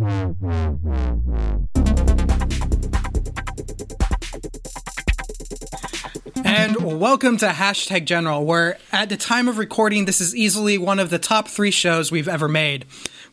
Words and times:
And 0.00 0.36
welcome 7.00 7.36
to 7.38 7.46
Hashtag 7.48 8.04
General, 8.04 8.44
where 8.44 8.78
at 8.92 9.08
the 9.08 9.16
time 9.16 9.48
of 9.48 9.58
recording, 9.58 10.04
this 10.04 10.20
is 10.20 10.36
easily 10.36 10.78
one 10.78 11.00
of 11.00 11.10
the 11.10 11.18
top 11.18 11.48
three 11.48 11.72
shows 11.72 12.12
we've 12.12 12.28
ever 12.28 12.46
made. 12.46 12.84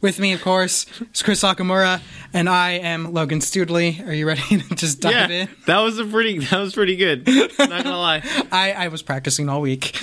With 0.02 0.18
me, 0.18 0.34
of 0.34 0.42
course, 0.42 0.88
is 1.14 1.22
Chris 1.22 1.44
Sakamura, 1.44 2.02
and 2.34 2.50
I 2.50 2.72
am 2.72 3.14
Logan 3.14 3.42
Studley. 3.42 4.02
Are 4.04 4.14
you 4.14 4.26
ready 4.26 4.42
to 4.60 4.76
just 4.76 5.02
dive 5.02 5.30
yeah, 5.30 5.44
in? 5.44 5.50
that 5.68 5.80
was 5.82 6.00
a 6.00 6.06
pretty. 6.06 6.40
That 6.40 6.60
was 6.62 6.74
pretty 6.74 6.96
good. 6.96 7.28
Not 7.28 7.84
gonna 7.84 7.96
lie, 7.96 8.24
I, 8.52 8.72
I 8.72 8.88
was 8.88 9.04
practicing 9.04 9.50
all 9.50 9.62
week. 9.62 9.92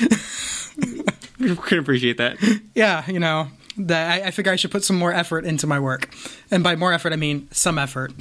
can 1.38 1.78
appreciate 1.78 2.18
that. 2.18 2.38
yeah, 2.74 3.10
you 3.10 3.18
know, 3.18 3.48
that 3.76 4.22
I, 4.22 4.26
I 4.28 4.30
figure 4.30 4.52
I 4.52 4.56
should 4.56 4.70
put 4.70 4.84
some 4.84 4.96
more 4.96 5.12
effort 5.12 5.44
into 5.44 5.66
my 5.66 5.78
work. 5.80 6.14
And 6.50 6.62
by 6.62 6.76
more 6.76 6.92
effort, 6.92 7.12
I 7.12 7.16
mean 7.16 7.48
some 7.52 7.78
effort. 7.78 8.12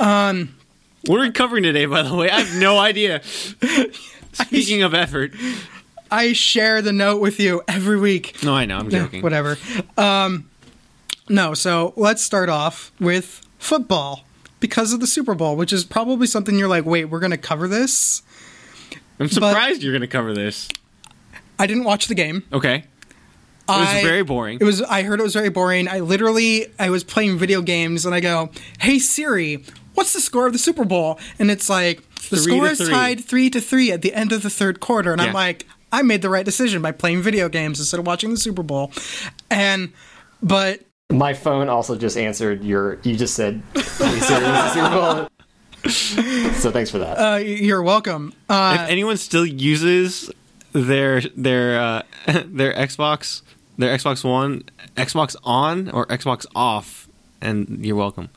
Um, 0.00 0.54
What 1.06 1.18
are 1.20 1.22
we 1.22 1.30
covering 1.30 1.62
today, 1.62 1.86
by 1.86 2.02
the 2.02 2.14
way? 2.14 2.30
I 2.30 2.40
have 2.40 2.60
no 2.60 2.78
idea. 2.78 3.22
Speaking 4.32 4.82
of 4.82 4.94
effort, 4.94 5.32
I 6.10 6.32
share 6.32 6.82
the 6.82 6.92
note 6.92 7.20
with 7.20 7.40
you 7.40 7.62
every 7.68 7.98
week. 7.98 8.36
no, 8.42 8.54
I 8.54 8.64
know. 8.66 8.78
I'm 8.78 8.90
joking. 8.90 9.22
Whatever. 9.22 9.56
Um, 9.96 10.48
no, 11.28 11.54
so 11.54 11.92
let's 11.96 12.22
start 12.22 12.48
off 12.48 12.92
with 13.00 13.46
football 13.58 14.24
because 14.60 14.92
of 14.92 15.00
the 15.00 15.06
Super 15.06 15.34
Bowl, 15.34 15.56
which 15.56 15.72
is 15.72 15.84
probably 15.84 16.26
something 16.26 16.58
you're 16.58 16.68
like, 16.68 16.84
wait, 16.84 17.06
we're 17.06 17.20
going 17.20 17.30
to 17.30 17.36
cover 17.38 17.68
this? 17.68 18.22
I'm 19.20 19.28
surprised 19.28 19.82
you're 19.82 19.92
going 19.92 20.00
to 20.02 20.06
cover 20.06 20.32
this. 20.32 20.68
I 21.58 21.66
didn't 21.66 21.84
watch 21.84 22.06
the 22.06 22.14
game. 22.14 22.44
Okay, 22.52 22.84
it 23.68 23.80
was 23.80 23.88
I- 23.88 24.02
very 24.02 24.22
boring. 24.22 24.58
It 24.60 24.64
was. 24.64 24.82
I 24.82 25.02
heard 25.02 25.20
it 25.20 25.22
was 25.24 25.34
very 25.34 25.50
boring. 25.50 25.88
I 25.88 26.00
literally, 26.00 26.66
I 26.78 26.90
was 26.90 27.04
playing 27.04 27.38
video 27.38 27.60
games, 27.62 28.06
and 28.06 28.14
I 28.14 28.20
go, 28.20 28.50
"Hey 28.80 28.98
Siri, 28.98 29.64
what's 29.94 30.12
the 30.12 30.20
score 30.20 30.46
of 30.46 30.52
the 30.52 30.58
Super 30.58 30.84
Bowl?" 30.84 31.18
And 31.38 31.50
it's 31.50 31.68
like 31.68 32.02
the 32.30 32.36
Three 32.36 32.52
score 32.56 32.66
is 32.66 32.78
three. 32.78 32.88
tied 32.90 33.24
three 33.24 33.50
to 33.50 33.60
three 33.60 33.92
at 33.92 34.02
the 34.02 34.12
end 34.14 34.32
of 34.32 34.42
the 34.42 34.50
third 34.50 34.80
quarter, 34.80 35.12
and 35.12 35.20
I'm 35.20 35.32
like, 35.32 35.66
I 35.92 36.02
made 36.02 36.20
the 36.22 36.28
right 36.30 36.44
decision 36.44 36.82
by 36.82 36.92
playing 36.92 37.22
video 37.22 37.48
games 37.48 37.78
instead 37.78 37.98
of 38.00 38.06
watching 38.06 38.30
the 38.30 38.36
Super 38.36 38.62
Bowl. 38.62 38.92
And 39.50 39.92
but 40.42 40.80
My 41.10 41.32
phone 41.34 41.68
also 41.68 41.96
just 41.96 42.16
answered 42.16 42.62
your. 42.64 42.98
You 43.02 43.16
just 43.16 43.34
said, 43.34 43.62
"Hey, 43.74 43.80
Siri, 43.82 44.10
what's 44.44 44.74
the 44.74 44.74
Super 44.74 44.90
Bowl?" 44.90 45.28
so 46.54 46.70
thanks 46.70 46.90
for 46.90 46.98
that. 46.98 47.14
uh, 47.18 47.36
you're 47.36 47.82
welcome. 47.82 48.32
Uh, 48.48 48.78
if 48.80 48.90
anyone 48.90 49.16
still 49.16 49.46
uses 49.46 50.30
their 50.72 51.20
their 51.36 51.80
uh, 51.80 52.02
their 52.46 52.74
Xbox, 52.74 53.42
their 53.78 53.96
Xbox 53.96 54.22
One, 54.24 54.64
Xbox 54.96 55.36
on 55.44 55.88
or 55.90 56.06
Xbox 56.06 56.44
off, 56.54 57.08
and 57.40 57.84
you're 57.84 57.96
welcome. 57.96 58.28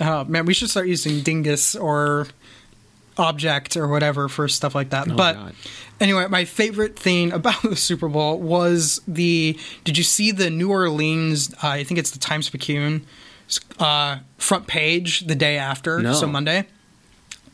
Oh 0.00 0.24
man, 0.24 0.46
we 0.46 0.54
should 0.54 0.70
start 0.70 0.86
using 0.86 1.20
Dingus 1.22 1.74
or 1.76 2.26
Object 3.16 3.76
or 3.76 3.86
whatever 3.86 4.28
for 4.28 4.48
stuff 4.48 4.74
like 4.74 4.90
that. 4.90 5.06
but 5.14 5.34
God. 5.34 5.54
anyway, 6.00 6.26
my 6.28 6.44
favorite 6.44 6.98
thing 6.98 7.30
about 7.32 7.62
the 7.68 7.76
Super 7.76 8.08
Bowl 8.08 8.38
was 8.40 9.00
the. 9.06 9.58
Did 9.84 9.96
you 9.98 10.04
see 10.04 10.32
the 10.32 10.50
New 10.50 10.70
Orleans? 10.70 11.52
Uh, 11.62 11.68
I 11.68 11.84
think 11.84 11.98
it's 11.98 12.10
the 12.10 12.18
Times 12.18 12.48
Picayune 12.50 13.04
uh, 13.78 14.18
front 14.38 14.66
page 14.66 15.20
the 15.26 15.34
day 15.34 15.58
after, 15.58 16.00
No. 16.00 16.12
so 16.14 16.26
Monday. 16.26 16.64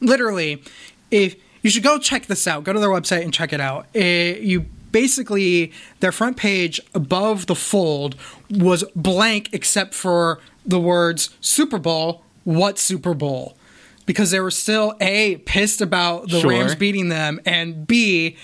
Literally, 0.01 0.63
if 1.11 1.37
you 1.63 1.69
should 1.69 1.83
go 1.83 1.99
check 1.99 2.25
this 2.27 2.47
out, 2.47 2.65
go 2.65 2.73
to 2.73 2.81
their 2.81 2.89
website 2.89 3.23
and 3.23 3.35
check 3.35 3.53
it 3.53 3.61
out. 3.61 3.87
It, 3.95 4.41
you 4.41 4.65
basically 4.93 5.73
their 6.01 6.13
front 6.13 6.37
page 6.37 6.81
above 6.95 7.47
the 7.47 7.55
fold 7.55 8.17
was 8.51 8.85
blank 8.97 9.51
except 9.53 9.95
for 9.95 10.41
the 10.67 10.79
words 10.81 11.31
Super 11.41 11.79
Bowl. 11.79 12.23
What 12.45 12.79
Super 12.79 13.15
Bowl? 13.15 13.57
Because 14.07 14.31
they 14.31 14.41
were 14.41 14.51
still 14.51 14.95
a 15.01 15.37
pissed 15.39 15.81
about 15.81 16.29
the 16.31 16.41
Sure. 16.41 16.51
Rams 16.51 16.75
beating 16.75 17.09
them, 17.11 17.41
and 17.47 17.87
b 17.87 18.37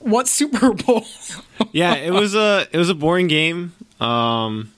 what 0.00 0.28
Super 0.28 0.72
Bowl? 0.86 1.04
Yeah, 1.72 1.94
it 1.94 2.12
was 2.12 2.34
a 2.34 2.66
it 2.72 2.76
was 2.78 2.88
a 2.90 2.94
boring 2.94 3.26
game. 3.28 3.72
Um, 4.00 4.72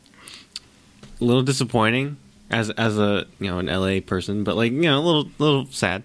a 1.20 1.24
little 1.24 1.42
disappointing 1.42 2.16
as 2.50 2.70
as 2.70 2.98
a 2.98 3.26
you 3.40 3.48
know 3.50 3.58
an 3.58 3.66
LA 3.66 4.00
person, 4.00 4.44
but 4.44 4.56
like 4.56 4.72
you 4.72 4.82
know 4.82 4.98
a 4.98 5.00
little 5.00 5.30
little 5.38 5.66
sad. 5.70 6.02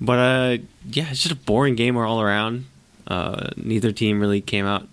But 0.00 0.18
uh, 0.18 0.58
yeah, 0.90 1.10
it's 1.10 1.22
just 1.22 1.32
a 1.32 1.36
boring 1.36 1.74
game 1.74 1.96
all 1.96 2.20
around. 2.20 2.66
Uh, 3.10 3.50
neither 3.56 3.90
team 3.92 4.20
really 4.20 4.40
came 4.40 4.64
out 4.64 4.86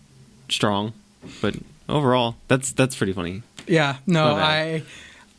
strong, 0.49 0.91
but 1.39 1.53
overall, 1.87 2.35
that's 2.47 2.71
that's 2.71 2.95
pretty 2.95 3.13
funny. 3.13 3.43
yeah, 3.67 3.97
no, 4.07 4.35
I 4.35 4.81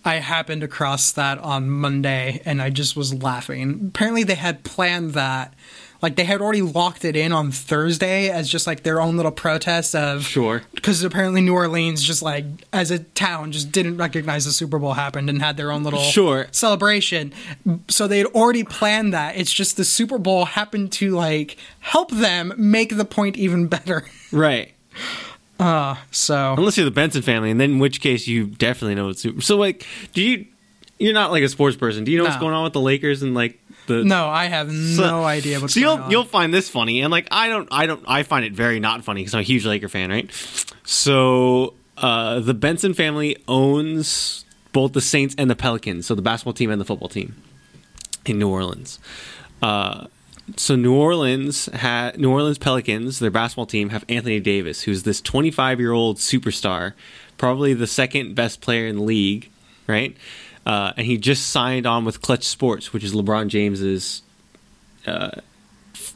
I 0.05 0.15
happened 0.17 0.63
across 0.63 1.11
that 1.13 1.39
on 1.39 1.69
Monday, 1.69 2.41
and 2.45 2.63
I 2.63 2.71
just 2.71 2.97
was 2.97 3.13
laughing. 3.13 3.89
Apparently, 3.89 4.23
they 4.23 4.37
had 4.37 4.63
planned 4.63 5.13
that. 5.15 5.53
Like 6.01 6.15
they 6.15 6.25
had 6.25 6.41
already 6.41 6.63
locked 6.63 7.05
it 7.05 7.17
in 7.17 7.33
on 7.33 7.51
Thursday 7.51 8.29
as 8.31 8.49
just 8.49 8.67
like 8.69 8.85
their 8.85 9.01
own 9.01 9.17
little 9.17 9.33
protest 9.33 9.95
of 9.97 10.23
Sure. 10.25 10.63
because 10.75 11.03
apparently 11.03 11.41
New 11.41 11.55
Orleans 11.55 12.03
just 12.05 12.23
like 12.23 12.45
as 12.73 12.91
a 12.93 13.01
town 13.01 13.51
just 13.51 13.73
didn't 13.73 13.97
recognize 13.97 14.45
the 14.45 14.53
Super 14.53 14.79
Bowl 14.79 14.93
happened 14.93 15.29
and 15.29 15.43
had 15.43 15.57
their 15.57 15.73
own 15.73 15.83
little 15.83 16.01
Sure. 16.01 16.47
celebration. 16.53 17.33
So 17.89 18.07
they 18.07 18.19
had 18.19 18.29
already 18.29 18.63
planned 18.63 19.13
that. 19.13 19.37
It's 19.37 19.53
just 19.53 19.77
the 19.77 19.85
Super 19.85 20.19
Bowl 20.19 20.45
happened 20.45 20.93
to 20.93 21.11
like 21.11 21.57
help 21.81 22.11
them 22.13 22.53
make 22.57 22.97
the 22.97 23.05
point 23.05 23.37
even 23.37 23.67
better. 23.67 24.05
Right. 24.31 24.75
Uh, 25.59 25.97
so 26.13 26.55
Unless 26.57 26.77
you're 26.77 26.85
the 26.85 26.91
Benson 26.91 27.23
family, 27.23 27.51
and 27.51 27.61
then 27.61 27.73
in 27.73 27.79
which 27.81 28.01
case 28.01 28.29
you 28.29 28.47
definitely 28.47 28.95
know 28.95 29.09
it's 29.09 29.23
super. 29.23 29.41
So 29.41 29.57
like, 29.57 29.85
do 30.13 30.23
you? 30.23 30.47
You're 31.01 31.15
not 31.15 31.31
like 31.31 31.43
a 31.43 31.49
sports 31.49 31.77
person. 31.77 32.05
Do 32.05 32.11
you 32.13 32.19
know 32.19 32.25
what's 32.25 32.37
going 32.39 32.55
on 32.55 32.65
with 32.65 32.73
the 32.73 32.81
Lakers 32.81 33.23
and 33.23 33.35
like 33.35 33.59
the 33.89 34.05
no, 34.05 34.29
I 34.29 34.45
have 34.47 34.71
So- 34.71 35.03
no 35.11 35.25
idea 35.25 35.59
what's 35.61 35.75
so 35.75 35.81
you'll 35.81 35.95
on. 35.99 36.11
you'll 36.11 36.25
find 36.25 36.55
this 36.55 36.69
funny, 36.69 37.01
and 37.01 37.11
like 37.11 37.27
I 37.33 37.49
don't 37.49 37.69
I 37.73 37.87
don't 37.87 38.05
I 38.07 38.23
find 38.23 38.45
it 38.45 38.53
very 38.53 38.79
not 38.79 39.03
funny 39.05 39.23
because 39.23 39.35
I'm 39.35 39.41
a 39.41 39.43
huge 39.43 39.67
Laker 39.67 39.89
fan, 39.89 40.11
right? 40.11 40.31
So 40.85 41.75
uh, 41.97 42.41
the 42.41 42.55
Benson 42.55 42.95
family 42.95 43.37
owns 43.49 44.45
both 44.73 44.93
the 44.93 45.01
Saints 45.01 45.35
and 45.37 45.51
the 45.51 45.57
Pelicans, 45.57 46.07
so 46.07 46.15
the 46.15 46.23
basketball 46.23 46.53
team 46.53 46.71
and 46.71 46.81
the 46.81 46.85
football 46.85 47.09
team 47.09 47.35
in 48.25 48.39
New 48.39 48.49
Orleans. 48.49 48.99
Uh, 49.63 50.07
so 50.57 50.77
New 50.77 50.95
Orleans 50.95 51.69
ha 51.75 52.13
New 52.17 52.31
Orleans 52.31 52.59
Pelicans, 52.59 53.19
their 53.19 53.31
basketball 53.31 53.67
team, 53.67 53.91
have 53.91 54.05
Anthony 54.09 54.41
Davis, 54.41 54.83
who's 54.83 55.03
this 55.03 55.21
25 55.21 55.81
year 55.81 55.93
old 55.93 56.17
superstar, 56.19 56.93
probably 57.37 57.75
the 57.75 57.87
second 57.87 58.35
best 58.35 58.61
player 58.61 58.87
in 58.87 58.97
the 58.97 59.03
league, 59.03 59.51
right? 59.87 60.17
Uh, 60.69 60.93
and 60.99 61.07
he 61.07 61.17
just 61.17 61.49
signed 61.49 61.87
on 61.87 62.05
with 62.05 62.21
Clutch 62.21 62.45
Sports, 62.45 62.93
which 62.93 63.03
is 63.03 63.15
LeBron 63.15 63.49
James's 63.49 64.21
uh, 65.07 65.31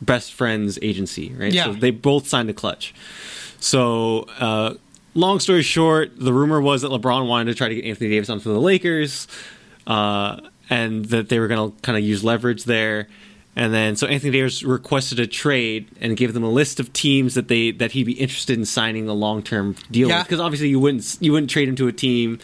best 0.02 0.34
friend's 0.34 0.78
agency, 0.82 1.32
right? 1.32 1.52
Yeah. 1.52 1.64
So 1.64 1.72
they 1.72 1.90
both 1.90 2.28
signed 2.28 2.48
to 2.48 2.52
Clutch. 2.54 2.94
So, 3.60 4.26
uh, 4.38 4.74
long 5.14 5.40
story 5.40 5.62
short, 5.62 6.12
the 6.18 6.32
rumor 6.34 6.60
was 6.60 6.82
that 6.82 6.90
LeBron 6.90 7.26
wanted 7.28 7.50
to 7.52 7.56
try 7.56 7.68
to 7.70 7.74
get 7.74 7.84
Anthony 7.86 8.10
Davis 8.10 8.28
onto 8.28 8.52
the 8.52 8.60
Lakers, 8.60 9.26
uh, 9.86 10.40
and 10.68 11.06
that 11.06 11.28
they 11.30 11.38
were 11.38 11.48
going 11.48 11.70
to 11.72 11.80
kind 11.80 11.96
of 11.96 12.04
use 12.04 12.22
leverage 12.22 12.64
there. 12.64 13.08
And 13.56 13.72
then, 13.72 13.96
so 13.96 14.06
Anthony 14.06 14.32
Davis 14.32 14.62
requested 14.62 15.20
a 15.20 15.26
trade 15.26 15.86
and 16.00 16.16
gave 16.16 16.32
them 16.34 16.42
a 16.42 16.50
list 16.50 16.80
of 16.80 16.92
teams 16.92 17.34
that 17.34 17.48
they 17.48 17.70
that 17.72 17.92
he'd 17.92 18.04
be 18.04 18.12
interested 18.12 18.58
in 18.58 18.64
signing 18.64 19.08
a 19.08 19.12
long 19.14 19.42
term 19.42 19.76
deal 19.90 20.08
Yeah. 20.08 20.18
with. 20.18 20.26
Because 20.26 20.40
obviously, 20.40 20.68
you 20.68 20.80
wouldn't 20.80 21.18
you 21.20 21.32
wouldn't 21.32 21.50
trade 21.50 21.68
him 21.68 21.76
to 21.76 21.86
a 21.88 21.92
team, 21.92 22.38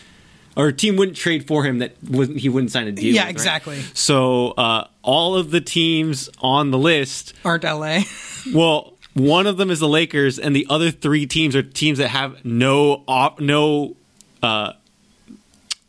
or 0.58 0.72
team 0.72 0.96
wouldn't 0.96 1.16
trade 1.16 1.46
for 1.46 1.62
him 1.64 1.78
that 1.78 1.92
wouldn't 2.02 2.38
he 2.38 2.48
wouldn't 2.48 2.72
sign 2.72 2.88
a 2.88 2.92
deal. 2.92 3.14
Yeah, 3.14 3.22
with, 3.22 3.26
right? 3.26 3.30
exactly. 3.30 3.80
So 3.94 4.50
uh, 4.50 4.88
all 5.02 5.36
of 5.36 5.52
the 5.52 5.60
teams 5.60 6.28
on 6.40 6.72
the 6.72 6.78
list 6.78 7.32
aren't 7.44 7.62
LA. 7.62 8.00
well, 8.52 8.94
one 9.14 9.46
of 9.46 9.56
them 9.56 9.70
is 9.70 9.78
the 9.78 9.88
Lakers, 9.88 10.38
and 10.38 10.54
the 10.54 10.66
other 10.68 10.90
three 10.90 11.26
teams 11.26 11.54
are 11.54 11.62
teams 11.62 11.98
that 11.98 12.08
have 12.08 12.44
no 12.44 13.04
op- 13.06 13.40
no 13.40 13.96
uh, 14.42 14.72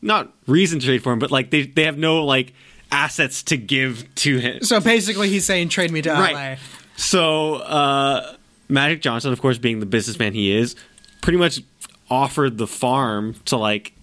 not 0.03 0.31
reason 0.45 0.79
to 0.79 0.85
trade 0.85 1.01
for 1.01 1.11
him, 1.11 1.19
but 1.19 1.31
like 1.31 1.49
they 1.49 1.63
they 1.63 1.83
have 1.83 1.97
no 1.97 2.23
like 2.23 2.53
assets 2.91 3.41
to 3.43 3.57
give 3.57 4.13
to 4.15 4.37
him. 4.37 4.61
so 4.61 4.79
basically, 4.79 5.29
he's 5.29 5.45
saying 5.45 5.69
trade 5.69 5.91
me 5.91 6.03
to 6.03 6.13
LA. 6.13 6.19
Right. 6.19 6.59
So 6.95 7.55
uh, 7.55 8.35
Magic 8.67 9.01
Johnson, 9.01 9.33
of 9.33 9.41
course, 9.41 9.57
being 9.57 9.79
the 9.79 9.87
businessman 9.87 10.33
he 10.33 10.55
is, 10.55 10.75
pretty 11.21 11.39
much 11.39 11.61
offered 12.09 12.59
the 12.59 12.67
farm 12.67 13.33
to 13.45 13.57
like 13.57 13.93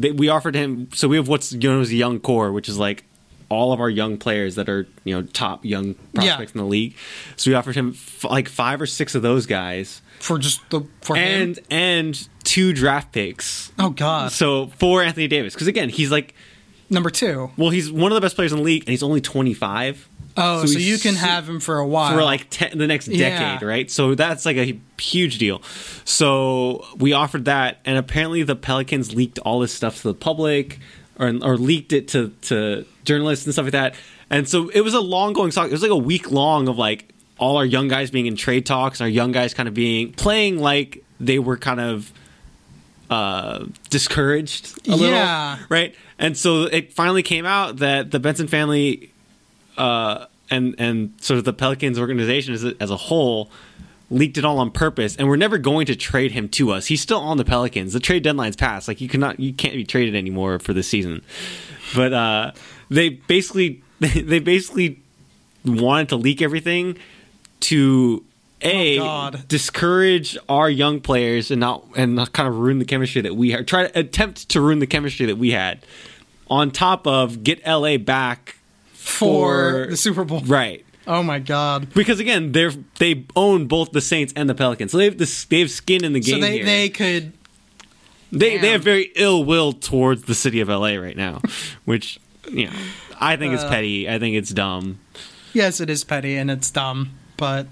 they, 0.00 0.12
we 0.12 0.28
offered 0.28 0.54
him. 0.54 0.88
So 0.94 1.08
we 1.08 1.16
have 1.16 1.28
what's 1.28 1.52
known 1.52 1.80
as 1.80 1.88
the 1.88 1.96
young 1.96 2.18
core, 2.20 2.52
which 2.52 2.68
is 2.68 2.78
like 2.78 3.04
all 3.48 3.72
of 3.72 3.80
our 3.80 3.90
young 3.90 4.16
players 4.16 4.54
that 4.54 4.68
are 4.68 4.86
you 5.04 5.14
know 5.14 5.26
top 5.32 5.64
young 5.64 5.94
prospects 6.14 6.52
in 6.52 6.58
the 6.58 6.64
league. 6.66 6.94
So 7.36 7.50
we 7.50 7.54
offered 7.54 7.74
him 7.76 7.90
f- 7.94 8.24
like 8.24 8.48
five 8.48 8.80
or 8.80 8.86
six 8.86 9.14
of 9.14 9.22
those 9.22 9.46
guys, 9.46 10.02
for 10.20 10.38
just 10.38 10.60
the 10.70 10.82
for 11.00 11.16
and 11.16 11.56
him. 11.58 11.64
and 11.70 12.28
two 12.44 12.72
draft 12.72 13.12
picks. 13.12 13.72
Oh 13.78 13.90
God, 13.90 14.30
So 14.32 14.68
for 14.78 15.02
Anthony 15.02 15.26
Davis, 15.28 15.54
because 15.54 15.66
again, 15.66 15.88
he's 15.88 16.10
like, 16.12 16.34
number 16.90 17.10
two. 17.10 17.50
well, 17.56 17.70
he's 17.70 17.90
one 17.90 18.12
of 18.12 18.14
the 18.14 18.20
best 18.20 18.36
players 18.36 18.52
in 18.52 18.58
the 18.58 18.64
league, 18.64 18.82
and 18.82 18.90
he's 18.90 19.02
only 19.02 19.20
twenty 19.20 19.54
five. 19.54 20.08
Oh, 20.36 20.60
So 20.64 20.72
so, 20.74 20.78
you 20.78 20.96
can 20.98 21.14
have 21.16 21.48
him 21.48 21.60
for 21.60 21.78
a 21.78 21.86
while. 21.86 22.12
for 22.14 22.22
like 22.22 22.46
ten, 22.50 22.78
the 22.78 22.86
next 22.86 23.08
Yeah. 23.08 23.30
decade, 23.38 23.66
right? 23.66 23.90
So 23.90 24.14
that's 24.14 24.46
like 24.46 24.56
a 24.56 24.78
huge 24.98 25.38
deal. 25.38 25.60
So 26.04 26.86
we 26.96 27.12
offered 27.12 27.44
that, 27.46 27.80
and 27.84 27.98
apparently 27.98 28.42
the 28.42 28.56
Pelicans 28.56 29.14
leaked 29.14 29.38
all 29.40 29.60
this 29.60 29.72
stuff 29.72 29.96
to 30.02 30.08
the 30.08 30.14
public, 30.14 30.78
or 31.18 31.28
or 31.42 31.56
leaked 31.56 31.92
it 31.92 32.08
to 32.08 32.32
to 32.42 32.84
journalists 33.04 33.44
and 33.46 33.52
stuff 33.52 33.64
like 33.64 33.72
that. 33.72 33.94
And 34.30 34.48
so 34.48 34.68
it 34.68 34.82
was 34.82 34.94
a 34.94 35.00
long 35.00 35.32
going 35.32 35.50
saga. 35.50 35.68
It 35.70 35.72
was 35.72 35.82
like 35.82 35.90
a 35.90 35.96
week 35.96 36.30
long 36.30 36.68
of 36.68 36.78
like 36.78 37.12
all 37.38 37.56
our 37.56 37.64
young 37.66 37.88
guys 37.88 38.10
being 38.10 38.26
in 38.26 38.36
trade 38.36 38.64
talks 38.66 39.00
and 39.00 39.06
our 39.06 39.10
young 39.10 39.32
guys 39.32 39.54
kind 39.54 39.68
of 39.68 39.74
being 39.74 40.12
playing 40.12 40.58
like 40.58 41.02
they 41.18 41.38
were 41.38 41.56
kind 41.56 41.80
of 41.80 42.12
uh, 43.08 43.64
discouraged 43.88 44.86
a 44.86 44.92
little, 44.92 45.08
Yeah. 45.14 45.58
right? 45.68 45.94
And 46.18 46.36
so 46.36 46.64
it 46.64 46.92
finally 46.92 47.22
came 47.22 47.44
out 47.46 47.78
that 47.78 48.10
the 48.12 48.20
Benson 48.20 48.46
family 48.46 49.09
uh, 49.80 50.26
and 50.50 50.74
and 50.78 51.14
sort 51.20 51.38
of 51.38 51.44
the 51.44 51.52
Pelicans 51.52 51.98
organization 51.98 52.54
as 52.54 52.64
a, 52.64 52.74
as 52.80 52.90
a 52.90 52.96
whole 52.96 53.50
leaked 54.12 54.36
it 54.36 54.44
all 54.44 54.58
on 54.58 54.72
purpose, 54.72 55.14
and 55.16 55.28
we're 55.28 55.36
never 55.36 55.56
going 55.56 55.86
to 55.86 55.94
trade 55.94 56.32
him 56.32 56.48
to 56.48 56.72
us. 56.72 56.86
He's 56.86 57.00
still 57.00 57.20
on 57.20 57.36
the 57.36 57.44
Pelicans. 57.44 57.92
The 57.92 58.00
trade 58.00 58.24
deadline's 58.24 58.56
passed. 58.56 58.88
Like 58.88 59.00
you 59.00 59.08
cannot, 59.08 59.38
you 59.38 59.52
can't 59.52 59.74
be 59.74 59.84
traded 59.84 60.16
anymore 60.16 60.58
for 60.58 60.72
this 60.72 60.88
season. 60.88 61.22
But 61.94 62.12
uh, 62.12 62.52
they 62.88 63.10
basically 63.10 63.82
they 64.00 64.40
basically 64.40 65.00
wanted 65.64 66.08
to 66.08 66.16
leak 66.16 66.42
everything 66.42 66.96
to 67.60 68.24
a 68.62 68.98
Oh, 68.98 69.02
God. 69.02 69.48
discourage 69.48 70.36
our 70.48 70.68
young 70.68 71.00
players 71.00 71.50
and 71.50 71.60
not 71.60 71.84
and 71.96 72.14
not 72.16 72.32
kind 72.32 72.48
of 72.48 72.58
ruin 72.58 72.78
the 72.78 72.84
chemistry 72.84 73.22
that 73.22 73.36
we 73.36 73.52
had. 73.52 73.66
Try 73.68 73.86
to 73.86 73.98
attempt 73.98 74.48
to 74.50 74.60
ruin 74.60 74.80
the 74.80 74.86
chemistry 74.86 75.26
that 75.26 75.36
we 75.38 75.52
had. 75.52 75.80
On 76.50 76.70
top 76.72 77.06
of 77.06 77.44
get 77.44 77.64
LA 77.66 77.96
back 77.96 78.56
for, 79.00 79.84
For- 79.84 79.90
the 79.90 79.96
Super 79.96 80.24
Bowl. 80.24 80.40
right 80.40 80.84
Oh 81.06 81.22
my 81.22 81.38
god. 81.38 81.92
because 81.94 82.20
again 82.20 82.52
they're 82.52 82.72
they 82.98 83.24
own 83.34 83.66
both 83.66 83.90
the 83.92 84.00
Saints 84.00 84.32
and 84.36 84.48
the 84.48 84.54
Pelicans, 84.54 84.92
so 84.92 84.98
they 84.98 85.04
have 85.06 85.18
this 85.18 85.44
they 85.46 85.60
have 85.60 85.70
skin 85.70 86.04
in 86.04 86.12
the 86.12 86.20
game. 86.20 86.40
So 86.40 86.46
they 86.46 86.52
here. 86.58 86.64
they 86.66 86.88
could 86.90 87.32
they 88.30 88.58
they 88.58 88.70
have 88.70 88.82
very 88.84 89.10
ill 89.16 89.42
will 89.44 89.72
towards 89.72 90.22
the 90.24 90.34
city 90.34 90.60
of 90.60 90.68
LA 90.68 90.94
right 90.94 91.16
now, 91.16 91.40
which 91.84 92.20
you 92.50 92.66
know 92.66 92.72
I 93.18 93.36
think 93.36 93.54
it's 93.54 93.64
Uh. 93.64 93.68
petty. 93.70 94.08
I 94.08 94.18
think 94.18 94.36
it's 94.36 94.50
dumb. 94.50 95.00
yes, 95.52 95.80
it 95.80 95.90
is 95.90 96.04
petty 96.04 96.36
and 96.36 96.50
it's 96.50 96.70
dumb, 96.70 97.12
but 97.36 97.66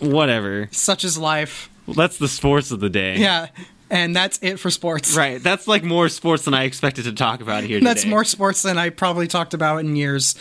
Whatever. 0.00 0.68
such 0.72 1.04
is 1.04 1.18
life. 1.18 1.68
Well, 1.86 1.94
that's 1.94 2.16
the 2.18 2.28
sports 2.28 2.70
of 2.70 2.80
the 2.80 2.88
day. 2.88 3.18
Yeah. 3.18 3.48
And 3.90 4.14
that's 4.14 4.38
it 4.40 4.58
for 4.58 4.70
sports. 4.70 5.16
Right. 5.16 5.42
That's 5.42 5.66
like 5.66 5.82
more 5.82 6.08
sports 6.08 6.44
than 6.44 6.54
I 6.54 6.62
expected 6.64 7.04
to 7.04 7.12
talk 7.12 7.40
about 7.40 7.64
here. 7.64 7.80
That's 7.80 8.02
today. 8.02 8.10
more 8.10 8.24
sports 8.24 8.62
than 8.62 8.78
I 8.78 8.90
probably 8.90 9.26
talked 9.26 9.52
about 9.52 9.78
in 9.78 9.96
years. 9.96 10.34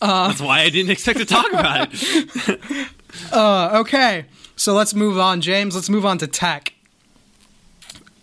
That's 0.00 0.40
why 0.40 0.62
I 0.62 0.70
didn't 0.70 0.90
expect 0.90 1.20
to 1.20 1.24
talk 1.24 1.48
about 1.52 1.88
it. 1.92 2.88
Uh, 3.32 3.70
okay, 3.80 4.26
so 4.56 4.74
let's 4.74 4.92
move 4.92 5.18
on, 5.18 5.40
James. 5.40 5.74
Let's 5.74 5.88
move 5.88 6.04
on 6.04 6.18
to 6.18 6.26
tech. 6.26 6.74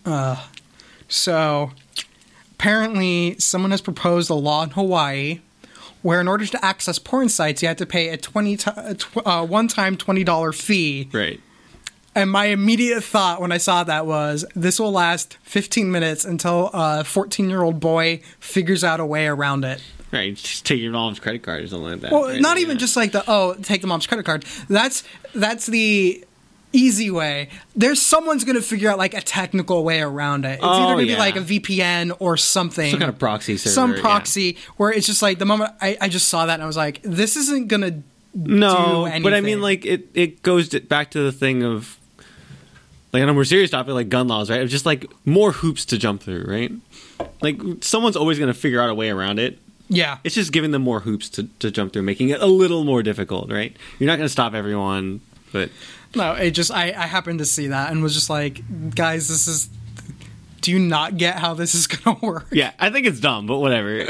Uh, 0.05 0.39
so 1.07 1.71
apparently, 2.51 3.35
someone 3.39 3.71
has 3.71 3.81
proposed 3.81 4.29
a 4.29 4.35
law 4.35 4.63
in 4.63 4.69
Hawaii 4.71 5.39
where, 6.03 6.21
in 6.21 6.27
order 6.27 6.45
to 6.45 6.63
access 6.63 6.99
porn 6.99 7.29
sites, 7.29 7.61
you 7.63 7.67
have 7.69 7.77
to 7.77 7.87
pay 7.87 8.09
a 8.09 8.17
twenty 8.17 8.55
tw- 8.57 8.67
uh, 9.25 9.45
one-time 9.47 9.97
twenty 9.97 10.23
dollar 10.23 10.51
fee. 10.51 11.09
Right. 11.11 11.39
And 12.15 12.29
my 12.29 12.45
immediate 12.45 13.03
thought 13.03 13.41
when 13.41 13.51
I 13.51 13.57
saw 13.57 13.83
that 13.83 14.05
was, 14.05 14.45
this 14.55 14.79
will 14.79 14.91
last 14.91 15.37
fifteen 15.43 15.91
minutes 15.91 16.25
until 16.25 16.69
a 16.73 17.03
fourteen-year-old 17.03 17.79
boy 17.79 18.21
figures 18.39 18.83
out 18.83 18.99
a 18.99 19.05
way 19.05 19.25
around 19.27 19.65
it. 19.65 19.81
Right. 20.11 20.35
Just 20.35 20.63
take 20.65 20.79
your 20.79 20.91
mom's 20.91 21.19
credit 21.19 21.41
card 21.41 21.63
or 21.63 21.67
something 21.67 21.89
like 21.89 22.01
that. 22.01 22.11
Well, 22.11 22.25
right? 22.29 22.39
not 22.39 22.59
even 22.59 22.75
Yeah. 22.77 22.81
just 22.81 22.95
like 22.95 23.13
the 23.13 23.23
oh, 23.27 23.55
take 23.63 23.81
the 23.81 23.87
mom's 23.87 24.05
credit 24.05 24.25
card. 24.27 24.45
That's 24.69 25.03
that's 25.33 25.65
the 25.65 26.23
easy 26.71 27.09
way. 27.11 27.49
There's 27.75 28.01
someone's 28.01 28.43
going 28.43 28.55
to 28.55 28.61
figure 28.61 28.89
out 28.91 28.97
like 28.99 29.13
a 29.15 29.21
technical 29.21 29.83
way 29.83 30.01
around 30.01 30.45
it. 30.45 30.53
It's 30.55 30.63
Oh, 30.63 30.69
either 30.69 30.93
going 30.93 31.05
to 31.05 31.11
yeah. 31.11 31.15
be 31.15 31.19
like 31.19 31.35
a 31.35 31.39
VPN 31.41 32.15
or 32.19 32.35
something. 32.37 32.91
some 32.91 32.99
kind 32.99 33.09
of 33.09 33.17
proxy 33.19 33.57
server. 33.57 33.73
some 33.73 33.93
yeah. 33.95 34.01
proxy 34.01 34.57
where 34.77 34.91
it's 34.91 35.05
just 35.07 35.21
like 35.23 35.37
the 35.39 35.45
moment 35.45 35.71
I, 35.81 35.97
I 36.01 36.09
just 36.09 36.29
saw 36.29 36.45
that 36.45 36.55
and 36.55 36.63
I 36.63 36.67
was 36.67 36.77
like, 36.77 37.01
this 37.03 37.35
isn't 37.37 37.67
going 37.67 37.81
to 37.81 38.03
No, 38.35 39.07
but 39.21 39.33
I 39.33 39.41
mean, 39.41 39.61
like 39.61 39.85
it, 39.85 40.09
it 40.13 40.41
goes 40.43 40.69
back 40.69 41.11
to 41.11 41.19
the 41.21 41.31
thing 41.31 41.63
of 41.63 41.99
like 43.13 43.21
on 43.23 43.29
a 43.29 43.33
more 43.33 43.45
serious 43.45 43.69
topic, 43.69 43.93
like 43.93 44.09
gun 44.09 44.27
laws, 44.27 44.49
right? 44.49 44.59
it's 44.61 44.71
just 44.71 44.85
like 44.85 45.05
more 45.25 45.51
hoops 45.51 45.85
to 45.85 45.97
jump 45.97 46.23
through, 46.23 46.45
right? 46.47 46.71
Like 47.41 47.61
someone's 47.81 48.15
always 48.15 48.39
going 48.39 48.51
to 48.51 48.59
figure 48.59 48.81
out 48.81 48.89
a 48.89 48.95
way 48.95 49.09
around 49.09 49.39
it. 49.39 49.59
yeah. 49.87 50.17
It's 50.23 50.33
just 50.35 50.51
giving 50.51 50.71
them 50.71 50.81
more 50.81 50.99
hoops 51.01 51.29
to, 51.29 51.43
to 51.59 51.69
jump 51.71 51.93
through, 51.93 52.01
making 52.03 52.29
it 52.29 52.41
a 52.41 52.45
little 52.47 52.83
more 52.83 53.03
difficult, 53.03 53.51
right? 53.51 53.75
You're 53.99 54.07
not 54.07 54.15
going 54.17 54.25
to 54.25 54.31
stop 54.31 54.53
everyone, 54.55 55.21
but 55.51 55.69
No, 56.15 56.33
it 56.33 56.51
just 56.51 56.71
I, 56.71 56.85
I 56.87 57.05
happened 57.07 57.39
to 57.39 57.45
see 57.45 57.67
that 57.67 57.91
and 57.91 58.01
was 58.01 58.13
just 58.15 58.29
like, 58.29 58.61
guys, 58.95 59.27
this 59.27 59.47
is. 59.47 59.69
Do 60.61 60.71
you 60.71 60.79
not 60.79 61.17
get 61.17 61.35
how 61.39 61.53
this 61.53 61.75
is 61.75 61.87
going 61.93 62.17
to 62.19 62.25
work? 62.25 62.47
yeah, 62.51 62.71
I 62.79 62.89
think 62.89 63.05
it's 63.05 63.19
dumb, 63.19 63.45
but 63.47 63.59
whatever. 63.59 64.05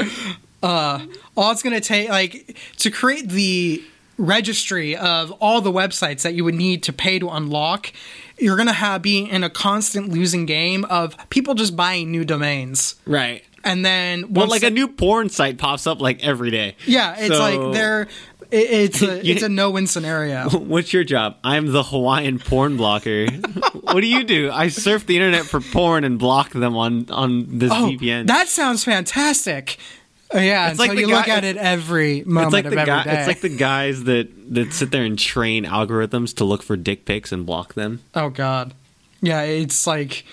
uh 0.62 1.04
all 1.36 1.50
it's 1.52 1.62
going 1.62 1.74
to 1.74 1.80
take 1.80 2.08
like 2.08 2.56
to 2.78 2.90
create 2.90 3.28
the 3.28 3.82
registry 4.16 4.96
of 4.96 5.32
all 5.32 5.60
the 5.60 5.72
websites 5.72 6.22
that 6.22 6.34
you 6.34 6.44
would 6.44 6.54
need 6.54 6.82
to 6.84 6.92
pay 6.92 7.18
to 7.18 7.28
unlock 7.28 7.92
you're 8.38 8.56
going 8.56 8.66
to 8.68 8.72
have 8.74 9.02
be 9.02 9.20
in 9.20 9.44
a 9.44 9.50
constant 9.50 10.08
losing 10.10 10.46
game 10.46 10.84
of 10.86 11.16
people 11.30 11.54
just 11.54 11.76
buying 11.76 12.10
new 12.10 12.24
domains 12.24 12.96
right. 13.06 13.42
and 13.62 13.84
then 13.84 14.32
Well, 14.32 14.48
like 14.48 14.62
a 14.62 14.70
new 14.70 14.88
porn 14.88 15.28
site 15.28 15.58
pops 15.58 15.86
up 15.86 16.00
like 16.00 16.22
every 16.24 16.50
day. 16.50 16.76
yeah 16.86 17.14
it's 17.18 17.34
So- 17.36 17.40
like 17.40 17.72
they're 17.74 18.02
it, 18.50 18.56
it's 18.70 19.02
a 19.02 19.26
it's 19.30 19.42
a 19.42 19.48
no-win 19.60 19.86
scenario 19.86 20.48
What's 20.50 20.92
your 20.92 21.02
job? 21.04 21.36
I'm 21.42 21.72
the 21.72 21.82
Hawaiian 21.82 22.38
porn 22.38 22.76
blocker. 22.76 23.26
what 23.80 24.00
do 24.00 24.06
you 24.06 24.22
do? 24.24 24.50
I 24.52 24.68
surf 24.68 25.06
the 25.06 25.16
internet 25.16 25.44
for 25.46 25.60
porn 25.60 26.04
and 26.04 26.18
block 26.18 26.50
them 26.50 26.76
on 26.76 27.10
on 27.10 27.58
this 27.58 27.72
oh 27.72 27.86
VPN. 27.90 28.26
that 28.26 28.48
sounds 28.48 28.84
fantastic 28.84 29.78
Uh, 30.34 30.38
yeah 30.40 30.70
It's 30.70 30.78
like 30.78 30.98
you 30.98 31.06
look 31.06 31.28
at 31.28 31.44
it 31.44 31.56
every 31.56 32.24
moment 32.24 32.46
it's 32.46 32.52
like 32.52 32.64
of 32.64 32.72
the 32.72 32.80
every 32.80 32.90
guy. 32.92 33.04
day 33.04 33.18
It's 33.18 33.28
like 33.28 33.40
the 33.40 33.56
guys 33.56 34.04
that 34.04 34.28
that 34.54 34.72
sit 34.72 34.90
there 34.90 35.04
and 35.04 35.18
train 35.18 35.64
algorithms 35.64 36.34
to 36.36 36.44
look 36.44 36.62
for 36.62 36.76
dick 36.76 37.04
pics 37.04 37.30
and 37.32 37.46
block 37.46 37.74
them. 37.74 38.00
Oh 38.14 38.30
god. 38.30 38.74
Yeah, 39.20 39.42
it's 39.42 39.86
like 39.86 40.24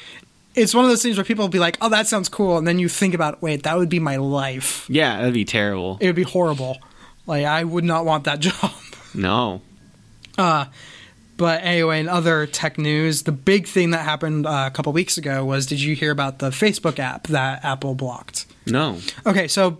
it's 0.53 0.73
one 0.73 0.83
of 0.83 0.89
those 0.89 1.01
things 1.01 1.17
where 1.17 1.23
people 1.23 1.43
will 1.45 1.49
be 1.49 1.59
like, 1.59 1.77
"Oh, 1.79 1.87
that 1.89 2.07
sounds 2.07 2.27
cool," 2.27 2.57
and 2.57 2.67
then 2.67 2.77
you 2.77 2.89
think 2.89 3.13
about, 3.13 3.41
"Wait, 3.41 3.63
that 3.63 3.77
would 3.77 3.87
be 3.87 3.99
my 3.99 4.17
life. 4.17 4.85
Yeah, 4.89 5.17
that'd 5.19 5.33
be 5.33 5.45
terrible. 5.45 5.97
It 6.01 6.07
would 6.07 6.15
be 6.15 6.23
horrible. 6.23 6.77
Like 7.25 7.45
I 7.45 7.63
would 7.63 7.85
not 7.85 8.03
want 8.03 8.25
that 8.25 8.39
job." 8.47 8.71
No. 9.13 9.61
But 11.37 11.63
anyway, 11.63 11.99
in 11.99 12.07
other 12.07 12.45
tech 12.45 12.77
news, 12.77 13.23
the 13.23 13.31
big 13.31 13.65
thing 13.67 13.91
that 13.91 14.03
happened 14.05 14.45
uh, 14.45 14.65
a 14.67 14.71
couple 14.71 14.93
weeks 14.93 15.17
ago 15.17 15.43
was 15.43 15.65
did 15.65 15.81
you 15.81 15.95
hear 15.95 16.11
about 16.11 16.37
the 16.39 16.49
Facebook 16.51 16.99
app 16.99 17.27
that 17.27 17.63
Apple 17.65 17.95
blocked? 17.95 18.45
No. 18.67 18.99
Okay, 19.25 19.47
so 19.47 19.79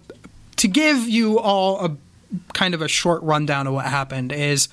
to 0.57 0.68
give 0.68 1.07
you 1.07 1.39
all 1.39 1.86
a 1.86 1.98
kind 2.53 2.74
of 2.74 2.81
a 2.81 2.88
short 2.88 3.22
rundown 3.24 3.67
of 3.67 3.74
what 3.74 3.86
happened 3.86 4.31
is 4.31 4.70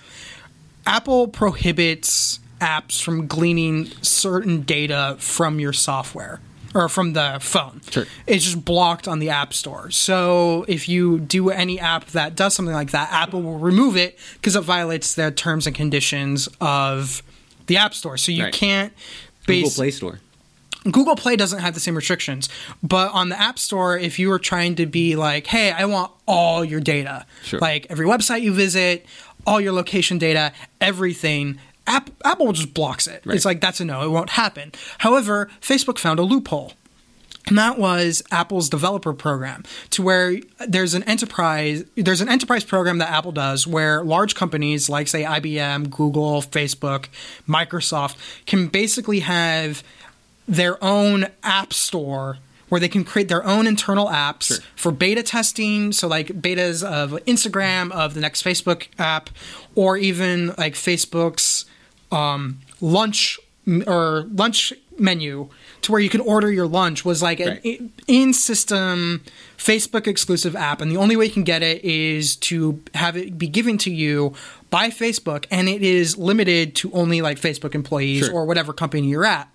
Apple 0.86 1.28
prohibits 1.28 2.40
apps 2.60 3.00
from 3.02 3.26
gleaning 3.26 3.86
certain 4.02 4.62
data 4.62 5.16
from 5.18 5.60
your 5.60 5.72
software 5.72 6.40
or 6.74 6.88
from 6.88 7.12
the 7.14 7.38
phone. 7.40 7.80
Sure. 7.90 8.06
It's 8.26 8.44
just 8.44 8.64
blocked 8.64 9.08
on 9.08 9.18
the 9.20 9.30
App 9.30 9.54
Store. 9.54 9.90
So 9.90 10.64
if 10.68 10.88
you 10.88 11.18
do 11.18 11.50
any 11.50 11.80
app 11.80 12.06
that 12.08 12.36
does 12.36 12.54
something 12.54 12.74
like 12.74 12.90
that, 12.90 13.10
Apple 13.10 13.42
will 13.42 13.58
remove 13.58 13.96
it 13.96 14.18
because 14.34 14.54
it 14.54 14.60
violates 14.62 15.14
the 15.14 15.30
terms 15.30 15.66
and 15.66 15.74
conditions 15.74 16.48
of 16.60 17.22
the 17.66 17.76
App 17.76 17.94
Store. 17.94 18.16
So 18.16 18.32
you 18.32 18.44
Right. 18.44 18.52
can't 18.52 18.92
Google 19.46 19.70
Play 19.70 19.90
Store. 19.90 20.20
Google 20.90 21.16
Play 21.16 21.36
doesn't 21.36 21.60
have 21.60 21.74
the 21.74 21.80
same 21.80 21.94
restrictions, 21.96 22.48
but 22.82 23.12
on 23.12 23.28
the 23.28 23.40
App 23.40 23.58
Store, 23.58 23.98
if 23.98 24.18
you 24.18 24.28
were 24.28 24.38
trying 24.38 24.74
to 24.76 24.86
be 24.86 25.16
like, 25.16 25.46
"Hey, 25.46 25.70
I 25.72 25.84
want 25.86 26.12
all 26.26 26.64
your 26.64 26.80
data, 26.80 27.26
Sure. 27.44 27.60
like 27.60 27.86
every 27.90 28.06
website 28.06 28.42
you 28.42 28.52
visit, 28.52 29.06
all 29.46 29.60
your 29.60 29.72
location 29.72 30.18
data, 30.18 30.52
everything," 30.80 31.58
App, 31.86 32.10
Apple 32.24 32.52
just 32.52 32.74
blocks 32.74 33.06
it. 33.06 33.22
Right. 33.24 33.34
It's 33.36 33.44
like 33.46 33.60
that's 33.60 33.80
a 33.80 33.84
no; 33.84 34.02
it 34.02 34.10
won't 34.10 34.30
happen. 34.30 34.72
However, 34.98 35.48
Facebook 35.60 35.98
found 35.98 36.18
a 36.18 36.22
loophole. 36.22 36.74
And 37.46 37.56
that 37.56 37.78
was 37.78 38.22
Apple's 38.30 38.68
developer 38.68 39.14
program, 39.14 39.62
to 39.90 40.02
where 40.02 40.36
there's 40.66 40.92
an 40.92 41.02
enterprise 41.04 41.82
there's 41.96 42.20
an 42.20 42.28
enterprise 42.28 42.62
program 42.62 42.98
that 42.98 43.10
Apple 43.10 43.32
does 43.32 43.66
where 43.66 44.04
large 44.04 44.34
companies 44.34 44.90
like 44.90 45.08
say 45.08 45.22
IBM, 45.24 45.88
Google, 45.88 46.42
Facebook, 46.42 47.06
Microsoft 47.48 48.16
can 48.44 48.66
basically 48.66 49.20
have 49.20 49.82
their 50.48 50.82
own 50.82 51.26
app 51.44 51.72
store 51.72 52.38
where 52.70 52.80
they 52.80 52.88
can 52.88 53.04
create 53.04 53.28
their 53.28 53.44
own 53.46 53.66
internal 53.66 54.06
apps 54.08 54.44
Sure. 54.44 54.56
for 54.76 54.90
beta 54.92 55.22
testing. 55.22 55.92
So, 55.92 56.08
like 56.08 56.28
betas 56.28 56.82
of 56.82 57.12
Instagram, 57.26 57.90
of 57.92 58.14
the 58.14 58.20
next 58.20 58.42
Facebook 58.44 58.88
app, 58.98 59.30
or 59.74 59.96
even 59.96 60.48
like 60.58 60.74
Facebook's 60.74 61.64
um, 62.10 62.58
lunch 62.80 63.38
or 63.86 64.26
lunch 64.34 64.72
menu 64.98 65.48
to 65.82 65.92
where 65.92 66.00
you 66.00 66.08
can 66.08 66.20
order 66.20 66.50
your 66.50 66.66
lunch 66.66 67.04
was 67.04 67.22
like 67.22 67.38
an 67.40 67.60
Right. 67.64 67.82
in 68.08 68.32
system 68.34 69.22
Facebook 69.56 70.06
exclusive 70.06 70.56
app. 70.56 70.80
And 70.80 70.90
the 70.90 70.96
only 70.96 71.16
way 71.16 71.26
you 71.26 71.30
can 71.32 71.44
get 71.44 71.62
it 71.62 71.84
is 71.84 72.34
to 72.36 72.82
have 72.94 73.16
it 73.16 73.38
be 73.38 73.46
given 73.46 73.78
to 73.78 73.90
you 73.90 74.34
by 74.70 74.88
Facebook. 74.90 75.44
And 75.50 75.68
it 75.68 75.82
is 75.82 76.16
limited 76.18 76.74
to 76.76 76.90
only 76.92 77.22
like 77.22 77.38
Facebook 77.40 77.74
employees 77.74 78.26
Sure. 78.26 78.34
or 78.34 78.44
whatever 78.44 78.72
company 78.72 79.06
you're 79.08 79.24
at. 79.26 79.48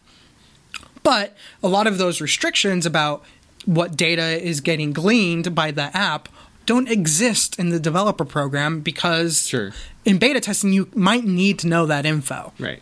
But 1.03 1.35
a 1.61 1.67
lot 1.67 1.85
of 1.87 1.97
those 1.97 2.21
restrictions 2.21 2.85
about 2.85 3.23
what 3.65 3.95
data 3.95 4.41
is 4.41 4.61
getting 4.61 4.91
gleaned 4.93 5.53
by 5.53 5.71
the 5.71 5.95
app 5.95 6.29
don't 6.65 6.89
exist 6.89 7.59
in 7.59 7.69
the 7.69 7.79
developer 7.79 8.25
program 8.25 8.79
because 8.79 9.47
Sure. 9.47 9.73
in 10.05 10.17
beta 10.17 10.39
testing 10.39 10.71
you 10.71 10.89
might 10.95 11.25
need 11.25 11.59
to 11.59 11.67
know 11.67 11.85
that 11.85 12.05
info. 12.05 12.53
Right. 12.57 12.81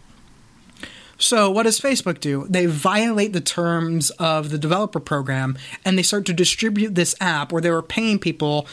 So 1.18 1.52
what 1.52 1.64
does 1.64 1.80
Facebook 1.80 2.20
do? 2.20 2.48
They 2.50 2.66
violate 2.66 3.34
the 3.34 3.42
terms 3.42 4.10
of 4.12 4.50
the 4.50 4.58
developer 4.58 5.00
program 5.00 5.58
and 5.86 5.98
they 5.98 6.04
start 6.04 6.26
to 6.28 6.34
distribute 6.34 6.96
this 6.96 7.14
app 7.22 7.52
where 7.52 7.62
they 7.62 7.70
were 7.70 7.84
paying 7.84 8.18
people 8.18 8.68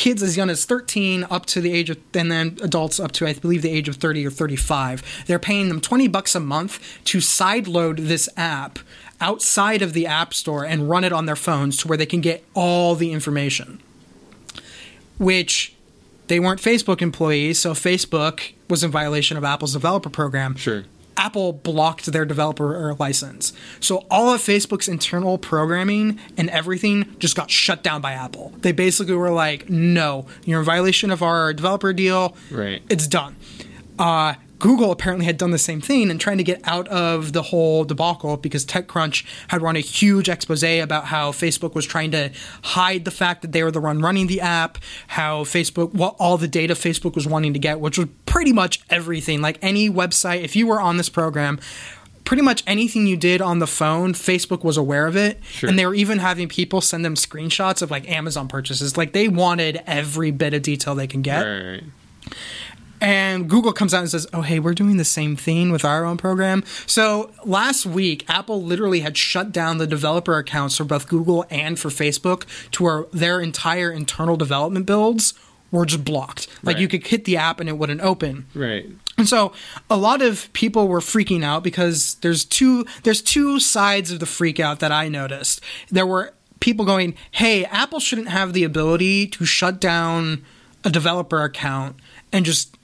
kids 0.00 0.22
as 0.22 0.34
young 0.34 0.48
as 0.48 0.64
13 0.64 1.26
up 1.30 1.44
to 1.44 1.60
the 1.60 1.74
age 1.74 1.90
of 1.90 1.98
and 2.14 2.32
then 2.32 2.56
adults 2.62 2.98
up 2.98 3.12
to 3.12 3.26
I 3.26 3.34
believe 3.34 3.60
the 3.60 3.68
age 3.68 3.86
of 3.86 3.96
30 3.96 4.26
or 4.26 4.30
35. 4.30 5.24
They're 5.26 5.38
paying 5.38 5.68
them 5.68 5.78
20 5.78 6.08
bucks 6.08 6.34
a 6.34 6.40
month 6.40 6.98
to 7.04 7.18
sideload 7.18 8.08
this 8.08 8.26
app 8.34 8.78
outside 9.20 9.82
of 9.82 9.92
the 9.92 10.06
app 10.06 10.32
store 10.32 10.64
and 10.64 10.88
run 10.88 11.04
it 11.04 11.12
on 11.12 11.26
their 11.26 11.36
phones 11.36 11.76
to 11.78 11.88
where 11.88 11.98
they 11.98 12.06
can 12.06 12.22
get 12.22 12.42
all 12.54 12.94
the 12.94 13.12
information. 13.12 13.78
Which 15.18 15.74
they 16.28 16.40
weren't 16.40 16.62
Facebook 16.62 17.02
employees, 17.02 17.58
so 17.58 17.74
Facebook 17.74 18.52
was 18.70 18.82
in 18.82 18.90
violation 18.90 19.36
of 19.36 19.44
Apple's 19.44 19.74
developer 19.74 20.08
program. 20.08 20.56
Sure. 20.56 20.84
Apple 21.20 21.52
blocked 21.52 22.06
their 22.06 22.24
developer 22.24 22.94
license. 22.98 23.52
So 23.78 24.06
all 24.10 24.32
of 24.32 24.40
Facebook's 24.40 24.88
internal 24.88 25.36
programming 25.36 26.18
and 26.38 26.48
everything 26.48 27.14
just 27.18 27.36
got 27.36 27.50
shut 27.50 27.82
down 27.82 28.00
by 28.00 28.12
Apple. 28.12 28.54
They 28.60 28.72
basically 28.72 29.14
were 29.14 29.30
like, 29.30 29.68
"No, 29.68 30.26
you're 30.44 30.60
in 30.60 30.64
violation 30.64 31.10
of 31.10 31.22
our 31.22 31.52
developer 31.52 31.92
deal. 31.92 32.34
Right. 32.50 32.82
It's 32.88 33.06
done." 33.06 33.36
Uh, 33.98 34.34
Google 34.60 34.92
apparently 34.92 35.26
had 35.26 35.36
done 35.36 35.50
the 35.50 35.58
same 35.58 35.80
thing 35.80 36.10
and 36.10 36.20
trying 36.20 36.38
to 36.38 36.44
get 36.44 36.60
out 36.64 36.86
of 36.88 37.32
the 37.32 37.42
whole 37.42 37.84
debacle 37.84 38.36
because 38.36 38.64
TechCrunch 38.64 39.24
had 39.48 39.62
run 39.62 39.74
a 39.74 39.80
huge 39.80 40.28
expose 40.28 40.62
about 40.62 41.06
how 41.06 41.32
Facebook 41.32 41.74
was 41.74 41.86
trying 41.86 42.10
to 42.12 42.30
hide 42.62 43.04
the 43.04 43.10
fact 43.10 43.42
that 43.42 43.52
they 43.52 43.62
were 43.62 43.70
the 43.70 43.80
one 43.80 44.00
running 44.00 44.26
the 44.26 44.40
app, 44.40 44.78
how 45.08 45.42
Facebook, 45.44 45.94
what 45.94 46.14
all 46.18 46.36
the 46.36 46.46
data 46.46 46.74
Facebook 46.74 47.14
was 47.14 47.26
wanting 47.26 47.54
to 47.54 47.58
get, 47.58 47.80
which 47.80 47.98
was 47.98 48.08
pretty 48.26 48.52
much 48.52 48.80
everything. 48.90 49.40
Like 49.40 49.58
any 49.62 49.88
website, 49.88 50.42
if 50.42 50.54
you 50.54 50.66
were 50.66 50.80
on 50.80 50.98
this 50.98 51.08
program, 51.08 51.58
pretty 52.24 52.42
much 52.42 52.62
anything 52.66 53.06
you 53.06 53.16
did 53.16 53.40
on 53.40 53.58
the 53.58 53.66
phone, 53.66 54.12
Facebook 54.12 54.62
was 54.62 54.76
aware 54.76 55.06
of 55.06 55.16
it. 55.16 55.42
Sure. 55.44 55.68
And 55.70 55.78
they 55.78 55.86
were 55.86 55.94
even 55.94 56.18
having 56.18 56.48
people 56.48 56.80
send 56.80 57.04
them 57.04 57.14
screenshots 57.14 57.80
of 57.80 57.90
like 57.90 58.08
Amazon 58.10 58.48
purchases. 58.48 58.96
Like 58.96 59.12
they 59.12 59.28
wanted 59.28 59.82
every 59.86 60.30
bit 60.30 60.52
of 60.52 60.62
detail 60.62 60.94
they 60.94 61.06
can 61.06 61.22
get. 61.22 61.40
Right. 61.40 61.82
Right. 63.00 63.06
And 63.08 63.48
Google 63.48 63.72
comes 63.72 63.94
out 63.94 64.00
and 64.00 64.10
says, 64.10 64.26
"Oh, 64.32 64.42
hey, 64.42 64.58
we're 64.58 64.74
doing 64.74 64.96
the 64.96 65.04
same 65.04 65.36
thing 65.36 65.72
with 65.72 65.84
our 65.84 66.04
own 66.04 66.16
program." 66.16 66.64
So 66.86 67.30
last 67.44 67.86
week, 67.86 68.24
Apple 68.28 68.62
literally 68.62 69.00
had 69.00 69.16
shut 69.16 69.52
down 69.52 69.78
the 69.78 69.86
developer 69.86 70.36
accounts 70.36 70.76
for 70.76 70.84
both 70.84 71.08
Google 71.08 71.44
and 71.50 71.78
for 71.78 71.88
Facebook, 71.88 72.44
to 72.72 72.82
where 72.82 73.04
their 73.12 73.40
entire 73.40 73.90
internal 73.90 74.36
development 74.36 74.86
builds 74.86 75.34
were 75.70 75.86
just 75.86 76.04
blocked. 76.04 76.48
Like 76.62 76.78
you 76.78 76.88
could 76.88 77.06
hit 77.06 77.24
the 77.24 77.36
app 77.36 77.60
and 77.60 77.68
it 77.68 77.78
wouldn't 77.78 78.00
open. 78.00 78.46
Right. 78.54 78.86
And 79.16 79.28
so 79.28 79.52
a 79.88 79.96
lot 79.96 80.22
of 80.22 80.52
people 80.52 80.88
were 80.88 81.00
freaking 81.00 81.44
out 81.44 81.62
because 81.62 82.14
there's 82.22 82.44
two 82.44 82.86
there's 83.02 83.22
two 83.22 83.60
sides 83.60 84.10
of 84.10 84.18
the 84.18 84.26
freak 84.26 84.58
out 84.58 84.80
that 84.80 84.92
I 84.92 85.08
noticed. 85.08 85.60
There 85.90 86.06
were 86.06 86.32
people 86.58 86.84
going, 86.84 87.14
"Hey, 87.30 87.64
Apple 87.66 88.00
shouldn't 88.00 88.28
have 88.28 88.52
the 88.52 88.64
ability 88.64 89.26
to 89.28 89.44
shut 89.44 89.80
down 89.80 90.44
a 90.84 90.90
developer 90.90 91.42
account 91.42 91.96
and 92.32 92.44
just 92.44 92.76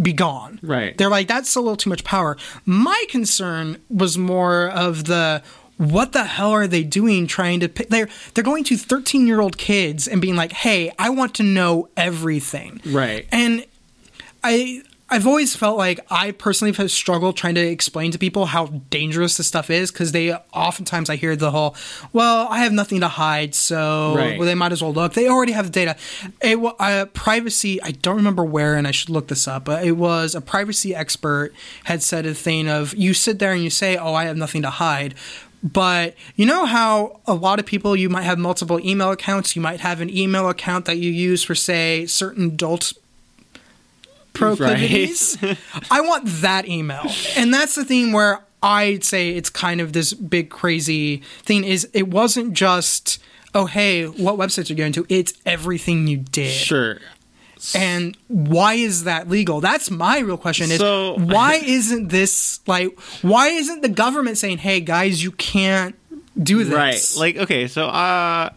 be 0.00 0.12
gone." 0.12 0.58
Right. 0.62 0.96
They're 0.96 1.10
like, 1.10 1.28
"That's 1.28 1.54
a 1.56 1.60
little 1.60 1.76
too 1.76 1.90
much 1.90 2.04
power." 2.04 2.36
My 2.64 3.04
concern 3.08 3.78
was 3.90 4.16
more 4.18 4.68
of 4.68 5.04
the 5.04 5.42
what 5.78 6.12
the 6.12 6.24
hell 6.24 6.50
are 6.52 6.66
they 6.68 6.84
doing 6.84 7.26
trying 7.26 7.58
to 7.60 7.68
pick 7.68 7.88
they're 7.88 8.08
they're 8.34 8.44
going 8.44 8.62
to 8.62 8.76
13 8.76 9.26
year 9.26 9.40
old 9.40 9.58
kids 9.58 10.06
and 10.06 10.20
being 10.20 10.36
like 10.36 10.52
hey 10.52 10.92
i 10.96 11.08
want 11.10 11.34
to 11.34 11.42
know 11.42 11.88
everything 11.96 12.80
Right. 12.86 13.26
and 13.32 13.64
I 14.44 14.82
I've 15.12 15.26
always 15.26 15.54
felt 15.54 15.76
like 15.76 16.00
I 16.10 16.30
personally 16.30 16.72
have 16.72 16.90
struggled 16.90 17.36
trying 17.36 17.54
to 17.56 17.60
explain 17.60 18.12
to 18.12 18.18
people 18.18 18.46
how 18.46 18.68
dangerous 18.88 19.36
this 19.36 19.46
stuff 19.46 19.68
is 19.68 19.92
because 19.92 20.12
they 20.12 20.32
oftentimes 20.32 21.10
I 21.10 21.16
hear 21.16 21.36
the 21.36 21.50
whole, 21.50 21.76
well, 22.14 22.46
I 22.48 22.60
have 22.60 22.72
nothing 22.72 23.00
to 23.00 23.08
hide, 23.08 23.54
so 23.54 24.14
Right. 24.16 24.38
well, 24.38 24.46
they 24.46 24.54
might 24.54 24.72
as 24.72 24.82
well 24.82 24.94
look. 24.94 25.12
They 25.12 25.28
already 25.28 25.52
have 25.52 25.66
the 25.66 25.70
data. 25.70 25.96
It, 26.40 26.58
uh, 26.78 27.04
privacy. 27.12 27.78
I 27.82 27.90
don't 27.90 28.16
remember 28.16 28.42
where, 28.42 28.74
and 28.74 28.88
I 28.88 28.90
should 28.90 29.10
look 29.10 29.28
this 29.28 29.46
up. 29.46 29.66
But 29.66 29.84
it 29.84 29.98
was 29.98 30.34
a 30.34 30.40
privacy 30.40 30.94
expert 30.94 31.52
had 31.84 32.02
said 32.02 32.24
a 32.24 32.32
thing 32.32 32.66
of 32.66 32.94
you 32.94 33.12
sit 33.12 33.38
there 33.38 33.52
and 33.52 33.62
you 33.62 33.68
say, 33.68 33.98
oh, 33.98 34.14
I 34.14 34.24
have 34.24 34.38
nothing 34.38 34.62
to 34.62 34.70
hide. 34.70 35.14
But 35.62 36.14
you 36.36 36.46
know 36.46 36.64
how 36.64 37.20
a 37.26 37.34
lot 37.34 37.60
of 37.60 37.66
people, 37.66 37.94
you 37.94 38.08
might 38.08 38.22
have 38.22 38.38
multiple 38.38 38.80
email 38.80 39.10
accounts. 39.10 39.54
You 39.54 39.60
might 39.60 39.80
have 39.80 40.00
an 40.00 40.08
email 40.08 40.48
account 40.48 40.86
that 40.86 40.96
you 40.96 41.10
use 41.10 41.44
for, 41.44 41.54
say, 41.54 42.06
certain 42.06 42.46
adult 42.46 42.94
proclivities. 44.32 45.36
I 45.90 46.00
want 46.00 46.24
that 46.42 46.68
email. 46.68 47.10
And 47.36 47.52
that's 47.52 47.74
the 47.74 47.84
thing 47.84 48.12
where 48.12 48.42
I'd 48.62 49.04
say 49.04 49.30
it's 49.30 49.50
kind 49.50 49.80
of 49.80 49.92
this 49.92 50.12
big 50.14 50.50
crazy 50.50 51.18
thing 51.42 51.64
is 51.64 51.88
it 51.92 52.08
wasn't 52.08 52.54
just 52.54 53.18
oh 53.54 53.66
hey, 53.66 54.04
what 54.06 54.36
websites 54.36 54.66
are 54.70 54.72
you 54.72 54.76
going 54.76 54.92
to? 54.92 55.06
It's 55.08 55.34
everything 55.44 56.06
you 56.06 56.18
did. 56.18 56.52
Sure. 56.52 56.98
And 57.76 58.16
why 58.26 58.74
is 58.74 59.04
that 59.04 59.28
legal? 59.28 59.60
That's 59.60 59.88
my 59.90 60.18
real 60.18 60.36
question 60.36 60.70
is 60.70 60.78
So- 60.78 61.14
why 61.18 61.54
isn't 61.64 62.08
this 62.08 62.60
like 62.66 62.98
why 63.22 63.48
isn't 63.48 63.82
the 63.82 63.88
government 63.88 64.38
saying, 64.38 64.58
"Hey 64.58 64.80
guys, 64.80 65.22
you 65.22 65.32
can't 65.32 65.94
do 66.40 66.64
this." 66.64 66.74
Right. 66.74 67.14
Like 67.18 67.36
okay, 67.36 67.68
so 67.68 67.86
uh 67.86 68.50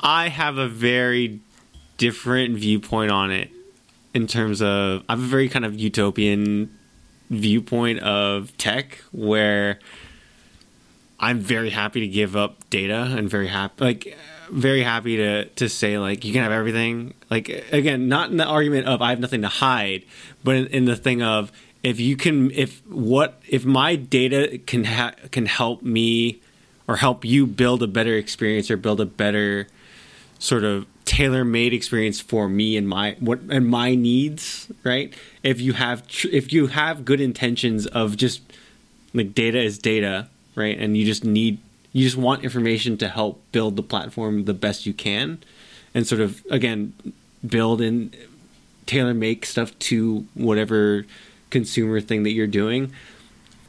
I 0.00 0.28
have 0.28 0.58
a 0.58 0.66
very 0.68 1.40
different 1.98 2.56
viewpoint 2.56 3.12
on 3.12 3.30
it 3.30 3.50
in 4.14 4.26
terms 4.26 4.60
of 4.62 5.04
I 5.08 5.12
have 5.12 5.22
a 5.22 5.26
very 5.26 5.48
kind 5.48 5.64
of 5.64 5.78
utopian 5.78 6.76
viewpoint 7.30 8.00
of 8.00 8.56
tech 8.58 8.98
where 9.10 9.78
I'm 11.18 11.40
very 11.40 11.70
happy 11.70 12.00
to 12.00 12.08
give 12.08 12.36
up 12.36 12.68
data 12.68 13.14
and 13.16 13.28
very 13.28 13.48
happy 13.48 13.84
like 13.84 14.18
very 14.50 14.82
happy 14.82 15.16
to 15.16 15.46
to 15.46 15.68
say 15.68 15.98
like 15.98 16.24
you 16.24 16.32
can 16.32 16.42
have 16.42 16.52
everything. 16.52 17.14
Like 17.30 17.48
again 17.72 18.08
not 18.08 18.30
in 18.30 18.36
the 18.36 18.44
argument 18.44 18.86
of 18.86 19.00
I 19.00 19.10
have 19.10 19.20
nothing 19.20 19.42
to 19.42 19.48
hide 19.48 20.04
but 20.44 20.56
in, 20.56 20.66
in 20.68 20.84
the 20.84 20.96
thing 20.96 21.22
of 21.22 21.50
if 21.82 21.98
you 21.98 22.16
can 22.16 22.50
if 22.50 22.84
what 22.86 23.40
if 23.48 23.64
my 23.64 23.96
data 23.96 24.58
can 24.66 24.84
ha- 24.84 25.14
can 25.30 25.46
help 25.46 25.82
me 25.82 26.40
or 26.86 26.96
help 26.96 27.24
you 27.24 27.46
build 27.46 27.82
a 27.82 27.86
better 27.86 28.14
experience 28.16 28.70
or 28.70 28.76
build 28.76 29.00
a 29.00 29.06
better 29.06 29.68
sort 30.42 30.64
of 30.64 30.84
tailor-made 31.04 31.72
experience 31.72 32.18
for 32.20 32.48
me 32.48 32.76
and 32.76 32.88
my 32.88 33.16
what 33.20 33.38
and 33.48 33.68
my 33.68 33.94
needs 33.94 34.68
right? 34.82 35.14
If 35.44 35.60
you 35.60 35.74
have 35.74 36.06
tr- 36.08 36.26
if 36.32 36.52
you 36.52 36.66
have 36.66 37.04
good 37.04 37.20
intentions 37.20 37.86
of 37.86 38.16
just 38.16 38.42
like 39.14 39.34
data 39.34 39.60
is 39.62 39.78
data 39.78 40.28
right? 40.56 40.76
And 40.76 40.96
you 40.96 41.06
just 41.06 41.24
need 41.24 41.58
you 41.92 42.02
just 42.02 42.16
want 42.16 42.42
information 42.42 42.98
to 42.98 43.08
help 43.08 43.40
build 43.52 43.76
the 43.76 43.84
platform 43.84 44.44
the 44.46 44.54
best 44.54 44.84
you 44.84 44.92
can 44.92 45.38
and 45.94 46.08
sort 46.08 46.20
of 46.20 46.42
again 46.50 46.92
build 47.46 47.80
and 47.80 48.14
tailor 48.86 49.14
make 49.14 49.46
stuff 49.46 49.78
to 49.78 50.26
whatever 50.34 51.06
consumer 51.50 52.00
thing 52.00 52.24
that 52.24 52.32
you're 52.32 52.48
doing. 52.48 52.92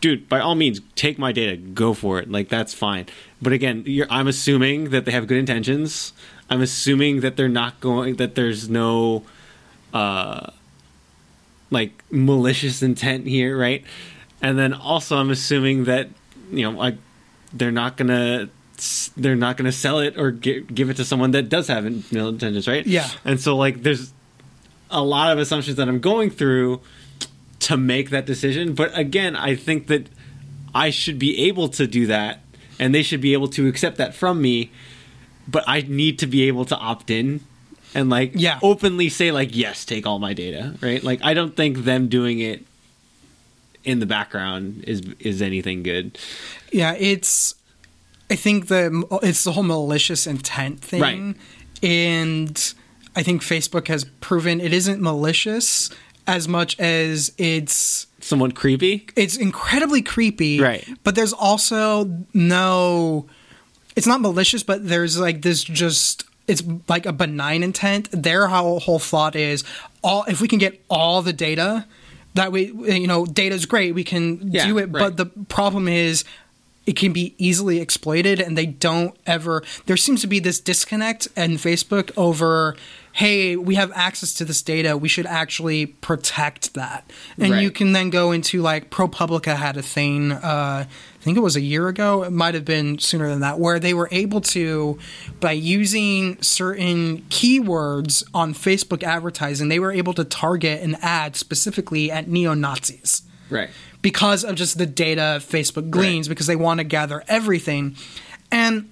Dude 0.01 0.27
by 0.27 0.39
all 0.39 0.55
means 0.55 0.81
take 0.95 1.19
my 1.19 1.31
data 1.31 1.55
go 1.55 1.93
for 1.93 2.17
it. 2.17 2.31
Like 2.31 2.49
that's 2.49 2.73
fine. 2.73 3.05
But 3.39 3.53
again 3.53 3.85
i'm 4.09 4.27
assuming 4.27 4.89
that 4.89 5.05
they 5.05 5.11
have 5.11 5.27
good 5.27 5.37
intentions 5.37 6.13
i'm 6.49 6.61
assuming 6.61 7.21
that 7.21 7.35
they're 7.37 7.47
not 7.49 7.79
going 7.79 8.15
that 8.15 8.35
there's 8.35 8.69
no 8.69 9.23
uh 9.93 10.49
like 11.71 12.03
malicious 12.11 12.81
intent 12.81 13.25
here 13.25 13.57
right 13.57 13.83
and 14.41 14.57
then 14.57 14.73
also 14.73 15.17
i'm 15.17 15.29
assuming 15.31 15.85
that 15.85 16.09
you 16.51 16.61
know 16.63 16.71
like 16.77 16.95
they're 17.53 17.71
not 17.71 17.97
gonna 17.97 18.49
they're 19.17 19.35
not 19.35 19.57
gonna 19.57 19.71
sell 19.71 19.99
it 19.99 20.17
or 20.17 20.31
gi- 20.31 20.61
give 20.61 20.89
it 20.89 20.95
to 20.97 21.05
someone 21.05 21.31
that 21.31 21.49
does 21.49 21.67
have 21.67 21.85
ill 22.13 22.29
intentions 22.29 22.67
right 22.67 22.85
Yeah. 22.85 23.07
and 23.25 23.39
so 23.39 23.55
like 23.55 23.83
there's 23.83 24.13
a 24.91 25.01
lot 25.03 25.31
of 25.31 25.39
assumptions 25.39 25.77
that 25.77 25.87
i'm 25.87 25.99
going 25.99 26.29
through 26.29 26.81
to 27.59 27.77
make 27.77 28.09
that 28.09 28.25
decision. 28.25 28.73
But 28.73 28.91
again, 28.97 29.37
I 29.37 29.55
think 29.55 29.87
that 29.87 30.07
I 30.75 30.89
should 30.89 31.17
be 31.17 31.47
able 31.47 31.69
to 31.69 31.87
do 31.87 32.07
that 32.07 32.41
and 32.77 32.93
they 32.93 33.03
should 33.03 33.21
be 33.21 33.31
able 33.31 33.47
to 33.49 33.67
accept 33.69 33.95
that 33.99 34.13
from 34.13 34.41
me. 34.41 34.69
But 35.47 35.63
I 35.67 35.81
need 35.81 36.19
to 36.19 36.27
be 36.27 36.43
able 36.47 36.65
to 36.65 36.77
opt 36.77 37.09
in 37.09 37.41
and 37.95 38.09
like 38.09 38.31
Yeah. 38.35 38.59
openly 38.63 39.09
say 39.09 39.31
like 39.31 39.55
yes, 39.55 39.85
take 39.85 40.05
all 40.07 40.19
my 40.19 40.33
data, 40.33 40.75
right? 40.81 41.03
Like 41.03 41.19
I 41.23 41.33
don't 41.33 41.55
think 41.55 41.79
them 41.83 42.07
doing 42.07 42.39
it 42.39 42.65
in 43.83 43.99
the 43.99 44.05
background 44.05 44.83
is 44.87 45.01
is 45.19 45.41
anything 45.41 45.83
good. 45.83 46.17
Yeah, 46.71 46.93
it's. 46.97 47.55
I 48.31 48.35
think 48.35 48.67
the 48.67 49.05
it's 49.21 49.43
the 49.43 49.51
whole 49.51 49.63
malicious 49.63 50.25
intent 50.25 50.79
thing, 50.79 51.01
Right. 51.01 51.35
and 51.83 52.73
I 53.15 53.21
think 53.21 53.41
Facebook 53.43 53.89
has 53.89 54.05
proven 54.21 54.59
it 54.61 54.73
isn't 54.73 55.01
malicious 55.01 55.89
as 56.25 56.47
much 56.47 56.79
as 56.79 57.33
it's 57.37 58.07
Somewhat 58.21 58.55
creepy. 58.55 59.05
it's 59.17 59.35
incredibly 59.35 60.01
creepy. 60.01 60.59
Right. 60.61 60.87
But 61.03 61.15
there's 61.15 61.33
also 61.33 62.09
no 62.33 63.27
it's 63.95 64.07
not 64.07 64.21
malicious, 64.21 64.63
but 64.63 64.87
there's 64.87 65.19
like 65.19 65.41
this 65.41 65.63
just 65.63 66.25
it's 66.47 66.63
like 66.89 67.05
a 67.05 67.13
benign 67.13 67.63
intent. 67.63 68.09
Their 68.11 68.47
whole 68.47 68.79
whole 68.79 68.99
thought 68.99 69.35
is 69.35 69.63
all 70.03 70.23
if 70.27 70.41
we 70.41 70.47
can 70.47 70.59
get 70.59 70.83
all 70.89 71.21
the 71.21 71.33
data 71.33 71.85
that 72.35 72.51
we 72.51 72.65
you 72.73 73.07
know 73.07 73.25
data 73.25 73.53
is 73.55 73.65
great 73.65 73.93
we 73.93 74.03
can 74.03 74.51
Yeah, 74.51 74.65
do 74.67 74.77
it 74.79 74.85
right. 74.85 74.93
but 74.93 75.17
the 75.17 75.27
problem 75.27 75.87
is 75.87 76.25
it 76.85 76.97
can 76.97 77.13
be 77.13 77.33
easily 77.37 77.79
exploited 77.79 78.41
and 78.41 78.57
they 78.57 78.65
don't 78.65 79.15
ever 79.27 79.63
there 79.85 79.95
seems 79.95 80.19
to 80.21 80.27
be 80.27 80.39
this 80.39 80.59
disconnect 80.59 81.27
in 81.37 81.51
facebook 81.51 82.11
over 82.17 82.75
hey 83.13 83.55
we 83.55 83.75
have 83.75 83.91
access 83.93 84.33
to 84.33 84.45
this 84.45 84.63
data 84.63 84.97
we 84.97 85.07
should 85.07 85.27
actually 85.27 85.85
protect 85.85 86.73
that 86.73 87.09
and 87.37 87.51
Right. 87.53 87.61
you 87.61 87.69
can 87.71 87.93
then 87.93 88.09
go 88.09 88.31
into 88.31 88.61
like 88.63 88.89
propublica 88.89 89.55
had 89.55 89.77
a 89.77 89.83
thing 89.83 90.31
uh, 90.31 90.85
think 91.23 91.37
it 91.37 91.41
was 91.41 91.55
a 91.55 91.61
year 91.61 91.87
ago 91.87 92.23
it 92.23 92.31
might 92.31 92.53
have 92.53 92.65
been 92.65 92.99
sooner 92.99 93.27
than 93.29 93.39
that 93.39 93.57
where 93.59 93.79
they 93.79 93.93
were 93.93 94.09
able 94.11 94.41
to 94.41 94.97
by 95.39 95.51
using 95.51 96.41
certain 96.41 97.19
keywords 97.29 98.23
on 98.33 98.53
facebook 98.53 99.03
advertising 99.03 99.69
they 99.69 99.79
were 99.79 99.91
able 99.91 100.13
to 100.13 100.23
target 100.23 100.81
an 100.83 100.95
ad 101.01 101.35
specifically 101.35 102.11
at 102.11 102.27
neo-nazis 102.27 103.21
Right. 103.49 103.69
because 104.01 104.43
of 104.43 104.55
just 104.55 104.77
the 104.77 104.85
data 104.85 105.39
Facebook 105.39 105.89
gleans 105.91 106.27
because 106.27 106.47
they 106.47 106.55
want 106.55 106.79
to 106.79 106.83
gather 106.83 107.23
everything. 107.27 107.95
And 108.51 108.89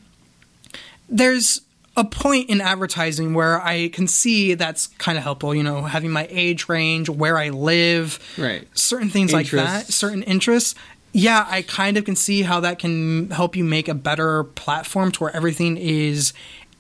there's 1.09 1.61
a 1.97 2.03
point 2.05 2.49
in 2.49 2.61
advertising 2.61 3.33
where 3.33 3.61
I 3.61 3.89
can 3.89 4.07
see 4.07 4.53
that's 4.53 4.87
kind 4.97 5.17
of 5.17 5.23
helpful, 5.23 5.53
you 5.53 5.63
know, 5.63 5.81
having 5.83 6.11
my 6.11 6.27
age 6.29 6.69
range, 6.69 7.09
where 7.09 7.37
I 7.37 7.49
live, 7.49 8.19
Right. 8.37 8.65
certain 8.77 9.09
things 9.09 9.33
like 9.33 9.49
that, 9.51 9.87
certain 9.87 10.23
interests. 10.23 10.73
Yeah, 11.13 11.45
I 11.49 11.61
kind 11.61 11.97
of 11.97 12.05
can 12.05 12.15
see 12.15 12.43
how 12.43 12.61
that 12.61 12.79
can 12.79 13.29
help 13.31 13.55
you 13.55 13.63
make 13.63 13.87
a 13.87 13.93
better 13.93 14.43
platform 14.43 15.11
to 15.13 15.19
where 15.23 15.35
everything 15.35 15.77
is 15.77 16.31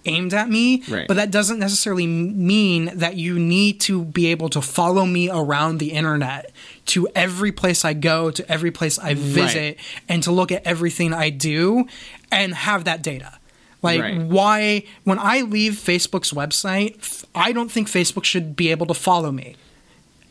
aimed 0.05 0.33
at 0.33 0.49
me. 0.49 0.83
Right. 0.89 1.07
But 1.07 1.17
that 1.17 1.31
doesn't 1.31 1.59
necessarily 1.59 2.07
mean 2.07 2.91
that 2.95 3.17
you 3.17 3.37
need 3.37 3.79
to 3.81 4.03
be 4.05 4.27
able 4.27 4.49
to 4.49 4.61
follow 4.61 5.05
me 5.05 5.29
around 5.29 5.77
the 5.77 5.91
internet 5.91 6.51
to 6.87 7.07
every 7.13 7.51
place 7.51 7.85
I 7.85 7.93
go, 7.93 8.31
to 8.31 8.51
every 8.51 8.71
place 8.71 8.97
I 8.97 9.13
visit, 9.13 9.77
and 10.09 10.23
to 10.23 10.31
look 10.31 10.51
at 10.51 10.65
everything 10.65 11.13
I 11.13 11.29
do 11.29 11.85
and 12.31 12.53
have 12.53 12.85
that 12.85 13.01
data. 13.03 13.37
Like, 13.83 14.01
Right. 14.01 14.21
why, 14.21 14.83
when 15.03 15.19
I 15.19 15.41
leave 15.41 15.73
Facebook's 15.73 16.31
website, 16.31 17.23
I 17.35 17.51
don't 17.51 17.71
think 17.71 17.87
Facebook 17.87 18.23
should 18.23 18.55
be 18.55 18.69
able 18.71 18.85
to 18.87 18.93
follow 18.93 19.31
me. 19.31 19.55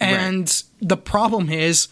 And 0.01 0.63
the 0.81 0.97
problem 0.97 1.51
is, 1.51 1.89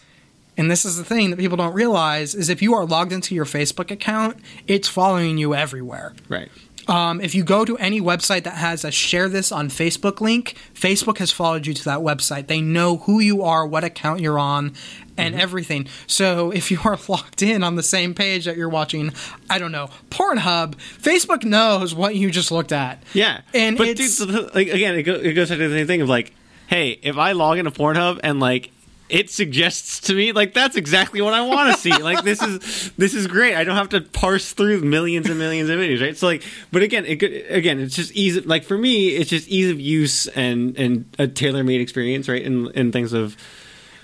and 0.59 0.69
this 0.69 0.85
is 0.85 0.97
the 0.97 1.03
thing 1.03 1.31
that 1.31 1.37
people 1.39 1.57
don't 1.57 1.73
realize, 1.73 2.35
is 2.35 2.49
if 2.49 2.61
you 2.61 2.73
are 2.75 2.85
logged 2.85 3.11
into 3.13 3.33
your 3.33 3.45
Facebook 3.45 3.89
account, 3.89 4.37
it's 4.67 4.87
following 4.87 5.37
you 5.39 5.55
everywhere. 5.55 6.13
Right. 6.27 6.49
Um, 6.87 7.21
if 7.21 7.35
you 7.35 7.43
go 7.43 7.65
to 7.65 7.77
any 7.77 8.01
website 8.01 8.43
that 8.45 8.55
has 8.57 8.83
a 8.83 8.89
share 8.89 9.29
this 9.29 9.51
on 9.51 9.69
Facebook 9.69 10.21
link, 10.21 10.55
Facebook 10.73 11.19
has 11.19 11.31
followed 11.31 11.67
you 11.67 11.73
to 11.75 11.85
that 11.85 11.99
website. 11.99 12.47
They 12.47 12.61
know 12.61 12.97
who 12.97 13.19
you 13.19 13.43
are, 13.43 13.63
what 13.65 13.83
account 13.83 14.21
you're 14.21 14.39
on, 14.39 14.73
and 15.15 15.33
Mm-hmm. 15.35 15.41
everything. 15.41 15.87
So 16.07 16.49
if 16.49 16.71
you 16.71 16.79
are 16.85 16.97
logged 17.07 17.43
in 17.43 17.61
on 17.63 17.75
the 17.75 17.83
same 17.83 18.15
page 18.15 18.45
that 18.45 18.57
you're 18.57 18.69
watching, 18.69 19.13
I 19.51 19.59
don't 19.59 19.71
know, 19.71 19.89
Pornhub, 20.09 20.75
Facebook 20.99 21.43
knows 21.43 21.93
what 21.93 22.15
you 22.15 22.31
just 22.31 22.51
looked 22.51 22.71
at. 22.71 23.03
Yeah, 23.13 23.41
And 23.53 23.77
but 23.77 23.87
it's- 23.89 24.17
dude, 24.17 24.55
like 24.55 24.69
again, 24.69 24.95
it 24.95 25.03
goes 25.03 25.49
back 25.49 25.57
to 25.59 25.67
the 25.69 25.75
same 25.77 25.87
thing 25.87 26.01
of 26.01 26.09
like, 26.09 26.33
hey, 26.67 26.99
if 27.03 27.17
I 27.17 27.33
log 27.33 27.59
into 27.59 27.69
Pornhub 27.71 28.19
and 28.23 28.39
like 28.39 28.71
it 29.09 29.29
suggests 29.29 30.01
to 30.01 30.13
me 30.13 30.31
like 30.31 30.53
that's 30.53 30.75
exactly 30.75 31.21
what 31.21 31.33
I 31.33 31.41
want 31.41 31.73
to 31.73 31.79
see. 31.81 31.91
like 31.91 32.23
this 32.23 32.41
is 32.41 32.91
this 32.97 33.13
is 33.13 33.27
great. 33.27 33.55
I 33.55 33.63
don't 33.63 33.75
have 33.75 33.89
to 33.89 34.01
parse 34.01 34.53
through 34.53 34.81
millions 34.81 35.27
and 35.27 35.39
millions 35.39 35.69
of 35.69 35.79
videos, 35.79 36.01
right? 36.01 36.15
So 36.15 36.27
like, 36.27 36.43
but 36.71 36.83
again, 36.83 37.05
it 37.05 37.19
could- 37.19 37.45
again, 37.49 37.79
it's 37.79 37.95
just 37.95 38.11
ease. 38.15 38.37
Of, 38.37 38.45
like 38.45 38.63
for 38.63 38.77
me, 38.77 39.09
it's 39.09 39.29
just 39.29 39.47
ease 39.47 39.71
of 39.71 39.79
use 39.79 40.27
and 40.27 40.77
and 40.77 41.05
a 41.17 41.27
tailor 41.27 41.63
made 41.63 41.81
experience, 41.81 42.29
right? 42.29 42.45
And 42.45 42.67
and 42.75 42.93
things 42.93 43.13
of 43.13 43.35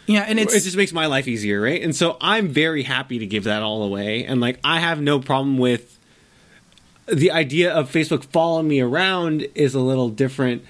Yeah, 0.07 0.21
and 0.27 0.39
it's 0.39 0.53
it 0.53 0.61
just 0.61 0.77
makes 0.77 0.91
my 0.93 1.05
life 1.05 1.27
easier, 1.27 1.61
right? 1.61 1.81
And 1.81 1.95
so 1.95 2.17
I'm 2.19 2.47
very 2.49 2.83
happy 2.83 3.19
to 3.19 3.25
give 3.25 3.43
that 3.45 3.61
all 3.63 3.83
away, 3.83 4.25
and 4.25 4.41
like 4.41 4.59
I 4.63 4.79
have 4.79 4.99
no 5.01 5.19
problem 5.19 5.57
with 5.57 5.97
the 7.07 7.29
idea 7.31 7.71
of 7.71 7.91
Facebook 7.91 8.23
following 8.25 8.67
me 8.67 8.79
around 8.81 9.47
is 9.53 9.75
a 9.75 9.79
little 9.79 10.09
different. 10.09 10.63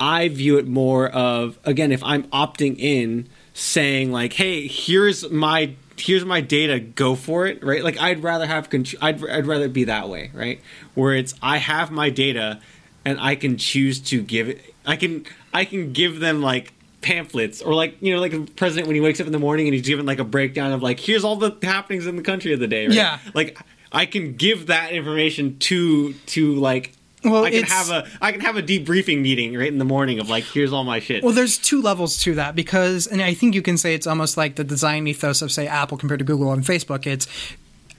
I 0.00 0.28
view 0.28 0.56
it 0.58 0.66
more 0.66 1.08
of 1.08 1.58
again, 1.64 1.92
if 1.92 2.02
I'm 2.02 2.24
opting 2.24 2.78
in, 2.78 3.28
saying 3.54 4.12
like, 4.12 4.34
"Hey, 4.34 4.66
here's 4.66 5.30
my 5.30 5.74
here's 5.96 6.24
my 6.24 6.42
data, 6.42 6.78
go 6.80 7.14
for 7.14 7.46
it," 7.46 7.64
right? 7.64 7.82
Like 7.82 7.98
I'd 7.98 8.22
rather 8.22 8.46
have 8.46 8.68
contr- 8.68 8.96
I'd 9.00 9.24
I'd 9.26 9.46
rather 9.46 9.68
be 9.68 9.84
that 9.84 10.10
way, 10.10 10.30
right? 10.34 10.60
Where 10.94 11.14
it's 11.14 11.34
I 11.40 11.56
have 11.58 11.90
my 11.90 12.10
data, 12.10 12.60
and 13.04 13.18
I 13.18 13.36
can 13.36 13.56
choose 13.56 14.00
to 14.00 14.20
give 14.20 14.50
it. 14.50 14.74
I 14.84 14.96
can 14.96 15.24
I 15.54 15.64
can 15.64 15.92
give 15.92 16.20
them 16.20 16.42
like 16.42 16.72
pamphlets 17.00 17.60
or 17.60 17.74
like 17.74 17.96
you 18.00 18.14
know 18.14 18.20
like 18.20 18.32
a 18.32 18.40
president 18.40 18.86
when 18.88 18.94
he 18.94 19.00
wakes 19.00 19.20
up 19.20 19.26
in 19.26 19.32
the 19.32 19.38
morning 19.38 19.66
and 19.66 19.74
he's 19.74 19.86
given 19.86 20.06
like 20.06 20.18
a 20.18 20.24
breakdown 20.24 20.72
of 20.72 20.82
like 20.82 20.98
here's 20.98 21.22
all 21.22 21.36
the 21.36 21.54
happenings 21.62 22.06
in 22.06 22.16
the 22.16 22.22
country 22.22 22.54
of 22.54 22.60
the 22.60 22.66
day 22.66 22.86
right? 22.86 22.96
Yeah. 22.96 23.18
like 23.34 23.58
i 23.92 24.06
can 24.06 24.36
give 24.36 24.68
that 24.68 24.90
information 24.92 25.58
to 25.58 26.14
to 26.24 26.54
like 26.54 26.94
Well, 27.24 27.44
i 27.44 27.50
can 27.50 27.64
have 27.64 27.90
a 27.90 28.06
i 28.20 28.32
can 28.32 28.40
have 28.40 28.56
a 28.56 28.62
debriefing 28.62 29.20
meeting 29.20 29.56
right 29.56 29.68
in 29.72 29.78
the 29.78 29.84
morning 29.84 30.20
of 30.20 30.28
like 30.28 30.44
here's 30.44 30.72
all 30.72 30.84
my 30.84 31.00
shit 31.00 31.22
Well, 31.22 31.32
there's 31.32 31.58
two 31.58 31.80
levels 31.80 32.18
to 32.18 32.34
that 32.34 32.54
because, 32.54 33.06
and 33.06 33.22
I 33.22 33.34
think 33.34 33.54
you 33.54 33.62
can 33.62 33.78
say 33.78 33.94
it's 33.94 34.06
almost 34.06 34.36
like 34.36 34.56
the 34.56 34.64
design 34.64 35.06
ethos 35.06 35.42
of, 35.42 35.50
say, 35.50 35.66
Apple 35.66 35.96
compared 35.96 36.18
to 36.18 36.24
Google 36.24 36.52
and 36.52 36.62
Facebook. 36.62 37.06
It's 37.06 37.26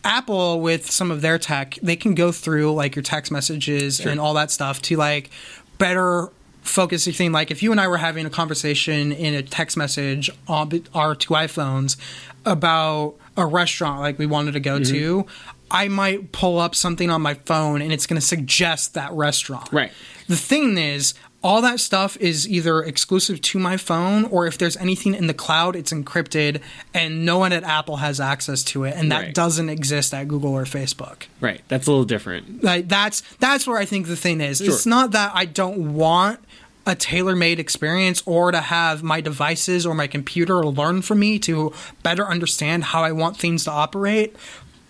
Apple 0.03 0.61
with 0.61 0.89
some 0.91 1.09
of 1.09 1.21
their 1.21 1.39
tech, 1.39 1.79
they 1.81 1.95
can 1.95 2.13
go 2.13 2.31
through 2.31 2.73
like 2.73 2.95
your 2.95 3.03
text 3.03 3.31
messages 3.31 3.99
and 3.99 4.19
all 4.19 4.35
that 4.35 4.51
stuff 4.51 4.81
to 4.83 4.95
like 4.95 5.31
better 5.79 6.29
focus 6.61 7.07
your 7.07 7.13
thing. 7.13 7.31
Like 7.31 7.49
if 7.49 7.63
you 7.63 7.71
and 7.71 7.81
I 7.81 7.87
were 7.87 7.97
having 7.97 8.25
a 8.25 8.29
conversation 8.29 9.11
in 9.11 9.33
a 9.33 9.41
text 9.41 9.75
message 9.75 10.29
on 10.47 10.83
our 10.93 11.15
two 11.15 11.33
iPhones 11.33 11.97
about 12.45 13.15
a 13.35 13.45
restaurant 13.45 14.01
like 14.01 14.19
we 14.19 14.27
wanted 14.27 14.53
to 14.53 14.59
go 14.59 14.79
mm-hmm. 14.79 14.93
to, 14.93 15.25
I 15.71 15.87
might 15.87 16.31
pull 16.31 16.59
up 16.59 16.75
something 16.75 17.09
on 17.09 17.21
my 17.21 17.33
phone 17.33 17.81
and 17.81 17.91
it's 17.91 18.05
going 18.05 18.19
to 18.19 18.25
suggest 18.25 18.93
that 18.93 19.11
restaurant. 19.13 19.71
Right. 19.71 19.91
The 20.27 20.35
thing 20.35 20.77
is, 20.77 21.13
all 21.43 21.61
that 21.61 21.79
stuff 21.79 22.17
is 22.17 22.47
either 22.49 22.81
exclusive 22.81 23.39
to 23.39 23.59
my 23.59 23.77
phone 23.77 24.25
or 24.25 24.47
if 24.47 24.57
there's 24.57 24.75
anything 24.77 25.13
in 25.13 25.27
the 25.27 25.33
cloud, 25.33 25.75
it's 25.75 25.93
encrypted 25.93 26.59
and 26.93 27.23
no 27.23 27.37
one 27.37 27.53
at 27.53 27.63
Apple 27.63 27.97
has 27.97 28.19
access 28.19 28.63
to 28.63 28.83
it. 28.83 28.95
And 28.95 29.11
that 29.11 29.21
Right. 29.21 29.33
doesn't 29.33 29.69
exist 29.69 30.13
at 30.13 30.27
Google 30.27 30.53
or 30.53 30.65
Facebook. 30.65 31.23
right 31.41 31.61
that's 31.67 31.85
a 31.85 31.91
little 31.91 32.05
different 32.05 32.63
Like 32.63 32.87
that's 32.87 33.21
that's 33.39 33.67
where 33.67 33.77
I 33.77 33.85
think 33.85 34.07
the 34.07 34.15
thing 34.15 34.41
is. 34.41 34.59
It's 34.59 34.87
not 34.87 35.11
that 35.11 35.31
I 35.35 35.45
don't 35.45 35.93
want 35.93 36.39
a 36.87 36.95
tailor-made 36.95 37.59
experience 37.59 38.21
or 38.27 38.51
to 38.51 38.61
have 38.61 39.01
my 39.03 39.19
devices 39.21 39.85
or 39.87 39.93
my 39.95 40.05
computer 40.07 40.63
learn 40.63 41.01
from 41.01 41.19
me 41.19 41.37
to 41.39 41.73
better 42.03 42.25
understand 42.27 42.83
how 42.85 43.03
I 43.03 43.11
want 43.11 43.37
things 43.37 43.63
to 43.65 43.71
operate, 43.71 44.35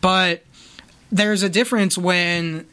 but 0.01 0.43
there's 1.11 1.43
a 1.43 1.49
difference 1.49 1.97
when 1.97 2.65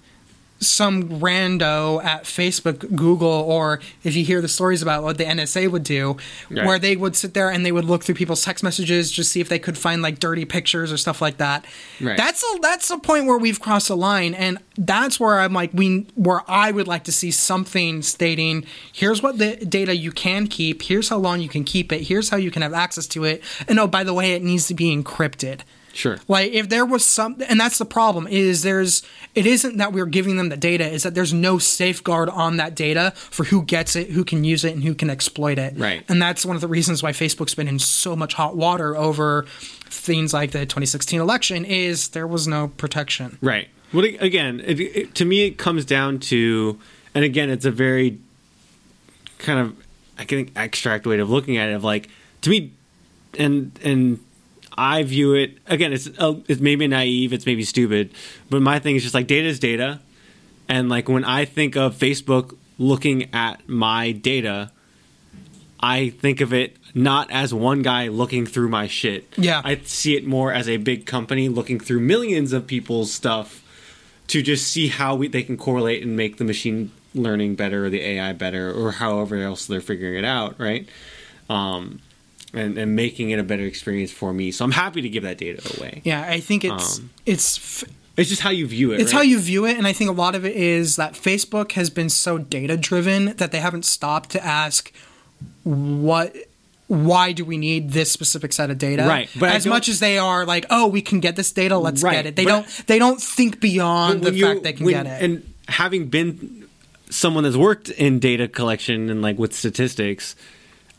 some 0.60 1.08
rando 1.18 2.00
at 2.04 2.22
Facebook, 2.22 2.94
Google, 2.94 3.28
or 3.28 3.80
if 4.04 4.14
you 4.14 4.24
hear 4.24 4.40
the 4.40 4.46
stories 4.46 4.80
about 4.80 5.02
what 5.02 5.18
the 5.18 5.24
NSA 5.24 5.68
would 5.68 5.82
do, 5.82 6.16
Right. 6.48 6.64
where 6.64 6.78
they 6.78 6.94
would 6.94 7.16
sit 7.16 7.34
there 7.34 7.50
and 7.50 7.66
they 7.66 7.72
would 7.72 7.84
look 7.84 8.04
through 8.04 8.14
people's 8.14 8.44
text 8.44 8.62
messages 8.62 9.10
just 9.10 9.32
see 9.32 9.40
if 9.40 9.48
they 9.48 9.58
could 9.58 9.76
find 9.76 10.02
like 10.02 10.20
dirty 10.20 10.44
pictures 10.44 10.92
or 10.92 10.96
stuff 10.96 11.20
like 11.20 11.38
that. 11.38 11.64
Right. 12.00 12.16
That's 12.16 12.44
a 12.44 12.58
that's 12.60 12.88
a 12.90 12.98
point 12.98 13.26
where 13.26 13.38
we've 13.38 13.58
crossed 13.60 13.90
a 13.90 13.96
line, 13.96 14.34
and 14.34 14.58
that's 14.78 15.18
where 15.18 15.40
I'm 15.40 15.52
like 15.52 15.70
we 15.74 16.06
where 16.14 16.42
I 16.48 16.70
would 16.70 16.86
like 16.86 17.02
to 17.04 17.12
see 17.12 17.32
something 17.32 18.00
stating 18.02 18.64
here's 18.92 19.20
what 19.20 19.38
the 19.38 19.56
data 19.56 19.96
you 19.96 20.12
can 20.12 20.46
keep, 20.46 20.82
here's 20.82 21.08
how 21.08 21.18
long 21.18 21.40
you 21.40 21.48
can 21.48 21.64
keep 21.64 21.90
it, 21.92 22.02
here's 22.02 22.28
how 22.28 22.36
you 22.36 22.52
can 22.52 22.62
have 22.62 22.72
access 22.72 23.08
to 23.08 23.24
it, 23.24 23.42
and 23.66 23.80
oh 23.80 23.88
by 23.88 24.04
the 24.04 24.14
way, 24.14 24.34
it 24.34 24.44
needs 24.44 24.68
to 24.68 24.74
be 24.74 24.94
encrypted. 24.96 25.62
Sure 25.92 26.18
Like 26.28 26.52
if 26.52 26.68
there 26.68 26.84
was 26.84 27.04
some, 27.04 27.36
and 27.48 27.60
that's 27.60 27.78
the 27.78 27.84
problem 27.84 28.26
is 28.26 28.62
there's 28.62 29.02
it 29.34 29.46
isn't 29.46 29.78
that 29.78 29.92
we're 29.92 30.06
giving 30.06 30.36
them 30.36 30.48
the 30.48 30.56
data, 30.56 30.88
is 30.88 31.02
that 31.02 31.14
there's 31.14 31.32
no 31.32 31.58
safeguard 31.58 32.28
on 32.28 32.56
that 32.58 32.74
data 32.74 33.12
for 33.16 33.44
who 33.44 33.62
gets 33.62 33.96
it, 33.96 34.10
who 34.10 34.24
can 34.24 34.44
use 34.44 34.64
it, 34.64 34.74
and 34.74 34.82
who 34.84 34.94
can 34.94 35.08
exploit 35.10 35.58
it. 35.58 35.74
Right. 35.76 36.04
And 36.08 36.20
that's 36.20 36.44
one 36.44 36.56
of 36.56 36.60
the 36.60 36.68
reasons 36.68 37.02
why 37.02 37.12
Facebook's 37.12 37.54
been 37.54 37.68
in 37.68 37.78
so 37.78 38.14
much 38.14 38.34
hot 38.34 38.56
water 38.56 38.96
over 38.96 39.46
things 39.86 40.34
like 40.34 40.50
the 40.50 40.60
2016 40.60 41.20
election 41.20 41.64
is 41.64 42.08
there 42.08 42.26
was 42.26 42.46
no 42.46 42.68
protection. 42.68 43.38
Right. 43.40 43.68
Well, 43.92 44.04
again, 44.04 44.60
it, 44.64 44.80
it, 44.80 45.14
to 45.16 45.24
me, 45.24 45.46
it 45.46 45.58
comes 45.58 45.84
down 45.84 46.18
to, 46.20 46.78
and 47.14 47.24
again, 47.24 47.50
it's 47.50 47.66
a 47.66 47.70
very 47.70 48.18
kind 49.38 49.58
of, 49.58 49.76
I 50.18 50.24
think, 50.24 50.52
abstract 50.56 51.06
way 51.06 51.18
of 51.18 51.28
looking 51.28 51.58
at 51.58 51.68
it. 51.68 51.74
Of 51.74 51.84
like, 51.84 52.08
to 52.42 52.50
me, 52.50 52.72
and 53.38 53.78
and 53.82 54.20
I 54.76 55.02
view 55.02 55.34
it 55.34 55.58
again. 55.66 55.92
It's 55.92 56.08
uh, 56.18 56.34
it's 56.48 56.60
maybe 56.60 56.86
naive. 56.86 57.32
It's 57.32 57.46
maybe 57.46 57.64
stupid, 57.64 58.10
but 58.50 58.62
my 58.62 58.78
thing 58.78 58.96
is 58.96 59.02
just 59.02 59.14
like 59.14 59.26
data 59.26 59.46
is 59.46 59.58
data, 59.58 60.00
and 60.68 60.88
like 60.88 61.08
when 61.08 61.24
I 61.24 61.44
think 61.44 61.76
of 61.76 61.94
Facebook 61.94 62.56
looking 62.78 63.32
at 63.34 63.68
my 63.68 64.12
data, 64.12 64.70
I 65.80 66.10
think 66.10 66.40
of 66.40 66.52
it 66.52 66.76
not 66.94 67.30
as 67.30 67.54
one 67.54 67.82
guy 67.82 68.08
looking 68.08 68.46
through 68.46 68.68
my 68.68 68.86
shit. 68.86 69.32
Yeah. 69.36 69.62
I 69.64 69.76
see 69.84 70.16
it 70.16 70.26
more 70.26 70.52
as 70.52 70.68
a 70.68 70.76
big 70.76 71.06
company 71.06 71.48
looking 71.48 71.80
through 71.80 72.00
millions 72.00 72.52
of 72.52 72.66
people's 72.66 73.12
stuff 73.12 73.62
to 74.28 74.42
just 74.42 74.66
see 74.70 74.88
how 74.88 75.14
we, 75.14 75.28
they 75.28 75.42
can 75.42 75.56
correlate 75.56 76.02
and 76.02 76.16
make 76.16 76.36
the 76.36 76.44
machine 76.44 76.92
learning 77.14 77.54
better 77.54 77.86
or 77.86 77.90
the 77.90 78.00
AI 78.00 78.32
better 78.32 78.72
or 78.72 78.92
however 78.92 79.36
else 79.36 79.66
they're 79.66 79.80
figuring 79.80 80.16
it 80.16 80.24
out, 80.24 80.58
right? 80.58 80.88
Um, 81.48 82.00
and, 82.54 82.76
and 82.78 82.94
making 82.96 83.30
it 83.30 83.38
a 83.38 83.42
better 83.42 83.64
experience 83.64 84.10
for 84.10 84.32
me. 84.32 84.50
So 84.52 84.64
I'm 84.64 84.72
happy 84.72 85.00
to 85.02 85.08
give 85.08 85.22
that 85.22 85.38
data 85.38 85.62
away. 85.78 86.02
Yeah, 86.04 86.22
I 86.28 86.40
think 86.40 86.64
it's 86.64 86.98
Um, 86.98 87.10
it's 87.26 87.58
f- 87.58 87.84
It's 88.16 88.28
just 88.28 88.42
how 88.42 88.50
you 88.50 88.66
view 88.66 88.92
it. 88.92 89.00
it's 89.00 89.12
right? 89.12 89.18
how 89.18 89.22
you 89.22 89.38
view 89.40 89.64
it, 89.64 89.78
and 89.78 89.86
I 89.86 89.92
think 89.94 90.10
a 90.10 90.14
lot 90.14 90.34
of 90.34 90.44
it 90.44 90.54
is 90.54 90.96
that 90.96 91.14
Facebook 91.14 91.72
has 91.72 91.88
been 91.90 92.10
so 92.10 92.36
data 92.38 92.76
driven 92.76 93.34
that 93.36 93.52
they 93.52 93.60
haven't 93.60 93.84
stopped 93.86 94.30
to 94.30 94.44
ask 94.44 94.92
what. 95.64 96.34
Why 96.88 97.32
do 97.32 97.46
we 97.46 97.56
need 97.56 97.92
this 97.92 98.10
specific 98.12 98.52
set 98.52 98.68
of 98.70 98.76
data? 98.76 99.04
Right, 99.06 99.30
but 99.40 99.48
as 99.50 99.64
much 99.66 99.88
as 99.88 99.98
they 99.98 100.18
are 100.18 100.44
like, 100.44 100.66
oh, 100.68 100.88
we 100.88 101.00
can 101.00 101.20
get 101.20 101.36
this 101.36 101.50
data, 101.50 101.78
let's 101.78 102.02
Right, 102.02 102.12
get 102.12 102.26
it. 102.26 102.36
They 102.36 102.44
don't. 102.44 102.66
They 102.86 102.98
don't 102.98 103.18
think 103.22 103.60
beyond 103.60 104.22
the 104.24 104.34
you- 104.34 104.44
fact 104.44 104.62
they 104.62 104.74
can 104.74 104.84
when- 104.84 105.04
get 105.04 105.22
it. 105.22 105.24
And 105.24 105.54
having 105.68 106.08
been 106.08 106.66
someone 107.08 107.44
that's 107.44 107.56
worked 107.56 107.88
in 107.88 108.18
data 108.18 108.46
collection 108.46 109.08
and 109.08 109.22
like 109.22 109.38
with 109.38 109.54
statistics, 109.54 110.36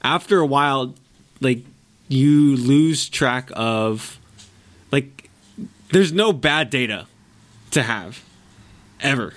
after 0.02 0.40
a 0.40 0.48
while, 0.48 0.96
like 1.44 1.66
you 2.08 2.56
lose 2.58 3.10
track 3.10 3.50
of 3.54 4.20
like 4.92 5.30
there's 5.92 6.12
no 6.12 6.34
bad 6.34 6.70
data 6.70 7.06
to 7.72 7.84
have 7.84 8.24
ever. 9.02 9.34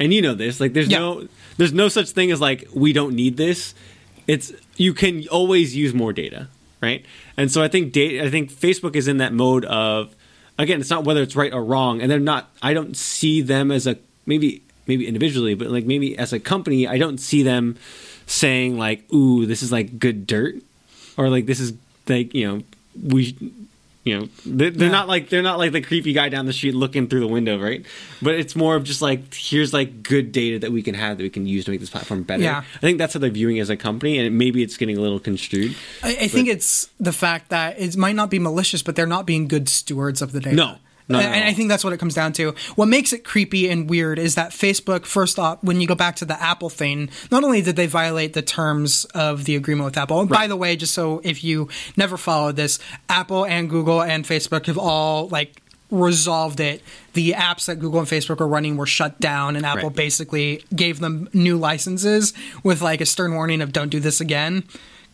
And 0.00 0.12
you 0.14 0.22
know 0.22 0.34
this, 0.34 0.60
like 0.60 0.72
there's 0.72 0.88
Yeah. 0.88 0.98
no 0.98 1.28
there's 1.56 1.72
no 1.72 1.88
such 1.88 2.10
thing 2.10 2.30
as 2.30 2.40
like 2.40 2.68
we 2.74 2.92
don't 2.92 3.14
need 3.14 3.36
this. 3.36 3.74
It's 4.26 4.52
you 4.76 4.94
can 4.94 5.26
always 5.28 5.74
use 5.74 5.92
more 5.94 6.12
data, 6.12 6.48
right? 6.80 7.04
And 7.36 7.50
so 7.50 7.62
I 7.62 7.68
think 7.68 7.92
data 7.92 8.24
I 8.24 8.30
think 8.30 8.52
Facebook 8.52 8.94
is 8.96 9.08
in 9.08 9.16
that 9.18 9.32
mode 9.32 9.64
of 9.64 10.14
again, 10.58 10.80
it's 10.80 10.90
not 10.90 11.04
whether 11.04 11.22
it's 11.22 11.34
right 11.36 11.52
or 11.52 11.64
wrong, 11.64 12.00
and 12.00 12.10
they're 12.10 12.20
not 12.20 12.50
I 12.62 12.74
don't 12.74 12.96
see 12.96 13.40
them 13.40 13.70
as 13.72 13.86
a 13.86 13.96
maybe 14.26 14.62
maybe 14.86 15.06
individually, 15.06 15.54
but 15.54 15.68
like 15.68 15.84
maybe 15.84 16.16
as 16.16 16.32
a 16.32 16.38
company, 16.40 16.86
I 16.86 16.98
don't 16.98 17.18
see 17.18 17.42
them 17.42 17.76
saying 18.26 18.78
like, 18.78 19.10
"Ooh, 19.12 19.46
this 19.46 19.62
is 19.62 19.72
like 19.72 19.98
good 19.98 20.26
dirt," 20.26 20.56
or 21.18 21.28
like 21.28 21.44
this 21.44 21.60
is 21.60 21.74
like 22.08 22.32
you 22.32 22.48
know 22.48 22.62
we 23.02 23.36
you 24.04 24.18
know 24.18 24.28
they're, 24.46 24.70
they're 24.70 24.86
Yeah. 24.88 24.92
not 24.92 25.08
like 25.08 25.28
they're 25.28 25.42
not 25.42 25.58
like 25.58 25.72
the 25.72 25.82
creepy 25.82 26.14
guy 26.14 26.30
down 26.30 26.46
the 26.46 26.52
street 26.54 26.74
looking 26.74 27.08
through 27.08 27.20
the 27.20 27.26
window, 27.28 27.58
right? 27.60 27.84
But 28.22 28.36
it's 28.36 28.56
more 28.56 28.74
of 28.76 28.84
just 28.84 29.02
like 29.02 29.34
here's 29.34 29.74
like 29.74 30.02
good 30.02 30.32
data 30.32 30.58
that 30.60 30.72
we 30.72 30.80
can 30.82 30.94
have 30.94 31.18
that 31.18 31.22
we 31.24 31.28
can 31.28 31.46
use 31.46 31.66
to 31.66 31.70
make 31.72 31.80
this 31.80 31.90
platform 31.90 32.22
better. 32.22 32.42
Yeah. 32.42 32.60
I 32.76 32.78
think 32.78 32.96
that's 32.96 33.12
how 33.12 33.20
they're 33.20 33.28
viewing 33.28 33.58
it 33.58 33.60
as 33.60 33.68
a 33.70 33.76
company, 33.76 34.18
and 34.18 34.38
maybe 34.38 34.62
it's 34.62 34.78
getting 34.78 34.96
a 34.96 35.00
little 35.02 35.20
construed. 35.20 35.74
I, 36.02 36.16
I 36.22 36.28
think 36.28 36.48
it's 36.48 36.88
the 36.98 37.12
fact 37.12 37.50
that 37.50 37.78
it 37.78 37.94
might 37.98 38.14
not 38.16 38.30
be 38.30 38.38
malicious, 38.38 38.82
but 38.82 38.96
they're 38.96 39.06
not 39.06 39.26
being 39.26 39.46
good 39.48 39.68
stewards 39.68 40.22
of 40.22 40.32
the 40.32 40.40
data. 40.40 40.56
No. 40.56 40.76
At 41.10 41.16
and 41.22 41.44
I 41.44 41.54
think 41.54 41.68
that's 41.68 41.84
what 41.84 41.92
it 41.92 41.98
comes 41.98 42.14
down 42.14 42.32
to. 42.34 42.54
What 42.76 42.86
makes 42.86 43.12
it 43.12 43.24
creepy 43.24 43.68
and 43.70 43.88
weird 43.88 44.18
is 44.18 44.34
that 44.34 44.50
Facebook, 44.50 45.06
first 45.06 45.38
off, 45.38 45.58
when 45.62 45.80
you 45.80 45.86
go 45.86 45.94
back 45.94 46.16
to 46.16 46.24
the 46.24 46.40
Apple 46.42 46.68
thing, 46.68 47.08
not 47.30 47.44
only 47.44 47.62
did 47.62 47.76
they 47.76 47.86
violate 47.86 48.34
the 48.34 48.42
terms 48.42 49.04
of 49.14 49.44
the 49.44 49.56
agreement 49.56 49.86
with 49.86 49.96
Apple, 49.96 50.20
and 50.20 50.28
by 50.28 50.46
the 50.46 50.56
way, 50.56 50.76
just 50.76 50.92
so 50.94 51.20
if 51.24 51.42
you 51.42 51.68
never 51.96 52.16
followed 52.16 52.56
this, 52.56 52.78
Apple 53.08 53.46
and 53.46 53.70
Google 53.70 54.02
and 54.02 54.24
Facebook 54.24 54.66
have 54.66 54.76
all 54.78 55.28
like 55.28 55.62
resolved 55.90 56.60
it. 56.60 56.82
The 57.14 57.32
apps 57.32 57.64
that 57.66 57.76
Google 57.76 58.00
and 58.00 58.08
Facebook 58.08 58.40
were 58.40 58.46
running 58.46 58.76
were 58.76 58.84
shut 58.86 59.18
down, 59.20 59.56
and 59.56 59.64
Apple 59.64 59.88
Right. 59.88 59.96
basically 59.96 60.62
gave 60.76 61.00
them 61.00 61.28
new 61.32 61.56
licenses 61.56 62.34
with 62.62 62.82
like 62.82 63.00
a 63.00 63.06
stern 63.06 63.32
warning 63.34 63.62
of 63.62 63.72
don't 63.72 63.88
do 63.88 63.98
this 64.00 64.20
again. 64.20 64.64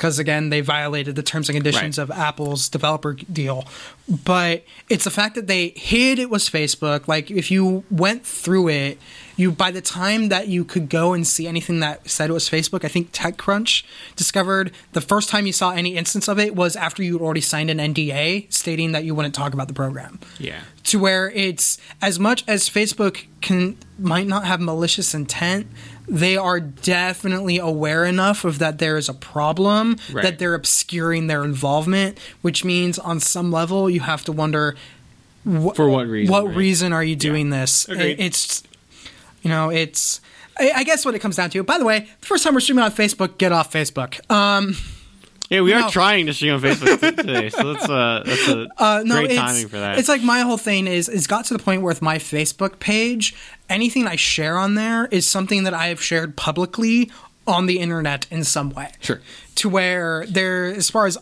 Because 0.05 0.19
again, 0.19 0.51
they 0.51 0.61
violated 0.61 1.17
the 1.17 1.23
terms 1.23 1.49
and 1.49 1.57
conditions 1.57 1.97
Right. 1.97 2.03
of 2.03 2.11
Apple's 2.11 2.69
developer 2.69 3.15
deal. 3.15 3.65
But 4.07 4.63
it's 4.91 5.05
the 5.05 5.11
fact 5.11 5.35
that 5.35 5.47
they 5.47 5.69
hid 5.69 6.19
it 6.19 6.29
was 6.29 6.47
Facebook. 6.51 7.09
Like 7.09 7.31
if 7.31 7.51
you 7.51 7.85
went 7.91 8.27
through 8.27 8.69
it, 8.69 8.99
you 9.39 9.51
by 9.51 9.71
the 9.71 9.81
time 9.81 10.29
that 10.29 10.47
you 10.49 10.63
could 10.63 10.91
go 10.91 11.15
and 11.15 11.27
see 11.27 11.47
anything 11.49 11.81
that 11.81 12.07
said 12.11 12.29
it 12.29 12.35
was 12.35 12.51
Facebook, 12.51 12.85
I 12.85 12.89
think 12.89 13.13
TechCrunch 13.13 13.83
discovered 14.15 14.73
the 14.93 15.01
first 15.01 15.31
time 15.31 15.47
you 15.47 15.55
saw 15.55 15.71
any 15.71 15.97
instance 15.97 16.29
of 16.29 16.39
it 16.39 16.55
was 16.55 16.77
after 16.77 17.03
you'd 17.03 17.23
already 17.23 17.41
signed 17.41 17.71
an 17.71 17.79
NDA 17.81 18.53
stating 18.53 18.93
that 18.93 19.05
you 19.05 19.15
wouldn't 19.15 19.35
talk 19.35 19.55
about 19.55 19.69
the 19.69 19.75
program 19.75 20.21
Yeah. 20.39 20.61
to 20.85 20.99
where 20.99 21.31
it's 21.31 21.79
as 22.03 22.19
much 22.19 22.45
as 22.47 22.69
Facebook 22.69 23.23
can 23.41 23.79
might 23.99 24.27
not 24.27 24.45
have 24.45 24.61
malicious 24.61 25.15
intent, 25.15 25.67
they 26.07 26.37
are 26.37 26.61
definitely 26.61 27.59
aware 27.59 28.05
enough 28.05 28.45
of 28.45 28.59
that 28.59 28.79
there 28.79 28.97
is 28.97 29.09
a 29.09 29.15
problem 29.15 29.97
Right. 30.13 30.23
that 30.23 30.39
they're 30.39 30.55
obscuring 30.55 31.27
their 31.29 31.45
involvement, 31.45 32.19
which 32.43 32.65
means 32.65 32.99
on 32.99 33.21
some 33.21 33.51
level 33.51 33.89
you 33.89 34.01
have 34.01 34.23
to 34.25 34.33
wonder 34.33 34.77
wh- 35.45 35.75
For 35.75 35.89
what 35.89 36.07
reason, 36.07 36.33
What 36.33 36.47
right? 36.47 36.57
reason 36.57 36.93
are 36.93 37.03
you 37.05 37.17
doing 37.17 37.51
this? 37.51 37.89
Agreed. 37.89 38.21
It's 38.21 38.63
you 39.43 39.51
know 39.51 39.71
it's. 39.71 40.21
I 40.59 40.71
I 40.77 40.85
guess 40.85 41.05
what 41.05 41.15
it 41.15 41.19
comes 41.21 41.37
down 41.37 41.51
to. 41.51 41.63
By 41.63 41.79
the 41.79 41.85
way, 41.85 42.09
the 42.21 42.27
first 42.27 42.45
time 42.45 42.55
we're 42.55 42.61
streaming 42.61 42.85
on 42.85 42.93
Facebook, 42.93 43.39
get 43.39 43.51
off 43.53 43.73
Facebook. 43.73 44.21
Um, 44.31 44.77
Yeah, 45.55 45.61
we 45.63 45.71
No. 45.71 45.83
are 45.85 45.91
trying 45.91 46.27
to 46.27 46.35
stream 46.35 46.55
on 46.55 46.61
Facebook 46.61 47.17
today, 47.17 47.49
so 47.51 47.73
that's 47.73 47.89
uh 47.89 48.23
that's 48.27 48.49
a 48.49 48.67
Uh, 48.79 49.03
no, 49.05 49.17
great 49.17 49.31
it's, 49.33 49.41
timing 49.41 49.69
for 49.69 49.79
that. 49.79 49.99
It's 49.99 50.09
like 50.09 50.23
my 50.23 50.41
whole 50.41 50.57
thing 50.59 50.87
is 50.87 51.09
it's 51.09 51.27
got 51.27 51.45
to 51.47 51.55
the 51.57 51.63
point 51.63 51.83
where 51.83 51.89
with 51.91 52.03
my 52.03 52.19
Facebook 52.19 52.79
page, 52.81 53.35
anything 53.69 54.07
I 54.07 54.17
share 54.17 54.59
on 54.59 54.75
there 54.75 55.07
is 55.07 55.27
something 55.27 55.65
that 55.65 55.75
I 55.75 55.87
have 55.87 56.03
shared 56.03 56.37
publicly 56.37 57.11
on 57.47 57.67
the 57.67 57.79
internet 57.79 58.27
in 58.31 58.43
some 58.45 58.71
way. 58.71 58.91
Sure. 59.01 59.21
To 59.57 59.69
where 59.69 60.25
there, 60.27 60.67
as 60.67 60.91
far 60.91 61.07
as 61.07 61.19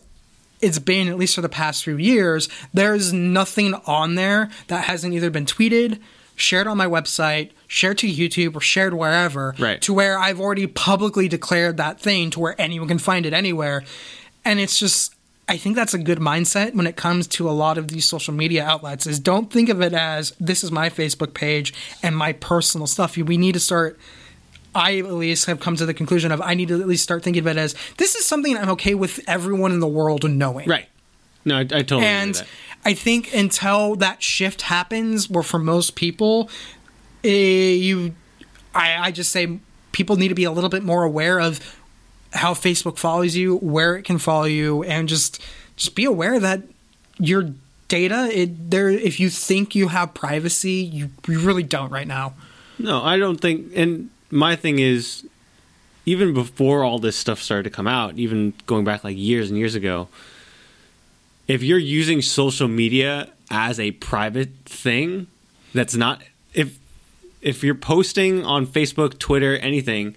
it's 0.60 0.78
been, 0.78 1.08
at 1.08 1.18
least 1.18 1.34
for 1.34 1.40
the 1.40 1.48
past 1.48 1.82
few 1.82 1.96
years, 1.96 2.48
there's 2.72 3.12
nothing 3.12 3.74
on 3.86 4.14
there 4.14 4.48
that 4.68 4.84
hasn't 4.84 5.12
either 5.12 5.28
been 5.30 5.44
tweeted, 5.46 5.98
shared 6.36 6.68
on 6.68 6.76
my 6.76 6.86
website, 6.86 7.50
shared 7.66 7.98
to 7.98 8.06
YouTube, 8.06 8.54
or 8.54 8.60
shared 8.60 8.94
wherever. 8.94 9.54
Right. 9.58 9.80
To 9.82 9.92
where 9.92 10.16
I've 10.18 10.38
already 10.40 10.68
publicly 10.68 11.26
declared 11.26 11.76
that 11.78 11.98
thing 12.00 12.30
to 12.30 12.38
where 12.40 12.54
anyone 12.60 12.86
can 12.86 13.00
find 13.00 13.26
it 13.26 13.32
anywhere. 13.32 13.82
And 14.44 14.60
it's 14.60 14.78
just 14.78 15.14
I 15.48 15.56
think 15.56 15.76
that's 15.76 15.92
a 15.92 15.98
good 15.98 16.18
mindset 16.18 16.74
when 16.74 16.86
it 16.86 16.96
comes 16.96 17.26
to 17.28 17.48
a 17.48 17.52
lot 17.52 17.76
of 17.78 17.88
these 17.88 18.04
social 18.04 18.32
media 18.32 18.64
outlets 18.64 19.06
is 19.06 19.18
don't 19.18 19.52
think 19.52 19.68
of 19.68 19.82
it 19.82 19.92
as 19.92 20.32
this 20.38 20.62
is 20.64 20.70
my 20.70 20.88
Facebook 20.88 21.34
page 21.34 21.74
and 22.02 22.16
my 22.16 22.32
personal 22.32 22.86
stuff. 22.86 23.16
We 23.16 23.36
need 23.36 23.52
to 23.52 23.60
start 23.60 23.98
I 24.74 24.98
at 24.98 25.12
least 25.12 25.46
have 25.46 25.60
come 25.60 25.76
to 25.76 25.84
the 25.84 25.94
conclusion 25.94 26.32
of 26.32 26.40
I 26.40 26.54
need 26.54 26.68
to 26.68 26.80
at 26.80 26.86
least 26.86 27.02
start 27.02 27.22
thinking 27.22 27.42
of 27.42 27.46
it 27.46 27.56
as 27.58 27.74
this 27.98 28.14
is 28.14 28.24
something 28.24 28.56
I'm 28.56 28.70
okay 28.70 28.94
with 28.94 29.20
everyone 29.26 29.72
in 29.72 29.80
the 29.80 29.88
world 29.88 30.28
knowing. 30.28 30.68
right. 30.68 30.88
No, 31.44 31.56
I, 31.56 31.60
I 31.60 31.64
totally 31.64 32.06
And. 32.06 32.42
I 32.84 32.94
think 32.94 33.32
until 33.34 33.94
that 33.96 34.22
shift 34.22 34.62
happens, 34.62 35.30
where 35.30 35.42
for 35.42 35.58
most 35.58 35.94
people, 35.94 36.50
eh, 37.22 37.74
you, 37.74 38.14
I, 38.74 39.06
I 39.06 39.10
just 39.12 39.30
say 39.30 39.58
people 39.92 40.16
need 40.16 40.28
to 40.28 40.34
be 40.34 40.44
a 40.44 40.50
little 40.50 40.70
bit 40.70 40.82
more 40.82 41.04
aware 41.04 41.38
of 41.38 41.60
how 42.32 42.54
Facebook 42.54 42.98
follows 42.98 43.36
you, 43.36 43.56
where 43.58 43.96
it 43.96 44.04
can 44.04 44.18
follow 44.18 44.44
you, 44.44 44.82
and 44.84 45.08
just 45.08 45.40
just 45.76 45.94
be 45.94 46.04
aware 46.04 46.38
that 46.40 46.62
your 47.18 47.50
data, 47.88 48.28
it 48.32 48.70
there. 48.70 48.88
If 48.88 49.20
you 49.20 49.28
think 49.28 49.74
you 49.74 49.88
have 49.88 50.14
privacy, 50.14 50.90
you, 50.92 51.10
you 51.28 51.40
really 51.40 51.62
don't 51.62 51.90
right 51.90 52.06
now. 52.06 52.34
No, 52.78 53.02
I 53.02 53.18
don't 53.18 53.38
think. 53.38 53.72
And 53.74 54.10
my 54.30 54.56
thing 54.56 54.78
is, 54.78 55.26
even 56.06 56.32
before 56.32 56.84
all 56.84 56.98
this 56.98 57.16
stuff 57.16 57.40
started 57.40 57.64
to 57.64 57.70
come 57.70 57.86
out, 57.86 58.16
even 58.16 58.54
going 58.66 58.84
back 58.84 59.04
like 59.04 59.16
years 59.16 59.50
and 59.50 59.58
years 59.58 59.74
ago, 59.74 60.08
if 61.46 61.62
you're 61.62 61.78
using 61.78 62.22
social 62.22 62.66
media 62.66 63.28
as 63.50 63.78
a 63.78 63.90
private 63.92 64.50
thing, 64.64 65.26
that's 65.74 65.94
not 65.94 66.22
if 66.54 66.78
if 67.42 67.62
you're 67.62 67.74
posting 67.74 68.44
on 68.44 68.66
Facebook, 68.66 69.18
Twitter, 69.18 69.56
anything 69.58 70.14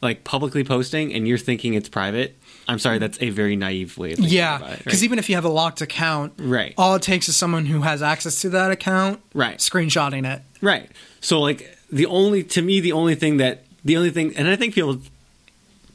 like 0.00 0.24
publicly 0.24 0.64
posting, 0.64 1.12
and 1.12 1.26
you're 1.26 1.38
thinking 1.38 1.74
it's 1.74 1.88
private. 1.88 2.36
I'm 2.68 2.78
sorry, 2.78 2.98
that's 2.98 3.18
a 3.22 3.30
very 3.30 3.56
naive 3.56 3.96
way 3.98 4.12
of 4.12 4.18
thinking 4.18 4.36
Yeah, 4.36 4.58
because 4.78 4.86
right? 4.94 5.02
even 5.02 5.18
if 5.18 5.28
you 5.28 5.34
have 5.36 5.44
a 5.44 5.48
locked 5.48 5.80
account, 5.80 6.34
Right. 6.38 6.74
all 6.76 6.94
it 6.96 7.02
takes 7.02 7.28
is 7.28 7.34
someone 7.36 7.64
who 7.66 7.80
has 7.82 8.02
access 8.02 8.40
to 8.42 8.50
that 8.50 8.70
account, 8.70 9.20
Right. 9.34 9.58
screenshotting 9.58 10.30
it. 10.30 10.42
Right. 10.60 10.88
So 11.20 11.40
like 11.40 11.76
the 11.90 12.06
only 12.06 12.42
to 12.44 12.60
me 12.62 12.80
the 12.80 12.92
only 12.92 13.14
thing 13.14 13.38
that 13.38 13.64
the 13.84 13.96
only 13.96 14.10
thing 14.10 14.34
and 14.36 14.46
I 14.48 14.56
think 14.56 14.74
people 14.74 14.98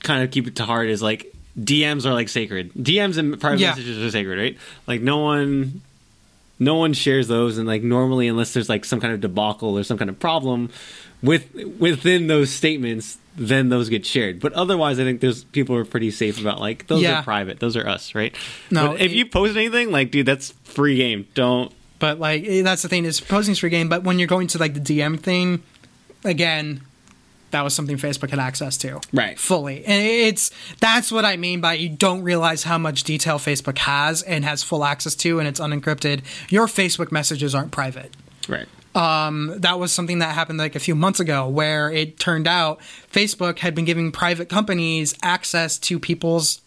kind 0.02 0.24
of 0.24 0.32
keep 0.32 0.48
it 0.48 0.56
to 0.58 0.66
heart 0.66 0.90
is 0.90 1.02
like 1.04 1.32
DMs 1.60 2.06
are 2.06 2.14
like 2.14 2.28
sacred. 2.30 2.74
DMs 2.74 3.18
and 3.18 3.40
private 3.40 3.60
Yeah. 3.60 3.70
messages 3.70 4.04
are 4.04 4.10
sacred, 4.10 4.38
right? 4.40 4.58
Like 4.88 5.02
no 5.02 5.20
one 5.20 5.82
no 6.60 6.76
one 6.76 6.94
shares 6.94 7.28
those 7.28 7.58
and 7.60 7.68
like 7.68 7.84
normally 7.84 8.28
unless 8.28 8.54
there's 8.54 8.70
like 8.70 8.84
some 8.86 9.00
kind 9.00 9.14
of 9.14 9.22
debacle 9.22 9.78
or 9.78 9.84
some 9.84 9.98
kind 9.98 10.10
of 10.10 10.20
problem 10.20 10.70
with 11.22 11.54
within 11.80 12.28
those 12.28 12.50
statements 12.50 13.18
then 13.36 13.70
those 13.70 13.90
get 13.90 14.06
shared. 14.06 14.40
But 14.40 14.54
otherwise 14.54 15.00
I 15.00 15.04
think 15.04 15.22
there's 15.22 15.44
people 15.44 15.76
are 15.76 15.86
pretty 15.86 16.12
safe 16.12 16.40
about 16.40 16.60
like 16.60 16.88
those 16.88 17.02
Yeah. 17.02 17.20
are 17.20 17.24
private. 17.24 17.60
Those 17.60 17.76
are 17.76 17.88
us, 17.88 18.14
right? 18.16 18.36
No, 18.72 18.90
But 18.90 19.02
if 19.02 19.12
it- 19.12 19.16
you 19.16 19.26
post 19.26 19.56
anything 19.58 19.92
like 19.92 20.12
dude 20.12 20.26
that's 20.26 20.54
free 20.64 20.98
game. 20.98 21.26
Don't 21.34 21.72
But 22.00 22.20
like 22.20 22.44
eh, 22.46 22.62
that's 22.62 22.82
the 22.84 22.90
thing 22.90 23.06
is 23.06 23.20
posting 23.20 23.54
is 23.54 23.60
free 23.60 23.70
game. 23.70 23.90
But 23.90 24.04
when 24.04 24.20
you're 24.20 24.28
going 24.28 24.48
to 24.48 24.58
like 24.58 24.74
the 24.74 24.80
DM 24.80 25.20
thing, 25.20 25.64
again, 26.24 26.82
that 27.52 27.64
was 27.64 27.74
something 27.76 27.98
Facebook 27.98 28.32
had 28.32 28.40
access 28.40 28.78
to, 28.78 29.00
Right. 29.12 29.38
Fully, 29.38 29.86
and 29.86 30.02
it's 30.04 30.50
that's 30.80 31.12
what 31.12 31.24
I 31.24 31.38
mean 31.38 31.62
by 31.62 31.74
you 31.76 31.88
don't 31.90 32.24
realize 32.24 32.64
how 32.64 32.80
much 32.80 33.04
detail 33.04 33.38
Facebook 33.38 33.78
has 33.78 34.24
and 34.24 34.44
has 34.44 34.64
full 34.64 34.84
access 34.84 35.14
to, 35.18 35.38
and 35.40 35.48
it's 35.48 35.60
unencrypted. 35.60 36.22
Your 36.50 36.66
Facebook 36.68 37.12
messages 37.12 37.54
aren't 37.54 37.72
private. 37.72 38.12
right. 38.48 38.68
Um, 38.96 39.54
that 39.58 39.80
was 39.80 39.92
something 39.92 40.20
that 40.20 40.36
happened 40.36 40.60
like 40.60 40.76
a 40.76 40.80
few 40.80 40.94
months 40.96 41.20
ago, 41.20 41.48
where 41.48 41.92
it 41.92 42.20
turned 42.20 42.48
out 42.48 42.80
Facebook 43.12 43.60
had 43.60 43.74
been 43.74 43.86
giving 43.86 44.12
private 44.12 44.50
companies 44.50 45.16
access 45.24 45.78
to 45.80 46.00
people's 46.00 46.62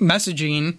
messaging 0.00 0.76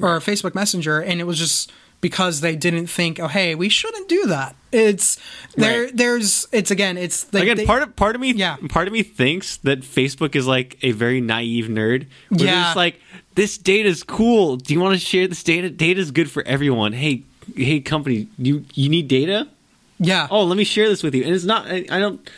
or 0.00 0.18
Facebook 0.20 0.54
Messenger, 0.54 1.00
and 1.00 1.20
it 1.20 1.24
was 1.24 1.38
just 1.38 1.70
because 2.00 2.40
they 2.40 2.56
didn't 2.56 2.86
think, 2.86 3.20
oh, 3.20 3.28
hey, 3.28 3.54
we 3.54 3.68
shouldn't 3.68 4.08
do 4.08 4.24
that. 4.26 4.56
It's 4.72 5.18
there. 5.56 5.84
Right. 5.84 5.96
There's. 5.96 6.46
It's 6.50 6.70
again. 6.70 6.96
It's 6.96 7.30
like 7.32 7.42
Again, 7.42 7.56
they- 7.58 7.66
part 7.66 7.82
of 7.82 7.94
part 7.96 8.14
of 8.14 8.20
me, 8.20 8.32
Yeah. 8.32 8.56
part 8.68 8.86
of 8.88 8.92
me 8.92 9.02
thinks 9.02 9.58
that 9.58 9.80
Facebook 9.82 10.34
is 10.34 10.46
like 10.46 10.78
a 10.82 10.92
very 10.92 11.20
naive 11.20 11.66
nerd. 11.66 12.06
Where 12.30 12.46
Yeah. 12.46 12.62
just 12.64 12.76
like, 12.76 13.00
this 13.34 13.58
data 13.58 13.88
is 13.88 14.02
cool. 14.02 14.56
Do 14.56 14.72
you 14.72 14.80
want 14.80 14.94
to 14.94 15.00
share 15.04 15.26
this 15.28 15.42
data? 15.42 15.68
Data 15.70 16.00
is 16.00 16.10
good 16.10 16.30
for 16.30 16.42
everyone. 16.46 16.92
Hey, 16.92 17.22
hey, 17.56 17.80
company, 17.80 18.28
you 18.38 18.64
you 18.74 18.88
need 18.88 19.06
data? 19.08 19.48
Yeah. 20.00 20.26
Oh, 20.30 20.44
let 20.44 20.56
me 20.56 20.64
share 20.64 20.88
this 20.88 21.02
with 21.04 21.14
you. 21.14 21.22
And 21.24 21.32
it's 21.34 21.44
not. 21.44 21.66
I, 21.66 21.86
I 21.90 21.98
don't. 22.00 22.28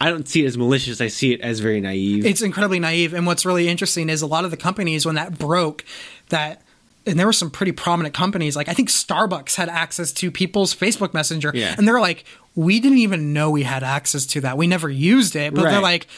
I 0.00 0.10
don't 0.10 0.26
see 0.26 0.42
it 0.42 0.46
as 0.46 0.58
malicious. 0.58 1.00
I 1.00 1.06
see 1.06 1.32
it 1.32 1.40
as 1.42 1.60
very 1.60 1.80
naive. 1.80 2.26
it's 2.26 2.42
incredibly 2.42 2.80
naive. 2.80 3.14
And 3.14 3.24
what's 3.24 3.46
really 3.46 3.68
interesting 3.68 4.08
is 4.08 4.20
a 4.20 4.26
lot 4.26 4.44
of 4.44 4.50
the 4.50 4.56
companies 4.56 5.06
when 5.06 5.14
that 5.14 5.38
broke, 5.38 5.84
that 6.30 6.62
and 7.06 7.18
there 7.20 7.26
were 7.26 7.32
some 7.32 7.50
pretty 7.52 7.70
prominent 7.72 8.12
companies 8.14 8.56
like 8.56 8.68
I 8.68 8.74
think 8.74 8.88
Starbucks 8.88 9.54
had 9.54 9.68
access 9.68 10.10
to 10.14 10.30
people's 10.32 10.74
Facebook 10.74 11.14
Messenger, 11.14 11.52
Yeah. 11.54 11.76
and 11.78 11.86
they're 11.86 12.00
like, 12.00 12.24
we 12.56 12.80
didn't 12.80 12.98
even 12.98 13.32
know 13.32 13.50
we 13.50 13.62
had 13.62 13.84
access 13.84 14.26
to 14.26 14.40
that. 14.40 14.56
We 14.58 14.66
never 14.66 14.88
used 14.90 15.36
it, 15.36 15.54
but 15.54 15.62
they're 15.70 15.80
like. 15.80 16.08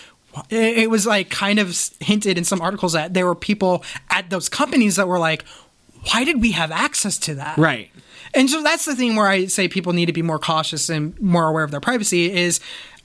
It 0.51 0.91
was 0.91 1.07
like 1.07 1.31
kind 1.31 1.61
of 1.61 1.79
hinted 2.01 2.37
in 2.39 2.43
some 2.43 2.61
articles 2.61 2.95
that 2.95 3.15
there 3.15 3.25
were 3.25 3.37
people 3.37 3.85
at 4.11 4.31
those 4.31 4.49
companies 4.49 4.97
that 4.97 5.07
were 5.07 5.21
like, 5.21 5.45
"Why 6.13 6.25
did 6.25 6.41
we 6.41 6.53
have 6.53 6.71
access 6.71 7.19
to 7.19 7.35
that?" 7.37 7.59
right. 7.59 7.91
And 8.37 8.51
so 8.51 8.63
that's 8.65 8.85
the 8.85 8.97
thing 8.97 9.15
where 9.15 9.29
I 9.29 9.47
say 9.47 9.69
people 9.69 9.93
need 9.93 10.07
to 10.07 10.13
be 10.13 10.23
more 10.23 10.41
cautious 10.41 10.89
and 10.89 11.19
more 11.21 11.47
aware 11.47 11.63
of 11.63 11.71
their 11.71 11.81
privacy 11.81 12.33
is 12.33 12.59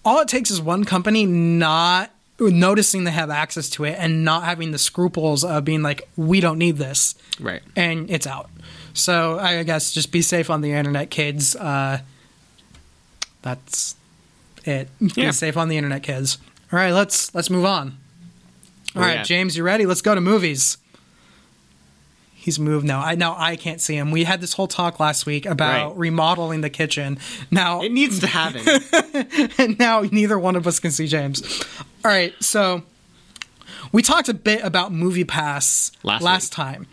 all 0.03 0.19
it 0.21 0.27
takes 0.27 0.49
is 0.49 0.59
one 0.59 0.85
company 0.85 1.25
not 1.27 2.09
noticing 2.39 3.03
they 3.03 3.12
have 3.12 3.29
access 3.29 3.69
to 3.71 3.83
it 3.83 3.95
and 3.99 4.23
not 4.25 4.43
having 4.43 4.71
the 4.71 4.79
scruples 4.79 5.43
of 5.43 5.65
being 5.65 5.83
like, 5.83 6.01
we 6.15 6.39
don't 6.39 6.57
need 6.57 6.77
this. 6.77 7.13
Right. 7.39 7.62
And 7.75 8.09
it's 8.09 8.25
out. 8.25 8.49
So 8.93 9.38
I 9.38 9.62
guess 9.63 9.91
just 9.91 10.12
be 10.12 10.23
safe 10.23 10.49
on 10.49 10.62
the 10.62 10.71
internet, 10.71 11.12
kids. 11.12 11.55
Uh, 11.55 11.99
that's 13.43 13.95
it. 14.65 14.89
Yeah. 14.99 15.25
Be 15.27 15.31
safe 15.31 15.57
on 15.57 15.69
the 15.69 15.77
internet, 15.77 16.01
kids. 16.03 16.38
All 16.71 16.77
right, 16.79 16.91
let's 16.91 17.33
let's 17.35 17.49
move 17.49 17.65
on. 17.65 17.97
All 18.95 19.03
Oh, 19.03 19.05
right. 19.05 19.23
James, 19.25 19.55
you 19.55 19.63
ready? 19.63 19.85
Let's 19.85 20.01
go 20.01 20.15
to 20.15 20.21
movies. 20.21 20.77
He's 22.49 22.57
moved 22.57 22.83
now. 22.83 22.99
I 22.99 23.13
know 23.13 23.35
I 23.38 23.55
can't 23.55 23.79
see 23.79 23.95
him. 23.95 24.09
We 24.09 24.23
had 24.23 24.41
this 24.41 24.53
whole 24.53 24.65
talk 24.67 24.99
last 24.99 25.27
week 25.27 25.45
about 25.45 25.89
Right. 25.89 25.97
remodeling 25.99 26.62
the 26.62 26.69
kitchen. 26.71 27.19
Now 27.51 27.81
It 27.83 27.91
needs 27.91 28.17
to 28.21 28.25
happen. 28.27 28.63
and 29.59 29.77
now 29.77 30.01
neither 30.12 30.39
one 30.39 30.55
of 30.55 30.65
us 30.65 30.79
can 30.79 30.89
see 30.89 31.05
James. 31.05 31.43
All 32.03 32.09
right, 32.09 32.33
so 32.39 32.81
we 33.91 34.01
talked 34.01 34.29
a 34.29 34.33
bit 34.33 34.63
about 34.63 34.91
Movie 34.91 35.23
Pass 35.25 35.91
Last 36.01 36.23
last 36.23 36.51
time. 36.51 36.88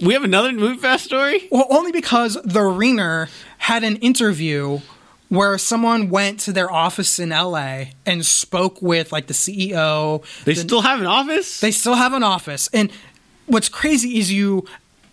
we 0.00 0.12
have 0.12 0.24
another 0.24 0.50
movie 0.50 0.80
Pass 0.80 1.02
story. 1.04 1.46
Well, 1.52 1.68
only 1.70 1.92
because 1.92 2.34
the 2.42 2.58
Reiner 2.62 3.28
had 3.58 3.84
an 3.84 3.98
interview 3.98 4.80
where 5.28 5.56
someone 5.56 6.10
went 6.10 6.40
to 6.40 6.52
their 6.52 6.72
office 6.72 7.20
in 7.20 7.28
LA 7.28 7.84
and 8.04 8.26
spoke 8.26 8.82
with 8.82 9.12
like 9.12 9.28
the 9.28 9.34
CEO. 9.34 10.24
They 10.44 10.54
the- 10.54 10.62
still 10.62 10.82
have 10.82 10.98
an 10.98 11.06
office. 11.06 11.60
they 11.60 11.70
still 11.70 11.94
have 11.94 12.12
an 12.12 12.24
office. 12.24 12.68
And 12.72 12.90
what's 13.46 13.68
crazy 13.68 14.18
is 14.18 14.32
you 14.32 14.64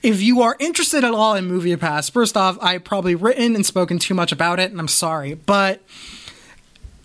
if 0.04 0.22
you 0.22 0.42
are 0.42 0.56
interested 0.60 1.04
at 1.04 1.14
all 1.14 1.34
in 1.36 1.46
Movie 1.46 1.76
Pass, 1.78 2.10
first 2.10 2.36
off, 2.38 2.58
I 2.62 2.78
probably 2.78 3.16
written 3.16 3.56
and 3.56 3.66
spoken 3.66 3.98
too 4.00 4.14
much 4.14 4.32
about 4.32 4.60
it, 4.60 4.70
and 4.70 4.80
I'm 4.80 4.88
sorry. 4.88 5.34
But 5.34 5.82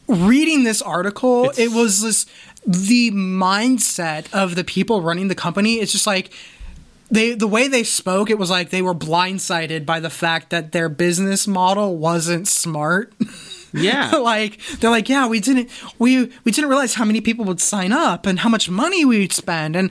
reading 0.07 0.65
this 0.65 0.83
article, 0.83 1.45
It's- 1.51 1.59
it 1.59 1.73
was 1.73 2.03
this 2.03 2.27
the 2.67 3.11
mindset 3.13 4.27
of 4.35 4.55
the 4.55 4.65
people 4.65 5.01
running 5.01 5.29
the 5.29 5.35
company. 5.35 5.75
It's 5.77 5.93
just 5.93 6.07
like 6.07 6.31
they 7.11 7.33
the 7.35 7.47
way 7.47 7.69
they 7.69 7.83
spoke, 7.85 8.29
it 8.31 8.39
was 8.39 8.51
like 8.51 8.71
they 8.71 8.83
were 8.83 8.95
blindsided 8.95 9.87
by 9.87 10.01
the 10.01 10.11
fact 10.11 10.51
that 10.51 10.73
their 10.73 10.89
business 10.91 11.47
model 11.47 11.97
wasn't 11.97 12.47
smart. 12.49 13.15
yeah. 13.73 14.11
like 14.17 14.61
they're 14.81 14.91
like, 14.91 15.09
yeah, 15.09 15.27
we 15.27 15.41
didn't 15.41 15.71
we 15.99 16.31
we 16.45 16.53
didn't 16.53 16.69
realize 16.69 16.95
how 16.95 17.05
many 17.07 17.21
people 17.23 17.45
would 17.47 17.61
sign 17.61 17.93
up 17.93 18.27
and 18.27 18.41
how 18.41 18.49
much 18.51 18.69
money 18.69 19.05
we'd 19.05 19.33
spend 19.33 19.77
and 19.77 19.91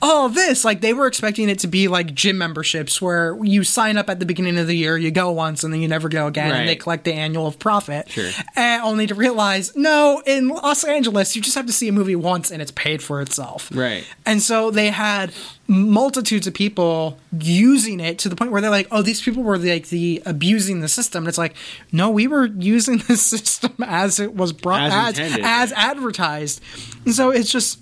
all 0.00 0.28
this. 0.28 0.64
Like 0.64 0.80
they 0.80 0.92
were 0.92 1.06
expecting 1.06 1.48
it 1.48 1.58
to 1.60 1.66
be 1.66 1.88
like 1.88 2.14
gym 2.14 2.38
memberships 2.38 3.02
where 3.02 3.36
you 3.42 3.64
sign 3.64 3.96
up 3.96 4.08
at 4.08 4.20
the 4.20 4.26
beginning 4.26 4.58
of 4.58 4.66
the 4.66 4.76
year, 4.76 4.96
you 4.96 5.10
go 5.10 5.30
once 5.30 5.64
and 5.64 5.72
then 5.72 5.80
you 5.80 5.88
never 5.88 6.08
go 6.08 6.26
again, 6.26 6.52
and 6.52 6.68
they 6.68 6.76
collect 6.76 7.04
the 7.04 7.12
annual 7.12 7.46
of 7.46 7.58
profit. 7.58 8.08
Sure. 8.08 8.30
And 8.54 8.82
only 8.82 9.06
to 9.06 9.14
realize, 9.14 9.74
no, 9.76 10.22
in 10.26 10.48
Los 10.48 10.84
Angeles, 10.84 11.34
you 11.34 11.42
just 11.42 11.56
have 11.56 11.66
to 11.66 11.72
see 11.72 11.88
a 11.88 11.92
movie 11.92 12.16
once 12.16 12.50
and 12.50 12.62
it's 12.62 12.70
paid 12.72 13.02
for 13.02 13.20
itself. 13.20 13.70
Right. 13.74 14.04
And 14.24 14.40
so 14.42 14.70
they 14.70 14.90
had 14.90 15.32
multitudes 15.66 16.46
of 16.46 16.54
people 16.54 17.18
using 17.38 18.00
it 18.00 18.18
to 18.20 18.28
the 18.28 18.36
point 18.36 18.50
where 18.50 18.60
they're 18.60 18.70
like, 18.70 18.88
oh, 18.90 19.02
these 19.02 19.20
people 19.20 19.42
were 19.42 19.58
like 19.58 19.88
the 19.88 20.22
abusing 20.24 20.80
the 20.80 20.88
system. 20.88 21.24
And 21.24 21.28
it's 21.28 21.38
like, 21.38 21.54
no, 21.92 22.08
we 22.08 22.26
were 22.26 22.46
using 22.46 22.98
the 22.98 23.16
system 23.18 23.74
as 23.82 24.18
it 24.18 24.34
was 24.34 24.52
brought 24.52 24.90
As 24.90 25.18
as 25.18 25.38
as, 25.42 25.72
advertised. 25.72 26.62
And 27.04 27.14
so 27.14 27.30
it's 27.30 27.50
just 27.50 27.80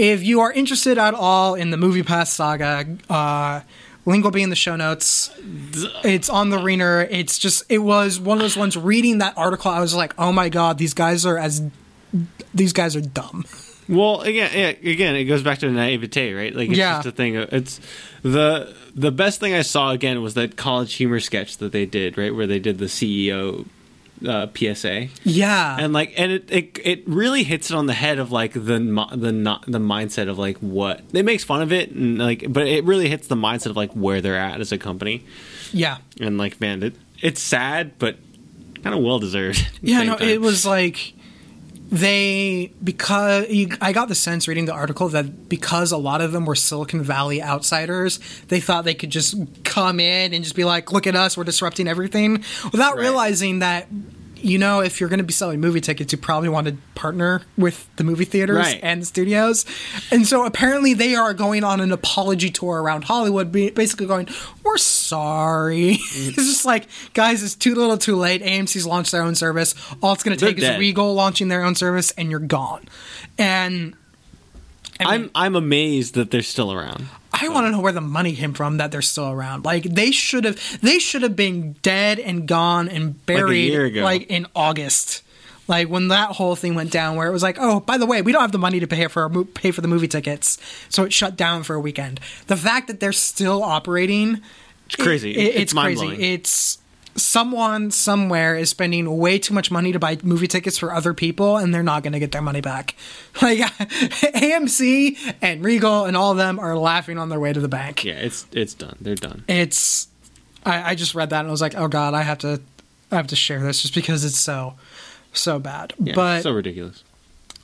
if 0.00 0.22
you 0.22 0.40
are 0.40 0.50
interested 0.52 0.96
at 0.98 1.12
all 1.14 1.54
in 1.54 1.70
the 1.70 1.76
movie 1.76 2.02
pass 2.02 2.32
saga, 2.32 2.86
uh 3.10 3.60
link 4.06 4.24
will 4.24 4.30
be 4.30 4.42
in 4.42 4.48
the 4.50 4.56
show 4.56 4.76
notes. 4.76 5.30
It's 6.02 6.30
on 6.30 6.48
the 6.48 6.58
Reader. 6.58 7.06
It's 7.10 7.38
just 7.38 7.64
it 7.68 7.78
was 7.78 8.18
one 8.18 8.38
of 8.38 8.42
those 8.42 8.56
ones 8.56 8.76
reading 8.76 9.18
that 9.18 9.36
article, 9.36 9.70
I 9.70 9.80
was 9.80 9.94
like, 9.94 10.14
oh 10.18 10.32
my 10.32 10.48
god, 10.48 10.78
these 10.78 10.94
guys 10.94 11.26
are 11.26 11.38
as 11.38 11.62
these 12.54 12.72
guys 12.72 12.96
are 12.96 13.00
dumb. 13.02 13.44
Well, 13.88 14.20
again, 14.20 14.50
yeah, 14.54 14.90
again, 14.90 15.16
it 15.16 15.24
goes 15.24 15.42
back 15.42 15.58
to 15.58 15.66
the 15.66 15.72
naivete, 15.72 16.32
right? 16.32 16.54
Like, 16.54 16.68
it's 16.70 16.78
Yeah. 16.78 16.94
just 16.98 17.06
a 17.06 17.12
thing. 17.12 17.34
It's 17.34 17.80
the 18.22 18.74
the 18.94 19.10
best 19.12 19.38
thing 19.40 19.52
I 19.52 19.62
saw 19.62 19.90
again 19.90 20.22
was 20.22 20.34
that 20.34 20.56
college 20.56 20.94
humor 20.94 21.20
sketch 21.20 21.58
that 21.58 21.72
they 21.72 21.86
did, 21.86 22.16
right, 22.16 22.34
where 22.34 22.46
they 22.46 22.58
did 22.58 22.78
the 22.78 22.86
CEO 22.86 23.66
uh, 24.26 24.46
PSA, 24.54 25.08
Yeah. 25.24 25.76
and 25.78 25.92
like, 25.92 26.12
and 26.16 26.32
it, 26.32 26.50
it 26.50 26.78
it 26.84 27.02
really 27.08 27.42
hits 27.42 27.70
it 27.70 27.74
on 27.76 27.86
the 27.86 27.94
head 27.94 28.18
of 28.18 28.30
like 28.32 28.52
the 28.52 28.60
the 29.14 29.32
not 29.32 29.64
the 29.66 29.78
mindset 29.78 30.28
of 30.28 30.38
like 30.38 30.58
what 30.58 31.02
it 31.12 31.24
makes 31.24 31.44
fun 31.44 31.62
of 31.62 31.72
it, 31.72 31.90
and 31.90 32.18
like, 32.18 32.44
but 32.52 32.66
it 32.66 32.84
really 32.84 33.08
hits 33.08 33.26
the 33.28 33.36
mindset 33.36 33.66
of 33.66 33.76
like 33.76 33.92
where 33.92 34.20
they're 34.20 34.36
at 34.36 34.60
as 34.60 34.72
a 34.72 34.78
company, 34.78 35.24
yeah. 35.72 35.98
and 36.20 36.36
like, 36.38 36.60
man, 36.60 36.82
it, 36.82 36.94
it's 37.20 37.40
sad, 37.40 37.98
but 37.98 38.16
kind 38.82 38.94
of 38.94 39.02
well 39.02 39.18
deserved. 39.18 39.66
Yeah, 39.82 40.02
no, 40.02 40.16
time. 40.16 40.28
it 40.28 40.40
was 40.40 40.66
like 40.66 41.14
they 41.90 42.72
because 42.82 43.46
I 43.80 43.92
got 43.92 44.08
the 44.08 44.14
sense 44.14 44.46
reading 44.46 44.66
the 44.66 44.72
article 44.72 45.08
that 45.10 45.48
because 45.48 45.92
a 45.92 45.96
lot 45.96 46.20
of 46.20 46.32
them 46.32 46.46
were 46.46 46.54
Silicon 46.54 47.02
Valley 47.02 47.42
outsiders, 47.42 48.18
they 48.48 48.60
thought 48.60 48.84
they 48.84 48.94
could 48.94 49.10
just 49.10 49.34
come 49.64 49.98
in 50.00 50.32
and 50.32 50.44
just 50.44 50.54
be 50.56 50.64
like, 50.64 50.92
"Look 50.92 51.06
at 51.06 51.16
us, 51.16 51.36
we're 51.36 51.44
disrupting 51.44 51.88
everything," 51.88 52.44
without 52.72 52.94
Right. 52.96 53.02
realizing 53.02 53.58
that. 53.60 53.88
You 54.42 54.56
know, 54.56 54.80
if 54.80 55.00
you're 55.00 55.10
going 55.10 55.18
to 55.18 55.22
be 55.24 55.34
selling 55.34 55.60
movie 55.60 55.82
tickets, 55.82 56.12
you 56.12 56.18
probably 56.18 56.48
want 56.48 56.66
to 56.66 56.74
partner 56.94 57.42
with 57.58 57.86
the 57.96 58.04
movie 58.04 58.24
theaters 58.24 58.56
Right. 58.56 58.80
and 58.82 59.02
the 59.02 59.04
studios. 59.06 59.66
And 60.10 60.26
so 60.26 60.46
apparently 60.46 60.94
they 60.94 61.14
are 61.14 61.34
going 61.34 61.62
on 61.62 61.78
an 61.78 61.92
apology 61.92 62.48
tour 62.48 62.80
around 62.82 63.04
Hollywood, 63.04 63.52
basically 63.52 64.06
going, 64.06 64.28
We're 64.64 64.78
sorry. 65.10 65.90
it's 66.00 66.36
just 66.36 66.64
like, 66.64 66.86
guys, 67.14 67.42
it's 67.42 67.54
too 67.54 67.74
little 67.74 67.98
too 67.98 68.16
late. 68.16 68.42
AMC's 68.42 68.86
launched 68.86 69.12
their 69.12 69.22
own 69.22 69.34
service. 69.34 69.74
All 70.02 70.12
it's 70.12 70.22
going 70.22 70.36
to 70.36 70.40
They're 70.42 70.52
take 70.52 70.58
is 70.58 70.64
dead. 70.64 70.80
Regal 70.80 71.14
launching 71.14 71.48
their 71.48 71.62
own 71.62 71.74
service, 71.74 72.12
and 72.12 72.30
you're 72.30 72.40
gone. 72.40 72.86
And 73.38 73.94
I 74.98 75.04
mean, 75.18 75.24
I'm 75.24 75.30
I'm 75.34 75.56
amazed 75.56 76.14
that 76.14 76.30
they're 76.30 76.42
still 76.42 76.72
around. 76.72 77.06
I 77.32 77.48
want 77.48 77.66
to 77.66 77.70
know 77.70 77.80
where 77.80 77.92
the 77.92 78.00
money 78.00 78.34
came 78.34 78.54
from 78.54 78.78
that 78.78 78.90
they're 78.90 79.02
still 79.02 79.30
around. 79.30 79.64
Like 79.64 79.84
they 79.84 80.10
should 80.10 80.44
have, 80.44 80.80
they 80.80 80.98
should 80.98 81.22
have 81.22 81.36
been 81.36 81.74
dead 81.80 82.18
and 82.18 82.46
gone 82.46 82.88
and 82.88 83.24
buried 83.24 83.74
ago. 83.74 84.02
like 84.02 84.30
in 84.30 84.46
August. 84.54 85.22
Like 85.68 85.88
when 85.88 86.08
that 86.08 86.30
whole 86.32 86.56
thing 86.56 86.74
went 86.74 86.90
down, 86.90 87.14
where 87.14 87.28
it 87.28 87.32
was 87.32 87.44
like, 87.44 87.56
oh, 87.60 87.78
by 87.78 87.96
the 87.96 88.04
way, 88.04 88.22
we 88.22 88.32
don't 88.32 88.40
have 88.40 88.50
the 88.50 88.58
money 88.58 88.80
to 88.80 88.88
pay 88.88 89.06
for 89.06 89.22
our, 89.22 89.44
pay 89.44 89.70
for 89.70 89.80
the 89.80 89.88
movie 89.88 90.08
tickets, 90.08 90.58
so 90.88 91.04
it 91.04 91.12
shut 91.12 91.36
down 91.36 91.62
for 91.62 91.76
a 91.76 91.80
weekend. 91.80 92.18
The 92.48 92.56
fact 92.56 92.88
that 92.88 92.98
they're 92.98 93.12
still 93.12 93.62
operating, 93.62 94.40
It's 94.92 95.02
crazy. 95.02 95.30
it- 95.32 95.36
it- 95.38 95.46
it's 95.48 95.56
it's 95.58 95.74
mind 95.74 95.96
crazy. 95.98 96.16
blowing. 96.16 96.20
It's 96.34 96.78
someone 97.16 97.90
somewhere 97.90 98.56
is 98.56 98.70
spending 98.70 99.18
way 99.18 99.36
too 99.38 99.52
much 99.52 99.70
money 99.70 99.90
to 99.92 99.98
buy 99.98 100.16
movie 100.22 100.46
tickets 100.46 100.78
for 100.78 100.94
other 100.94 101.12
people, 101.12 101.56
and 101.56 101.74
they're 101.74 101.82
not 101.82 102.02
going 102.04 102.12
to 102.12 102.18
get 102.20 102.30
their 102.32 102.40
money 102.42 102.60
back. 102.60 102.94
Like 103.42 103.58
AMC 104.34 105.34
and 105.40 105.64
Regal 105.64 106.04
and 106.04 106.16
all 106.16 106.32
of 106.32 106.36
them 106.36 106.58
are 106.58 106.76
laughing 106.76 107.18
on 107.18 107.28
their 107.28 107.40
way 107.40 107.52
to 107.52 107.60
the 107.60 107.68
bank. 107.68 108.04
Yeah, 108.04 108.14
it's 108.14 108.46
it's 108.52 108.74
done. 108.74 108.96
They're 109.00 109.14
done. 109.14 109.44
It's 109.48 110.08
I, 110.64 110.90
I 110.90 110.94
just 110.94 111.14
read 111.14 111.30
that 111.30 111.40
and 111.40 111.48
I 111.48 111.50
was 111.50 111.60
like, 111.60 111.74
oh 111.76 111.88
god, 111.88 112.14
I 112.14 112.22
have 112.22 112.38
to 112.38 112.60
I 113.10 113.16
have 113.16 113.28
to 113.28 113.36
share 113.36 113.60
this 113.60 113.82
just 113.82 113.94
because 113.94 114.24
it's 114.24 114.38
so 114.38 114.74
so 115.32 115.58
bad. 115.58 115.92
Yeah, 115.98 116.14
but 116.14 116.42
so 116.42 116.50
ridiculous. 116.52 117.02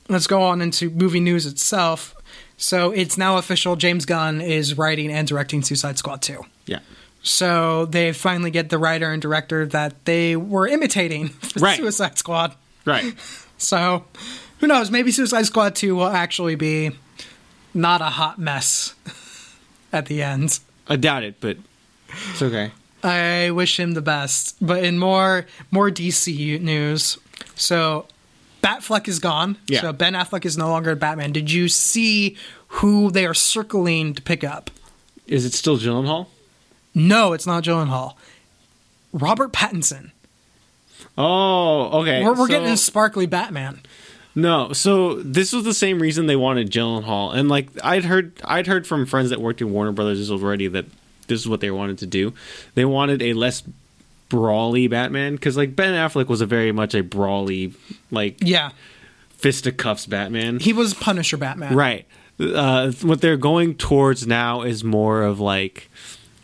let's 0.09 0.27
go 0.27 0.41
on 0.41 0.61
into 0.61 0.89
movie 0.89 1.19
news 1.19 1.45
itself. 1.45 2.15
So 2.57 2.91
it's 2.91 3.17
now 3.17 3.37
official. 3.37 3.75
James 3.75 4.05
Gunn 4.05 4.41
is 4.41 4.77
writing 4.77 5.11
and 5.11 5.27
directing 5.27 5.61
Suicide 5.61 5.97
Squad 5.99 6.21
2. 6.23 6.43
Yeah. 6.65 6.79
So 7.23 7.85
they 7.85 8.13
finally 8.13 8.51
get 8.51 8.69
the 8.69 8.77
writer 8.77 9.11
and 9.11 9.21
director 9.21 9.65
that 9.67 10.05
they 10.05 10.35
were 10.35 10.67
imitating 10.67 11.27
for 11.41 11.59
Right. 11.59 11.77
Suicide 11.77 12.17
Squad. 12.17 12.55
Right. 12.85 13.13
So 13.59 14.05
who 14.59 14.67
knows? 14.67 14.91
Maybe 14.91 15.11
Suicide 15.11 15.47
Squad 15.47 15.75
2 15.75 15.95
will 15.95 16.05
actually 16.05 16.53
be 16.53 16.91
not 17.73 18.01
a 18.01 18.11
hot 18.11 18.37
mess 18.37 18.93
at 19.91 20.05
the 20.05 20.21
end. 20.21 20.59
I 20.87 20.95
doubt 20.95 21.23
it, 21.23 21.37
but 21.39 21.57
it's 22.29 22.41
okay. 22.43 22.71
I 23.03 23.49
wish 23.49 23.79
him 23.79 23.93
the 23.93 24.01
best. 24.03 24.57
But 24.61 24.83
in 24.83 24.99
more 24.99 25.47
more 25.71 25.89
DC 25.89 26.61
news, 26.61 27.17
so 27.55 28.05
Batfleck 28.61 29.07
is 29.07 29.17
gone. 29.17 29.57
Yeah. 29.67 29.81
So 29.81 29.91
Ben 29.91 30.13
Affleck 30.13 30.45
is 30.45 30.55
no 30.55 30.69
longer 30.69 30.93
Batman. 30.95 31.31
Did 31.31 31.51
you 31.51 31.69
see 31.69 32.37
who 32.67 33.09
they 33.09 33.25
are 33.25 33.33
circling 33.33 34.13
to 34.13 34.21
pick 34.21 34.43
up? 34.43 34.69
Is 35.25 35.45
it 35.45 35.53
still 35.53 35.77
Gyllenhaal? 35.79 36.27
No, 36.97 37.33
it's 37.33 37.45
not 37.45 37.63
Gyllenhaal. 37.63 38.15
Robert 39.13 39.53
Pattinson. 39.53 40.11
Oh, 41.17 42.01
okay. 42.01 42.23
We're, 42.23 42.31
we're 42.31 42.35
so- 42.37 42.47
getting 42.47 42.69
a 42.69 42.77
sparkly 42.77 43.25
Batman. 43.25 43.81
No, 44.35 44.71
so 44.71 45.15
this 45.15 45.51
was 45.51 45.63
the 45.63 45.73
same 45.73 45.99
reason 45.99 46.27
they 46.27 46.35
wanted 46.35 46.69
Gyllenhaal, 46.69 46.97
and 46.99 47.05
Hoult. 47.05 47.35
And 47.37 47.49
like 47.49 47.69
I'd 47.83 48.05
heard, 48.05 48.33
I'd 48.43 48.67
heard 48.67 48.85
from 48.85 49.07
friends 49.07 49.31
that 49.31 49.41
worked 49.41 49.61
in 49.61 49.71
Warner 49.71 49.91
Brothers 49.91 50.29
already 50.29 50.67
that 50.67 50.85
this 51.27 51.39
is 51.41 51.47
what 51.49 51.59
they 51.59 51.71
wanted 51.71 51.97
to 51.99 52.05
do. 52.05 52.33
They 52.75 52.85
wanted 52.85 53.23
a 53.23 53.33
less 53.33 53.63
brawly 54.29 54.87
Batman 54.87 55.33
because 55.35 55.57
like 55.57 55.75
Ben 55.75 55.93
Affleck 55.93 56.27
was 56.27 56.41
a 56.41 56.45
very 56.45 56.71
much 56.71 56.93
a 56.93 57.01
brawly, 57.01 57.73
like 58.11 58.37
Yeah, 58.41 58.69
fisticuffs 59.37 60.05
Batman. 60.05 60.59
he 60.59 60.71
was 60.71 60.93
Punisher 60.93 61.37
Batman. 61.37 61.75
Right. 61.75 62.05
Uh, 62.39 62.91
what 63.01 63.21
they're 63.21 63.37
going 63.37 63.73
towards 63.73 64.27
now 64.27 64.61
is 64.61 64.83
more 64.83 65.23
of 65.23 65.39
like 65.39 65.89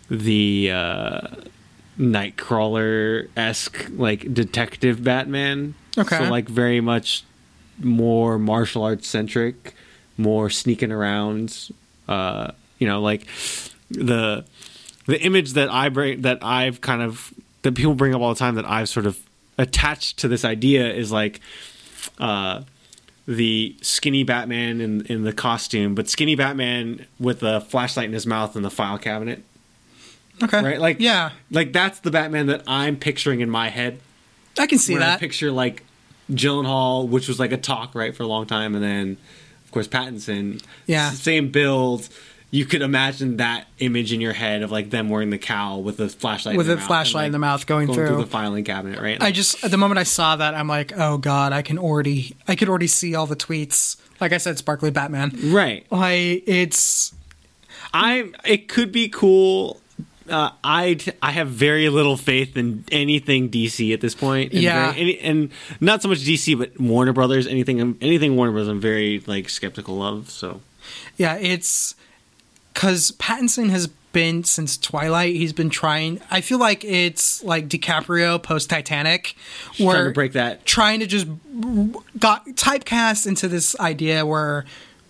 the 0.10 0.72
uh, 0.72 1.28
Nightcrawler 1.98 3.30
esque, 3.36 3.90
like 3.96 4.34
detective 4.34 5.04
Batman. 5.04 5.76
Okay. 5.98 6.18
So 6.18 6.24
like 6.26 6.48
very 6.48 6.82
much 6.82 7.24
more 7.80 8.40
martial 8.40 8.84
arts 8.84 9.08
centric, 9.08 9.76
more 10.18 10.50
sneaking 10.50 10.92
around. 10.92 11.70
Uh, 12.08 12.52
you 12.80 12.88
know, 12.88 13.02
like 13.02 13.28
the 13.90 14.46
the 15.06 15.22
image 15.22 15.54
that 15.54 15.70
I 15.70 15.90
bring 15.90 16.22
that 16.22 16.40
I've 16.42 16.82
kind 16.82 17.02
of 17.02 17.34
that 17.62 17.76
people 17.76 17.96
bring 17.96 18.14
up 18.14 18.22
all 18.22 18.34
the 18.34 18.40
time 18.40 18.56
that 18.56 18.66
I've 18.66 18.90
sort 18.90 19.06
of 19.06 19.20
attached 19.58 20.18
to 20.20 20.28
this 20.28 20.44
idea 20.44 20.92
is 20.92 21.12
like 21.12 21.40
uh 22.20 22.62
the 23.28 23.76
skinny 23.82 24.24
Batman 24.24 24.82
in 24.82 25.06
in 25.06 25.24
the 25.24 25.34
costume, 25.34 25.96
but 25.96 26.10
skinny 26.10 26.36
Batman 26.36 27.06
with 27.20 27.44
a 27.44 27.62
flashlight 27.62 28.08
in 28.08 28.14
his 28.14 28.26
mouth 28.26 28.56
and 28.56 28.66
the 28.66 28.72
file 28.72 28.98
cabinet. 28.98 29.44
Okay. 30.44 30.64
Right? 30.64 30.80
Like 30.80 31.00
yeah, 31.00 31.32
like 31.52 31.74
that's 31.74 32.00
the 32.00 32.12
Batman 32.12 32.48
that 32.48 32.64
I'm 32.68 32.98
picturing 32.98 33.42
in 33.42 33.50
my 33.50 33.70
head. 33.70 34.00
I 34.60 34.68
can 34.68 34.78
see 34.78 34.94
When 34.94 35.04
I 35.04 35.08
that. 35.08 35.20
picture 35.20 35.52
like 35.52 35.84
Gyllenhaal, 36.32 37.08
which 37.08 37.28
was 37.28 37.40
like 37.40 37.52
a 37.52 37.58
talk 37.58 37.96
right 37.96 38.16
for 38.16 38.24
a 38.24 38.28
long 38.28 38.46
time, 38.46 38.76
and 38.76 38.84
then 38.84 39.18
of 39.66 39.72
course 39.72 39.88
Pattinson. 39.88 40.64
Yeah. 40.88 41.10
Same 41.12 41.50
build. 41.50 42.10
You 42.52 42.66
could 42.66 42.84
imagine 42.84 43.38
that 43.38 43.66
image 43.80 44.14
in 44.14 44.22
your 44.22 44.34
head 44.34 44.62
of 44.62 44.72
like 44.72 44.92
them 44.92 45.10
wearing 45.10 45.32
the 45.32 45.40
cowl 45.40 45.82
with 45.82 46.00
a 46.00 46.08
flashlight 46.08 46.56
With 46.56 46.68
in 46.68 46.74
a 46.74 46.76
mouth 46.76 46.86
flashlight 46.86 47.22
and, 47.24 47.28
in 47.28 47.32
the 47.32 47.40
mouth 47.40 47.66
going, 47.66 47.88
going 47.88 47.98
through. 47.98 48.08
through 48.10 48.18
the 48.18 48.28
filing 48.28 48.64
cabinet, 48.64 49.00
right? 49.02 49.20
I 49.22 49.32
just 49.32 49.64
at 49.64 49.72
the 49.72 49.78
moment 49.78 49.98
I 49.98 50.04
saw 50.04 50.36
that 50.36 50.54
I'm 50.54 50.68
like, 50.68 50.96
oh 50.96 51.18
god, 51.18 51.52
I 51.52 51.64
can 51.64 51.80
already 51.80 52.36
I 52.48 52.56
could 52.56 52.70
already 52.70 52.86
see 52.86 53.16
all 53.16 53.26
the 53.26 53.36
tweets. 53.36 53.98
Like 54.22 54.34
I 54.34 54.38
said, 54.38 54.60
sparkly 54.60 54.92
Batman. 54.92 55.32
right. 55.46 55.84
Like 55.92 56.44
it's 56.46 57.12
I 57.92 58.32
it 58.46 58.68
could 58.68 58.92
be 58.92 59.10
cool. 59.10 59.82
Uh, 60.30 60.52
I 60.64 60.98
I 61.22 61.32
have 61.32 61.50
very 61.50 61.90
little 61.90 62.16
faith 62.18 62.56
in 62.56 62.86
anything 62.92 63.50
DC 63.50 63.94
at 63.94 64.02
this 64.02 64.16
point. 64.16 64.54
And 64.54 64.62
Yeah. 64.62 64.92
very- 64.92 65.02
any, 65.02 65.20
and 65.20 65.50
not 65.82 66.02
so 66.02 66.08
much 66.08 66.20
DC, 66.20 66.56
but 66.58 66.80
Warner 66.80 67.14
Brothers. 67.14 67.46
Anything 67.48 67.98
anything 68.02 68.36
Warner 68.36 68.52
Brothers, 68.54 68.70
I'm 68.70 68.80
very 68.80 69.22
like 69.28 69.50
skeptical 69.50 70.02
of. 70.02 70.30
So 70.30 70.62
yeah, 71.18 71.36
it's 71.36 71.96
because 72.74 73.12
Pattinson 73.20 73.70
has 73.70 73.88
been 74.14 74.44
since 74.44 74.78
Twilight. 74.78 75.36
He's 75.36 75.54
been 75.54 75.70
trying. 75.72 76.22
I 76.32 76.42
feel 76.42 76.60
like 76.60 76.84
it's 76.86 77.44
like 77.44 77.68
DiCaprio 77.68 78.42
post 78.42 78.70
Titanic, 78.70 79.36
where 79.78 79.96
trying 79.96 80.06
to 80.06 80.14
break 80.14 80.32
that. 80.34 80.66
trying 80.66 81.00
to 81.00 81.08
just 81.08 81.28
got 82.20 82.46
typecast 82.48 83.26
into 83.28 83.48
this 83.48 83.76
idea 83.80 84.26
where 84.26 84.66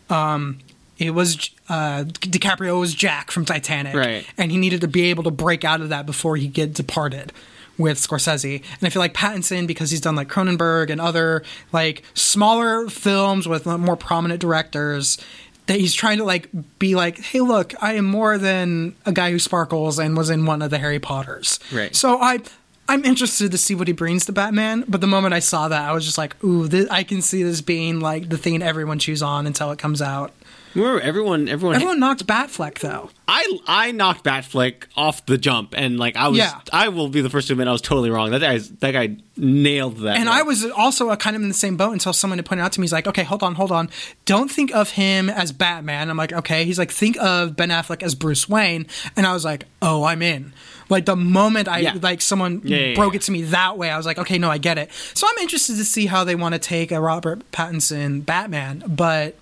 um 0.09 0.59
it 1.03 1.11
was 1.11 1.49
uh 1.69 2.03
DiCaprio 2.05 2.79
was 2.79 2.93
Jack 2.93 3.29
from 3.31 3.45
Titanic 3.45 3.95
Right. 3.95 4.25
and 4.37 4.51
he 4.51 4.57
needed 4.57 4.81
to 4.81 4.87
be 4.87 5.03
able 5.09 5.23
to 5.23 5.31
break 5.31 5.63
out 5.63 5.81
of 5.81 5.89
that 5.89 6.05
before 6.05 6.35
he 6.37 6.47
get 6.47 6.73
departed 6.73 7.31
with 7.77 7.97
Scorsese 7.97 8.55
and 8.61 8.83
I 8.87 8.89
feel 8.89 8.99
like 9.01 9.13
Pattinson 9.13 9.65
because 9.67 9.89
he's 9.91 10.01
done 10.01 10.15
like 10.15 10.29
Cronenberg 10.29 10.89
and 10.89 11.01
other 11.01 11.43
like 11.71 12.03
smaller 12.13 12.87
films 12.89 13.47
with 13.47 13.65
more 13.65 13.95
prominent 13.97 14.39
directors 14.39 15.17
that 15.65 15.79
he's 15.79 15.93
trying 15.93 16.17
to 16.19 16.23
like 16.23 16.49
be 16.79 16.93
like 16.95 17.17
hey 17.19 17.39
look 17.41 17.73
I 17.81 17.93
am 17.93 18.05
more 18.05 18.37
than 18.37 18.95
a 19.05 19.11
guy 19.11 19.31
who 19.31 19.39
sparkles 19.39 19.97
and 19.99 20.15
was 20.15 20.29
in 20.29 20.45
one 20.45 20.61
of 20.61 20.69
the 20.71 20.77
Harry 20.77 20.99
Potters 20.99 21.59
Right. 21.71 21.95
so 21.95 22.19
I 22.21 22.39
I'm 22.87 23.05
interested 23.05 23.49
to 23.53 23.57
see 23.57 23.75
what 23.75 23.87
he 23.87 23.93
brings 23.93 24.25
to 24.25 24.33
Batman, 24.33 24.83
but 24.89 24.99
the 24.99 25.07
moment 25.07 25.33
I 25.33 25.39
saw 25.39 25.69
that, 25.69 25.89
I 25.89 25.93
was 25.93 26.03
just 26.03 26.17
like, 26.17 26.35
"Ooh, 26.43 26.67
this, 26.67 26.85
I 26.89 27.03
can 27.03 27.21
see 27.21 27.41
this 27.41 27.61
being 27.61 28.01
like 28.01 28.27
the 28.27 28.37
thing 28.37 28.61
everyone 28.61 28.99
chews 28.99 29.23
on 29.23 29.47
until 29.47 29.71
it 29.71 29.79
comes 29.79 30.01
out." 30.01 30.33
Remember, 30.75 30.99
everyone, 31.01 31.47
everyone, 31.47 31.75
Everyone 31.75 31.99
knocked 31.99 32.25
Batfleck 32.25 32.79
though. 32.79 33.09
I 33.27 33.59
I 33.67 33.91
knocked 33.91 34.23
Batfleck 34.23 34.85
off 34.97 35.25
the 35.25 35.37
jump, 35.37 35.73
and 35.77 35.97
like 35.99 36.15
I 36.15 36.27
was, 36.29 36.37
Yeah. 36.39 36.59
I 36.71 36.89
will 36.89 37.09
be 37.09 37.21
the 37.21 37.29
first 37.29 37.47
to 37.47 37.53
admit 37.53 37.67
I 37.67 37.71
was 37.71 37.81
totally 37.81 38.09
wrong. 38.09 38.31
That 38.31 38.41
guy, 38.41 38.57
that 38.57 38.91
guy 38.91 39.17
nailed 39.37 39.97
that. 39.97 40.17
And. 40.17 40.29
I 40.29 40.41
was 40.41 40.65
also 40.71 41.09
uh 41.09 41.15
kind 41.15 41.35
of 41.35 41.41
in 41.43 41.47
the 41.47 41.53
same 41.53 41.77
boat 41.77 41.91
until 41.91 42.11
someone 42.13 42.39
had 42.39 42.45
pointed 42.45 42.63
out 42.63 42.71
to 42.73 42.79
me, 42.79 42.85
he's 42.85 42.93
like, 42.93 43.07
okay, 43.07 43.23
hold 43.23 43.43
on, 43.43 43.55
hold 43.55 43.71
on. 43.71 43.89
Don't 44.25 44.49
think 44.51 44.73
of 44.73 44.91
him 44.91 45.29
as 45.29 45.51
Batman. 45.51 46.09
I'm 46.09 46.17
like, 46.17 46.33
okay. 46.33 46.65
He's 46.65 46.79
like, 46.79 46.91
think 46.91 47.17
of 47.21 47.55
Ben 47.55 47.69
Affleck 47.69 48.01
as 48.01 48.15
Bruce 48.15 48.49
Wayne. 48.49 48.87
And 49.15 49.25
I 49.27 49.33
was 49.33 49.45
like, 49.45 49.65
oh, 49.81 50.03
I'm 50.05 50.21
in. 50.23 50.53
Like 50.89 51.05
the 51.05 51.15
moment 51.15 51.67
I, 51.67 51.79
Yeah. 51.79 51.97
like 52.01 52.19
someone 52.21 52.61
Yeah, 52.63 52.93
broke 52.95 53.15
it 53.15 53.21
to 53.23 53.31
me 53.31 53.43
that 53.43 53.77
way, 53.77 53.89
I 53.91 53.97
was 53.97 54.05
like, 54.05 54.17
okay, 54.17 54.37
no, 54.39 54.49
I 54.49 54.57
get 54.57 54.77
it. 54.77 54.89
So 55.13 55.27
I'm 55.29 55.37
interested 55.41 55.77
to 55.77 55.85
see 55.85 56.07
how 56.07 56.23
they 56.23 56.35
want 56.35 56.53
to 56.55 56.59
take 56.59 56.91
a 56.91 56.99
Robert 56.99 57.49
Pattinson 57.51 58.25
Batman. 58.25 58.83
But 58.87 59.35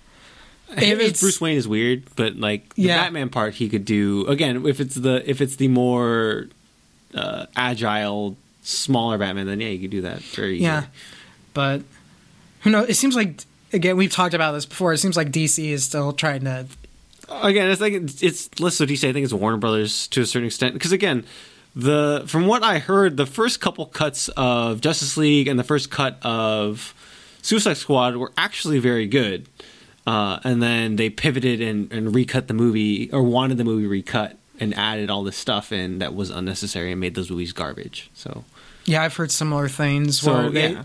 Him 0.78 1.00
as 1.02 1.20
Bruce 1.20 1.42
Wayne 1.42 1.58
is 1.58 1.68
weird, 1.68 2.04
but 2.16 2.38
like 2.38 2.74
the 2.76 2.84
Yeah. 2.84 2.98
Batman 3.04 3.30
part, 3.30 3.56
he 3.56 3.68
could 3.70 3.86
do 3.86 4.26
again 4.28 4.66
if 4.66 4.80
it's 4.80 4.96
the 4.96 5.28
if 5.30 5.42
it's 5.42 5.56
the 5.58 5.68
more 5.68 6.48
uh, 7.14 7.46
agile, 7.56 8.38
smaller 8.64 9.18
Batman. 9.18 9.48
Then 9.48 9.60
yeah, 9.62 9.68
you 9.70 9.80
could 9.80 9.92
do 9.92 10.02
that 10.02 10.20
very 10.22 10.56
easily. 10.56 10.64
Yeah, 10.66 10.86
but 11.54 11.82
who 12.62 12.70
knows? 12.70 12.90
It 12.90 12.96
seems 12.96 13.16
like 13.16 13.44
again 13.74 13.98
we've 13.98 14.12
talked 14.12 14.34
about 14.34 14.54
this 14.54 14.66
before. 14.66 14.94
It 14.94 15.00
seems 15.00 15.18
like 15.18 15.32
DC 15.32 15.70
is 15.70 15.84
still 15.84 16.14
trying 16.14 16.46
to. 16.46 16.68
again, 17.30 17.70
it's 17.70 17.82
like 17.82 17.94
it's, 17.94 18.24
it's 18.24 18.60
less 18.60 18.76
so 18.76 18.86
DC. 18.86 19.08
I 19.08 19.14
think 19.14 19.24
it's 19.26 19.34
Warner 19.34 19.58
Brothers 19.58 20.08
to 20.10 20.22
a 20.22 20.26
certain 20.26 20.48
extent 20.48 20.74
because 20.74 20.92
again, 20.94 21.26
the 21.76 22.24
from 22.28 22.48
what 22.48 22.64
I 22.64 22.80
heard, 22.80 23.18
the 23.18 23.26
first 23.26 23.60
couple 23.60 23.86
cuts 23.88 24.30
of 24.38 24.80
Justice 24.82 25.18
League 25.18 25.48
and 25.48 25.60
the 25.60 25.64
first 25.64 25.90
cut 25.92 26.18
of 26.22 26.94
Suicide 27.42 27.76
Squad 27.78 28.16
were 28.16 28.32
actually 28.38 28.80
very 28.80 29.08
good. 29.08 29.48
Uh, 30.08 30.40
and 30.44 30.62
then 30.64 30.96
they 30.96 31.10
pivoted 31.10 31.62
and, 31.62 31.92
and 31.92 32.16
recut 32.16 32.48
the 32.48 32.54
movie 32.54 33.12
or 33.12 33.22
wanted 33.22 33.58
the 33.58 33.64
movie 33.64 33.86
recut 33.88 34.38
and 34.60 34.74
added 34.76 35.10
all 35.10 35.24
this 35.24 35.38
stuff 35.38 35.72
in 35.72 36.00
that 36.00 36.14
was 36.16 36.30
unnecessary 36.30 36.92
and 36.92 37.00
made 37.00 37.16
those 37.16 37.30
movies 37.30 37.52
garbage. 37.54 38.10
So, 38.14 38.44
Yeah, 38.86 39.04
I've 39.04 39.16
heard 39.16 39.32
similar 39.32 39.68
things. 39.68 40.20
so 40.20 40.34
where 40.34 40.50
they, 40.50 40.72
yeah, 40.72 40.84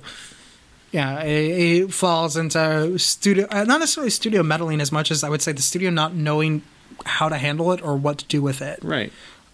yeah, 0.92 1.22
it, 1.22 1.83
it 1.83 1.92
falls 1.92 2.37
into 2.37 2.98
studio, 2.98 3.46
uh, 3.50 3.64
not 3.64 3.81
necessarily 3.81 4.11
studio 4.11 4.42
meddling 4.42 4.81
as 4.81 4.92
much 4.92 5.11
as 5.11 5.24
I 5.24 5.29
would 5.29 5.42
say 5.42 5.52
the 5.52 5.62
studio 5.62 5.90
not 5.90 6.14
knowing 6.14 6.62
how 7.05 7.29
to 7.29 7.37
handle 7.37 7.72
it 7.72 7.83
or 7.83 7.96
what 7.96 8.18
to 8.18 8.24
do 8.26 8.40
with 8.42 8.62
it. 8.62 8.79
right. 8.83 9.12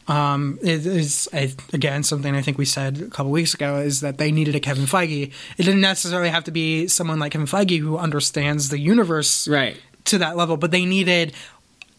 Um, 0.09 0.59
it 0.62 0.85
is 0.85 1.29
again 1.73 2.03
something 2.03 2.35
I 2.35 2.43
think 2.43 2.59
we 2.59 2.65
said 2.65 3.01
a 3.01 3.07
couple 3.09 3.31
weeks 3.31 3.55
ago 3.55 3.79
is 3.79 4.00
that 4.00 4.19
they 4.19 4.33
needed 4.33 4.55
a 4.57 4.61
Kevin 4.61 4.85
Feige. 4.87 5.33
It 5.59 5.63
didn't 5.63 5.81
necessarily 5.81 6.29
have 6.29 6.44
to 6.44 6.50
be 6.50 6.88
someone 6.88 7.19
like 7.21 7.33
Kevin 7.33 7.46
Feige 7.46 7.79
who 7.79 7.96
understands 7.96 8.69
the 8.69 8.79
universe 8.79 9.46
Right. 9.46 9.77
to 10.07 10.19
that 10.19 10.37
level, 10.37 10.57
but 10.57 10.73
they 10.73 10.85
needed 10.85 11.33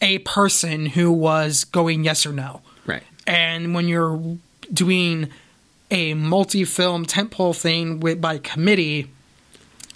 a 0.02 0.18
person 0.18 0.86
who 0.86 1.10
was 1.10 1.64
going 1.64 2.04
yes 2.04 2.26
or 2.26 2.32
no. 2.32 2.60
Right. 2.84 3.02
And 3.26 3.74
when 3.74 3.88
you're 3.88 4.20
doing 4.72 5.30
a 5.90 6.12
multi-film 6.14 7.06
tentpole 7.06 7.56
thing 7.56 8.00
with, 8.00 8.20
by 8.20 8.36
committee, 8.38 9.10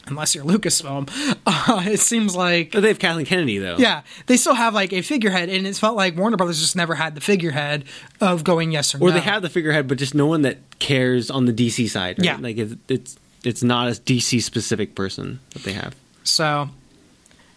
unless 0.09 0.35
you're 0.35 0.45
Lucasfilm, 0.45 1.09
uh, 1.47 1.83
it 1.91 2.01
seems 2.01 2.35
like 2.37 2.73
But 2.73 2.81
they 2.81 2.89
have 2.89 2.99
Kathleen 2.99 3.27
Kennedy 3.27 3.59
though. 3.59 3.77
yeah, 3.79 4.03
they 4.27 4.37
still 4.37 4.55
have 4.55 4.75
like 4.75 4.93
a 4.93 5.03
figurehead, 5.03 5.49
and 5.49 5.67
it 5.67 5.77
felt 5.77 5.97
like 5.97 6.17
Warner 6.17 6.37
Brothers 6.37 6.61
just 6.61 6.77
never 6.77 6.95
had 6.95 7.15
the 7.15 7.21
figurehead 7.21 7.85
of 8.21 8.45
going 8.45 8.73
yes 8.73 8.95
or, 8.95 8.99
or 8.99 9.01
no. 9.01 9.07
Or 9.07 9.11
they 9.13 9.21
have 9.21 9.43
the 9.43 9.49
figurehead, 9.51 9.87
but 9.89 9.99
just 9.99 10.15
no 10.15 10.27
one 10.27 10.43
that 10.43 10.59
cares 10.79 11.31
on 11.31 11.45
the 11.47 11.53
DC 11.53 11.89
side. 11.89 12.19
Right? 12.19 12.25
Yeah. 12.27 12.37
like 12.41 12.57
it's 12.59 12.75
it's 12.89 13.17
it's 13.45 13.63
not 13.63 13.89
a 13.89 13.93
DC 13.93 14.43
specific 14.43 14.95
person 14.95 15.41
that 15.51 15.63
they 15.63 15.73
have. 15.73 15.95
So, 16.25 16.69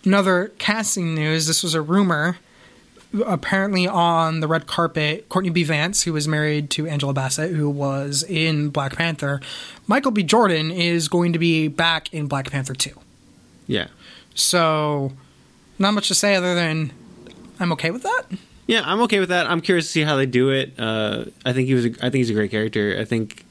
another 0.06 0.52
casting 0.60 1.16
news. 1.16 1.48
This 1.48 1.64
was 1.64 1.74
a 1.74 1.82
rumor. 1.82 2.38
Apparently 3.26 3.88
on 3.88 4.40
the 4.40 4.48
red 4.48 4.68
carpet, 4.68 5.28
Courtney 5.30 5.50
B. 5.50 5.64
Vance, 5.64 6.04
who 6.04 6.14
was 6.14 6.28
married 6.28 6.70
to 6.72 6.88
Angela 6.88 7.14
Bassett, 7.14 7.52
who 7.52 7.70
was 7.70 8.24
in 8.24 8.70
Black 8.70 8.96
Panther, 8.96 9.42
Michael 9.88 10.12
B. 10.12 10.24
Jordan 10.24 10.72
is 10.72 11.08
going 11.08 11.34
to 11.34 11.40
be 11.40 11.68
back 11.68 12.14
in 12.14 12.28
Black 12.28 12.50
Panther 12.50 12.74
2. 12.74 12.92
Yeah. 13.68 13.88
So, 14.34 15.12
not 15.78 15.94
much 15.94 16.08
to 16.08 16.16
say 16.16 16.36
other 16.36 16.56
than 16.56 16.92
I'm 17.60 17.72
okay 17.74 17.92
with 17.92 18.04
that. 18.04 18.24
Yeah, 18.68 18.84
I'm 18.86 19.02
okay 19.02 19.20
with 19.20 19.30
that. 19.30 19.48
I'm 19.48 19.60
curious 19.62 19.86
to 19.88 19.92
see 19.92 20.02
how 20.02 20.16
they 20.16 20.26
do 20.26 20.50
it. 20.50 20.74
Uh, 20.80 21.26
I 21.46 21.52
think 21.52 21.68
he 21.68 21.74
was. 21.74 21.86
A, 21.86 21.90
I 21.90 22.10
think 22.10 22.16
he's 22.16 22.30
a 22.30 22.34
great 22.34 22.52
character. 22.52 22.96
I 22.98 23.04
think 23.04 23.46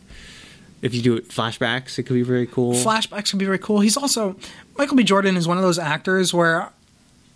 if 0.80 0.94
you 0.94 1.02
do 1.02 1.16
it 1.16 1.28
flashbacks, 1.28 1.98
it 1.98 2.04
could 2.04 2.14
be 2.14 2.22
very 2.22 2.46
cool. 2.46 2.72
Flashbacks 2.72 3.30
can 3.30 3.38
be 3.38 3.44
very 3.44 3.58
cool. 3.58 3.80
He's 3.80 3.96
also 3.96 4.36
Michael 4.78 4.96
B. 4.96 5.04
Jordan 5.04 5.36
is 5.36 5.46
one 5.46 5.58
of 5.58 5.62
those 5.62 5.78
actors 5.78 6.32
where 6.32 6.70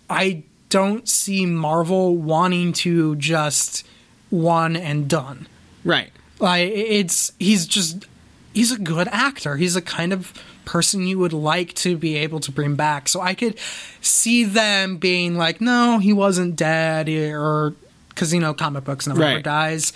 I 0.09 0.43
don't 0.75 1.07
see 1.07 1.45
Marvel 1.45 2.15
wanting 2.17 2.73
to 2.73 3.15
just 3.15 3.85
one 4.29 4.75
and 4.75 5.07
done. 5.09 5.47
right. 5.83 6.11
Like 6.39 6.69
it's 6.73 7.31
he's 7.39 7.65
just 7.65 8.05
he's 8.53 8.71
a 8.71 8.77
good 8.77 9.07
actor. 9.09 9.55
He's 9.55 9.75
a 9.77 9.81
kind 9.81 10.11
of 10.11 10.33
person 10.65 11.07
you 11.07 11.17
would 11.19 11.31
like 11.31 11.73
to 11.75 11.95
be 11.95 12.17
able 12.17 12.39
to 12.41 12.51
bring 12.51 12.75
back. 12.75 13.07
So 13.07 13.21
I 13.21 13.33
could 13.35 13.57
see 14.01 14.43
them 14.43 14.97
being 14.97 15.37
like, 15.37 15.61
no, 15.61 15.99
he 15.99 16.11
wasn't 16.11 16.57
dead, 16.57 17.07
or 17.07 17.73
because 18.09 18.33
you 18.33 18.41
know 18.41 18.53
comic 18.53 18.83
books 18.83 19.07
never 19.07 19.23
ever 19.23 19.35
Right. 19.35 19.43
dies. 19.43 19.93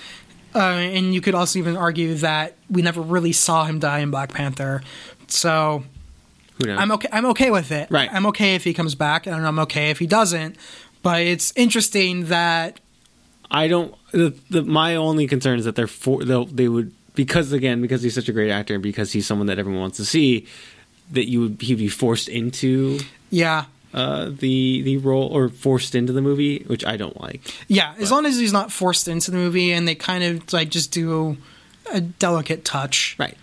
Uh, 0.56 0.60
and 0.60 1.14
you 1.14 1.20
could 1.22 1.36
also 1.36 1.60
even 1.60 1.76
argue 1.76 2.16
that 2.16 2.56
we 2.70 2.82
never 2.82 3.02
really 3.02 3.34
saw 3.34 3.66
him 3.66 3.80
die 3.80 4.00
in 4.00 4.10
Black 4.12 4.32
Panther. 4.34 4.82
So? 5.28 5.84
I'm 6.68 6.92
okay. 6.92 7.08
I'm 7.12 7.26
okay 7.28 7.52
with 7.52 7.72
it. 7.72 7.90
Right. 7.90 8.10
I'm 8.12 8.26
okay 8.28 8.56
if 8.56 8.64
he 8.64 8.74
comes 8.74 8.96
back, 8.96 9.26
and 9.26 9.36
I'm 9.36 9.60
okay 9.60 9.90
if 9.90 10.00
he 10.00 10.08
doesn't. 10.08 10.56
But 11.02 11.22
it's 11.22 11.54
interesting 11.56 12.26
that 12.26 12.80
I 13.50 13.68
don't. 13.68 13.96
The, 14.12 14.36
the 14.50 14.64
my 14.64 14.96
only 14.96 15.28
concern 15.28 15.60
is 15.60 15.66
that 15.66 15.76
they're 15.76 15.88
for 15.88 16.24
they'll, 16.24 16.46
would 16.46 16.94
because 17.16 17.52
again 17.52 17.82
because 17.82 18.02
he's 18.02 18.16
such 18.16 18.30
a 18.30 18.34
great 18.34 18.52
actor 18.52 18.74
and 18.74 18.84
because 18.84 19.12
he's 19.12 19.26
someone 19.26 19.48
that 19.48 19.60
everyone 19.60 19.82
wants 19.82 19.98
to 19.98 20.06
see 20.06 20.48
that 21.12 21.30
you 21.30 21.42
would 21.42 21.62
he'd 21.62 21.78
be 21.78 21.88
forced 21.88 22.30
into 22.30 23.00
yeah, 23.30 23.66
uh, 23.94 24.26
the 24.26 24.82
the 24.84 24.98
role 24.98 25.28
or 25.28 25.50
forced 25.50 25.96
into 25.96 26.14
the 26.14 26.22
movie, 26.22 26.64
which 26.68 26.86
I 26.86 26.98
don't 26.98 27.20
like. 27.22 27.42
Yeah, 27.68 27.96
as 28.00 28.12
long 28.12 28.26
as 28.26 28.38
he's 28.38 28.54
not 28.54 28.72
forced 28.72 29.08
into 29.08 29.32
the 29.32 29.38
movie 29.38 29.72
and 29.72 29.88
they 29.88 29.96
kind 29.96 30.24
of 30.24 30.54
like 30.54 30.70
just 30.70 30.92
do 30.92 31.38
a 31.92 32.02
delicate 32.02 32.66
touch, 32.66 33.16
Right. 33.18 33.38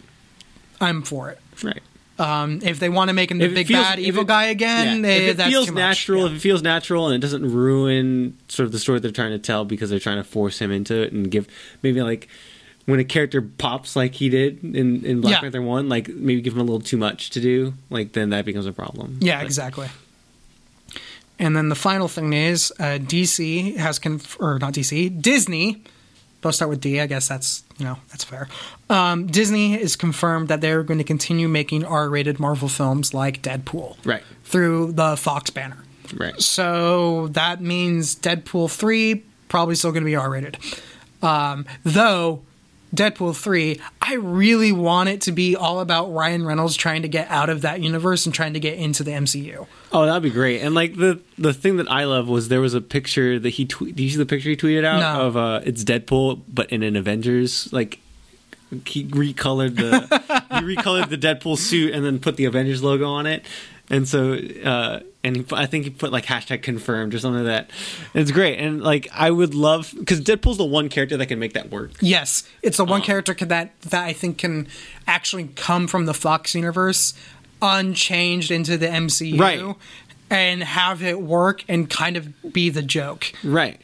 I'm 0.81 1.03
for 1.03 1.31
it. 1.31 1.39
Right. 1.63 1.83
Um, 2.19 2.61
if 2.63 2.79
they 2.81 2.89
want 2.89 3.09
to 3.09 3.15
make 3.15 3.31
him 3.31 3.39
the 3.39 3.45
If 3.45 3.55
big 3.55 3.67
feels- 3.69 3.85
bad 3.85 3.99
evil 3.99 4.23
it- 4.23 4.29
guy 4.29 4.47
again, 4.47 5.03
Yeah. 5.05 5.09
eh, 5.11 5.13
if 5.17 5.31
it 5.33 5.37
that's 5.37 5.51
feels 5.51 5.71
natural, 5.71 6.21
Yeah. 6.21 6.27
if 6.29 6.33
it 6.37 6.41
feels 6.41 6.63
natural 6.63 7.07
and 7.09 7.15
it 7.15 7.19
doesn't 7.21 7.51
ruin 7.53 8.37
sort 8.49 8.65
of 8.67 8.73
the 8.73 8.79
story 8.79 9.01
they're 9.01 9.11
trying 9.11 9.33
to 9.33 9.39
tell 9.39 9.65
because 9.67 9.91
they're 9.91 9.99
trying 9.99 10.17
to 10.17 10.25
force 10.25 10.59
him 10.59 10.71
into 10.71 10.95
it 11.03 11.13
and 11.13 11.31
give 11.31 11.47
maybe 11.83 12.01
like 12.03 12.29
when 12.87 13.01
a 13.01 13.05
character 13.05 13.43
pops 13.43 13.97
like 13.97 14.15
he 14.15 14.29
did 14.31 14.63
in, 14.63 15.05
in 15.05 15.21
Black 15.21 15.33
Yeah. 15.35 15.41
Panther 15.41 15.61
one, 15.61 15.89
like 15.91 16.09
maybe 16.09 16.41
give 16.41 16.55
him 16.55 16.61
a 16.61 16.65
little 16.65 16.81
too 16.81 16.97
much 16.97 17.31
to 17.31 17.41
do, 17.41 17.75
like 17.91 18.13
then 18.13 18.31
that 18.31 18.45
becomes 18.47 18.65
a 18.67 18.73
problem. 18.73 19.19
Yeah, 19.21 19.39
But- 19.39 19.47
exactly. 19.47 19.89
And 21.39 21.55
then 21.55 21.69
the 21.69 21.75
final 21.75 22.09
thing 22.09 22.33
is 22.33 22.73
uh, 22.79 22.97
DC 22.99 23.77
has 23.77 23.99
conf- 23.99 24.39
or 24.41 24.59
not 24.59 24.73
DC, 24.73 25.11
Disney. 25.21 25.83
Both 26.41 26.55
start 26.55 26.71
with 26.71 26.81
D. 26.81 26.99
I 27.01 27.07
guess 27.07 27.29
that's 27.29 27.63
know 27.85 27.99
that's 28.09 28.25
fair. 28.25 28.49
Um, 28.89 29.27
Disney 29.27 29.75
is 29.75 29.97
confirmed 29.97 30.49
that 30.49 30.61
they're 30.61 30.83
going 30.83 30.99
to 30.99 31.05
continue 31.05 31.47
making 31.49 31.85
R-rated 31.85 32.41
Marvel 32.41 32.69
films 32.69 33.13
like 33.13 33.43
Deadpool 33.43 33.97
Right. 34.05 34.23
through 34.45 34.93
the 34.93 35.17
Fox 35.17 35.51
banner. 35.51 35.79
Right. 36.17 36.41
So 36.41 37.29
that 37.29 37.61
means 37.61 38.15
Deadpool 38.17 38.71
3 38.71 39.23
probably 39.49 39.75
still 39.75 39.93
going 39.93 40.03
to 40.05 40.07
be 40.07 40.17
R 40.17 40.31
rated. 40.31 40.57
Um, 41.23 41.67
though, 41.85 42.43
Deadpool 42.95 43.37
3, 43.37 43.81
I 44.01 44.15
really 44.15 44.73
want 44.73 45.09
it 45.09 45.21
to 45.23 45.33
be 45.33 45.55
all 45.57 45.81
about 45.81 46.13
Ryan 46.13 46.47
Reynolds 46.47 46.77
trying 46.77 47.03
to 47.03 47.09
get 47.09 47.29
out 47.31 47.51
of 47.51 47.63
that 47.63 47.81
universe 47.81 48.25
and 48.27 48.35
trying 48.35 48.55
to 48.55 48.61
get 48.61 48.79
into 48.79 49.03
the 49.03 49.11
MCU. 49.11 49.67
Oh, 49.97 50.05
that'd 50.07 50.23
be 50.23 50.31
great. 50.31 50.61
And 50.61 50.75
like 50.75 50.95
the 50.97 51.21
the 51.39 51.55
thing 51.55 51.79
that 51.79 51.91
I 51.91 52.05
love 52.05 52.29
was 52.29 52.49
there 52.49 52.61
was 52.61 52.75
a 52.75 52.81
picture 52.81 53.39
that 53.39 53.49
he 53.51 53.65
tweet. 53.65 53.97
Did 53.97 54.03
you 54.05 54.11
see 54.11 54.17
the 54.19 54.27
picture 54.27 54.51
he 54.51 54.57
tweeted 54.57 54.85
out 54.85 55.01
No. 55.01 55.27
of 55.27 55.37
uh 55.37 55.61
it's 55.65 55.85
Deadpool 55.85 56.43
but 56.49 56.71
in 56.71 56.83
an 56.83 56.97
Avengers 56.97 57.73
like 57.73 58.01
he 58.85 59.05
recolored 59.07 59.77
the 59.77 60.01
he 60.61 60.77
recolored 60.77 61.09
the 61.09 61.17
Deadpool 61.19 61.57
suit 61.57 61.95
and 61.95 62.05
then 62.05 62.19
put 62.19 62.37
the 62.37 62.45
Avengers 62.45 62.83
logo 62.83 63.07
on 63.07 63.27
it. 63.27 63.45
And 63.89 64.07
so 64.07 64.35
uh 64.65 65.01
and 65.25 65.45
I 65.53 65.67
think 65.67 65.83
he 65.85 65.91
put 65.91 66.13
like 66.13 66.25
hashtag 66.27 66.63
confirmed 66.63 67.13
or 67.15 67.19
something 67.19 67.45
like 67.45 67.53
that. 67.67 67.71
It's 68.15 68.31
great. 68.31 68.59
And 68.59 68.83
like 68.83 69.09
I 69.13 69.31
would 69.31 69.55
love 69.55 69.93
cuz 70.07 70.21
Deadpool's 70.21 70.59
the 70.59 70.65
one 70.65 70.89
character 70.89 71.17
that 71.17 71.27
can 71.27 71.39
make 71.39 71.55
that 71.55 71.71
work. 71.71 71.93
Yes, 72.01 72.45
it's 72.63 72.77
the 72.77 72.85
one 72.85 73.03
character 73.03 73.33
that 73.47 73.73
that 73.83 74.05
I 74.05 74.13
think 74.13 74.39
can 74.39 74.69
actually 75.07 75.49
come 75.57 75.87
from 75.89 76.05
the 76.07 76.15
Fox 76.15 76.55
universe 76.55 77.15
unchanged 77.63 78.51
into 78.51 78.77
the 78.77 78.87
MCU 78.87 79.39
Right. 79.39 79.77
and 80.31 80.63
have 80.63 81.03
it 81.03 81.21
work 81.21 81.65
and 81.69 81.89
kind 81.89 82.17
of 82.17 82.53
be 82.53 82.69
the 82.71 82.83
joke. 82.83 83.33
Right. 83.45 83.81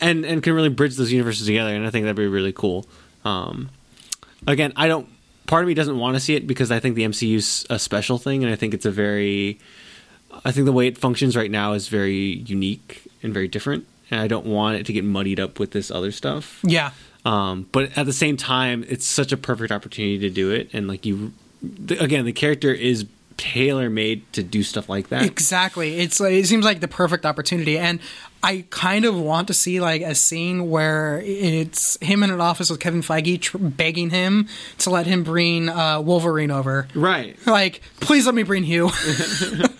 And 0.00 0.24
and 0.24 0.42
can 0.42 0.52
really 0.54 0.68
bridge 0.68 0.96
those 0.96 1.12
universes 1.12 1.46
together 1.46 1.74
and 1.74 1.86
I 1.86 1.90
think 1.90 2.04
that'd 2.04 2.16
be 2.16 2.26
really 2.26 2.52
cool. 2.52 2.86
Um 3.24 3.70
again, 4.46 4.72
I 4.76 4.88
don't 4.88 5.08
part 5.46 5.62
of 5.62 5.68
me 5.68 5.74
doesn't 5.74 5.98
want 5.98 6.16
to 6.16 6.20
see 6.20 6.34
it 6.34 6.46
because 6.46 6.70
I 6.70 6.80
think 6.80 6.94
the 6.96 7.02
MCU's 7.04 7.66
a 7.70 7.78
special 7.78 8.18
thing 8.18 8.42
and 8.44 8.52
I 8.52 8.56
think 8.56 8.74
it's 8.74 8.86
a 8.86 8.90
very 8.90 9.58
I 10.44 10.50
think 10.52 10.64
the 10.64 10.72
way 10.72 10.88
it 10.88 10.98
functions 10.98 11.36
right 11.36 11.50
now 11.50 11.74
is 11.74 11.88
very 11.88 12.16
unique 12.46 13.02
and 13.22 13.32
very 13.32 13.46
different 13.48 13.86
and 14.10 14.20
I 14.20 14.26
don't 14.26 14.46
want 14.46 14.76
it 14.78 14.86
to 14.86 14.92
get 14.92 15.04
muddied 15.04 15.38
up 15.40 15.58
with 15.60 15.70
this 15.70 15.90
other 15.90 16.10
stuff. 16.12 16.60
Yeah. 16.64 16.90
Um 17.24 17.68
but 17.72 17.96
at 17.96 18.04
the 18.06 18.12
same 18.12 18.36
time 18.36 18.84
it's 18.88 19.06
such 19.06 19.32
a 19.32 19.36
perfect 19.36 19.70
opportunity 19.72 20.18
to 20.18 20.30
do 20.30 20.50
it 20.50 20.70
and 20.72 20.88
like 20.88 21.06
you 21.06 21.32
again 22.00 22.24
the 22.24 22.32
character 22.32 22.72
is 22.72 23.06
tailor 23.36 23.90
made 23.90 24.32
to 24.32 24.42
do 24.44 24.62
stuff 24.62 24.88
like 24.88 25.08
that. 25.08 25.22
Exactly. 25.24 25.98
It's 25.98 26.20
like, 26.20 26.34
it 26.34 26.46
seems 26.46 26.64
like 26.64 26.78
the 26.80 26.86
perfect 26.86 27.26
opportunity, 27.26 27.76
and 27.76 27.98
I 28.44 28.64
kind 28.70 29.04
of 29.04 29.18
want 29.18 29.48
to 29.48 29.54
see 29.54 29.80
like 29.80 30.02
a 30.02 30.14
scene 30.14 30.70
where 30.70 31.20
it's 31.24 31.96
him 32.00 32.22
in 32.22 32.30
an 32.30 32.40
office 32.40 32.70
with 32.70 32.78
Kevin 32.78 33.00
Feige 33.02 33.40
tr- 33.40 33.58
begging 33.58 34.10
him 34.10 34.46
to 34.78 34.90
let 34.90 35.06
him 35.06 35.24
bring 35.24 35.68
uh, 35.68 36.00
Wolverine 36.00 36.50
over. 36.52 36.86
Right. 36.94 37.36
Like, 37.46 37.80
please 38.00 38.24
let 38.26 38.34
me 38.36 38.42
bring 38.44 38.62
Hugh. 38.62 38.90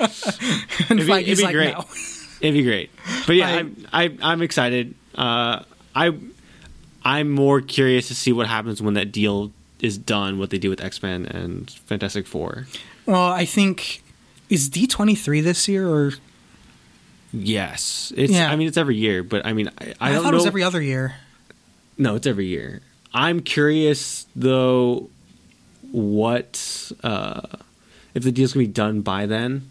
and 0.00 0.98
It'd 0.98 1.06
be- 1.06 1.12
Feige's 1.12 1.28
it'd 1.28 1.38
be 1.38 1.44
like, 1.44 1.54
great. 1.54 1.72
no. 1.74 1.84
It'd 2.40 2.54
be 2.54 2.62
great. 2.62 2.90
But 3.26 3.36
yeah, 3.36 3.48
I- 3.48 3.58
I'm 3.58 3.86
I, 3.92 4.16
I'm 4.22 4.42
excited. 4.42 4.94
Uh, 5.14 5.62
I 5.94 6.12
I'm 7.04 7.30
more 7.30 7.60
curious 7.60 8.08
to 8.08 8.14
see 8.14 8.32
what 8.32 8.46
happens 8.48 8.82
when 8.82 8.94
that 8.94 9.12
deal 9.12 9.52
is 9.84 9.98
done. 9.98 10.38
What 10.38 10.50
they 10.50 10.58
do 10.58 10.70
with 10.70 10.82
X 10.82 11.02
Men 11.02 11.26
and 11.26 11.70
Fantastic 11.70 12.26
Four. 12.26 12.66
Well, 13.06 13.30
I 13.30 13.44
think 13.44 14.02
is 14.48 14.68
D 14.68 14.86
twenty 14.86 15.14
three 15.14 15.40
this 15.40 15.68
year, 15.68 15.88
or 15.88 16.12
Yes, 17.32 18.12
it's. 18.16 18.32
Yeah. 18.32 18.50
I 18.50 18.56
mean, 18.56 18.68
it's 18.68 18.76
every 18.76 18.96
year, 18.96 19.22
but 19.22 19.44
I 19.44 19.52
mean, 19.52 19.68
I, 19.78 19.94
I, 20.00 20.08
I, 20.08 20.12
don't 20.12 20.22
thought 20.22 20.30
know. 20.30 20.36
it 20.36 20.40
was 20.40 20.46
every 20.46 20.62
other 20.62 20.80
year. 20.80 21.16
no, 21.98 22.14
it's 22.14 22.26
every 22.26 22.46
year. 22.46 22.80
I'm 23.12 23.40
curious 23.40 24.26
though, 24.34 25.10
what 25.90 26.92
uh, 27.02 27.42
if 28.14 28.22
the 28.22 28.32
deal's 28.32 28.52
gonna 28.52 28.66
be 28.66 28.72
done 28.72 29.02
by 29.02 29.26
then, 29.26 29.68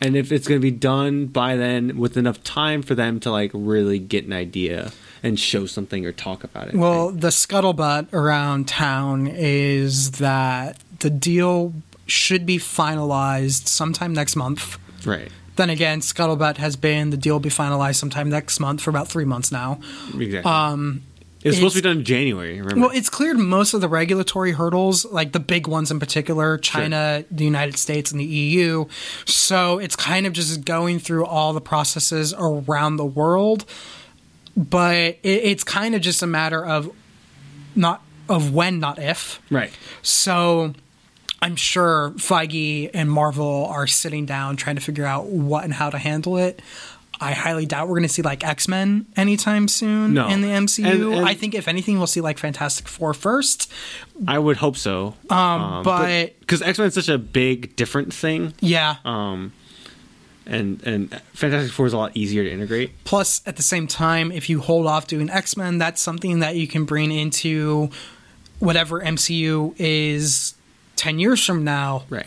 and 0.00 0.16
if 0.16 0.32
it's 0.32 0.48
gonna 0.48 0.60
be 0.60 0.70
done 0.70 1.26
by 1.26 1.56
then 1.56 1.98
with 1.98 2.16
enough 2.16 2.42
time 2.42 2.82
for 2.82 2.94
them 2.94 3.20
to 3.20 3.30
like 3.30 3.50
really 3.54 3.98
get 3.98 4.24
an 4.24 4.32
idea 4.32 4.92
and 5.24 5.40
show 5.40 5.66
something 5.66 6.04
or 6.04 6.12
talk 6.12 6.44
about 6.44 6.68
it. 6.68 6.74
Well, 6.74 7.10
the 7.10 7.28
scuttlebutt 7.28 8.12
around 8.12 8.68
town 8.68 9.26
is 9.26 10.12
that 10.12 10.78
the 11.00 11.10
deal 11.10 11.72
should 12.06 12.44
be 12.44 12.58
finalized 12.58 13.66
sometime 13.66 14.12
next 14.12 14.36
month. 14.36 14.78
right. 15.06 15.30
Then 15.56 15.70
again, 15.70 16.00
scuttlebutt 16.00 16.56
has 16.56 16.74
been 16.74 17.10
the 17.10 17.16
deal 17.16 17.34
will 17.34 17.40
be 17.40 17.48
finalized 17.48 17.94
sometime 17.94 18.28
next 18.28 18.58
month 18.58 18.80
for 18.80 18.90
about 18.90 19.06
three 19.06 19.24
months 19.24 19.52
now. 19.52 19.78
Exactly. 20.08 20.50
Um, 20.50 21.02
it 21.44 21.48
was 21.48 21.56
supposed 21.56 21.76
to 21.76 21.82
be 21.82 21.88
done 21.88 21.98
in 21.98 22.04
January. 22.04 22.60
Remember? 22.60 22.88
Well, 22.88 22.96
it's 22.96 23.10
cleared 23.10 23.38
most 23.38 23.74
of 23.74 23.82
the 23.82 23.88
regulatory 23.88 24.52
hurdles, 24.52 25.04
like 25.04 25.32
the 25.32 25.40
big 25.40 25.68
ones 25.68 25.90
in 25.90 26.00
particular 26.00 26.56
China, 26.56 27.24
the 27.30 27.44
United 27.44 27.76
States, 27.76 28.10
and 28.10 28.18
the 28.20 28.24
EU. 28.24 28.86
So 29.26 29.78
it's 29.78 29.94
kind 29.94 30.26
of 30.26 30.32
just 30.32 30.64
going 30.64 30.98
through 30.98 31.26
all 31.26 31.52
the 31.52 31.60
processes 31.60 32.34
around 32.36 32.96
the 32.96 33.04
world. 33.04 33.66
But 34.56 34.94
it, 34.96 35.18
it's 35.22 35.64
kind 35.64 35.94
of 35.94 36.00
just 36.00 36.22
a 36.22 36.26
matter 36.26 36.64
of 36.64 36.90
not 37.74 38.02
of 38.28 38.54
when, 38.54 38.80
not 38.80 38.98
if. 38.98 39.40
right. 39.50 39.70
So 40.02 40.72
I'm 41.42 41.56
sure 41.56 42.12
Feige 42.16 42.90
and 42.94 43.10
Marvel 43.10 43.66
are 43.66 43.86
sitting 43.86 44.24
down 44.26 44.56
trying 44.56 44.76
to 44.76 44.82
figure 44.82 45.04
out 45.04 45.26
what 45.26 45.64
and 45.64 45.72
how 45.74 45.90
to 45.90 45.98
handle 45.98 46.38
it. 46.38 46.62
I 47.20 47.32
highly 47.32 47.64
doubt 47.64 47.86
we're 47.88 47.94
going 47.94 48.02
to 48.02 48.08
see 48.08 48.22
like 48.22 48.44
X 48.44 48.66
Men 48.66 49.06
anytime 49.16 49.68
soon 49.68 50.14
No. 50.14 50.28
in 50.28 50.40
the 50.40 50.48
MCU. 50.48 50.84
And- 50.90 51.14
and- 51.14 51.28
I 51.28 51.34
think 51.34 51.54
if 51.54 51.68
anything, 51.68 51.98
we'll 51.98 52.06
see 52.08 52.20
like 52.20 52.38
Fantastic 52.38 52.88
Four 52.88 53.14
first. 53.14 53.70
I 54.26 54.38
would 54.38 54.56
hope 54.56 54.76
so. 54.76 55.14
Um, 55.30 55.82
but- 55.84 56.38
because 56.40 56.60
X 56.62 56.78
Men 56.78 56.88
is 56.88 56.94
such 56.94 57.08
a 57.08 57.18
big, 57.18 57.76
different 57.76 58.12
thing. 58.12 58.54
Yeah, 58.60 58.96
Um, 59.04 59.52
and 60.46 60.82
and 60.84 61.10
Fantastic 61.32 61.72
Four 61.72 61.86
is 61.86 61.92
a 61.92 61.98
lot 61.98 62.12
easier 62.16 62.42
to 62.44 62.50
integrate. 62.50 62.92
Plus, 63.04 63.40
at 63.46 63.56
the 63.56 63.62
same 63.62 63.86
time, 63.86 64.30
if 64.32 64.48
you 64.50 64.60
hold 64.60 64.86
off 64.86 65.06
doing 65.06 65.30
X 65.30 65.56
Men, 65.56 65.78
that's 65.78 66.00
something 66.00 66.40
that 66.40 66.56
you 66.56 66.66
can 66.66 66.84
bring 66.84 67.10
into 67.12 67.90
whatever 68.58 69.00
MCU 69.00 69.74
is 69.78 70.54
10 70.96 71.18
years 71.18 71.44
from 71.44 71.64
now. 71.64 72.04
Right. 72.08 72.26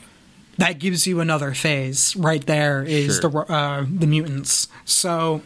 That 0.57 0.79
gives 0.79 1.05
you 1.07 1.19
another 1.19 1.53
phase. 1.53 2.15
Right 2.15 2.45
there 2.45 2.83
is 2.83 3.19
Sure. 3.19 3.29
the 3.29 3.53
uh, 3.53 3.85
the 3.87 4.07
mutants. 4.07 4.67
So 4.85 5.41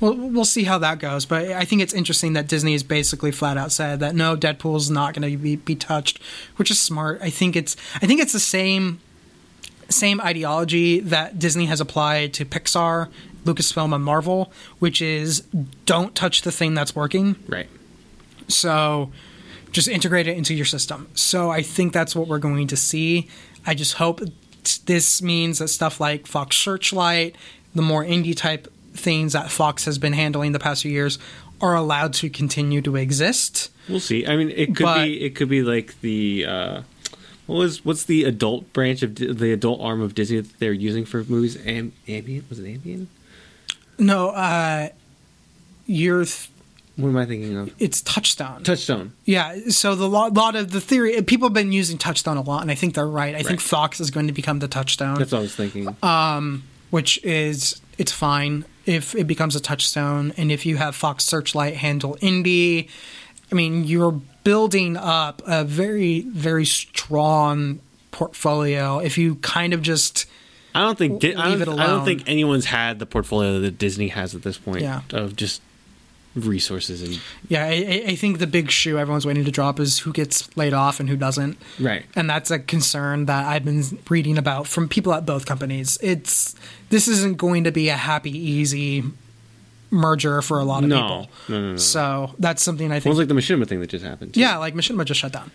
we'll, 0.00 0.14
we'll 0.16 0.44
see 0.46 0.64
how 0.64 0.78
that 0.78 0.98
goes. 0.98 1.26
But 1.26 1.50
I 1.50 1.64
think 1.66 1.82
it's 1.82 1.92
interesting 1.92 2.32
that 2.32 2.48
Disney 2.48 2.72
has 2.72 2.82
basically 2.82 3.30
flat 3.30 3.56
out 3.58 3.72
said 3.72 4.00
that 4.00 4.14
no, 4.14 4.36
Deadpool's 4.36 4.90
not 4.90 5.14
going 5.14 5.30
to 5.30 5.36
be, 5.36 5.56
be 5.56 5.74
touched, 5.74 6.18
which 6.56 6.70
is 6.70 6.80
smart. 6.80 7.20
I 7.22 7.28
think 7.30 7.56
it's 7.56 7.76
I 7.96 8.06
think 8.06 8.20
it's 8.20 8.32
the 8.32 8.40
same 8.40 9.00
same 9.88 10.20
ideology 10.20 11.00
that 11.00 11.38
Disney 11.38 11.66
has 11.66 11.80
applied 11.80 12.32
to 12.34 12.44
Pixar, 12.44 13.08
Lucasfilm, 13.44 13.94
and 13.94 14.02
Marvel, 14.04 14.52
which 14.78 15.02
is 15.02 15.40
don't 15.86 16.14
touch 16.14 16.42
the 16.42 16.52
thing 16.52 16.74
that's 16.74 16.94
working. 16.96 17.36
Right. 17.48 17.68
So 18.48 19.10
just 19.72 19.88
integrate 19.88 20.26
it 20.26 20.36
into 20.36 20.54
your 20.54 20.64
system. 20.66 21.08
So 21.14 21.50
I 21.50 21.62
think 21.62 21.92
that's 21.92 22.14
what 22.14 22.28
we're 22.28 22.38
going 22.38 22.66
to 22.68 22.76
see. 22.76 23.28
I 23.66 23.74
just 23.74 23.94
hope 23.94 24.20
this 24.86 25.20
means 25.22 25.58
that 25.58 25.68
stuff 25.68 26.00
like 26.00 26.26
Fox 26.26 26.56
Searchlight, 26.56 27.36
the 27.74 27.82
more 27.82 28.04
indie 28.04 28.36
type 28.36 28.72
things 28.94 29.32
that 29.32 29.50
Fox 29.50 29.84
has 29.86 29.98
been 29.98 30.12
handling 30.12 30.52
the 30.52 30.58
past 30.58 30.82
few 30.82 30.92
years, 30.92 31.18
are 31.60 31.74
allowed 31.74 32.12
to 32.14 32.30
continue 32.30 32.80
to 32.82 32.96
exist. 32.96 33.70
We'll 33.88 34.00
see. 34.00 34.26
I 34.26 34.36
mean, 34.36 34.50
it 34.50 34.74
could 34.76 34.84
But- 34.84 35.04
be 35.04 35.22
it 35.24 35.34
could 35.34 35.48
be 35.48 35.62
like 35.62 36.00
the 36.00 36.46
uh, 36.46 36.80
what 37.46 37.56
was 37.56 37.84
what's 37.84 38.04
the 38.04 38.24
adult 38.24 38.72
branch 38.72 39.02
of 39.02 39.14
the 39.16 39.52
adult 39.52 39.80
arm 39.80 40.00
of 40.00 40.14
Disney 40.14 40.40
that 40.40 40.58
they're 40.58 40.72
using 40.72 41.04
for 41.04 41.24
movies? 41.24 41.56
Am, 41.66 41.92
Ambient 42.08 42.48
was 42.48 42.58
it 42.58 42.68
Ambient? 42.68 43.08
No, 43.98 44.30
uh, 44.30 44.88
you're 45.86 46.24
th- 46.24 46.50
What 46.96 47.08
am 47.08 47.16
I 47.16 47.26
thinking 47.26 47.56
of? 47.56 47.72
it's 47.78 48.00
Touchstone. 48.00 48.62
Touchstone. 48.64 49.12
Yeah, 49.24 49.68
so 49.68 49.94
the 49.94 50.08
lot, 50.08 50.34
lot 50.34 50.56
of 50.56 50.72
the 50.72 50.80
theory, 50.80 51.20
people 51.22 51.48
have 51.48 51.54
been 51.54 51.72
using 51.72 51.98
Touchstone 51.98 52.36
a 52.36 52.42
lot, 52.42 52.62
and 52.62 52.70
I 52.70 52.74
think 52.74 52.94
they're 52.94 53.06
right. 53.06 53.34
I 53.34 53.42
think 53.42 53.60
Fox 53.60 54.00
is 54.00 54.10
going 54.10 54.26
to 54.26 54.32
become 54.32 54.58
the 54.58 54.68
Touchstone. 54.68 55.18
That's 55.18 55.32
what 55.32 55.38
I 55.38 55.42
was 55.42 55.54
thinking. 55.54 55.96
Um, 56.02 56.64
which 56.90 57.22
is 57.24 57.80
it's 57.98 58.12
fine 58.12 58.64
if 58.86 59.14
it 59.14 59.26
becomes 59.26 59.56
a 59.56 59.60
touchstone 59.60 60.32
and 60.36 60.52
if 60.52 60.66
you 60.66 60.76
have 60.76 60.94
fox 60.94 61.24
searchlight 61.24 61.74
handle 61.76 62.16
indie 62.20 62.88
i 63.50 63.54
mean 63.54 63.82
you're 63.84 64.20
building 64.44 64.96
up 64.96 65.42
a 65.46 65.64
very 65.64 66.20
very 66.20 66.64
strong 66.66 67.80
portfolio 68.10 68.98
if 69.00 69.18
you 69.18 69.34
kind 69.36 69.74
of 69.74 69.82
just 69.82 70.26
I 70.74 70.80
don't 70.82 70.98
think 70.98 71.20
Di- 71.20 71.34
I, 71.34 71.50
leave 71.50 71.64
don't, 71.64 71.78
it 71.78 71.82
I 71.82 71.86
don't 71.86 72.04
think 72.04 72.22
anyone's 72.28 72.66
had 72.66 72.98
the 72.98 73.06
portfolio 73.06 73.58
that 73.60 73.78
Disney 73.78 74.08
has 74.08 74.34
at 74.34 74.42
this 74.42 74.58
point 74.58 74.82
Yeah. 74.82 75.00
of 75.12 75.34
just 75.36 75.60
resources 76.34 77.00
and 77.02 77.20
yeah 77.48 77.64
I, 77.64 77.68
I- 77.68 78.04
I 78.08 78.14
think 78.16 78.38
the 78.40 78.46
big 78.48 78.70
shoe 78.70 78.98
everyone's 78.98 79.24
waiting 79.24 79.44
to 79.44 79.52
drop 79.52 79.78
is 79.78 80.00
who 80.00 80.12
gets 80.12 80.54
laid 80.56 80.72
off 80.72 80.98
and 80.98 81.08
who 81.08 81.16
doesn't 81.16 81.56
right. 81.78 82.04
and 82.16 82.28
that's 82.28 82.50
a 82.50 82.58
concern 82.58 83.26
that 83.26 83.46
I've 83.46 83.64
been 83.64 83.84
reading 84.10 84.36
about 84.36 84.66
from 84.66 84.88
people 84.88 85.12
at 85.14 85.24
both 85.24 85.46
companies. 85.46 85.96
It's 86.02 86.56
this 86.90 87.06
isn't 87.08 87.36
going 87.38 87.62
to 87.64 87.72
be 87.72 87.88
a 87.88 87.96
happy, 87.96 88.30
easy 88.36 89.04
merger 89.94 90.42
for 90.42 90.58
a 90.58 90.64
lot 90.64 90.82
of 90.82 90.88
No. 90.90 91.00
people. 91.00 91.30
No, 91.48 91.60
no, 91.60 91.70
no. 91.72 91.76
So 91.76 92.34
that's 92.38 92.62
something 92.62 92.86
I 92.90 92.96
Well, 92.96 93.00
think. 93.00 93.12
it's 93.12 93.18
like 93.18 93.28
the 93.28 93.34
Machinima 93.34 93.66
thing 93.66 93.80
that 93.80 93.88
just 93.90 94.04
happened. 94.04 94.34
too. 94.34 94.40
yeah, 94.40 94.58
like 94.58 94.74
Machinima 94.74 95.04
just 95.04 95.20
shut 95.20 95.32
down. 95.32 95.50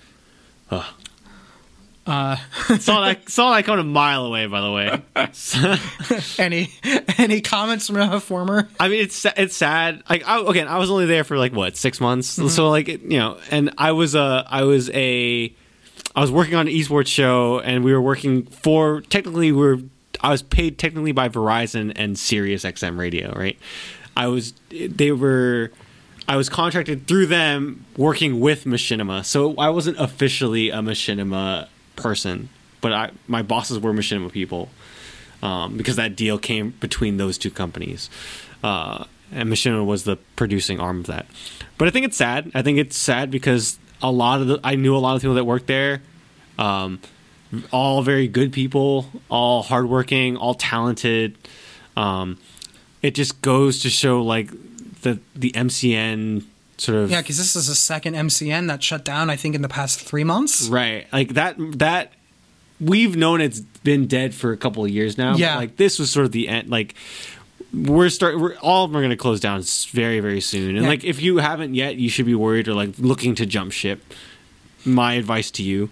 saw 2.07 3.01
that 3.05 3.19
saw 3.27 3.53
that 3.55 3.65
coming 3.65 3.79
a 3.81 3.83
mile 3.87 4.25
away. 4.25 4.47
By 4.47 4.61
the 4.61 4.71
way, 4.71 5.01
Any 6.43 6.71
any 7.19 7.41
comments 7.41 7.87
from 7.87 7.97
a 7.97 8.19
former? 8.19 8.67
I 8.79 8.87
mean, 8.87 9.01
it's 9.03 9.25
it's 9.37 9.55
sad. 9.55 10.01
Like, 10.09 10.27
I, 10.27 10.39
again, 10.41 10.67
I 10.67 10.77
was 10.79 10.89
only 10.89 11.05
there 11.05 11.23
for 11.23 11.37
like 11.37 11.53
what 11.53 11.77
six 11.77 11.99
months, 12.01 12.37
mm-hmm. 12.37 12.47
so 12.47 12.69
like 12.69 12.89
it, 12.89 13.01
you 13.01 13.19
know, 13.19 13.37
and 13.51 13.71
I 13.77 13.91
was 13.91 14.15
a 14.15 14.45
I 14.49 14.63
was 14.63 14.89
a 14.91 15.53
I 16.15 16.21
was 16.21 16.31
working 16.31 16.55
on 16.55 16.67
an 16.67 16.73
esports 16.73 17.07
show, 17.07 17.59
and 17.59 17.83
we 17.83 17.93
were 17.93 18.01
working 18.01 18.43
for 18.45 19.01
technically 19.01 19.51
we 19.51 19.61
were 19.61 19.77
I 20.21 20.31
was 20.31 20.41
paid 20.41 20.77
technically 20.79 21.11
by 21.11 21.29
Verizon 21.29 21.93
and 21.95 22.17
Sirius 22.17 22.63
XM 22.63 22.97
Radio, 22.97 23.31
right? 23.33 23.57
I 24.19 24.27
was 24.27 24.53
they 24.69 25.11
were. 25.13 25.71
I 26.27 26.35
was 26.35 26.47
contracted 26.47 27.07
through 27.07 27.25
them 27.25 27.85
working 27.97 28.39
with 28.39 28.65
Machinima, 28.65 29.25
so 29.25 29.55
I 29.55 29.69
wasn't 29.69 29.97
officially 29.97 30.69
a 30.69 30.77
Machinima 30.77 31.67
person, 31.95 32.49
but 32.81 32.91
I 32.93 33.11
my 33.27 33.41
bosses 33.41 33.79
were 33.79 33.93
Machinima 33.93 34.31
people 34.31 34.69
um, 35.41 35.77
because 35.77 35.95
that 35.95 36.17
deal 36.17 36.37
came 36.37 36.71
between 36.81 37.15
those 37.17 37.37
two 37.37 37.49
companies. 37.49 38.09
Uh, 38.61 39.05
and 39.31 39.49
Machinima 39.49 39.85
was 39.85 40.03
the 40.03 40.17
producing 40.35 40.81
arm 40.81 40.99
of 40.99 41.05
that. 41.07 41.25
But 41.77 41.87
I 41.87 41.91
think 41.91 42.05
it's 42.05 42.17
sad. 42.17 42.51
I 42.53 42.61
think 42.61 42.77
it's 42.77 42.97
sad 42.97 43.31
because 43.31 43.79
a 44.01 44.11
lot 44.11 44.41
of 44.41 44.47
the 44.47 44.59
I 44.63 44.75
knew 44.75 44.95
a 44.95 44.99
lot 44.99 45.15
of 45.15 45.21
people 45.21 45.35
that 45.35 45.45
worked 45.45 45.67
there, 45.67 46.01
um, 46.57 46.99
all 47.71 48.01
very 48.01 48.27
good 48.27 48.51
people, 48.51 49.07
all 49.29 49.63
hardworking, 49.63 50.35
all 50.35 50.55
talented. 50.55 51.37
Um, 51.95 52.37
it 53.01 53.15
just 53.15 53.41
goes 53.41 53.79
to 53.79 53.89
show 53.89 54.21
like 54.21 54.49
the 55.01 55.19
the 55.35 55.51
MCN 55.51 56.43
sort 56.77 56.97
of 56.97 57.11
Yeah, 57.11 57.21
because 57.21 57.37
this 57.37 57.55
is 57.55 57.67
the 57.67 57.75
second 57.75 58.15
MCN 58.15 58.67
that 58.67 58.81
shut 58.83 59.03
down. 59.05 59.29
I 59.29 59.35
think 59.35 59.55
in 59.55 59.61
the 59.61 59.69
past 59.69 59.99
three 60.01 60.23
months. 60.23 60.67
Right. 60.67 61.07
Like 61.11 61.29
that 61.35 61.55
that 61.79 62.13
we've 62.79 63.15
known 63.15 63.41
it's 63.41 63.59
been 63.59 64.07
dead 64.07 64.33
for 64.33 64.51
a 64.51 64.57
couple 64.57 64.83
of 64.85 64.89
years 64.89 65.17
now. 65.17 65.35
Yeah. 65.35 65.57
like 65.57 65.75
this 65.77 65.99
was 65.99 66.09
sort 66.11 66.25
of 66.25 66.31
the 66.31 66.47
end 66.47 66.69
like 66.69 66.95
we're 67.73 68.09
start 68.09 68.39
we're 68.39 68.55
all 68.57 68.85
of 68.85 68.91
them 68.91 68.97
are 68.97 69.01
going 69.01 69.09
to 69.11 69.17
close 69.17 69.39
down 69.39 69.61
very 69.91 70.19
very 70.21 70.41
soon. 70.41 70.75
And 70.75 70.83
Yeah. 70.83 70.89
like 70.89 71.03
if 71.03 71.21
you 71.21 71.37
haven't 71.37 71.75
yet, 71.75 71.95
you 71.97 72.09
should 72.09 72.25
be 72.25 72.35
worried 72.35 72.67
or 72.67 72.73
like 72.73 72.91
looking 72.97 73.35
to 73.35 73.45
jump 73.45 73.71
ship. 73.71 74.01
My 74.85 75.13
advice 75.13 75.51
to 75.51 75.63
you. 75.63 75.89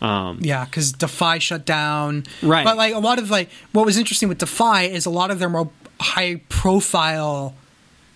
Um 0.00 0.38
Yeah, 0.40 0.64
because 0.64 0.92
Defy 0.92 1.38
shut 1.38 1.64
down. 1.64 2.24
Right. 2.42 2.64
But 2.64 2.76
like 2.76 2.94
a 2.94 2.98
lot 2.98 3.18
of 3.18 3.30
like 3.30 3.50
what 3.72 3.84
was 3.86 3.96
interesting 3.98 4.28
with 4.28 4.38
Defy 4.38 4.82
is 4.84 5.06
a 5.06 5.10
lot 5.10 5.30
of 5.30 5.38
their 5.38 5.50
more 5.50 5.70
high 6.02 6.36
profile 6.48 7.54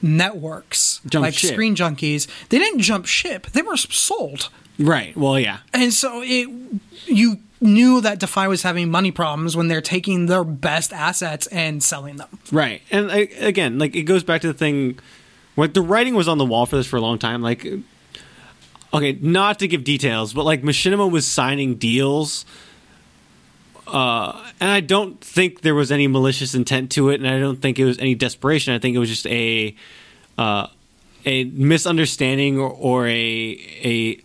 networks, 0.03 1.01
Jump 1.09 1.25
like 1.25 1.35
ship. 1.35 1.53
Screen 1.53 1.75
Junkies, 1.75 2.27
they 2.49 2.59
didn't 2.59 2.81
jump 2.81 3.07
ship. 3.07 3.47
They 3.49 3.63
were 3.63 3.77
sold. 3.77 4.51
right. 4.79 5.17
Well, 5.17 5.39
yeah. 5.39 5.59
And 5.73 5.93
so 5.93 6.23
it 6.23 6.49
you 7.07 7.39
knew 7.61 8.01
that 8.03 8.19
Defy 8.19 8.49
was 8.49 8.63
having 8.63 8.91
money 8.91 9.11
problems 9.11 9.57
when 9.57 9.69
they're 9.69 9.81
taking 9.81 10.27
their 10.27 10.45
best 10.45 10.93
assets 10.93 11.47
and 11.47 11.83
selling 11.83 12.17
them. 12.17 12.39
Right. 12.53 12.83
And 12.91 13.11
I, 13.11 13.29
again, 13.41 13.79
like 13.79 13.97
it 13.97 14.03
goes 14.03 14.23
back 14.23 14.43
to 14.43 14.49
the 14.49 14.55
thing 14.55 14.99
like 15.57 15.73
the 15.73 15.83
writing 15.83 16.15
was 16.15 16.29
on 16.29 16.39
the 16.39 16.45
wall 16.45 16.67
for 16.67 16.77
this 16.77 16.87
for 16.87 16.97
a 16.97 17.01
long 17.01 17.19
time 17.19 17.43
like 17.43 17.67
okay, 18.93 19.19
not 19.21 19.59
to 19.59 19.69
give 19.69 19.85
details, 19.85 20.33
but 20.33 20.45
like 20.45 20.63
Machinima 20.63 21.11
was 21.11 21.27
signing 21.27 21.75
deals 21.75 22.45
uh 23.87 24.51
and 24.61 24.71
I 24.71 24.81
don't 24.81 25.21
think 25.21 25.63
there 25.63 25.75
was 25.75 25.93
any 25.93 26.09
malicious 26.09 26.55
intent 26.55 26.91
to 26.93 27.11
it 27.11 27.21
and 27.21 27.29
I 27.29 27.39
don't 27.39 27.61
think 27.61 27.79
it 27.79 27.85
was 27.85 27.99
any 27.99 28.15
desperation. 28.15 28.75
I 28.75 28.79
think 28.79 28.97
it 28.97 28.99
was 28.99 29.09
just 29.09 29.27
a 29.27 29.75
uh 30.39 30.69
a 31.25 31.45
misunderstanding 31.45 32.59
or, 32.59 32.71
or 32.71 33.07
a 33.07 33.59
a 33.85 34.21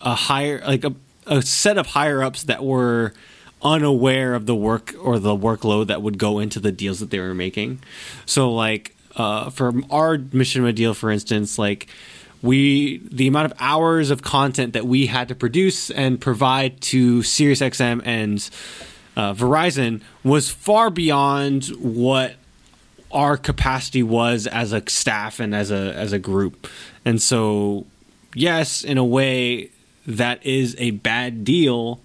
a 0.00 0.14
higher 0.14 0.62
like 0.66 0.84
a, 0.84 0.94
a 1.26 1.42
set 1.42 1.78
of 1.78 1.88
higher 1.88 2.22
ups 2.22 2.44
that 2.44 2.64
were 2.64 3.12
unaware 3.62 4.34
of 4.34 4.46
the 4.46 4.54
work 4.54 4.94
or 5.00 5.18
the 5.18 5.36
workload 5.36 5.88
that 5.88 6.00
would 6.00 6.18
go 6.18 6.38
into 6.38 6.60
the 6.60 6.70
deals 6.70 7.00
that 7.00 7.10
they 7.10 7.18
were 7.18 7.34
making. 7.34 7.80
So 8.24 8.52
like 8.52 8.94
uh, 9.16 9.50
for 9.50 9.72
our 9.90 10.16
Machinima 10.16 10.74
deal, 10.74 10.94
for 10.94 11.10
instance, 11.10 11.58
like 11.58 11.88
we 12.42 12.98
the 13.10 13.26
amount 13.26 13.52
of 13.52 13.58
hours 13.58 14.10
of 14.10 14.22
content 14.22 14.72
that 14.74 14.86
we 14.86 15.06
had 15.06 15.28
to 15.28 15.34
produce 15.34 15.90
and 15.90 16.20
provide 16.20 16.80
to 16.80 17.20
SiriusXM 17.20 18.02
and 18.04 18.50
uh, 19.16 19.34
Verizon 19.34 20.00
was 20.22 20.48
far 20.48 20.90
beyond 20.90 21.66
what 21.78 22.36
our 23.10 23.36
capacity 23.36 24.02
was 24.02 24.46
as 24.46 24.72
a 24.72 24.82
staff 24.88 25.40
and 25.40 25.54
as 25.54 25.70
a 25.70 25.94
as 25.94 26.12
a 26.12 26.18
group. 26.18 26.68
And 27.04 27.20
so 27.20 27.86
yes, 28.34 28.84
in 28.84 28.98
a 28.98 29.04
way 29.04 29.70
that 30.06 30.44
is 30.46 30.76
a 30.78 30.92
bad 30.92 31.44
deal, 31.44 32.00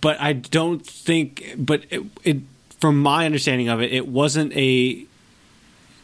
but 0.00 0.20
I 0.20 0.32
don't 0.32 0.86
think 0.86 1.54
but 1.58 1.84
it, 1.90 2.02
it 2.22 2.36
from 2.80 3.00
my 3.00 3.26
understanding 3.26 3.68
of 3.68 3.80
it, 3.80 3.92
it 3.92 4.06
wasn't 4.06 4.52
a 4.52 5.06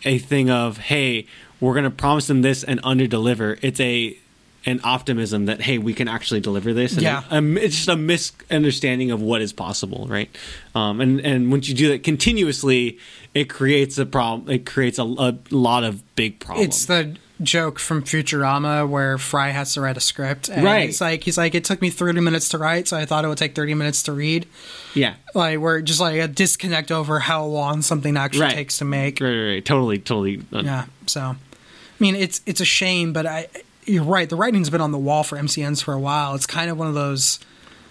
a 0.05 0.19
thing 0.19 0.51
of 0.51 0.79
hey, 0.79 1.27
we're 1.63 1.73
going 1.75 1.85
to 1.85 1.91
promise 1.91 2.27
them 2.27 2.43
this 2.43 2.63
and 2.65 2.81
under 2.85 3.07
deliver. 3.07 3.57
It's 3.63 3.81
a 3.81 4.17
an 4.65 4.81
optimism 4.85 5.47
that 5.47 5.61
hey, 5.61 5.79
we 5.79 5.93
can 5.93 6.07
actually 6.07 6.39
deliver 6.41 6.73
this. 6.73 6.93
And 6.93 7.03
Yeah. 7.03 7.25
a- 7.31 7.43
it's 7.57 7.75
just 7.75 7.89
a 7.89 7.97
misunderstanding 7.97 9.11
of 9.11 9.21
what 9.21 9.41
is 9.43 9.53
possible, 9.53 10.07
right? 10.09 10.31
Um, 10.75 11.01
and 11.01 11.19
and 11.21 11.51
once 11.51 11.69
you 11.69 11.75
do 11.75 11.89
that 11.89 12.05
continuously, 12.05 12.99
it 13.35 13.49
creates 13.49 13.99
a 13.99 14.07
problem. 14.07 14.49
It 14.51 14.65
creates 14.67 14.99
a, 15.01 15.03
a 15.05 15.35
lot 15.51 15.83
of 15.83 16.15
big 16.15 16.39
problems. 16.39 16.69
It's 16.69 16.85
the 16.87 17.17
joke 17.43 17.81
from 17.81 18.05
Futurama 18.05 18.89
where 18.89 19.19
Fry 19.19 19.49
has 19.49 19.75
to 19.75 19.81
write 19.81 19.97
a 19.97 20.01
script. 20.01 20.49
And 20.49 20.63
Right. 20.65 20.87
He's 20.87 21.01
like, 21.01 21.25
he's 21.25 21.37
like, 21.37 21.57
it 21.57 21.65
took 21.65 21.83
me 21.83 21.91
30 21.91 22.21
minutes 22.21 22.49
to 22.51 22.59
write, 22.59 22.87
so 22.87 22.97
I 22.97 23.05
thought 23.05 23.25
it 23.25 23.29
would 23.29 23.39
take 23.39 23.57
30 23.57 23.75
minutes 23.75 24.05
to 24.05 24.13
read. 24.13 24.47
Yeah. 24.95 25.15
Like, 25.35 25.59
we're 25.59 25.81
just 25.81 25.99
like 25.99 26.21
a 26.21 26.29
disconnect 26.29 26.93
over 26.93 27.19
how 27.19 27.45
long 27.47 27.83
something 27.83 28.17
actually 28.17 28.43
Right. 28.43 28.55
takes 28.55 28.79
to 28.79 28.85
make. 28.85 29.21
Right, 29.21 29.31
right, 29.37 29.49
right. 29.55 29.65
Totally, 29.65 29.99
totally. 29.99 30.41
uh, 30.53 30.63
Yeah. 30.65 30.85
So, 31.07 31.35
mean, 32.03 32.17
it's 32.17 32.41
it's 32.45 32.61
a 32.61 32.65
shame, 32.67 33.13
but 33.13 33.27
I 33.27 33.49
you're 33.85 34.05
right. 34.05 34.29
The 34.29 34.37
writing's 34.37 34.71
been 34.71 34.81
on 34.81 34.93
the 34.93 34.99
wall 34.99 35.25
for 35.25 35.37
MCNs 35.39 35.83
for 35.83 35.95
a 35.95 35.99
while. 35.99 36.35
It's 36.35 36.47
kind 36.47 36.71
of 36.71 36.79
one 36.79 36.89
of 36.89 36.95
those. 36.95 37.39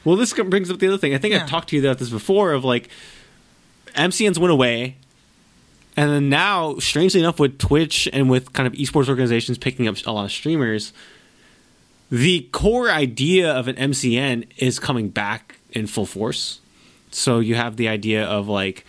Well, 0.03 0.15
this 0.15 0.33
brings 0.33 0.69
up 0.71 0.79
the 0.79 0.87
other 0.87 0.97
thing. 0.97 1.13
I 1.13 1.17
think 1.17 1.33
Yeah. 1.33 1.41
I've 1.43 1.49
talked 1.49 1.69
to 1.69 1.75
you 1.75 1.81
about 1.85 1.97
this 1.99 2.09
before. 2.09 2.53
Of 2.53 2.63
like, 2.63 2.89
MCNs 3.95 4.37
went 4.37 4.51
away, 4.51 4.97
and 5.97 6.09
then 6.09 6.29
now, 6.29 6.77
strangely 6.79 7.19
enough, 7.19 7.39
with 7.39 7.57
Twitch 7.57 8.07
and 8.13 8.29
with 8.29 8.53
kind 8.53 8.67
of 8.67 8.73
esports 8.73 9.09
organizations 9.09 9.57
picking 9.57 9.87
up 9.87 9.95
a 10.05 10.11
lot 10.11 10.25
of 10.25 10.31
streamers, 10.31 10.93
the 12.09 12.47
core 12.51 12.89
idea 12.89 13.51
of 13.51 13.67
an 13.67 13.75
MCN 13.75 14.47
is 14.57 14.79
coming 14.79 15.09
back 15.09 15.57
in 15.71 15.87
full 15.87 16.05
force. 16.05 16.59
So 17.11 17.39
you 17.39 17.55
have 17.55 17.77
the 17.77 17.87
idea 17.87 18.25
of 18.25 18.47
like 18.47 18.85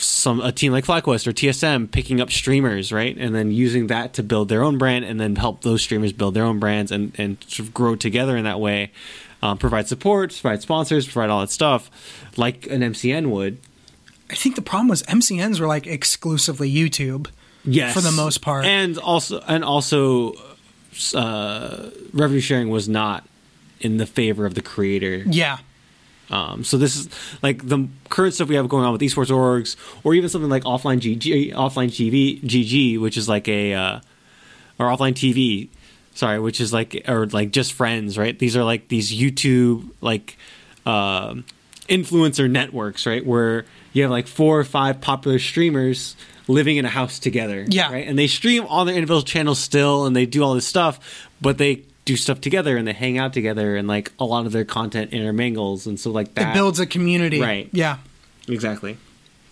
some 0.00 0.40
a 0.40 0.52
team 0.52 0.72
like 0.72 0.84
FlyQuest 0.84 1.26
or 1.26 1.32
TSM 1.32 1.90
picking 1.90 2.20
up 2.20 2.30
streamers, 2.30 2.92
right, 2.92 3.16
and 3.16 3.34
then 3.34 3.50
using 3.50 3.86
that 3.88 4.12
to 4.14 4.22
build 4.22 4.48
their 4.48 4.62
own 4.62 4.78
brand, 4.78 5.04
and 5.04 5.20
then 5.20 5.36
help 5.36 5.62
those 5.62 5.82
streamers 5.82 6.12
build 6.12 6.34
their 6.34 6.44
own 6.44 6.58
brands 6.58 6.90
and 6.92 7.12
and 7.18 7.36
sort 7.48 7.68
of 7.68 7.74
grow 7.74 7.96
together 7.96 8.36
in 8.36 8.44
that 8.44 8.60
way. 8.60 8.92
Um, 9.42 9.56
provide 9.56 9.88
support, 9.88 10.30
provide 10.38 10.60
sponsors, 10.60 11.06
provide 11.08 11.30
all 11.30 11.40
that 11.40 11.50
stuff, 11.50 11.90
like 12.36 12.66
an 12.66 12.82
MCN 12.82 13.30
would. 13.30 13.56
I 14.30 14.34
think 14.34 14.54
the 14.54 14.62
problem 14.62 14.88
was 14.88 15.02
MCNs 15.04 15.58
were 15.60 15.66
like 15.66 15.86
exclusively 15.86 16.70
YouTube. 16.72 17.28
Yes, 17.64 17.94
For 17.94 18.00
the 18.00 18.12
most 18.12 18.42
part. 18.42 18.64
and 18.66 18.96
also 18.98 19.40
and 19.46 19.64
also, 19.64 20.34
uh, 21.14 21.90
revenue 22.12 22.40
sharing 22.40 22.68
was 22.68 22.88
not 22.88 23.24
in 23.80 23.96
the 23.96 24.06
favor 24.06 24.46
of 24.46 24.54
the 24.54 24.62
creator. 24.62 25.22
Yeah. 25.26 25.58
Um, 26.30 26.62
so 26.64 26.78
this 26.78 26.96
is 26.96 27.08
like 27.42 27.66
the 27.66 27.88
current 28.08 28.34
stuff 28.34 28.48
we 28.48 28.54
have 28.54 28.68
going 28.68 28.84
on 28.84 28.92
with 28.92 29.00
esports 29.00 29.30
orgs, 29.30 29.76
or 30.04 30.14
even 30.14 30.28
something 30.28 30.50
like 30.50 30.62
offline 30.64 31.00
GG, 31.00 31.52
offline 31.54 31.88
TV, 31.88 32.40
GG, 32.42 33.00
which 33.00 33.16
is 33.16 33.28
like 33.28 33.48
a 33.48 33.74
uh, 33.74 34.00
or 34.78 34.86
offline 34.86 35.12
TV, 35.14 35.68
sorry, 36.14 36.38
which 36.38 36.60
is 36.60 36.72
like 36.72 37.02
or 37.08 37.26
like 37.26 37.50
just 37.50 37.72
friends, 37.72 38.16
right? 38.16 38.38
These 38.38 38.56
are 38.56 38.64
like 38.64 38.88
these 38.88 39.10
YouTube 39.12 39.90
like 40.00 40.36
um 40.86 41.44
influencer 41.88 42.48
networks, 42.50 43.06
right? 43.06 43.24
Where 43.26 43.64
you 43.92 44.02
have 44.02 44.10
like 44.12 44.28
four 44.28 44.58
or 44.60 44.64
five 44.64 45.00
popular 45.00 45.38
streamers 45.40 46.14
living 46.46 46.76
in 46.76 46.84
a 46.84 46.88
house 46.88 47.18
together, 47.18 47.64
Yeah. 47.68 47.90
right? 47.92 48.06
And 48.06 48.18
they 48.18 48.26
stream 48.28 48.64
on 48.66 48.86
their 48.86 48.94
individual 48.94 49.22
channels 49.22 49.58
still, 49.58 50.06
and 50.06 50.14
they 50.14 50.26
do 50.26 50.42
all 50.44 50.54
this 50.54 50.66
stuff, 50.66 51.28
but 51.40 51.58
they 51.58 51.82
do 52.10 52.16
stuff 52.16 52.40
together 52.40 52.76
and 52.76 52.86
they 52.88 52.92
hang 52.92 53.18
out 53.18 53.32
together, 53.32 53.76
and 53.76 53.86
like 53.86 54.12
a 54.18 54.24
lot 54.24 54.46
of 54.46 54.52
their 54.52 54.64
content 54.64 55.12
intermingles, 55.12 55.86
and 55.86 55.98
so 55.98 56.10
like 56.10 56.34
that 56.34 56.50
It 56.50 56.54
builds 56.54 56.80
a 56.80 56.86
community. 56.86 57.40
Right. 57.40 57.68
Yeah. 57.72 57.98
exactly 58.48 58.96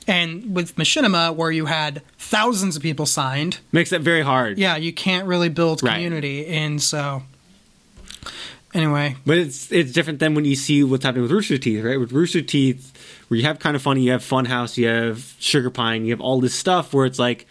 And 0.07 0.55
with 0.57 0.75
Machinima, 0.77 1.35
where 1.37 1.51
you 1.53 1.67
had 1.67 2.03
thousands 2.19 2.77
of 2.77 2.83
people 2.83 3.07
signed, 3.07 3.59
makes 3.73 3.91
that 3.91 4.01
very 4.01 4.23
hard. 4.23 4.59
yeah, 4.59 4.77
you 4.77 4.93
can't 4.93 5.27
really 5.27 5.49
build 5.51 5.83
Right. 5.83 5.95
community. 5.95 6.47
And 6.47 6.81
so, 6.83 7.23
anyway, 8.75 9.17
But 9.27 9.39
it's 9.39 9.71
it's 9.71 9.93
different 9.93 10.19
than 10.19 10.35
when 10.35 10.45
you 10.45 10.57
see 10.57 10.83
what's 10.83 11.05
happening 11.05 11.23
with 11.23 11.33
Rooster 11.33 11.59
Teeth, 11.59 11.85
right? 11.85 12.01
With 12.01 12.13
Rooster 12.13 12.41
Teeth, 12.43 12.93
where 13.29 13.39
you 13.39 13.45
have 13.47 13.59
kind 13.59 13.77
of 13.77 13.83
funny, 13.83 14.03
you 14.03 14.13
have 14.13 14.23
Funhaus, 14.23 14.77
you 14.77 14.87
have 14.89 15.35
Sugar 15.39 15.71
Pine, 15.71 16.05
you 16.07 16.13
have 16.13 16.21
all 16.21 16.41
this 16.41 16.55
stuff 16.55 16.93
where 16.95 17.07
it's 17.07 17.19
like 17.19 17.47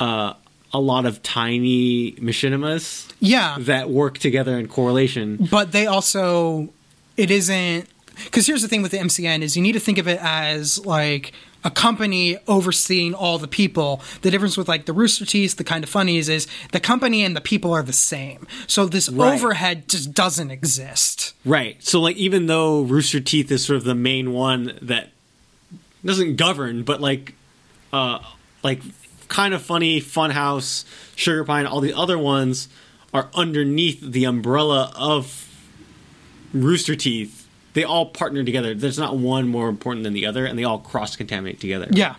uh, 0.00 0.32
a 0.72 0.80
lot 0.80 1.04
of 1.06 1.22
tiny 1.22 2.12
machinimas 2.12 3.05
yeah. 3.20 3.56
that 3.60 3.90
work 3.90 4.18
together 4.18 4.58
in 4.58 4.68
correlation. 4.68 5.48
but 5.50 5.72
they 5.72 5.86
also 5.86 6.68
it 7.16 7.30
isn't 7.30 7.88
because 8.24 8.46
here's 8.46 8.62
the 8.62 8.68
thing 8.68 8.82
with 8.82 8.92
the 8.92 8.98
MCN 8.98 9.42
is 9.42 9.56
you 9.56 9.62
need 9.62 9.72
to 9.72 9.80
think 9.80 9.98
of 9.98 10.08
it 10.08 10.18
as 10.22 10.84
like 10.86 11.32
a 11.64 11.70
company 11.70 12.38
overseeing 12.46 13.12
all 13.12 13.38
the 13.38 13.48
people. 13.48 14.00
The 14.22 14.30
difference 14.30 14.56
with 14.56 14.68
like 14.68 14.86
the 14.86 14.92
Rooster 14.92 15.26
Teeth, 15.26 15.56
the 15.56 15.64
kind 15.64 15.82
of 15.82 15.90
funnies 15.90 16.28
is 16.28 16.46
the 16.72 16.78
company 16.80 17.24
and 17.24 17.34
the 17.36 17.40
people 17.40 17.72
are 17.72 17.82
the 17.82 17.92
same. 17.92 18.46
So 18.68 18.86
this 18.86 19.08
Right. 19.08 19.34
overhead 19.34 19.88
just 19.88 20.12
doesn't 20.14 20.50
exist. 20.50 21.34
Right. 21.44 21.82
So 21.82 22.00
like 22.00 22.16
even 22.16 22.46
though 22.46 22.82
Rooster 22.82 23.20
Teeth 23.20 23.50
is 23.50 23.64
sort 23.64 23.78
of 23.78 23.84
the 23.84 23.94
main 23.96 24.32
one 24.32 24.78
that 24.80 25.10
doesn't 26.04 26.36
govern, 26.36 26.84
but 26.84 27.00
like 27.00 27.34
uh 27.92 28.20
like 28.62 28.80
kind 29.28 29.52
of 29.52 29.60
funny, 29.62 30.00
Funhaus, 30.00 30.84
Sugar 31.16 31.44
Pine, 31.44 31.66
all 31.66 31.80
the 31.80 31.92
other 31.94 32.16
ones 32.18 32.68
are 33.16 33.28
underneath 33.34 34.00
the 34.00 34.24
umbrella 34.24 34.92
of 34.96 35.48
Rooster 36.52 36.94
Teeth. 36.96 37.46
They 37.74 37.84
all 37.84 38.06
partner 38.06 38.42
together. 38.44 38.74
There's 38.74 38.98
not 38.98 39.16
one 39.18 39.48
more 39.48 39.68
important 39.68 40.04
than 40.04 40.12
the 40.14 40.26
other, 40.26 40.46
and 40.46 40.58
they 40.58 40.64
all 40.64 40.78
cross 40.78 41.16
contaminate 41.16 41.60
together. 41.60 41.88
Yeah. 41.90 42.14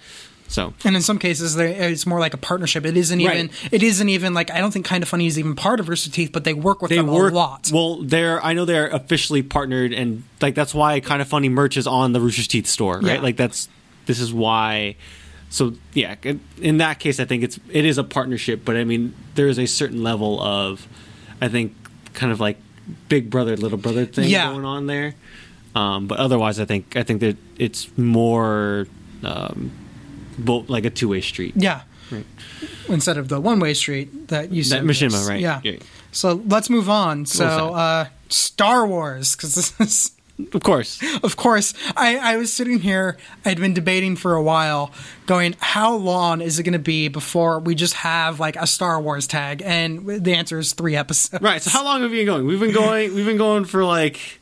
So 0.49 0.73
And 0.85 0.95
in 0.95 1.01
some 1.01 1.19
cases, 1.19 1.55
they- 1.55 1.75
it's 1.75 2.05
more 2.05 2.19
like 2.21 2.33
a 2.33 2.37
partnership. 2.37 2.85
It 2.85 2.95
isn't 2.95 3.21
Right. 3.21 3.33
even. 3.35 3.49
It 3.71 3.83
isn't 3.83 4.07
even 4.07 4.33
like 4.33 4.49
I 4.49 4.59
don't 4.59 4.71
think 4.71 4.85
Kind 4.85 5.03
of 5.03 5.09
Funny 5.09 5.25
is 5.27 5.37
even 5.37 5.55
part 5.55 5.79
of 5.81 5.89
Rooster 5.89 6.09
Teeth, 6.09 6.29
but 6.31 6.45
they 6.45 6.53
work 6.53 6.81
with 6.81 6.89
they 6.89 6.95
them 6.97 7.07
work 7.07 7.33
a 7.33 7.35
lot. 7.35 7.69
well. 7.73 8.01
They're 8.01 8.43
I 8.45 8.53
know 8.53 8.63
they're 8.63 8.87
officially 8.87 9.41
partnered, 9.41 9.91
and 9.93 10.23
like 10.41 10.55
that's 10.55 10.73
why 10.73 10.99
kind 11.01 11.21
of 11.21 11.27
funny 11.27 11.49
merch 11.49 11.75
is 11.75 11.85
on 11.85 12.13
the 12.13 12.21
Rooster 12.21 12.43
Teeth 12.47 12.67
store, 12.67 12.99
right? 13.01 13.15
Yeah. 13.15 13.21
Like 13.21 13.35
that's 13.35 13.67
this 14.05 14.19
is 14.21 14.31
why. 14.33 14.95
So 15.49 15.73
yeah, 15.93 16.15
in 16.61 16.77
that 16.77 16.99
case, 16.99 17.19
I 17.19 17.25
think 17.25 17.43
it's 17.43 17.59
it 17.71 17.85
is 17.85 17.97
a 17.97 18.03
partnership, 18.03 18.63
but 18.65 18.75
I 18.75 18.83
mean 18.83 19.13
there 19.35 19.47
is 19.47 19.57
a 19.57 19.65
certain 19.65 20.03
level 20.03 20.41
of, 20.41 20.87
I 21.41 21.47
think, 21.47 21.73
kind 22.13 22.31
of 22.31 22.39
like 22.39 22.57
big 23.09 23.29
brother 23.29 23.55
little 23.57 23.77
brother 23.77 24.05
thing 24.05 24.29
Yeah. 24.29 24.51
going 24.51 24.65
on 24.65 24.87
there. 24.87 25.15
Um, 25.75 26.07
but 26.07 26.17
otherwise, 26.19 26.59
I 26.59 26.65
think 26.65 26.95
I 26.97 27.03
think 27.03 27.21
that 27.21 27.37
it's 27.57 27.95
more 27.97 28.87
um, 29.23 29.71
bo- 30.37 30.65
like 30.67 30.85
a 30.85 30.89
two 30.89 31.09
way 31.09 31.21
street. 31.21 31.53
yeah. 31.55 31.81
Right. 32.11 32.25
Instead 32.87 33.17
of 33.17 33.27
the 33.27 33.39
one 33.41 33.59
way 33.59 33.73
street 33.73 34.29
that 34.29 34.51
you 34.51 34.63
That 34.63 34.69
said. 34.69 34.83
Machinima, 34.83 35.27
right? 35.27 35.41
Yeah. 35.41 35.59
Yeah. 35.63 35.77
So 36.11 36.41
let's 36.47 36.69
move 36.69 36.89
on. 36.89 37.25
So 37.25 37.45
uh, 37.73 38.05
Star 38.29 38.87
Wars, 38.87 39.35
because 39.35 39.55
this 39.55 39.79
is. 39.79 40.11
Of 40.53 40.61
course. 40.61 41.01
Of 41.23 41.35
course, 41.35 41.73
I, 41.95 42.17
I 42.17 42.37
was 42.37 42.53
sitting 42.53 42.79
here. 42.79 43.17
I'd 43.43 43.57
been 43.59 43.73
debating 43.73 44.15
for 44.15 44.35
a 44.35 44.41
while, 44.43 44.91
going, 45.25 45.55
"How 45.59 45.95
long 45.95 46.41
is 46.41 46.59
it 46.59 46.63
going 46.63 46.73
to 46.73 46.79
be 46.79 47.07
before 47.07 47.59
we 47.59 47.73
just 47.73 47.95
have 47.95 48.39
like 48.39 48.55
a 48.55 48.67
Star 48.67 49.01
Wars 49.01 49.25
tag?" 49.25 49.63
And 49.65 50.05
the 50.05 50.35
answer 50.35 50.59
is 50.59 50.73
three 50.73 50.95
episodes. 50.95 51.41
Right. 51.41 51.61
So 51.61 51.71
how 51.71 51.83
long 51.83 52.03
have 52.03 52.11
you 52.11 52.19
been 52.19 52.25
going? 52.27 52.45
We've 52.45 52.59
been 52.59 52.73
going. 52.73 53.15
We've 53.15 53.25
been 53.25 53.37
going 53.37 53.65
for 53.65 53.83
like 53.83 54.39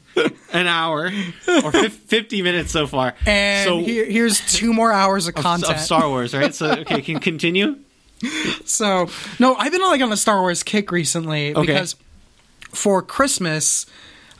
an 0.53 0.67
hour 0.67 1.11
or 1.63 1.71
fifty 1.89 2.41
minutes 2.41 2.71
so 2.71 2.87
far. 2.87 3.15
And 3.25 3.65
so 3.67 3.77
here, 3.79 4.05
here's 4.05 4.41
two 4.53 4.73
more 4.73 4.91
hours 4.91 5.27
of 5.27 5.35
of, 5.37 5.43
content. 5.43 5.73
of 5.75 5.79
Star 5.79 6.09
Wars, 6.09 6.33
right? 6.33 6.53
So 6.53 6.71
okay, 6.71 7.01
can 7.01 7.19
continue. 7.19 7.77
So 8.65 9.07
no, 9.39 9.55
I've 9.55 9.71
been 9.71 9.81
like 9.81 10.01
on 10.01 10.11
a 10.11 10.17
Star 10.17 10.41
Wars 10.41 10.61
kick 10.63 10.91
recently 10.91 11.55
Okay. 11.55 11.65
because 11.65 11.95
for 12.73 13.01
Christmas, 13.01 13.85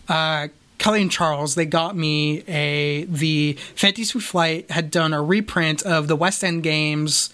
uh, 0.10 0.48
Kelly 0.78 1.02
and 1.02 1.12
Charles 1.12 1.56
they 1.56 1.66
got 1.66 1.96
me 1.96 2.44
a 2.48 3.06
the 3.06 3.54
Fantasy 3.76 4.20
Flight 4.20 4.70
had 4.72 4.92
done 4.92 5.14
a 5.14 5.22
reprint 5.22 5.84
of 5.84 6.08
the 6.08 6.16
West 6.16 6.44
End 6.44 6.64
Games 6.64 7.30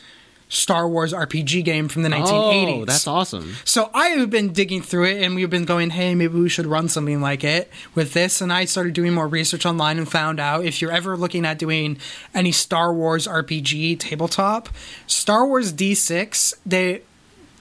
Star 0.52 0.86
Wars 0.88 1.14
RPG 1.14 1.64
game 1.64 1.88
from 1.88 2.04
the 2.04 2.10
1980s. 2.10 2.82
Oh, 2.82 2.86
that's 2.86 3.08
awesome. 3.08 3.56
So 3.64 3.90
I 3.94 4.10
have 4.10 4.30
been 4.30 4.52
digging 4.52 4.82
through 4.82 5.06
it, 5.06 5.24
and 5.24 5.34
we've 5.34 5.50
been 5.50 5.64
going, 5.64 5.92
"Hey, 5.92 6.14
maybe 6.14 6.38
we 6.38 6.50
should 6.50 6.66
run 6.66 6.90
something 6.90 7.22
like 7.22 7.46
it 7.46 7.72
with 7.96 8.12
this." 8.12 8.42
And 8.42 8.52
I 8.52 8.66
started 8.66 8.94
doing 8.94 9.14
more 9.14 9.30
research 9.30 9.66
online 9.66 9.98
and 9.98 10.12
found 10.12 10.42
out 10.42 10.66
if 10.66 10.82
you're 10.82 10.92
ever 10.92 11.16
looking 11.16 11.46
at 11.46 11.58
doing 11.58 11.98
any 12.36 12.52
Star 12.52 12.94
Wars 12.94 13.28
RPG 13.28 13.96
tabletop, 13.96 14.68
Star 15.08 15.48
Wars 15.48 15.72
D6, 15.72 16.54
they 16.66 17.02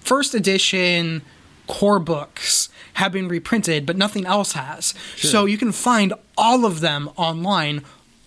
first 0.01 0.35
edition 0.35 1.23
core 1.69 2.01
books 2.01 2.69
have 3.01 3.13
been 3.13 3.29
reprinted, 3.29 3.85
but 3.87 3.97
nothing 3.97 4.25
else 4.27 4.53
has. 4.53 4.95
So 5.17 5.45
you 5.47 5.59
can 5.59 5.73
find 5.73 6.15
all 6.39 6.65
of 6.65 6.81
them 6.81 7.11
online. 7.17 7.83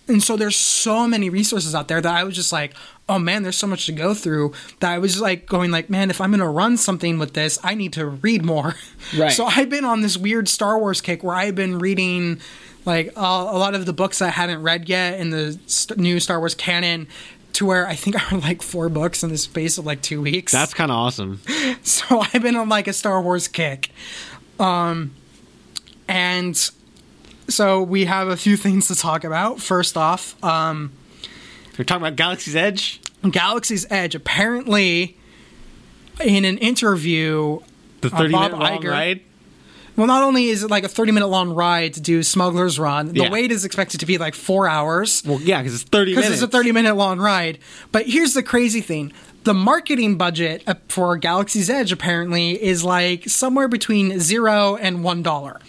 And 0.06 0.22
so 0.22 0.36
there's 0.36 0.56
so 0.56 1.08
many 1.08 1.30
resources 1.30 1.74
out 1.74 1.88
there 1.88 2.00
that 2.00 2.14
I 2.14 2.24
was 2.24 2.34
just 2.36 2.52
like, 2.52 2.74
oh 3.08 3.18
man, 3.18 3.42
there's 3.42 3.56
so 3.56 3.66
much 3.66 3.86
to 3.86 3.92
go 3.92 4.12
through 4.12 4.52
that 4.80 4.92
I 4.92 4.98
was 4.98 5.12
just 5.12 5.22
like 5.22 5.46
going 5.46 5.70
like, 5.70 5.88
man, 5.88 6.10
if 6.10 6.20
I'm 6.20 6.30
gonna 6.30 6.48
run 6.50 6.76
something 6.76 7.18
with 7.18 7.32
this, 7.32 7.58
I 7.64 7.74
need 7.74 7.92
to 7.94 8.04
read 8.06 8.44
more. 8.44 8.74
Right. 9.16 9.32
So 9.32 9.44
I've 9.46 9.68
been 9.70 9.84
on 9.84 10.00
this 10.02 10.16
weird 10.16 10.48
Star 10.48 10.78
Wars 10.78 11.00
kick 11.00 11.22
where 11.22 11.36
I've 11.36 11.54
been 11.54 11.78
reading 11.78 12.40
like 12.84 13.08
uh, 13.16 13.20
a 13.50 13.56
lot 13.58 13.74
of 13.74 13.86
the 13.86 13.92
books 13.92 14.20
I 14.22 14.28
hadn't 14.28 14.62
read 14.62 14.88
yet 14.88 15.18
in 15.20 15.30
the 15.30 15.58
st- 15.66 15.98
new 15.98 16.20
Star 16.20 16.38
Wars 16.38 16.54
canon. 16.54 17.06
To 17.54 17.66
where 17.66 17.86
I 17.86 17.94
think 17.94 18.16
I 18.20 18.34
read 18.34 18.42
like 18.42 18.62
four 18.62 18.88
books 18.88 19.22
in 19.22 19.30
the 19.30 19.38
space 19.38 19.78
of 19.78 19.86
like 19.86 20.02
two 20.02 20.20
weeks. 20.20 20.52
That's 20.52 20.74
kind 20.74 20.90
of 20.90 20.96
awesome. 20.98 21.40
So 21.84 22.20
I've 22.32 22.42
been 22.42 22.56
on 22.56 22.68
like 22.68 22.88
a 22.88 22.92
Star 22.92 23.20
Wars 23.22 23.46
kick. 23.46 23.90
Um 24.58 25.12
and 26.08 26.56
so 27.48 27.82
we 27.82 28.04
have 28.06 28.28
a 28.28 28.36
few 28.36 28.56
things 28.66 28.88
to 28.88 28.94
talk 28.94 29.24
about. 29.24 29.60
First 29.60 29.96
off, 29.96 30.42
um 30.44 30.92
We're 31.78 31.84
talking 31.84 32.02
about 32.06 32.16
Galaxy's 32.16 32.56
Edge. 32.56 33.00
Galaxy's 33.30 33.86
Edge 33.90 34.14
apparently 34.14 35.16
in 36.22 36.44
an 36.44 36.58
interview, 36.58 37.60
The 38.02 38.10
thirty 38.10 38.32
Bob 38.32 38.52
minute 38.52 38.62
long 38.64 38.82
Iger. 38.82 38.90
ride. 38.90 39.20
well, 39.96 40.06
not 40.06 40.22
only 40.22 40.48
is 40.48 40.62
it 40.62 40.70
like 40.70 40.84
a 40.84 40.88
30 40.88 41.12
minute 41.12 41.26
long 41.28 41.50
ride 41.50 41.94
to 41.94 42.00
do 42.00 42.22
Smuggler's 42.22 42.78
Run, 42.78 43.08
the 43.12 43.20
Yeah. 43.22 43.30
wait 43.30 43.50
is 43.50 43.64
expected 43.64 44.00
to 44.00 44.06
be 44.06 44.18
like 44.18 44.34
four 44.34 44.68
hours 44.68 45.22
Well, 45.26 45.40
yeah, 45.40 45.60
because 45.62 45.74
it's 45.74 45.84
thirty 45.84 46.14
because 46.14 46.30
it's 46.30 46.42
a 46.42 46.46
30 46.48 46.72
minute 46.72 46.94
long 46.96 47.18
ride. 47.18 47.58
But 47.92 48.06
here's 48.06 48.34
the 48.34 48.42
crazy 48.42 48.80
thing 48.80 49.12
the 49.44 49.54
marketing 49.54 50.16
budget 50.16 50.62
uh, 50.66 50.74
for 50.88 51.16
Galaxy's 51.16 51.70
Edge 51.70 51.92
apparently 51.92 52.62
is 52.62 52.82
like 52.84 53.28
somewhere 53.28 53.68
between 53.68 54.18
zero 54.18 54.76
and 54.76 55.04
one 55.04 55.22
dollar. 55.22 55.60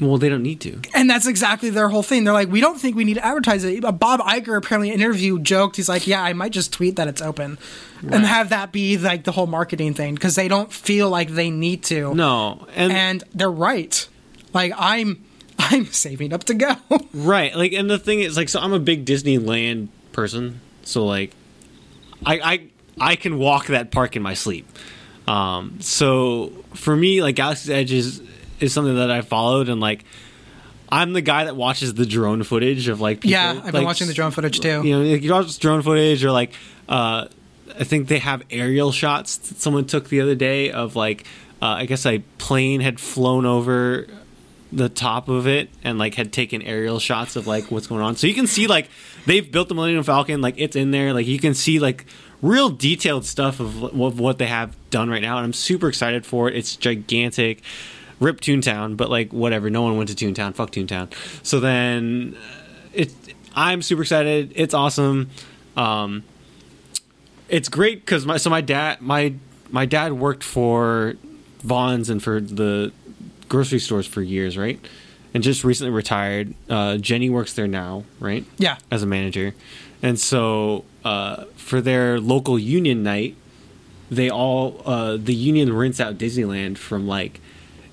Well, 0.00 0.16
they 0.16 0.28
don't 0.28 0.44
need 0.44 0.60
to. 0.60 0.80
And 0.94 1.10
that's 1.10 1.26
exactly 1.26 1.70
their 1.70 1.88
whole 1.88 2.04
thing. 2.04 2.22
They're 2.22 2.32
like, 2.32 2.48
we 2.48 2.60
don't 2.60 2.80
think 2.80 2.94
we 2.94 3.02
need 3.02 3.14
to 3.14 3.24
advertise 3.26 3.64
it. 3.64 3.84
Uh, 3.84 3.90
Bob 3.90 4.20
Iger 4.20 4.56
apparently 4.56 4.90
in 4.90 4.94
an 4.94 5.00
interview 5.00 5.40
joked, 5.40 5.74
he's 5.74 5.88
like, 5.88 6.06
yeah, 6.06 6.22
I 6.22 6.34
might 6.34 6.52
just 6.52 6.72
tweet 6.72 6.96
that 6.96 7.08
it's 7.08 7.20
open 7.20 7.58
and 8.02 8.24
have 8.24 8.50
that 8.50 8.70
be 8.70 8.96
like 8.96 9.24
the 9.24 9.32
whole 9.32 9.48
marketing 9.48 9.94
thing 9.94 10.14
because 10.14 10.36
they 10.36 10.46
don't 10.46 10.72
feel 10.72 11.10
like 11.10 11.30
they 11.30 11.50
need 11.50 11.82
to. 11.84 12.14
No, 12.14 12.66
and, 12.74 12.92
And 12.92 13.24
they're 13.34 13.50
right. 13.50 14.08
Like, 14.52 14.72
I'm. 14.76 15.24
I'm 15.60 15.86
saving 15.86 16.32
up 16.32 16.44
to 16.44 16.54
go. 16.54 16.76
right, 17.12 17.52
like, 17.56 17.72
and 17.72 17.90
the 17.90 17.98
thing 17.98 18.20
is, 18.20 18.36
like, 18.36 18.48
so 18.48 18.60
I'm 18.60 18.72
a 18.72 18.78
big 18.78 19.04
Disneyland 19.04 19.88
person, 20.12 20.60
so 20.84 21.04
like, 21.04 21.32
I 22.24 22.38
I 22.38 22.60
I 23.00 23.16
can 23.16 23.38
walk 23.38 23.66
that 23.66 23.90
park 23.90 24.16
in 24.16 24.22
my 24.22 24.34
sleep. 24.34 24.68
Um, 25.26 25.80
so 25.80 26.52
for 26.74 26.94
me, 26.96 27.22
like, 27.22 27.36
Galaxy's 27.36 27.70
Edge 27.70 27.92
is 27.92 28.22
is 28.60 28.72
something 28.72 28.96
that 28.96 29.10
I 29.10 29.20
followed, 29.20 29.68
and 29.68 29.80
like, 29.80 30.04
I'm 30.88 31.12
the 31.12 31.20
guy 31.20 31.44
that 31.44 31.54
watches 31.54 31.94
the 31.94 32.06
drone 32.06 32.42
footage 32.42 32.88
of 32.88 33.00
like, 33.00 33.20
people, 33.20 33.32
yeah, 33.32 33.50
I've 33.50 33.64
been 33.66 33.74
like, 33.74 33.84
watching 33.84 34.06
the 34.06 34.14
drone 34.14 34.30
footage 34.30 34.60
too. 34.60 34.82
you 34.84 34.98
know, 34.98 35.02
like, 35.02 35.22
you 35.22 35.32
watch 35.32 35.58
drone 35.58 35.82
footage 35.82 36.24
or 36.24 36.32
like, 36.32 36.52
uh, 36.88 37.28
I 37.78 37.84
think 37.84 38.08
they 38.08 38.18
have 38.18 38.42
aerial 38.50 38.90
shots 38.90 39.36
that 39.36 39.60
someone 39.60 39.84
took 39.84 40.08
the 40.08 40.20
other 40.20 40.34
day 40.34 40.70
of 40.70 40.96
like, 40.96 41.26
uh, 41.60 41.66
I 41.66 41.86
guess 41.86 42.06
a 42.06 42.18
plane 42.38 42.80
had 42.80 42.98
flown 42.98 43.44
over 43.46 44.06
the 44.72 44.88
top 44.88 45.28
of 45.28 45.46
it 45.46 45.70
and 45.82 45.98
like 45.98 46.14
had 46.14 46.32
taken 46.32 46.62
aerial 46.62 46.98
shots 46.98 47.36
of 47.36 47.46
like 47.46 47.70
what's 47.70 47.86
going 47.86 48.02
on. 48.02 48.16
So 48.16 48.26
you 48.26 48.34
can 48.34 48.46
see 48.46 48.66
like 48.66 48.88
they've 49.26 49.50
built 49.50 49.68
the 49.68 49.74
Millennium 49.74 50.02
Falcon, 50.04 50.40
like 50.40 50.54
it's 50.56 50.76
in 50.76 50.90
there. 50.90 51.12
Like 51.12 51.26
you 51.26 51.38
can 51.38 51.54
see 51.54 51.78
like 51.78 52.06
real 52.42 52.70
detailed 52.70 53.24
stuff 53.24 53.60
of, 53.60 53.82
of 53.82 54.20
what 54.20 54.38
they 54.38 54.46
have 54.46 54.76
done 54.90 55.10
right 55.10 55.22
now, 55.22 55.36
and 55.38 55.44
I'm 55.44 55.52
super 55.52 55.88
excited 55.88 56.24
for 56.24 56.48
it. 56.48 56.56
It's 56.56 56.76
gigantic. 56.76 57.62
Rip 58.20 58.40
Toontown, 58.40 58.96
but 58.96 59.10
like 59.10 59.32
whatever. 59.32 59.70
No 59.70 59.82
one 59.82 59.96
went 59.96 60.08
to 60.08 60.14
Toontown. 60.26 60.54
Fuck 60.54 60.72
Toontown. 60.72 61.12
So 61.46 61.60
then 61.60 62.36
it 62.92 63.12
I'm 63.54 63.80
super 63.82 64.02
excited. 64.02 64.52
It's 64.56 64.74
awesome. 64.74 65.30
Um, 65.76 66.24
it's 67.48 67.68
great 67.68 68.04
because 68.04 68.26
my 68.26 68.36
so 68.36 68.50
my 68.50 68.60
dad 68.60 69.00
my 69.00 69.34
my 69.70 69.86
dad 69.86 70.14
worked 70.14 70.42
for 70.42 71.14
Vons 71.60 72.10
and 72.10 72.22
for 72.22 72.40
the 72.40 72.92
grocery 73.48 73.78
stores 73.78 74.06
for 74.06 74.22
years, 74.22 74.58
right? 74.58 74.84
And 75.34 75.42
just 75.42 75.62
recently 75.62 75.92
retired. 75.92 76.54
Uh, 76.68 76.96
Jenny 76.96 77.30
works 77.30 77.52
there 77.52 77.66
now, 77.68 78.04
right? 78.18 78.44
Yeah. 78.56 78.78
as 78.90 79.02
a 79.02 79.06
manager. 79.06 79.54
And 80.02 80.18
so 80.18 80.84
uh, 81.04 81.44
for 81.56 81.80
their 81.80 82.20
local 82.20 82.58
union 82.58 83.02
night, 83.02 83.36
they 84.10 84.30
all 84.30 84.80
uh, 84.86 85.16
the 85.16 85.34
union 85.34 85.72
rents 85.74 86.00
out 86.00 86.16
Disneyland 86.18 86.78
from 86.78 87.06
like 87.06 87.40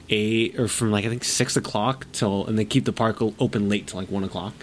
eight 0.09 0.59
or 0.59 0.67
from 0.67 0.91
like 0.91 1.03
I 1.05 1.09
think 1.09 1.23
six 1.23 1.57
o'clock 1.57 2.05
till, 2.11 2.45
and 2.45 2.57
they 2.57 2.65
keep 2.65 2.85
the 2.85 2.93
park 2.93 3.21
open 3.21 3.69
late 3.69 3.87
till 3.87 3.99
like 3.99 4.09
one 4.11 4.23
o'clock. 4.23 4.53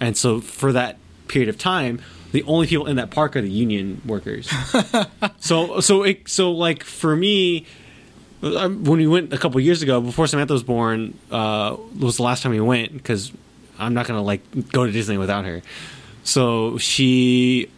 And 0.00 0.16
so 0.16 0.40
for 0.40 0.72
that 0.72 0.96
period 1.28 1.48
of 1.48 1.56
time, 1.58 2.00
the 2.32 2.42
only 2.44 2.66
people 2.66 2.86
in 2.86 2.96
that 2.96 3.10
park 3.10 3.36
are 3.36 3.40
the 3.42 3.50
union 3.50 4.02
workers. 4.04 4.50
so 5.40 5.80
so 5.80 6.02
it 6.02 6.28
so 6.28 6.50
like 6.52 6.82
for 6.84 7.14
me. 7.16 7.64
uh, 8.42 8.68
When 8.68 8.98
we 8.98 9.06
went 9.06 9.32
a 9.32 9.38
couple 9.38 9.60
years 9.60 9.82
ago, 9.82 10.00
before 10.00 10.26
Samantha 10.26 10.52
was 10.52 10.62
born, 10.62 11.16
uh, 11.30 11.76
was 11.98 12.16
the 12.18 12.22
last 12.22 12.42
time 12.42 12.52
we 12.52 12.60
went 12.60 12.92
because 12.92 13.32
I'm 13.78 13.94
not 13.94 14.06
gonna 14.06 14.22
like 14.22 14.42
go 14.72 14.84
to 14.84 14.92
Disney 14.92 15.16
without 15.16 15.44
her. 15.46 15.62
So 16.28 16.76
she, 16.76 17.70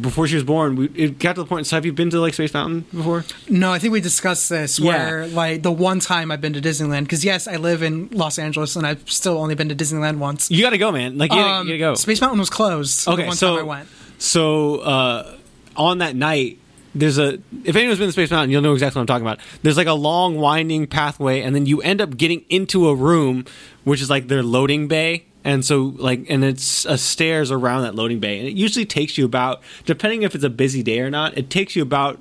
before 0.00 0.26
she 0.26 0.34
was 0.34 0.42
born, 0.42 0.74
we, 0.74 0.86
it 0.96 1.20
got 1.20 1.36
to 1.36 1.42
the 1.42 1.46
point. 1.46 1.68
So 1.68 1.76
have 1.76 1.86
you 1.86 1.92
been 1.92 2.10
to 2.10 2.20
like 2.20 2.34
Space 2.34 2.52
Mountain 2.52 2.80
before? 2.92 3.24
No, 3.48 3.72
I 3.72 3.78
think 3.78 3.92
we 3.92 4.00
discussed 4.00 4.48
this 4.48 4.80
Yeah. 4.80 4.90
where 4.96 5.26
like 5.28 5.62
the 5.62 5.70
one 5.70 6.00
time 6.00 6.32
I've 6.32 6.40
been 6.40 6.54
to 6.54 6.60
Disneyland 6.60 7.02
because 7.02 7.24
yes, 7.24 7.46
I 7.46 7.56
live 7.56 7.84
in 7.84 8.08
Los 8.10 8.40
Angeles 8.40 8.74
and 8.74 8.84
I've 8.84 9.08
still 9.08 9.38
only 9.38 9.54
been 9.54 9.68
to 9.68 9.76
Disneyland 9.76 10.18
once. 10.18 10.50
You 10.50 10.62
got 10.62 10.70
to 10.70 10.78
go, 10.78 10.90
man. 10.90 11.16
Like 11.16 11.30
you, 11.30 11.38
gotta, 11.38 11.54
Um, 11.60 11.68
you 11.68 11.78
gotta 11.78 11.92
go. 11.92 11.94
Space 11.94 12.20
Mountain 12.20 12.40
was 12.40 12.50
closed. 12.50 13.06
Okay, 13.06 13.22
the 13.22 13.28
one 13.28 13.36
so 13.36 13.50
time 13.56 13.64
I 13.64 13.68
went. 13.68 13.88
so 14.18 14.78
uh, 14.80 15.36
on 15.76 15.98
that 15.98 16.16
night, 16.16 16.58
there's 16.96 17.18
a. 17.18 17.38
If 17.62 17.76
anyone's 17.76 17.98
been 18.00 18.08
to 18.08 18.12
Space 18.12 18.30
Mountain, 18.32 18.50
you'll 18.50 18.62
know 18.62 18.72
exactly 18.72 18.98
what 18.98 19.02
I'm 19.02 19.06
talking 19.06 19.26
about. 19.26 19.38
There's 19.62 19.76
like 19.76 19.86
a 19.86 19.92
long 19.94 20.36
winding 20.38 20.86
pathway, 20.88 21.42
and 21.42 21.54
then 21.54 21.66
you 21.66 21.80
end 21.82 22.00
up 22.00 22.16
getting 22.16 22.42
into 22.48 22.88
a 22.88 22.94
room, 22.94 23.44
which 23.84 24.00
is 24.00 24.08
like 24.10 24.26
their 24.28 24.42
loading 24.42 24.88
bay. 24.88 25.26
And 25.46 25.64
so, 25.64 25.94
like, 25.96 26.26
and 26.28 26.42
it's 26.44 26.84
a 26.86 26.98
stairs 26.98 27.52
around 27.52 27.82
that 27.82 27.94
loading 27.94 28.18
bay, 28.18 28.40
and 28.40 28.48
it 28.48 28.54
usually 28.56 28.84
takes 28.84 29.16
you 29.16 29.24
about, 29.24 29.62
depending 29.84 30.22
if 30.22 30.34
it's 30.34 30.42
a 30.42 30.50
busy 30.50 30.82
day 30.82 30.98
or 30.98 31.08
not, 31.08 31.38
it 31.38 31.50
takes 31.50 31.76
you 31.76 31.82
about 31.82 32.20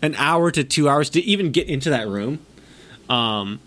an 0.00 0.14
hour 0.16 0.52
to 0.52 0.62
two 0.62 0.88
hours 0.88 1.10
to 1.10 1.20
even 1.22 1.50
get 1.50 1.68
into 1.68 1.90
that 1.90 2.06
room. 2.06 2.38
Um, 3.10 3.58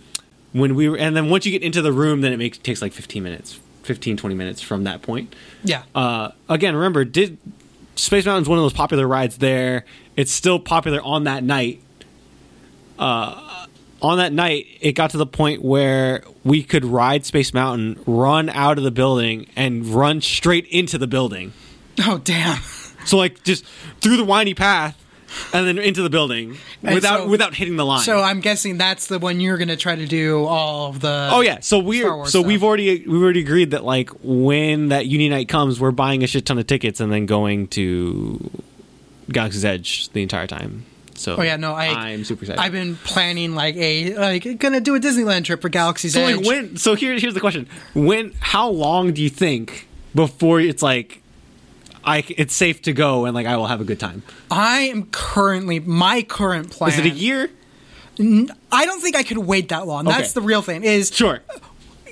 when 0.54 0.76
we 0.76 0.88
were, 0.88 0.98
and 0.98 1.14
then 1.14 1.30
once 1.30 1.46
you 1.46 1.52
get 1.52 1.62
into 1.62 1.82
the 1.82 1.92
room, 1.92 2.22
then 2.22 2.32
it 2.32 2.38
makes 2.38 2.58
takes 2.58 2.82
like 2.82 2.94
15 2.94 3.22
minutes, 3.22 3.60
15 3.84 4.16
20 4.16 4.34
minutes 4.34 4.62
from 4.62 4.86
that 4.86 5.02
point 5.02 5.36
Yeah. 5.66 5.84
uh, 5.94 6.32
again, 6.48 6.74
remember, 6.74 7.04
did 7.04 7.38
Space 7.98 8.26
Mountain's 8.26 8.48
one 8.48 8.58
of 8.58 8.64
those 8.64 8.72
popular 8.74 9.06
rides 9.08 9.40
there. 9.40 9.84
It's 10.16 10.32
still 10.32 10.58
popular 10.58 11.02
on 11.02 11.26
that 11.26 11.44
night. 11.44 11.82
Uh, 12.98 13.45
on 14.06 14.18
that 14.20 14.32
night, 14.34 14.68
it 14.82 14.94
got 14.94 15.10
to 15.12 15.18
the 15.18 15.26
point 15.26 15.62
where 15.64 16.24
we 16.44 16.64
could 16.64 16.86
ride 16.86 17.26
Space 17.26 17.54
Mountain, 17.54 18.00
run 18.06 18.50
out 18.50 18.78
of 18.78 18.84
the 18.84 18.92
building, 18.92 19.48
and 19.56 19.86
run 19.88 20.22
straight 20.22 20.66
into 20.68 20.98
the 20.98 21.08
building. 21.08 21.54
oh 22.06 22.20
damn. 22.24 22.60
So, 23.06 23.18
like, 23.18 23.44
just 23.44 23.66
through 24.02 24.18
the 24.18 24.24
windy 24.26 24.54
path, 24.56 25.00
and 25.54 25.68
then 25.68 25.78
into 25.78 26.02
the 26.02 26.10
building 26.10 26.58
And 26.82 26.96
without 26.96 27.20
so- 27.24 27.28
without 27.28 27.54
hitting 27.56 27.76
the 27.76 27.86
line. 27.86 28.02
So 28.04 28.22
I'm 28.22 28.40
guessing 28.40 28.78
that's 28.78 29.08
the 29.08 29.20
one 29.20 29.40
you're 29.40 29.58
going 29.58 29.68
to 29.68 29.76
try 29.76 29.96
to 29.96 30.06
do 30.06 30.46
all 30.46 30.90
of 30.90 31.02
the. 31.02 31.30
Oh 31.32 31.42
yeah, 31.42 31.60
so 31.60 31.78
we're 31.80 32.04
so 32.04 32.26
stuff. 32.26 32.46
we've 32.46 32.64
already 32.64 33.06
we've 33.08 33.22
already 33.22 33.42
agreed 33.42 33.72
that 33.72 33.84
like 33.84 34.10
when 34.24 34.90
that 34.90 35.08
uni 35.08 35.28
night 35.30 35.50
comes, 35.50 35.80
we're 35.80 35.92
buying 35.92 36.24
a 36.24 36.28
shit 36.28 36.46
ton 36.46 36.58
of 36.58 36.68
tickets 36.68 37.00
and 37.00 37.12
then 37.12 37.26
going 37.26 37.68
to 37.70 38.50
Galaxy's 39.30 39.66
Edge 39.66 40.10
the 40.10 40.22
entire 40.24 40.48
time. 40.48 40.86
So 41.16 41.38
Oh 41.38 41.42
yeah, 41.42 41.56
no, 41.56 41.74
I 41.74 41.88
I'm 42.12 42.24
super 42.26 42.44
excited. 42.44 42.60
I've 42.62 42.72
been 42.72 42.96
planning 42.98 43.56
like 43.56 43.76
a 43.78 44.16
like 44.16 44.60
gonna 44.60 44.82
do 44.82 44.96
a 44.96 45.00
Disneyland 45.00 45.46
trip 45.46 45.62
for 45.62 45.70
Galaxy's 45.70 46.14
so 46.14 46.22
Edge. 46.26 46.38
like 46.38 46.46
when 46.46 46.78
so 46.78 46.94
here 46.96 47.18
here's 47.18 47.34
the 47.34 47.40
question: 47.40 47.68
When 47.94 48.34
how 48.40 48.70
long 48.70 49.14
do 49.14 49.22
you 49.22 49.30
think 49.30 49.88
before 50.14 50.60
it's 50.60 50.82
like 50.84 51.22
I, 52.04 52.24
it's 52.38 52.54
safe 52.54 52.82
to 52.84 52.94
go 52.94 53.26
and 53.26 53.34
like 53.34 53.48
I 53.48 53.58
will 53.58 53.68
have 53.68 53.82
a 53.82 53.86
good 53.86 54.00
time? 54.00 54.24
I 54.52 54.82
am 54.82 55.06
currently 55.06 55.80
my 55.80 56.22
current 56.22 56.70
plan. 56.70 56.92
Is 56.92 57.00
it 57.00 57.06
a 57.06 57.10
year? 57.10 57.50
I 58.20 58.86
don't 58.86 59.02
think 59.02 59.16
I 59.16 59.24
could 59.24 59.40
wait 59.40 59.70
that 59.70 59.88
long. 59.88 60.06
That's 60.06 60.34
the 60.34 60.42
real 60.42 60.62
thing. 60.62 60.84
Is 60.84 61.14
Sure. 61.14 61.40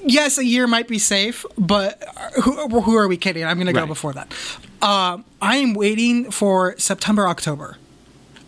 yes, 0.04 0.38
a 0.38 0.44
year 0.46 0.68
might 0.68 0.88
be 0.88 1.00
safe, 1.00 1.46
but 1.58 2.04
who, 2.44 2.82
who 2.82 2.96
are 2.98 3.08
we 3.08 3.16
kidding? 3.18 3.46
I'm 3.46 3.56
going 3.58 3.68
to 3.68 3.74
go 3.74 3.82
Right. 3.82 3.88
before 3.88 4.12
that. 4.14 4.34
Um, 4.82 5.24
I 5.42 5.58
am 5.58 5.74
waiting 5.74 6.30
for 6.30 6.76
September, 6.78 7.26
October. 7.28 7.78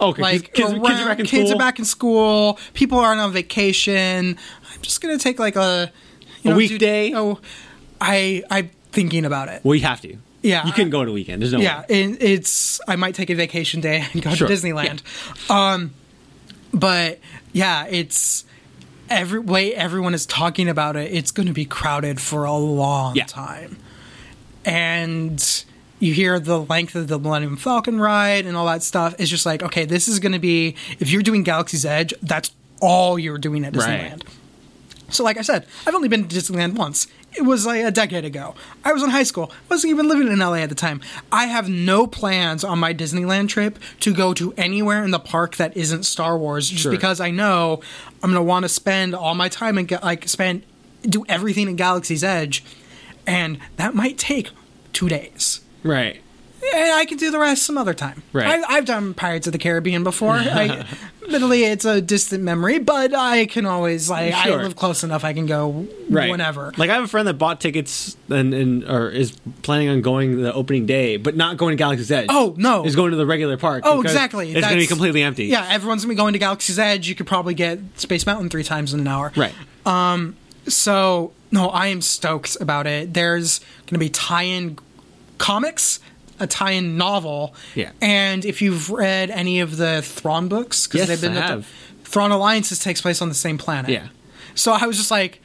Okay. 0.02 0.22
Like 0.22 0.54
kids, 0.54 0.74
kids, 0.74 0.88
kids 0.88 1.00
are 1.02 1.06
back 1.06 1.20
in 1.20 1.26
kids 1.26 1.50
school. 1.50 1.56
are 1.56 1.60
back 1.60 1.80
in 1.80 1.86
school. 1.86 2.60
People 2.74 3.00
aren't 3.00 3.22
on 3.22 3.32
vacation. 3.32 4.38
I'm 4.74 4.82
just 4.82 5.02
going 5.02 5.18
to 5.18 5.24
take 5.24 5.40
like 5.40 5.56
a 5.56 5.92
you 6.42 6.52
A 6.52 6.54
know, 6.54 6.58
weekday? 6.58 7.12
Do, 7.12 7.18
oh, 7.18 7.40
I 8.02 8.44
I'm 8.52 8.70
thinking 8.92 9.26
about 9.26 9.48
it. 9.50 9.62
Well, 9.64 9.76
you 9.76 9.82
have 9.84 10.02
to. 10.02 10.18
Yeah. 10.42 10.66
You 10.68 10.74
can 10.74 10.90
go 10.90 11.00
on 11.02 11.08
a 11.08 11.12
weekend. 11.12 11.42
There's 11.42 11.54
no 11.54 11.60
Yeah, 11.60 11.84
it's 11.90 12.80
I 12.88 12.96
might 12.98 13.16
take 13.16 13.30
a 13.30 13.36
vacation 13.36 13.82
day 13.82 14.06
and 14.14 14.22
go 14.22 14.34
Sure. 14.36 14.48
to 14.48 14.54
Disneyland. 14.54 15.02
Um, 15.50 15.94
but 16.74 17.20
yeah, 17.54 17.86
it's 17.90 18.44
every 19.10 19.40
way 19.40 19.74
everyone 19.74 20.14
is 20.14 20.26
talking 20.26 20.68
about 20.70 20.96
it. 20.98 21.12
It's 21.14 21.32
going 21.32 21.48
to 21.48 21.54
be 21.54 21.66
crowded 21.66 22.20
for 22.22 22.44
a 22.44 22.56
long 22.58 23.16
Yeah. 23.16 23.26
time, 23.26 23.78
and 24.66 25.64
you 26.06 26.14
hear 26.14 26.40
the 26.40 26.60
length 26.60 26.96
of 26.96 27.08
the 27.08 27.18
Millennium 27.20 27.58
Falcon 27.58 28.00
ride 28.00 28.46
and 28.46 28.56
all 28.56 28.66
that 28.68 28.84
stuff. 28.84 29.16
It's 29.18 29.30
just 29.30 29.46
like 29.46 29.64
okay, 29.64 29.86
this 29.86 30.08
is 30.08 30.20
going 30.20 30.32
to 30.34 30.40
be 30.40 30.76
if 31.00 31.10
you're 31.12 31.24
doing 31.24 31.44
Galaxy's 31.44 31.86
Edge, 31.86 32.14
that's 32.22 32.52
all 32.82 33.18
you're 33.20 33.38
doing 33.38 33.66
at 33.66 33.76
Right. 33.76 34.12
Disneyland. 34.14 34.24
So, 35.10 35.24
like 35.24 35.38
I 35.38 35.42
said, 35.44 35.66
I've 35.86 35.94
only 35.94 36.08
been 36.10 36.28
to 36.28 36.36
Disneyland 36.36 36.74
once. 36.74 37.08
It 37.38 37.44
was 37.44 37.66
like 37.66 37.84
a 37.84 37.92
decade 37.92 38.26
ago. 38.26 38.56
I 38.84 38.92
was 38.94 39.04
in 39.04 39.10
high 39.10 39.24
school. 39.24 39.52
wasn't 39.70 39.92
even 39.92 40.08
living 40.08 40.28
in 40.30 40.40
LA 40.40 40.56
at 40.56 40.70
the 40.70 40.76
time. 40.76 41.02
I 41.32 41.46
have 41.46 41.68
no 41.70 42.08
plans 42.08 42.64
on 42.64 42.80
my 42.80 42.94
Disneyland 42.94 43.50
trip 43.50 43.78
to 44.00 44.14
go 44.14 44.34
to 44.34 44.54
anywhere 44.58 45.04
in 45.04 45.12
the 45.12 45.20
park 45.20 45.58
that 45.58 45.76
isn't 45.78 46.04
Star 46.04 46.38
Wars, 46.38 46.70
just 46.70 46.84
Sure. 46.84 46.92
because 46.92 47.20
I 47.20 47.30
know 47.32 47.82
I'm 48.24 48.32
gonna 48.32 48.42
want 48.42 48.64
to 48.64 48.70
spend 48.70 49.14
all 49.14 49.36
my 49.36 49.50
time 49.50 49.78
and 49.78 49.92
like 50.02 50.28
spend 50.28 50.64
do 51.08 51.24
everything 51.30 51.68
in 51.68 51.76
Galaxy's 51.76 52.24
Edge, 52.24 52.64
and 53.28 53.60
that 53.78 53.94
might 53.94 54.18
take 54.18 54.50
two 54.94 55.08
days. 55.10 55.60
Right. 55.86 56.22
and 56.74 56.92
I 56.94 57.06
can 57.06 57.18
do 57.18 57.30
the 57.32 57.40
rest 57.40 57.64
some 57.64 57.78
other 57.78 57.94
time. 57.94 58.24
Right. 58.34 58.64
I, 58.68 58.78
I've 58.78 58.86
done 58.86 59.14
Pirates 59.14 59.46
of 59.48 59.54
the 59.54 59.60
Caribbean 59.60 60.04
before. 60.04 60.32
I, 60.36 60.86
admittedly, 61.24 61.64
it's 61.64 61.86
a 61.86 62.02
distant 62.02 62.44
memory, 62.44 62.80
but 62.80 63.14
I 63.14 63.46
can 63.46 63.66
always 63.68 64.10
like 64.10 64.34
Sure. 64.34 64.60
I 64.60 64.64
live 64.64 64.76
close 64.76 65.04
enough. 65.04 65.24
I 65.24 65.34
can 65.34 65.46
go 65.46 65.70
whenever. 66.10 66.72
Like 66.78 66.90
I 66.90 66.96
have 66.96 67.04
a 67.04 67.08
friend 67.08 67.28
that 67.28 67.36
bought 67.36 67.62
tickets 67.62 68.18
and, 68.30 68.54
and 68.54 68.84
or 68.86 69.10
is 69.10 69.38
planning 69.62 69.90
on 69.90 70.02
going 70.02 70.42
the 70.42 70.54
opening 70.54 70.86
day, 70.88 71.18
but 71.18 71.36
not 71.36 71.58
going 71.58 71.74
to 71.78 71.82
Galaxy's 71.82 72.12
Edge. 72.12 72.28
Oh, 72.30 72.56
no. 72.58 72.84
is 72.86 72.96
going 72.96 73.12
to 73.12 73.18
the 73.18 73.26
regular 73.28 73.58
park. 73.58 73.84
Oh, 73.86 74.02
exactly. 74.02 74.52
It's 74.52 74.62
going 74.62 74.74
to 74.74 74.80
be 74.80 74.88
completely 74.88 75.22
empty. 75.22 75.46
Yeah, 75.46 75.68
everyone's 75.70 76.04
gonna 76.04 76.14
be 76.14 76.18
going 76.18 76.34
to 76.34 76.40
Galaxy's 76.40 76.80
Edge. 76.80 77.08
You 77.08 77.14
could 77.16 77.28
probably 77.28 77.54
get 77.54 77.80
Space 78.00 78.26
Mountain 78.26 78.50
three 78.50 78.64
times 78.64 78.94
in 78.94 79.00
an 79.02 79.08
hour. 79.08 79.32
right. 79.36 79.54
Um. 79.86 80.36
So 80.68 81.32
no, 81.52 81.70
I 81.70 81.88
am 81.88 82.02
stoked 82.02 82.58
about 82.60 82.88
it. 82.88 83.14
There's 83.14 83.62
gonna 83.86 84.00
be 84.00 84.10
tie-in 84.10 84.80
comics, 85.38 86.00
a 86.40 86.48
tie-in 86.48 86.98
novel. 86.98 87.56
Yeah. 87.76 87.92
And 88.02 88.44
if 88.46 88.62
you've 88.62 88.90
read 88.90 89.30
any 89.30 89.60
of 89.62 89.78
the 89.78 90.02
Thrawn 90.02 90.48
books, 90.48 90.88
because 90.88 91.08
Yes, 91.08 91.08
they've 91.08 91.22
been 91.32 91.38
I 91.38 91.42
at 91.42 91.48
the- 91.48 91.54
have. 91.54 91.68
Thrawn 92.04 92.32
Alliances 92.32 92.80
takes 92.80 93.02
place 93.02 93.22
on 93.22 93.30
the 93.30 93.36
same 93.36 93.58
planet. 93.58 93.90
Yeah. 93.92 94.08
So 94.54 94.72
I 94.72 94.86
was 94.86 94.96
just 94.98 95.12
like, 95.12 95.42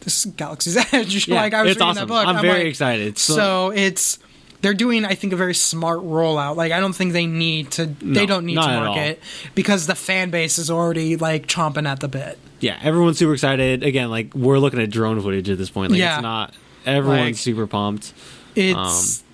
this 0.00 0.24
is 0.26 0.32
Galaxy's 0.32 0.76
Edge. 0.92 1.28
Yeah, 1.28 1.34
like 1.36 1.54
I 1.54 1.62
was 1.62 1.72
it's 1.72 1.76
reading 1.80 1.88
awesome. 1.90 2.08
that 2.08 2.14
book. 2.14 2.26
I'm 2.26 2.40
very 2.42 2.58
like- 2.60 2.66
excited. 2.68 3.18
So- 3.18 3.34
So, 3.36 3.70
it's 3.74 4.18
they're 4.62 4.74
doing, 4.74 5.04
I 5.04 5.14
think, 5.14 5.32
a 5.32 5.36
very 5.36 5.54
smart 5.54 6.00
rollout. 6.00 6.56
Like 6.56 6.72
I 6.72 6.80
don't 6.80 6.94
think 6.94 7.12
they 7.12 7.26
need 7.26 7.70
to. 7.72 7.86
they 7.86 8.20
No, 8.22 8.26
don't 8.26 8.46
need 8.46 8.54
to 8.56 8.60
market 8.62 9.20
because 9.54 9.86
the 9.86 9.94
fan 9.94 10.30
base 10.30 10.58
is 10.58 10.70
already 10.70 11.16
like 11.16 11.46
chomping 11.46 11.86
at 11.86 12.00
the 12.00 12.08
bit. 12.08 12.38
Yeah, 12.60 12.78
everyone's 12.82 13.18
super 13.18 13.34
excited. 13.34 13.82
Again, 13.82 14.08
like 14.10 14.34
we're 14.34 14.58
looking 14.58 14.80
at 14.80 14.90
drone 14.90 15.20
footage 15.20 15.48
at 15.50 15.58
this 15.58 15.68
point. 15.70 15.90
Like 15.92 16.00
Yeah. 16.00 16.16
it's 16.16 16.22
not 16.22 16.54
everyone's 16.86 17.20
Like- 17.22 17.36
super 17.36 17.66
pumped. 17.66 18.12
It's 18.56 19.20
Um, 19.20 19.24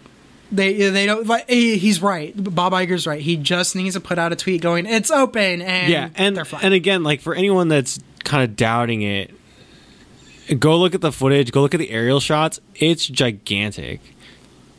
they 0.50 0.74
they 0.90 1.06
don't 1.06 1.26
like 1.26 1.48
he- 1.48 1.78
he's 1.78 2.02
right. 2.02 2.34
Bob 2.36 2.72
Iger's 2.74 3.06
right. 3.06 3.22
He 3.22 3.36
just 3.36 3.74
needs 3.74 3.94
to 3.94 4.00
put 4.00 4.18
out 4.18 4.32
a 4.32 4.36
tweet 4.36 4.60
going, 4.60 4.84
"It's 4.84 5.10
open," 5.10 5.62
and 5.62 5.90
yeah, 5.90 6.10
and 6.16 6.38
and 6.62 6.74
again, 6.74 7.02
like 7.02 7.20
for 7.22 7.34
anyone 7.34 7.68
that's 7.68 7.98
kind 8.24 8.42
of 8.44 8.54
doubting 8.56 9.00
it, 9.02 9.30
go 10.58 10.76
look 10.78 10.94
at 10.94 11.00
the 11.00 11.12
footage. 11.12 11.52
Go 11.52 11.62
look 11.62 11.74
at 11.74 11.78
the 11.78 11.90
aerial 11.90 12.20
shots. 12.20 12.60
It's 12.74 13.06
gigantic. 13.06 14.00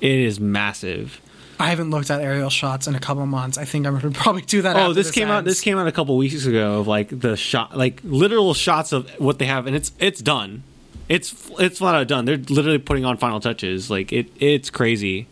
It 0.02 0.12
is 0.20 0.40
massive. 0.40 1.20
I 1.60 1.68
haven't 1.68 1.92
looked 1.92 2.12
at 2.12 2.20
aerial 2.20 2.50
shots 2.50 2.88
in 2.88 2.96
a 2.96 3.00
couple 3.00 3.24
of 3.24 3.30
months. 3.30 3.58
I 3.58 3.64
think 3.66 3.88
I'm 3.88 4.00
to 4.02 4.10
probably 4.12 4.42
do 4.42 4.62
that. 4.64 4.76
Oh, 4.76 4.80
after 4.80 4.94
this 4.96 5.12
came 5.12 5.30
out. 5.30 5.46
This 5.46 5.62
came 5.62 5.78
out 5.78 5.88
a 5.88 5.92
couple 5.92 6.18
weeks 6.18 6.46
ago 6.46 6.80
of 6.82 6.88
like 6.88 7.20
the 7.20 7.36
shot, 7.38 7.78
like 7.78 8.02
literal 8.04 8.54
shots 8.54 8.92
of 8.92 9.10
what 9.20 9.40
they 9.40 9.46
have, 9.46 9.66
and 9.66 9.76
it's 9.76 9.92
it's 10.00 10.22
done. 10.22 10.64
It's 11.10 11.52
it's 11.60 11.80
flat 11.80 11.96
out 11.96 12.08
done. 12.08 12.26
They're 12.26 12.38
literally 12.38 12.78
putting 12.78 13.06
on 13.06 13.18
final 13.18 13.40
touches. 13.40 13.90
Like 13.90 14.12
it, 14.14 14.30
it's 14.40 14.70
crazy. 14.70 15.28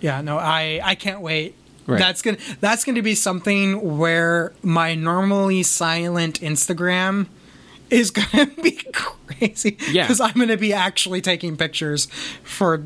Yeah, 0.00 0.20
no, 0.20 0.38
I 0.38 0.80
I 0.82 0.94
can't 0.94 1.20
wait. 1.20 1.54
Right. 1.86 1.98
That's 1.98 2.22
gonna 2.22 2.38
that's 2.60 2.84
gonna 2.84 3.02
be 3.02 3.14
something 3.14 3.98
where 3.98 4.52
my 4.62 4.94
normally 4.94 5.62
silent 5.62 6.40
Instagram 6.40 7.26
is 7.90 8.10
gonna 8.12 8.46
be 8.62 8.72
crazy. 8.92 9.78
Yeah. 9.90 10.04
because 10.04 10.20
I'm 10.20 10.34
gonna 10.34 10.56
be 10.58 10.72
actually 10.72 11.22
taking 11.22 11.56
pictures 11.56 12.06
for 12.42 12.84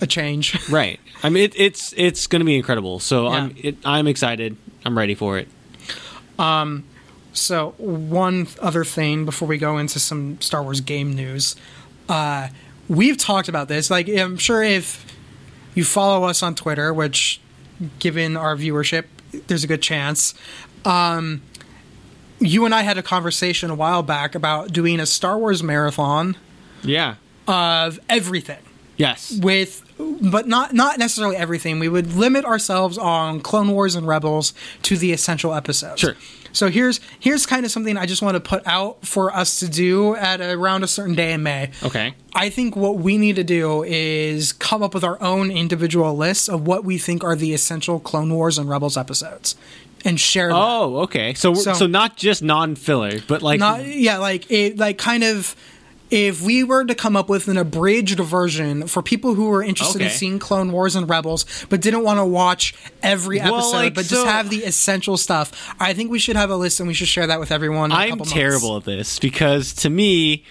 a 0.00 0.06
change. 0.06 0.56
Right. 0.70 1.00
I 1.22 1.30
mean, 1.30 1.44
it, 1.44 1.54
it's 1.56 1.94
it's 1.96 2.26
going 2.26 2.40
to 2.40 2.46
be 2.46 2.56
incredible. 2.56 3.00
So 3.00 3.26
I'm 3.26 3.54
it, 3.56 3.76
I'm 3.84 4.06
excited. 4.06 4.56
I'm 4.84 4.96
ready 4.96 5.14
for 5.14 5.38
it. 5.38 5.48
Um, 6.38 6.84
So 7.32 7.74
one 7.78 8.48
other 8.60 8.84
thing 8.84 9.24
before 9.24 9.46
we 9.48 9.58
go 9.58 9.78
into 9.78 9.98
some 10.00 10.40
Star 10.40 10.62
Wars 10.62 10.80
game 10.80 11.14
news, 11.14 11.54
uh, 12.08 12.48
we've 12.88 13.16
talked 13.16 13.48
about 13.48 13.68
this. 13.68 13.90
Like 13.90 14.08
I'm 14.08 14.36
sure 14.38 14.62
if 14.62 15.04
you 15.74 15.84
follow 15.84 16.26
us 16.26 16.42
on 16.42 16.54
Twitter, 16.54 16.92
which 16.92 17.40
given 18.00 18.36
our 18.36 18.56
viewership, 18.56 19.04
there's 19.46 19.62
a 19.62 19.66
good 19.68 19.82
chance. 19.82 20.34
Um, 20.84 21.42
you 22.40 22.64
and 22.64 22.74
I 22.74 22.82
had 22.82 22.98
a 22.98 23.02
conversation 23.02 23.70
a 23.70 23.74
while 23.74 24.02
back 24.02 24.34
about 24.34 24.72
doing 24.72 25.00
a 25.00 25.06
Star 25.06 25.38
Wars 25.38 25.62
marathon 25.62 26.36
Yeah. 26.82 27.16
of 27.46 27.98
everything 28.08 28.58
Yes. 28.96 29.32
with 29.40 29.82
but 29.98 30.46
not 30.46 30.72
not 30.74 30.98
necessarily 30.98 31.36
everything. 31.36 31.80
We 31.80 31.88
would 31.88 32.14
limit 32.14 32.44
ourselves 32.44 32.96
on 32.96 33.40
Clone 33.40 33.70
Wars 33.72 33.96
and 33.96 34.06
Rebels 34.06 34.54
to 34.82 34.96
the 34.96 35.12
essential 35.12 35.52
episodes. 35.54 36.00
Sure. 36.00 36.14
So 36.52 36.68
here's 36.68 37.00
here's 37.20 37.46
kind 37.46 37.64
of 37.64 37.70
something 37.70 37.96
I 37.96 38.06
just 38.06 38.22
want 38.22 38.34
to 38.34 38.40
put 38.40 38.66
out 38.66 39.04
for 39.06 39.34
us 39.34 39.60
to 39.60 39.68
do 39.68 40.14
at 40.16 40.40
around 40.40 40.82
a 40.84 40.88
certain 40.88 41.14
day 41.14 41.32
in 41.32 41.42
May. 41.42 41.70
Okay. 41.82 42.14
I 42.34 42.50
think 42.50 42.76
what 42.76 42.96
we 42.98 43.18
need 43.18 43.36
to 43.36 43.44
do 43.44 43.82
is 43.84 44.52
come 44.52 44.82
up 44.82 44.94
with 44.94 45.04
our 45.04 45.20
own 45.22 45.50
individual 45.50 46.16
lists 46.16 46.48
of 46.48 46.66
what 46.66 46.84
we 46.84 46.98
think 46.98 47.24
are 47.24 47.36
the 47.36 47.52
essential 47.54 48.00
Clone 48.00 48.32
Wars 48.32 48.58
and 48.58 48.68
Rebels 48.68 48.96
episodes 48.96 49.56
and 50.04 50.18
share 50.20 50.48
them. 50.48 50.56
Oh, 50.58 50.96
okay. 51.02 51.34
So 51.34 51.54
So- 51.54 51.72
so, 51.74 51.86
not 51.86 52.16
just 52.16 52.42
non-filler, 52.42 53.20
but 53.26 53.42
like 53.42 53.58
Not 53.60 53.84
yeah, 53.84 54.18
like 54.18 54.50
it 54.50 54.78
like 54.78 54.96
kind 54.98 55.24
of 55.24 55.56
if 56.10 56.40
we 56.42 56.64
were 56.64 56.84
to 56.84 56.94
come 56.94 57.16
up 57.16 57.28
with 57.28 57.48
an 57.48 57.56
abridged 57.56 58.18
version 58.20 58.86
for 58.86 59.02
people 59.02 59.34
who 59.34 59.48
were 59.48 59.62
interested 59.62 60.00
in 60.02 60.10
seeing 60.10 60.38
Clone 60.38 60.72
Wars 60.72 60.96
and 60.96 61.08
Rebels 61.08 61.44
but 61.68 61.80
didn't 61.80 62.02
want 62.04 62.18
to 62.18 62.24
watch 62.24 62.74
every 63.02 63.38
Well, 63.38 63.56
episode 63.56 63.72
like, 63.76 63.94
but 63.94 64.04
so- 64.06 64.16
just 64.16 64.26
have 64.26 64.50
the 64.50 64.64
essential 64.64 65.16
stuff, 65.16 65.74
I 65.78 65.92
think 65.94 66.10
we 66.10 66.18
should 66.18 66.36
have 66.36 66.50
a 66.50 66.56
list 66.56 66.80
and 66.80 66.86
we 66.88 66.94
should 66.94 67.08
share 67.08 67.26
that 67.26 67.40
with 67.40 67.50
everyone. 67.52 67.92
I'm 67.92 68.18
terrible 68.20 68.76
at 68.78 68.84
this 68.84 69.18
because 69.18 69.72
to 69.74 69.90
me, 69.90 70.44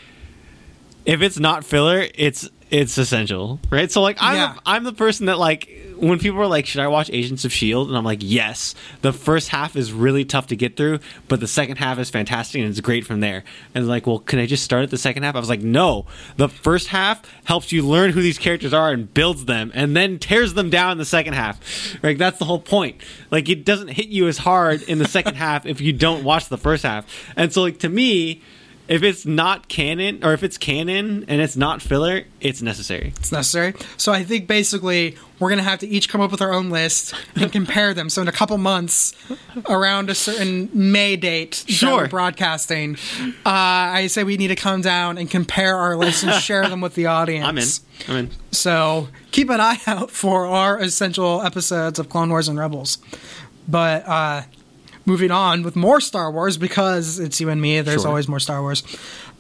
if 1.06 1.22
it's 1.22 1.40
not 1.40 1.64
filler, 1.64 2.06
it's 2.16 2.50
it's 2.70 2.98
essential, 2.98 3.60
right? 3.70 3.92
So 3.92 4.02
like 4.02 4.18
I'm 4.20 4.36
Yeah. 4.36 4.54
the, 4.56 4.62
I'm 4.66 4.84
the 4.84 4.94
person 4.94 5.28
that 5.28 5.40
like 5.40 5.70
when 5.98 6.20
people 6.20 6.40
are 6.40 6.46
like, 6.48 6.68
should 6.68 6.82
I 6.82 6.88
watch 6.88 7.10
Agents 7.12 7.44
of 7.44 7.52
Shield? 7.52 7.88
And 7.88 7.98
I'm 7.98 8.04
like, 8.04 8.20
yes. 8.22 8.76
The 9.02 9.12
first 9.12 9.50
half 9.50 9.76
is 9.76 9.92
really 9.92 10.26
tough 10.26 10.46
to 10.48 10.56
get 10.56 10.78
through, 10.78 11.00
but 11.28 11.40
the 11.40 11.48
second 11.48 11.78
half 11.78 11.98
is 11.98 12.10
fantastic 12.12 12.62
and 12.62 12.70
it's 12.70 12.82
great 12.82 13.04
from 13.06 13.20
there. 13.20 13.44
And 13.74 13.88
like, 13.88 14.06
well, 14.06 14.20
can 14.20 14.38
I 14.38 14.46
just 14.46 14.64
start 14.64 14.84
at 14.84 14.92
the 14.92 14.98
second 14.98 15.24
half? 15.24 15.36
I 15.36 15.40
was 15.40 15.50
like, 15.50 15.62
no. 15.62 16.06
The 16.36 16.50
first 16.50 16.90
half 16.90 17.22
helps 17.46 17.72
you 17.72 17.82
learn 17.84 18.12
who 18.12 18.22
these 18.22 18.38
characters 18.38 18.74
are 18.74 18.92
and 18.92 19.12
builds 19.12 19.46
them, 19.46 19.72
and 19.74 19.96
then 19.96 20.20
tears 20.20 20.54
them 20.54 20.70
down 20.70 20.92
in 20.92 20.98
the 21.00 21.06
second 21.06 21.34
half. 21.34 21.60
Like 22.04 22.18
that's 22.20 22.38
the 22.38 22.46
whole 22.46 22.60
point. 22.60 22.98
Like 23.32 23.50
it 23.50 23.66
doesn't 23.66 23.88
hit 23.88 24.10
you 24.10 24.28
as 24.28 24.38
hard 24.38 24.84
in 24.84 25.00
the 25.00 25.08
second 25.08 25.34
half 25.46 25.66
if 25.66 25.82
you 25.82 25.94
don't 25.94 26.24
watch 26.24 26.50
the 26.50 26.58
first 26.60 26.84
half. 26.84 27.06
And 27.36 27.52
so 27.52 27.62
like 27.64 27.80
to 27.80 27.90
me. 27.90 28.42
If 28.88 29.04
it's 29.04 29.26
not 29.26 29.68
canon, 29.68 30.24
or 30.24 30.34
if 30.34 30.44
it's 30.44 30.58
canon 30.58 31.26
and 31.28 31.42
it's 31.42 31.58
not 31.58 31.82
filler, 31.82 32.24
it's 32.40 32.62
necessary. 32.62 33.14
It's 33.18 33.32
necessary. 33.34 33.74
So 33.98 34.14
I 34.14 34.24
think 34.24 34.48
basically 34.48 35.18
we're 35.40 35.50
gonna 35.50 35.64
have 35.64 35.80
to 35.80 35.88
each 35.88 36.08
come 36.08 36.22
up 36.22 36.32
with 36.32 36.42
our 36.42 36.54
own 36.54 36.70
list 36.70 37.14
and 37.36 37.52
compare 37.52 37.94
them. 37.94 38.10
So 38.10 38.22
in 38.22 38.28
a 38.30 38.32
couple 38.32 38.58
months, 38.58 39.14
around 39.68 40.10
a 40.10 40.16
certain 40.16 40.70
May 40.74 41.18
date 41.18 41.66
Sure. 41.68 42.08
broadcasting, 42.08 42.96
uh, 43.46 43.50
I 43.50 44.08
say 44.08 44.24
we 44.24 44.38
need 44.38 44.48
to 44.48 44.56
come 44.56 44.82
down 44.82 45.18
and 45.18 45.30
compare 45.30 45.76
our 45.76 45.98
lists 45.98 46.24
and 46.24 46.34
share 46.42 46.68
them 46.70 46.80
with 46.80 46.96
the 46.96 47.06
audience. 47.18 47.46
I'm 47.46 47.58
in. 47.58 47.68
I'm 48.08 48.26
in. 48.28 48.32
So 48.52 49.10
keep 49.32 49.50
an 49.50 49.60
eye 49.60 49.80
out 49.86 50.12
for 50.12 50.46
our 50.48 50.80
essential 50.80 51.42
episodes 51.42 52.00
of 52.00 52.08
Clone 52.10 52.30
Wars 52.30 52.48
and 52.48 52.58
Rebels. 52.58 53.00
But 53.68 54.08
uh, 54.08 54.44
moving 55.08 55.32
on 55.32 55.64
with 55.64 55.76
more 55.76 56.00
Star 56.00 56.30
Wars 56.32 56.58
because 56.58 57.18
it's 57.18 57.42
you 57.42 57.50
and 57.50 57.60
me. 57.60 57.82
There's 57.82 58.02
Sure. 58.02 58.10
always 58.10 58.28
more 58.28 58.40
Star 58.40 58.62
Wars. 58.62 58.84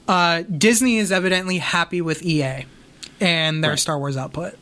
Uh, 0.07 0.41
Disney 0.57 0.97
is 0.97 1.11
evidently 1.11 1.57
happy 1.59 2.01
with 2.01 2.24
EA 2.24 2.65
and 3.20 3.63
their 3.63 3.72
Right. 3.72 3.80
Star 3.80 3.99
Wars 3.99 4.15
output. 4.18 4.55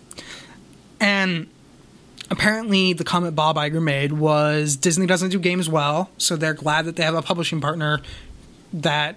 And 0.99 1.47
apparently, 2.31 2.93
the 2.93 3.03
comment 3.03 3.35
Bob 3.35 3.55
Iger 3.55 3.81
made 3.81 4.13
was 4.13 4.75
Disney 4.75 5.05
doesn't 5.05 5.29
do 5.29 5.39
games 5.39 5.69
well, 5.69 6.09
so 6.17 6.35
they're 6.35 6.53
glad 6.55 6.85
that 6.85 6.95
they 6.95 7.03
have 7.03 7.15
a 7.15 7.21
publishing 7.21 7.61
partner 7.61 8.01
that 8.73 9.15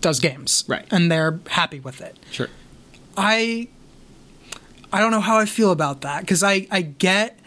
does 0.00 0.20
games, 0.20 0.64
Right. 0.68 0.84
And 0.90 1.10
they're 1.10 1.40
happy 1.48 1.80
with 1.80 2.00
it. 2.00 2.16
Sure. 2.30 2.48
I 3.16 3.68
I 4.92 5.00
don't 5.00 5.10
know 5.10 5.20
how 5.20 5.38
I 5.38 5.46
feel 5.46 5.70
about 5.72 6.02
that 6.02 6.20
because 6.20 6.42
I 6.42 6.66
I 6.70 6.82
get 6.82 7.38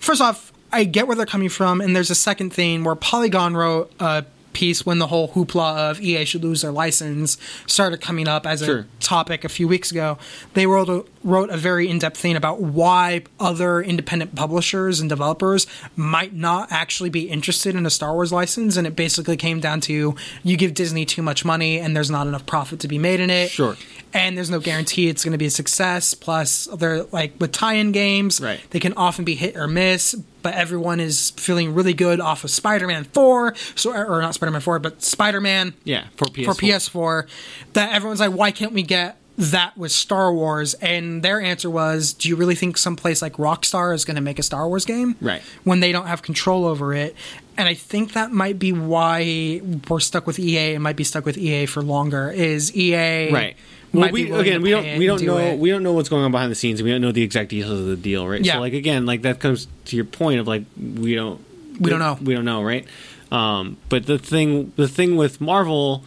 first 0.00 0.20
off 0.20 0.49
I 0.72 0.84
get 0.84 1.06
where 1.06 1.16
they're 1.16 1.26
coming 1.26 1.48
from, 1.48 1.80
and 1.80 1.94
there's 1.96 2.10
a 2.10 2.14
second 2.14 2.52
thing 2.52 2.84
where 2.84 2.94
Polygon 2.94 3.56
wrote 3.56 3.92
a 4.00 4.24
piece 4.52 4.84
when 4.84 4.98
the 4.98 5.06
whole 5.06 5.28
hoopla 5.30 5.90
of 5.90 6.00
EA 6.00 6.24
should 6.24 6.42
lose 6.42 6.62
their 6.62 6.72
license 6.72 7.38
started 7.66 8.00
coming 8.00 8.26
up 8.26 8.46
as 8.46 8.60
Sure. 8.64 8.80
a 8.80 8.86
topic 9.00 9.44
a 9.44 9.48
few 9.48 9.68
weeks 9.68 9.92
ago. 9.92 10.18
They 10.54 10.66
wrote 10.66 10.88
a, 10.88 11.04
wrote 11.22 11.50
a 11.50 11.56
very 11.56 11.88
in 11.88 11.98
depth 11.98 12.16
thing 12.16 12.34
about 12.36 12.60
why 12.62 13.22
other 13.38 13.80
independent 13.82 14.34
publishers 14.34 15.00
and 15.00 15.08
developers 15.10 15.66
might 15.94 16.32
not 16.34 16.72
actually 16.72 17.10
be 17.10 17.28
interested 17.28 17.74
in 17.74 17.84
a 17.84 17.90
Star 17.90 18.14
Wars 18.14 18.32
license, 18.32 18.76
and 18.76 18.86
it 18.86 18.96
basically 18.96 19.36
came 19.36 19.60
down 19.60 19.80
to 19.82 20.14
you 20.42 20.56
give 20.56 20.72
Disney 20.74 21.04
too 21.04 21.20
much 21.22 21.44
money 21.44 21.78
and 21.78 21.94
there's 21.94 22.10
not 22.10 22.26
enough 22.26 22.46
profit 22.46 22.80
to 22.80 22.88
be 22.88 22.98
made 22.98 23.20
in 23.20 23.28
it 23.28 23.50
Sure. 23.50 23.76
and 24.14 24.36
there's 24.36 24.48
no 24.50 24.60
guarantee 24.60 25.08
it's 25.08 25.22
going 25.24 25.32
to 25.32 25.38
be 25.38 25.46
a 25.46 25.50
success. 25.50 26.14
Plus, 26.14 26.66
they're 26.78 27.02
like 27.04 27.34
with 27.38 27.52
tie-in 27.52 27.92
games, 27.92 28.40
Right. 28.40 28.60
they 28.70 28.80
can 28.80 28.94
often 28.94 29.24
be 29.24 29.34
hit 29.34 29.56
or 29.56 29.66
miss. 29.66 30.14
But 30.42 30.54
everyone 30.54 31.00
is 31.00 31.32
feeling 31.36 31.74
really 31.74 31.92
good 31.92 32.18
off 32.18 32.44
of 32.44 32.50
Spider-Man 32.50 33.04
Four, 33.12 33.54
so 33.74 33.92
or 33.92 34.22
not 34.22 34.32
Spider-Man 34.34 34.62
Four, 34.62 34.78
but 34.78 35.02
Spider-Man 35.02 35.74
Yeah. 35.84 36.04
For 36.16 36.24
PS4. 36.28 36.44
for 36.46 36.54
PS4. 36.54 37.26
That 37.74 37.92
everyone's 37.92 38.20
like, 38.20 38.32
why 38.32 38.50
can't 38.50 38.72
we 38.72 38.82
get 38.82 39.18
that 39.38 39.76
was 39.78 39.94
Star 39.94 40.32
Wars, 40.32 40.74
and 40.74 41.22
their 41.22 41.40
answer 41.40 41.70
was, 41.70 42.12
"Do 42.12 42.28
you 42.28 42.36
really 42.36 42.54
think 42.54 42.76
someplace 42.76 43.22
like 43.22 43.34
Rockstar 43.34 43.94
is 43.94 44.04
going 44.04 44.16
to 44.16 44.20
make 44.20 44.38
a 44.38 44.42
Star 44.42 44.68
Wars 44.68 44.84
game? 44.84 45.16
Right. 45.20 45.42
When 45.64 45.80
they 45.80 45.92
don't 45.92 46.06
have 46.06 46.22
control 46.22 46.66
over 46.66 46.92
it." 46.94 47.14
And 47.56 47.68
I 47.68 47.74
think 47.74 48.12
that 48.14 48.32
might 48.32 48.58
be 48.58 48.72
why 48.72 49.60
we're 49.88 50.00
stuck 50.00 50.26
with 50.26 50.38
EA 50.38 50.74
and 50.74 50.82
might 50.82 50.96
be 50.96 51.04
stuck 51.04 51.24
with 51.24 51.36
EA 51.38 51.66
for 51.66 51.82
longer. 51.82 52.30
Is 52.30 52.74
EA 52.76 53.32
right 53.32 53.56
well, 53.92 54.10
we 54.12 54.30
again 54.30 54.62
we 54.62 54.70
don't 54.70 54.98
we 54.98 55.06
don't 55.06 55.18
do 55.18 55.26
know 55.26 55.38
it. 55.38 55.58
we 55.58 55.68
don't 55.68 55.82
know 55.82 55.92
what's 55.92 56.08
going 56.08 56.22
on 56.24 56.30
behind 56.30 56.50
the 56.50 56.54
scenes 56.54 56.78
and 56.78 56.84
we 56.86 56.92
don't 56.92 57.00
know 57.00 57.10
the 57.12 57.22
exact 57.24 57.50
details 57.50 57.80
of 57.80 57.86
the 57.86 57.96
deal 57.96 58.26
right 58.28 58.44
Yeah. 58.44 58.54
so 58.54 58.60
like 58.60 58.72
again 58.72 59.04
like 59.04 59.22
that 59.22 59.40
comes 59.40 59.66
to 59.86 59.96
your 59.96 60.04
point 60.04 60.38
of 60.38 60.46
like 60.46 60.62
we 60.78 61.14
don't 61.16 61.44
We 61.80 61.90
don't 61.90 61.98
know. 61.98 62.16
we 62.22 62.32
don't 62.34 62.44
know 62.44 62.62
right 62.62 62.86
um 63.32 63.78
but 63.88 64.06
the 64.06 64.16
thing 64.16 64.72
the 64.76 64.86
thing 64.86 65.16
with 65.16 65.40
marvel 65.40 66.04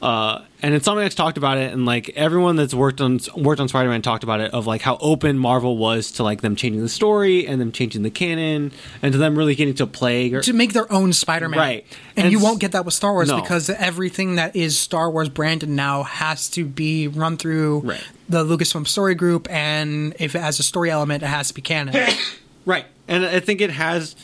uh 0.00 0.42
and 0.62 0.74
Insomniac's 0.74 1.14
talked 1.16 1.36
about 1.38 1.58
it, 1.58 1.72
and 1.72 1.84
like 1.84 2.10
everyone 2.10 2.56
that's 2.56 2.72
worked 2.72 3.00
on 3.00 3.18
worked 3.36 3.60
on 3.60 3.68
Spider-Man 3.68 4.00
talked 4.02 4.22
about 4.24 4.40
it 4.40 4.52
of 4.54 4.66
like 4.66 4.80
how 4.80 4.96
open 5.00 5.36
Marvel 5.38 5.76
was 5.76 6.12
to 6.12 6.22
like 6.22 6.40
them 6.40 6.54
changing 6.56 6.80
the 6.82 6.88
story 6.88 7.46
and 7.46 7.60
them 7.60 7.72
changing 7.72 8.02
the 8.02 8.10
canon 8.10 8.70
and 9.02 9.12
to 9.12 9.18
them 9.18 9.36
really 9.36 9.54
getting 9.54 9.74
to 9.74 9.86
play 9.86 10.32
or, 10.32 10.40
to 10.42 10.52
make 10.52 10.72
their 10.72 10.90
own 10.92 11.12
Spider-Man. 11.12 11.58
Right. 11.58 11.86
And, 12.16 12.26
And 12.26 12.32
you 12.32 12.38
won't 12.40 12.60
get 12.60 12.72
that 12.72 12.84
with 12.84 12.94
Star 12.94 13.12
Wars 13.12 13.28
No. 13.28 13.40
because 13.40 13.68
everything 13.68 14.36
that 14.36 14.54
is 14.54 14.78
Star 14.78 15.10
Wars 15.10 15.28
branded 15.28 15.68
now 15.68 16.04
has 16.04 16.48
to 16.50 16.64
be 16.64 17.08
run 17.08 17.36
through 17.36 17.80
Right. 17.80 18.00
the 18.28 18.44
Lucasfilm 18.44 18.86
Story 18.86 19.14
Group, 19.14 19.50
and 19.50 20.14
if 20.20 20.34
it 20.34 20.40
has 20.40 20.60
a 20.60 20.62
story 20.62 20.90
element, 20.90 21.22
it 21.22 21.26
has 21.26 21.48
to 21.48 21.54
be 21.54 21.62
canon. 21.62 21.94
Right. 22.64 22.84
And 23.08 23.26
I 23.26 23.40
think 23.40 23.60
it 23.60 23.70
has 23.70 24.14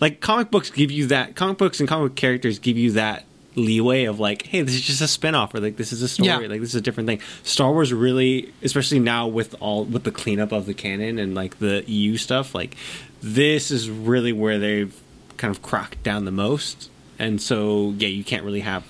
like 0.00 0.20
comic 0.20 0.50
books 0.50 0.68
give 0.70 0.90
you 0.90 1.06
that 1.06 1.36
comic 1.36 1.58
books 1.58 1.78
and 1.78 1.88
comic 1.88 2.16
characters 2.16 2.58
give 2.58 2.76
you 2.76 2.90
that 2.92 3.24
leeway 3.56 4.04
of 4.04 4.18
like, 4.20 4.42
hey, 4.46 4.62
this 4.62 4.74
is 4.74 4.80
just 4.80 5.00
a 5.00 5.08
spin-off 5.08 5.54
or 5.54 5.60
like 5.60 5.76
this 5.76 5.92
is 5.92 6.02
a 6.02 6.08
story, 6.08 6.28
Yeah. 6.28 6.36
like 6.38 6.60
this 6.60 6.70
is 6.70 6.74
a 6.74 6.80
different 6.80 7.06
thing. 7.06 7.20
Star 7.42 7.70
Wars 7.72 7.92
really 7.92 8.52
especially 8.62 8.98
now 8.98 9.26
with 9.28 9.54
all 9.60 9.84
with 9.84 10.04
the 10.04 10.10
cleanup 10.10 10.52
of 10.52 10.66
the 10.66 10.74
canon 10.74 11.18
and 11.18 11.34
like 11.34 11.58
the 11.58 11.84
EU 11.86 12.16
stuff, 12.16 12.54
like 12.54 12.76
this 13.22 13.70
is 13.70 13.88
really 13.90 14.32
where 14.32 14.58
they've 14.58 14.94
kind 15.36 15.50
of 15.54 15.62
cracked 15.62 16.02
down 16.02 16.24
the 16.24 16.30
most. 16.30 16.90
And 17.18 17.40
so 17.40 17.94
yeah, 17.98 18.08
you 18.08 18.24
can't 18.24 18.44
really 18.44 18.60
have 18.60 18.84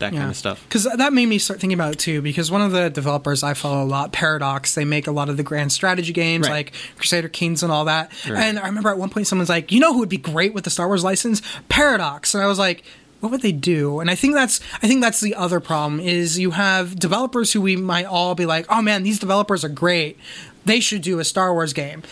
that 0.00 0.12
kind 0.12 0.30
of 0.30 0.36
stuff. 0.36 0.62
Because 0.68 0.84
that 0.84 1.12
made 1.12 1.26
me 1.26 1.38
start 1.38 1.58
thinking 1.60 1.74
about 1.76 1.92
it 1.94 1.98
too. 1.98 2.22
Because 2.22 2.52
one 2.52 2.60
of 2.60 2.70
the 2.70 2.88
developers 2.88 3.42
I 3.42 3.54
follow 3.54 3.82
a 3.82 3.84
lot, 3.84 4.12
Paradox, 4.12 4.76
they 4.76 4.84
make 4.84 5.08
a 5.08 5.10
lot 5.10 5.28
of 5.28 5.36
the 5.36 5.42
grand 5.42 5.72
strategy 5.72 6.12
games 6.12 6.46
Right. 6.48 6.54
like 6.68 6.72
Crusader 6.96 7.28
Kings 7.28 7.64
and 7.64 7.72
all 7.72 7.86
that. 7.86 8.12
Right. 8.28 8.38
And 8.44 8.58
I 8.60 8.66
remember 8.66 8.90
at 8.90 8.98
one 8.98 9.10
point 9.10 9.26
someone's 9.26 9.48
like, 9.48 9.72
"You 9.72 9.80
know 9.80 9.92
who 9.92 9.98
would 10.00 10.08
be 10.08 10.16
great 10.16 10.54
with 10.54 10.62
the 10.62 10.70
Star 10.70 10.86
Wars 10.86 11.02
license? 11.02 11.42
Paradox." 11.68 12.34
And 12.34 12.42
I 12.42 12.46
was 12.46 12.58
like. 12.58 12.82
What 13.20 13.32
would 13.32 13.42
they 13.42 13.52
do? 13.52 14.00
And 14.00 14.10
I 14.10 14.14
think 14.14 14.34
that's 14.34 14.60
I 14.82 14.86
think 14.86 15.00
that's 15.00 15.20
the 15.20 15.34
other 15.34 15.60
problem 15.60 16.00
is 16.00 16.38
you 16.38 16.52
have 16.52 16.98
developers 16.98 17.52
who 17.52 17.60
we 17.60 17.76
might 17.76 18.06
all 18.06 18.34
be 18.34 18.46
like, 18.46 18.66
oh 18.68 18.80
man, 18.80 19.02
these 19.02 19.18
developers 19.18 19.64
are 19.64 19.68
great. 19.68 20.18
They 20.64 20.80
should 20.80 21.02
do 21.02 21.18
a 21.18 21.24
Star 21.24 21.52
Wars 21.52 21.72
game. 21.72 22.02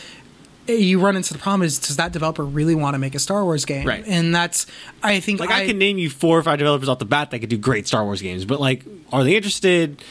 You 0.66 0.98
run 0.98 1.14
into 1.14 1.32
the 1.32 1.38
problem 1.38 1.62
is 1.62 1.78
does 1.78 1.96
that 1.96 2.12
developer 2.12 2.44
really 2.44 2.74
want 2.74 2.94
to 2.94 2.98
make 2.98 3.14
a 3.14 3.20
Star 3.20 3.44
Wars 3.44 3.64
game? 3.64 3.86
Right. 3.86 4.04
And 4.07 4.34
that's 4.34 4.66
I 5.02 5.20
think 5.20 5.38
Like 5.38 5.50
I, 5.50 5.66
can 5.66 5.78
name 5.78 5.98
you 5.98 6.11
four 6.11 6.36
or 6.38 6.42
five 6.42 6.59
developers 6.59 6.88
off 6.88 6.98
the 6.98 7.04
bat 7.04 7.30
that 7.30 7.38
could 7.38 7.50
do 7.50 7.59
great 7.59 7.86
Star 7.86 8.04
Wars 8.04 8.20
games, 8.20 8.44
but 8.44 8.61
like, 8.61 8.84
are 9.12 9.22
they 9.22 9.36
interested? 9.36 10.02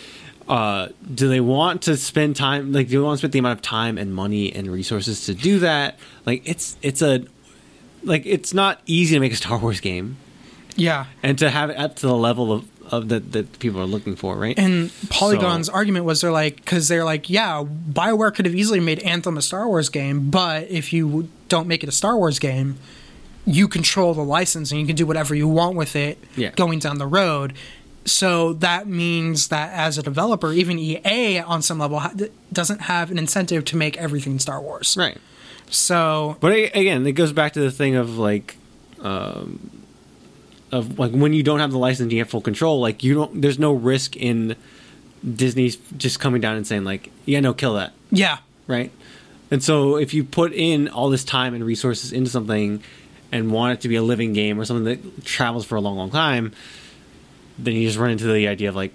Uh, 0.47 0.89
do 1.13 1.27
they 1.27 1.39
want 1.41 1.81
to 1.81 1.97
spend 1.97 2.35
time? 2.35 2.71
Like, 2.71 2.87
do 2.87 2.99
they 2.99 3.03
want 3.03 3.15
to 3.15 3.17
spend 3.17 3.33
the 3.33 3.39
amount 3.39 3.57
of 3.57 3.63
time 3.63 3.97
and 3.97 4.13
money 4.13 4.53
and 4.53 4.71
resources 4.71 5.25
to 5.25 5.33
do 5.33 5.59
that? 5.59 5.97
Like, 6.25 6.43
it's 6.45 6.77
it's 6.83 7.01
a 7.01 7.25
like 8.03 8.25
it's 8.25 8.53
not 8.53 8.79
easy 8.85 9.15
to 9.15 9.19
make 9.19 9.33
a 9.33 9.35
Star 9.35 9.57
Wars 9.57 9.79
game 9.81 10.17
yeah. 10.75 11.05
and 11.23 11.37
to 11.39 11.49
have 11.49 11.69
it 11.69 11.77
up 11.77 11.95
to 11.97 12.07
the 12.07 12.15
level 12.15 12.51
of 12.51 12.65
of 12.91 13.09
that 13.09 13.31
that 13.31 13.57
people 13.57 13.81
are 13.81 13.85
looking 13.87 14.15
for, 14.15 14.35
right? 14.35 14.57
And 14.59 14.91
Polygon's 15.09 15.67
So- 15.67 15.73
argument 15.73 16.05
was 16.05 16.21
they're 16.21 16.31
like, 16.31 16.57
because 16.57 16.87
they're 16.87 17.03
like, 17.03 17.31
yeah, 17.31 17.63
Bioware 17.91 18.31
could 18.33 18.45
have 18.45 18.53
easily 18.53 18.79
made 18.79 18.99
Anthem 18.99 19.37
a 19.37 19.41
Star 19.41 19.67
Wars 19.67 19.89
game, 19.89 20.29
but 20.29 20.69
if 20.69 20.93
you 20.93 21.27
don't 21.49 21.67
make 21.67 21.81
it 21.81 21.89
a 21.89 21.91
Star 21.91 22.15
Wars 22.15 22.37
game, 22.37 22.77
you 23.43 23.67
control 23.67 24.13
the 24.13 24.21
license 24.23 24.71
and 24.71 24.79
you 24.79 24.85
can 24.85 24.95
do 24.95 25.05
whatever 25.07 25.33
you 25.33 25.47
want 25.47 25.75
with 25.75 25.95
it 25.95 26.19
Yeah. 26.35 26.51
going 26.51 26.77
down 26.77 26.99
the 26.99 27.07
road. 27.07 27.53
So 28.05 28.53
that 28.53 28.85
means 28.87 29.47
that 29.47 29.73
as 29.73 29.97
a 29.97 30.03
developer, 30.03 30.51
even 30.53 30.77
EA 30.77 31.39
on 31.39 31.63
some 31.63 31.79
level 31.79 31.97
ha- 32.01 32.13
doesn't 32.53 32.81
have 32.81 33.09
an 33.09 33.17
incentive 33.17 33.65
to 33.65 33.75
make 33.77 33.97
everything 33.97 34.37
Star 34.37 34.61
Wars. 34.61 34.95
right. 34.95 35.17
So 35.71 36.37
But 36.39 36.51
again, 36.53 37.05
it 37.07 37.13
goes 37.13 37.33
back 37.33 37.53
to 37.53 37.59
the 37.61 37.71
thing 37.71 37.95
of 37.95 38.19
like, 38.19 38.57
um, 39.01 39.71
of 40.75 40.99
like 40.99 41.11
when 41.11 41.33
you 41.33 41.41
don't 41.41 41.59
have 41.59 41.71
the 41.71 41.77
license, 41.77 42.11
you 42.11 42.19
have 42.19 42.29
full 42.29 42.41
control. 42.41 42.79
Like 42.79 43.03
you 43.03 43.13
don't, 43.13 43.41
there's 43.41 43.57
no 43.57 43.73
risk 43.73 44.15
in 44.15 44.55
Disney's 45.23 45.77
just 45.97 46.19
coming 46.19 46.41
down 46.41 46.57
and 46.57 46.67
saying 46.67 46.83
like, 46.83 47.11
yeah, 47.25 47.39
no, 47.39 47.53
kill 47.53 47.75
that, 47.75 47.93
yeah, 48.11 48.39
right? 48.67 48.91
And 49.51 49.63
so 49.63 49.95
if 49.95 50.13
you 50.13 50.23
put 50.23 50.51
in 50.53 50.87
all 50.89 51.09
this 51.09 51.23
time 51.23 51.53
and 51.53 51.63
resources 51.63 52.11
into 52.11 52.29
something 52.29 52.83
and 53.31 53.51
want 53.51 53.73
it 53.73 53.81
to 53.81 53.87
be 53.87 53.95
a 53.95 54.03
living 54.03 54.33
game 54.33 54.59
or 54.59 54.65
something 54.65 54.85
that 54.85 55.25
travels 55.25 55.65
for 55.65 55.75
a 55.75 55.81
long, 55.81 55.97
long 55.97 56.11
time, 56.11 56.51
then 57.57 57.73
you 57.73 57.87
just 57.87 57.97
run 57.97 58.11
into 58.11 58.31
the 58.31 58.47
idea 58.47 58.69
of 58.69 58.75
like, 58.75 58.93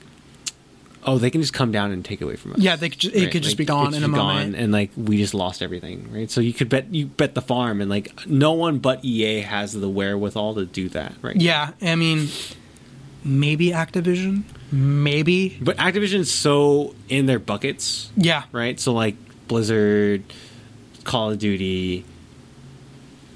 oh, 1.05 1.18
they 1.18 1.30
can 1.30 1.40
just 1.40 1.53
come 1.55 1.72
down 1.72 1.90
and 1.92 2.05
take 2.05 2.20
it 2.20 2.24
away 2.24 2.36
from 2.36 2.53
us. 2.53 2.59
yeah, 2.59 2.76
they 2.76 2.88
could 2.90 2.98
ju- 2.98 3.11
it 3.12 3.22
Right, 3.24 3.32
could 3.32 3.42
just 3.42 3.55
like, 3.55 3.59
be 3.59 3.64
gone 3.64 3.88
in 3.94 4.03
a 4.03 4.07
just 4.07 4.11
moment. 4.11 4.55
and 4.57 4.72
like 4.72 4.90
we 4.96 5.16
just 5.18 5.34
lost 5.34 5.62
everything, 5.62 6.09
right? 6.12 6.30
So 6.30 6.40
you 6.40 6.53
could 6.53 6.68
bet 6.68 6.92
you 6.94 7.07
bet 7.07 7.34
the 7.34 7.42
farm, 7.42 7.80
and 7.80 7.88
like 7.90 8.26
no 8.26 8.53
one 8.53 8.78
but 8.78 9.05
EA 9.05 9.40
has 9.40 9.72
the 9.72 9.88
wherewithal 9.88 10.55
to 10.57 10.66
do 10.66 10.88
that, 10.90 11.14
right? 11.22 11.36
Yeah, 11.36 11.72
I 11.82 11.94
mean, 11.96 12.28
maybe 13.24 13.68
Activision, 13.70 14.42
maybe. 14.72 15.59
But 15.61 15.76
Activision's 15.78 16.30
so 16.30 16.94
in 17.09 17.26
their 17.26 17.38
buckets, 17.38 18.11
Yeah, 18.16 18.44
right? 18.53 18.78
So 18.78 18.92
like 18.92 19.16
Blizzard, 19.48 20.22
Call 21.05 21.30
of 21.32 21.38
Duty, 21.38 22.05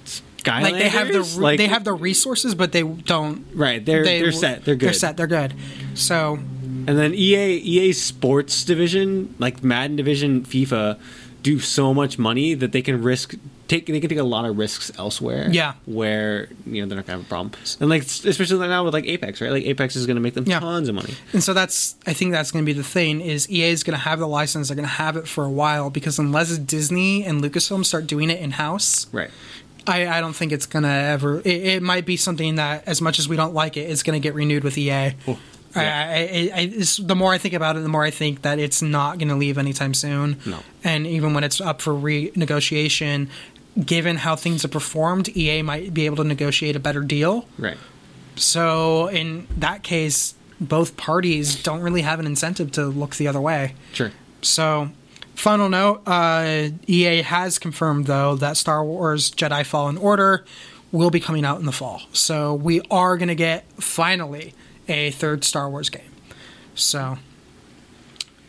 Skylanders, 0.07 0.63
like 0.63 0.75
they 0.75 0.89
have 0.89 1.09
the 1.09 1.41
like, 1.41 1.59
they 1.59 1.67
have 1.69 1.85
the 1.85 1.93
resources, 1.95 2.55
but 2.55 2.73
they 2.73 2.83
don't. 2.83 3.47
right. 3.55 3.85
They're 3.85 4.05
they 4.05 4.21
they, 4.21 4.27
are 4.27 4.33
set. 4.33 4.65
They're 4.65 4.75
good. 4.77 4.87
They're 4.89 4.93
set. 4.93 5.17
They're 5.17 5.27
good. 5.27 5.55
So 5.95 6.39
And 6.87 6.99
then 6.99 7.15
EA 7.15 7.57
EA 7.57 7.93
Sports 7.93 8.65
division, 8.65 9.35
like 9.39 9.63
Madden 9.65 9.97
division, 9.97 10.43
FIFA, 10.45 10.99
do 11.43 11.59
so 11.61 11.93
much 11.93 12.19
money 12.19 12.55
that 12.55 12.73
they 12.73 12.83
can 12.83 13.03
risk 13.03 13.35
take 13.67 13.87
they 13.87 13.99
can 13.99 14.11
take 14.11 14.19
a 14.19 14.23
lot 14.23 14.45
of 14.45 14.59
risks 14.59 14.93
elsewhere. 14.99 15.49
Yeah. 15.51 15.75
where 15.87 16.49
you 16.67 16.83
know 16.83 16.89
they're 16.89 16.97
not 16.97 17.07
gonna 17.07 17.19
have 17.19 17.27
a 17.27 17.29
problem. 17.29 17.53
And 17.81 17.89
like 17.89 18.03
especially 18.03 18.67
now 18.69 18.85
with 18.85 18.93
like 18.95 19.07
Apex, 19.07 19.41
right? 19.41 19.51
Like 19.51 19.65
Apex 19.65 19.97
is 19.97 20.07
gonna 20.07 20.21
make 20.21 20.35
them 20.35 20.45
Yeah. 20.47 20.61
tons 20.61 20.89
of 20.89 20.95
money. 20.95 21.15
and 21.33 21.43
so 21.43 21.55
that's 21.55 21.97
I 22.07 22.13
think 22.13 22.33
that's 22.33 22.51
going 22.51 22.65
to 22.65 22.67
be 22.67 22.75
the 22.77 22.85
thing 22.85 23.21
is 23.23 23.51
EA 23.51 23.71
is 23.71 23.83
going 23.83 23.99
to 23.99 24.05
have 24.05 24.19
the 24.19 24.29
license. 24.29 24.69
They're 24.69 24.77
going 24.77 24.89
to 24.89 24.95
have 24.95 25.17
it 25.17 25.27
for 25.27 25.45
a 25.45 25.51
while 25.51 25.89
because 25.91 26.19
unless 26.19 26.57
Disney 26.59 27.25
and 27.25 27.43
Lucasfilm 27.43 27.85
start 27.87 28.07
doing 28.07 28.29
it 28.31 28.39
in 28.41 28.53
house, 28.53 29.07
Right. 29.13 29.31
I, 29.87 30.07
I 30.07 30.21
don't 30.21 30.35
think 30.35 30.51
it's 30.53 30.65
going 30.67 30.83
to 30.85 30.89
ever. 30.89 31.41
It, 31.41 31.47
it 31.47 31.83
might 31.83 32.07
be 32.07 32.17
something 32.17 32.55
that 32.57 32.85
as 32.87 33.03
much 33.03 33.19
as 33.19 33.29
we 33.29 33.37
don't 33.37 33.53
like 33.53 33.77
it, 33.77 33.91
it's 33.91 34.03
going 34.03 34.19
to 34.19 34.23
get 34.27 34.35
renewed 34.35 34.65
with 34.65 34.79
EA. 34.79 34.91
I, 34.93 35.17
yeah. 35.83 36.13
I, 36.15 36.51
I, 36.55 36.61
I, 36.61 36.67
the 37.01 37.15
more 37.17 37.33
I 37.33 37.39
think 37.39 37.55
about 37.55 37.77
it, 37.77 37.81
the 37.81 37.89
more 37.89 38.05
I 38.05 38.11
think 38.11 38.43
that 38.43 38.59
it's 38.59 38.83
not 38.83 39.19
going 39.19 39.29
to 39.29 39.35
leave 39.35 39.59
anytime 39.59 39.95
soon. 39.95 40.39
No. 40.47 40.59
And 40.83 41.07
even 41.07 41.35
when 41.35 41.45
it's 41.45 41.61
up 41.61 41.81
for 41.81 41.93
renegotiation, 41.93 43.29
given 43.85 44.17
how 44.17 44.37
things 44.37 44.63
have 44.63 44.71
performed, 44.71 45.35
EA 45.37 45.63
might 45.63 45.93
be 45.95 46.07
able 46.07 46.17
to 46.17 46.25
negotiate 46.25 46.77
a 46.77 46.81
better 46.81 47.01
deal. 47.01 47.47
Right. 47.59 47.79
So 48.37 49.09
in 49.09 49.47
that 49.57 49.83
case, 49.83 50.35
both 50.61 50.97
parties 50.97 51.63
don't 51.63 51.81
really 51.81 52.03
have 52.03 52.21
an 52.21 52.27
incentive 52.27 52.73
to 52.73 52.87
look 52.87 53.17
the 53.17 53.29
other 53.29 53.41
way. 53.41 53.75
Sure. 53.93 54.13
So, 54.43 54.91
final 55.35 55.69
note: 55.69 56.03
uh, 56.07 56.69
EA 56.87 57.23
has 57.23 57.59
confirmed 57.59 58.07
though 58.07 58.37
that 58.37 58.57
Star 58.57 58.85
Wars 58.85 59.31
Jedi 59.31 59.65
Fallen 59.65 59.97
Order 59.97 60.45
will 60.95 61.11
be 61.11 61.21
coming 61.21 61.45
out 61.45 61.59
in 61.59 61.67
the 61.67 61.73
fall. 61.73 62.03
So 62.13 62.55
we 62.55 62.81
are 62.89 63.17
going 63.17 63.29
to 63.29 63.35
get 63.35 63.65
finally 63.83 64.55
a 64.89 65.11
third 65.11 65.45
Star 65.45 65.69
Wars 65.71 65.89
game. 65.91 66.11
So 66.75 67.19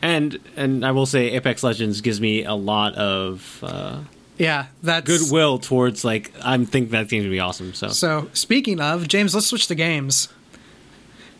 And 0.01 0.39
and 0.55 0.85
I 0.85 0.91
will 0.91 1.05
say 1.05 1.31
Apex 1.31 1.63
Legends 1.63 2.01
gives 2.01 2.19
me 2.21 2.43
a 2.43 2.53
lot 2.53 2.93
of 2.95 3.59
uh, 3.63 3.99
yeah, 4.37 4.65
that's 4.83 5.07
goodwill 5.07 5.59
towards 5.59 6.03
like 6.03 6.31
I'm 6.43 6.65
thinking 6.65 6.91
that 6.91 7.07
game's 7.07 7.23
gonna 7.23 7.31
be 7.31 7.39
awesome. 7.39 7.73
So, 7.73 7.87
So 7.89 8.29
speaking 8.33 8.79
of 8.81 9.07
James, 9.07 9.33
let's 9.33 9.47
switch 9.47 9.67
the 9.67 9.75
games. 9.75 10.29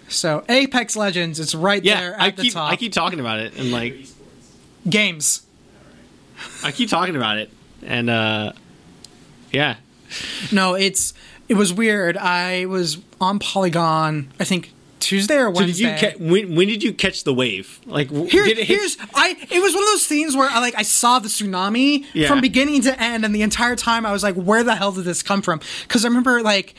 So 0.07 0.43
Apex 0.47 0.95
Legends, 0.95 1.39
it's 1.39 1.55
right 1.55 1.83
yeah, 1.83 1.99
there 1.99 2.13
at 2.13 2.21
I 2.21 2.29
the 2.31 2.43
keep 2.43 2.53
top. 2.53 2.71
I 2.71 2.75
keep 2.75 2.93
talking 2.93 3.19
about 3.19 3.39
it 3.39 3.57
and 3.57 3.71
like 3.71 3.95
games. 4.87 5.41
I 6.63 6.71
keep 6.71 6.89
talking 6.89 7.15
about 7.15 7.37
it 7.37 7.49
and 7.81 8.09
uh 8.09 8.51
yeah 9.51 9.77
No, 10.51 10.73
it's 10.75 11.13
it 11.49 11.55
was 11.55 11.73
weird. 11.73 12.17
I 12.17 12.65
was 12.65 12.97
on 13.19 13.39
Polygon, 13.39 14.31
I 14.39 14.43
think 14.43 14.71
Tuesday 15.05 15.35
or 15.37 15.53
So 15.53 15.61
did 15.61 15.65
Wednesday. 15.67 15.91
you 15.93 16.11
ca- 16.11 16.17
when, 16.19 16.55
when 16.55 16.67
did 16.67 16.83
you 16.83 16.91
catch 16.93 17.23
the 17.23 17.33
wave? 17.33 17.79
Like 17.85 18.09
Here, 18.09 18.43
it 18.45 18.57
here's 18.57 18.97
I. 19.13 19.35
It 19.51 19.61
was 19.61 19.73
one 19.73 19.83
of 19.83 19.89
those 19.89 20.07
things 20.07 20.35
where 20.35 20.49
I 20.49 20.59
like 20.59 20.73
I 20.77 20.81
saw 20.81 21.19
the 21.19 21.27
tsunami 21.29 22.05
Yeah. 22.13 22.27
from 22.27 22.41
beginning 22.41 22.81
to 22.83 22.99
end, 23.01 23.23
and 23.23 23.33
the 23.35 23.41
entire 23.43 23.75
time 23.75 24.05
I 24.05 24.11
was 24.11 24.23
like, 24.23 24.35
"Where 24.35 24.63
the 24.63 24.75
hell 24.75 24.91
did 24.91 25.05
this 25.05 25.21
come 25.23 25.41
from?" 25.41 25.59
Because 25.83 26.03
I 26.05 26.07
remember 26.07 26.41
like 26.41 26.73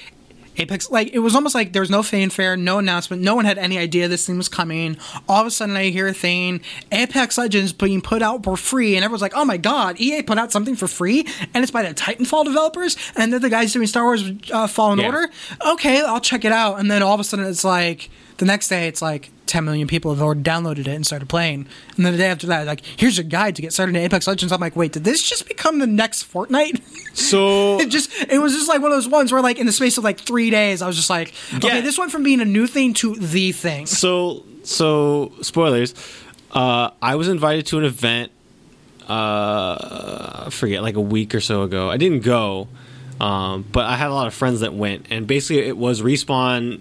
Apex, 0.58 0.90
like 0.90 1.12
it 1.12 1.18
was 1.18 1.34
almost 1.34 1.54
like 1.54 1.72
there 1.72 1.82
was 1.82 1.90
no 1.90 2.02
fanfare, 2.02 2.56
no 2.56 2.78
announcement, 2.78 3.22
no 3.22 3.34
one 3.34 3.44
had 3.44 3.58
any 3.58 3.78
idea 3.78 4.08
this 4.08 4.26
thing 4.26 4.36
was 4.38 4.48
coming. 4.48 4.96
All 5.28 5.40
of 5.40 5.46
a 5.46 5.50
sudden, 5.50 5.76
I 5.76 5.90
hear 5.90 6.08
a 6.08 6.14
thing: 6.14 6.60
Apex 6.92 7.38
Legends 7.38 7.72
being 7.72 8.00
put 8.00 8.22
out 8.22 8.44
for 8.44 8.56
free, 8.56 8.96
and 8.96 9.04
everyone's 9.04 9.22
like, 9.22 9.36
"Oh 9.36 9.44
my 9.44 9.56
god, 9.56 10.00
EA 10.00 10.22
put 10.22 10.38
out 10.38 10.52
something 10.52 10.76
for 10.76 10.88
free, 10.88 11.26
and 11.54 11.62
it's 11.62 11.70
by 11.70 11.82
the 11.82 11.94
Titanfall 11.94 12.44
developers, 12.44 12.96
and 13.16 13.32
they're 13.32 13.40
the 13.40 13.50
guys 13.50 13.72
doing 13.72 13.86
Star 13.86 14.04
Wars 14.04 14.24
uh, 14.52 14.66
Fallen 14.66 14.98
Yeah. 14.98 15.06
Order." 15.06 15.28
Okay, 15.72 16.00
I'll 16.02 16.20
check 16.20 16.44
it 16.44 16.52
out, 16.52 16.80
and 16.80 16.90
then 16.90 17.02
all 17.02 17.14
of 17.14 17.20
a 17.20 17.24
sudden, 17.24 17.44
it's 17.46 17.64
like 17.64 18.10
the 18.38 18.44
next 18.44 18.68
day, 18.68 18.86
it's 18.88 19.00
like 19.00 19.30
10 19.46 19.64
million 19.64 19.86
people 19.88 20.12
have 20.12 20.20
already 20.22 20.42
downloaded 20.42 20.80
it 20.80 20.88
and 20.88 21.06
started 21.06 21.28
playing, 21.28 21.66
and 21.96 22.04
then 22.04 22.12
the 22.12 22.18
day 22.18 22.26
after 22.26 22.46
that, 22.48 22.66
like, 22.66 22.82
here's 22.96 23.18
a 23.18 23.22
guide 23.24 23.56
to 23.56 23.62
get 23.62 23.72
started 23.72 23.94
in 23.96 24.02
Apex 24.02 24.26
Legends. 24.26 24.52
I'm 24.52 24.60
like, 24.60 24.74
wait, 24.76 24.92
did 24.92 25.04
this 25.04 25.22
just 25.22 25.46
become 25.48 25.78
the 25.78 25.86
next 25.86 26.30
Fortnite? 26.32 26.80
So 27.16 27.78
it 27.80 27.88
just 27.88 28.10
it 28.28 28.38
was 28.38 28.52
just 28.54 28.68
like 28.68 28.82
one 28.82 28.90
of 28.92 28.96
those 28.96 29.08
ones 29.08 29.32
where 29.32 29.40
like 29.40 29.58
in 29.58 29.66
the 29.66 29.72
space 29.72 29.96
of 29.98 30.04
like 30.04 30.20
three 30.20 30.50
days 30.50 30.82
i 30.82 30.86
was 30.86 30.96
just 30.96 31.08
like 31.08 31.32
okay 31.54 31.68
Yeah. 31.76 31.80
this 31.80 31.96
went 31.98 32.12
from 32.12 32.22
being 32.22 32.40
a 32.42 32.44
new 32.44 32.66
thing 32.66 32.92
to 32.94 33.14
the 33.14 33.52
thing 33.52 33.86
so 33.86 34.44
so 34.64 35.32
spoilers. 35.42 35.94
Uh, 36.50 36.90
I 37.00 37.14
was 37.16 37.28
invited 37.28 37.66
to 37.66 37.78
an 37.78 37.84
event. 37.84 38.32
Uh, 39.08 40.44
I 40.46 40.48
forget 40.50 40.82
like 40.82 40.96
a 40.96 41.00
week 41.00 41.34
or 41.34 41.40
so 41.40 41.62
ago. 41.62 41.88
I 41.90 41.96
didn't 41.96 42.20
go, 42.20 42.68
um, 43.20 43.64
but 43.70 43.84
I 43.86 43.96
had 43.96 44.08
a 44.10 44.14
lot 44.14 44.26
of 44.26 44.34
friends 44.34 44.60
that 44.60 44.74
went, 44.74 45.06
and 45.10 45.26
basically 45.26 45.62
it 45.66 45.76
was 45.76 46.02
respawn 46.02 46.80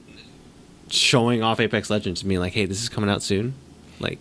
showing 0.89 1.41
off 1.43 1.59
Apex 1.59 1.89
Legends, 1.89 2.21
and 2.21 2.29
being 2.29 2.41
like, 2.41 2.53
"Hey, 2.53 2.65
this 2.65 2.81
is 2.81 2.89
coming 2.89 3.09
out 3.09 3.23
soon. 3.23 3.53
Like, 3.99 4.19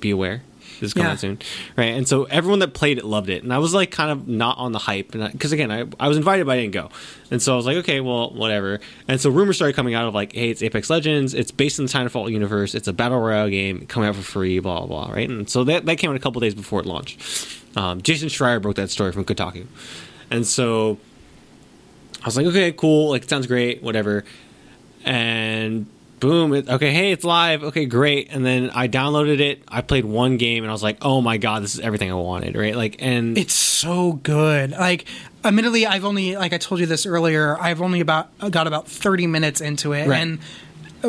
be 0.00 0.10
aware." 0.10 0.42
This 0.80 0.90
is 0.90 0.94
coming 0.94 1.06
Yeah. 1.08 1.12
out 1.14 1.18
soon, 1.18 1.38
right? 1.76 1.86
And 1.96 2.06
so 2.06 2.24
everyone 2.24 2.60
that 2.60 2.72
played 2.72 2.98
it 2.98 3.04
loved 3.04 3.30
it, 3.30 3.42
and 3.42 3.52
I 3.52 3.58
was 3.58 3.74
like 3.74 3.90
kind 3.90 4.12
of 4.12 4.28
not 4.28 4.58
on 4.58 4.70
the 4.70 4.78
hype, 4.78 5.10
because 5.10 5.50
again, 5.50 5.72
I, 5.72 5.86
I 5.98 6.06
was 6.06 6.16
invited 6.16 6.46
but 6.46 6.52
I 6.52 6.60
didn't 6.60 6.72
go, 6.72 6.90
and 7.32 7.42
so 7.42 7.52
I 7.52 7.56
was 7.56 7.66
like, 7.66 7.78
okay, 7.78 7.98
well, 8.00 8.30
whatever. 8.30 8.78
And 9.08 9.20
so 9.20 9.28
rumors 9.28 9.56
started 9.56 9.74
coming 9.74 9.94
out 9.94 10.06
of 10.06 10.14
like, 10.14 10.32
hey, 10.34 10.50
it's 10.50 10.62
Apex 10.62 10.88
Legends, 10.88 11.34
it's 11.34 11.50
based 11.50 11.80
in 11.80 11.86
the 11.86 11.90
Titanfall 11.92 12.30
universe, 12.30 12.76
it's 12.76 12.86
a 12.86 12.92
battle 12.92 13.18
royale 13.18 13.48
game 13.48 13.86
coming 13.88 14.08
out 14.08 14.14
for 14.14 14.22
free, 14.22 14.60
blah 14.60 14.86
blah 14.86 15.06
blah, 15.06 15.12
right? 15.12 15.28
And 15.28 15.50
so 15.50 15.64
that 15.64 15.84
that 15.86 15.96
came 15.98 16.10
out 16.10 16.16
a 16.16 16.20
couple 16.20 16.40
days 16.40 16.54
before 16.54 16.78
it 16.78 16.86
launched. 16.86 17.20
Um, 17.76 18.00
Jason 18.00 18.28
Schreier 18.28 18.62
broke 18.62 18.76
that 18.76 18.90
story 18.90 19.10
from 19.10 19.24
Kotaku, 19.24 19.66
and 20.30 20.46
so 20.46 20.98
I 22.22 22.26
was 22.26 22.36
like, 22.36 22.46
okay, 22.46 22.70
cool, 22.70 23.10
like 23.10 23.24
it 23.24 23.28
sounds 23.30 23.48
great, 23.48 23.82
whatever. 23.82 24.24
And 25.04 25.86
boom, 26.20 26.52
it, 26.54 26.68
okay, 26.68 26.92
hey, 26.92 27.12
it's 27.12 27.24
live. 27.24 27.62
Okay, 27.62 27.86
great. 27.86 28.28
And 28.30 28.44
then 28.44 28.70
I 28.70 28.88
downloaded 28.88 29.40
it. 29.40 29.62
I 29.68 29.82
played 29.82 30.04
one 30.04 30.36
game, 30.36 30.64
and 30.64 30.70
I 30.70 30.72
was 30.74 30.82
like, 30.82 30.98
oh 31.02 31.20
my 31.20 31.36
god, 31.38 31.62
this 31.62 31.74
is 31.74 31.80
everything 31.80 32.10
I 32.10 32.14
wanted, 32.14 32.56
right? 32.56 32.74
Like, 32.76 32.96
and 33.00 33.38
it's 33.38 33.54
so 33.54 34.14
good 34.14 34.72
like 34.72 35.04
admittedly 35.44 35.86
i've 35.86 36.04
only 36.04 36.34
like 36.36 36.52
i 36.52 36.58
told 36.58 36.80
you 36.80 36.86
this 36.86 37.06
earlier 37.06 37.56
i've 37.60 37.80
only 37.80 38.00
about 38.00 38.28
got 38.50 38.66
about 38.66 38.88
30 38.88 39.28
minutes 39.28 39.60
into 39.60 39.92
it 39.92 40.08
Right. 40.08 40.18
and 40.20 40.40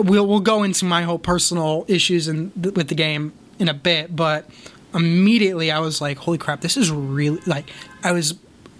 we'll 0.07 0.27
we'll 0.27 0.39
go 0.39 0.61
into 0.61 0.85
my 0.85 1.01
whole 1.01 1.17
personal 1.17 1.83
issues 1.87 2.27
in, 2.27 2.51
with 2.55 2.89
the 2.89 2.93
game 2.95 3.33
in 3.57 3.67
a 3.69 3.73
bit 3.73 4.15
but 4.15 4.47
immediately 4.93 5.71
i 5.71 5.79
was 5.79 5.99
like 5.99 6.17
holy 6.19 6.37
crap 6.37 6.61
this 6.61 6.77
is 6.77 6.91
really 6.91 7.41
like 7.47 7.71
i 8.03 8.11
was 8.11 8.35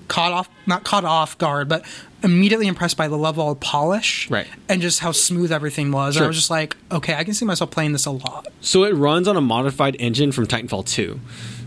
caught 0.10 0.34
off 0.34 0.50
not 0.66 0.84
caught 0.84 1.06
off 1.06 1.38
guard 1.38 1.70
but 1.70 1.86
immediately 2.24 2.68
impressed 2.68 2.98
by 2.98 3.08
the 3.08 3.16
level 3.18 3.50
of 3.50 3.60
polish 3.62 4.30
Right. 4.30 4.48
and 4.68 4.82
just 4.82 5.00
how 5.00 5.14
smooth 5.14 5.52
everything 5.54 5.92
was 5.92 6.18
and 6.18 6.26
i 6.26 6.28
was 6.28 6.36
just 6.36 6.50
like 6.50 6.76
okay 6.92 7.14
i 7.14 7.24
can 7.24 7.34
see 7.34 7.46
myself 7.46 7.72
playing 7.72 7.94
this 7.94 8.06
a 8.06 8.12
lot 8.12 8.48
So 8.60 8.84
it 8.84 8.94
runs 8.94 9.28
on 9.28 9.38
a 9.38 9.42
modified 9.42 9.96
engine 10.00 10.32
from 10.34 10.46
Titanfall 10.48 10.86
2. 10.88 11.18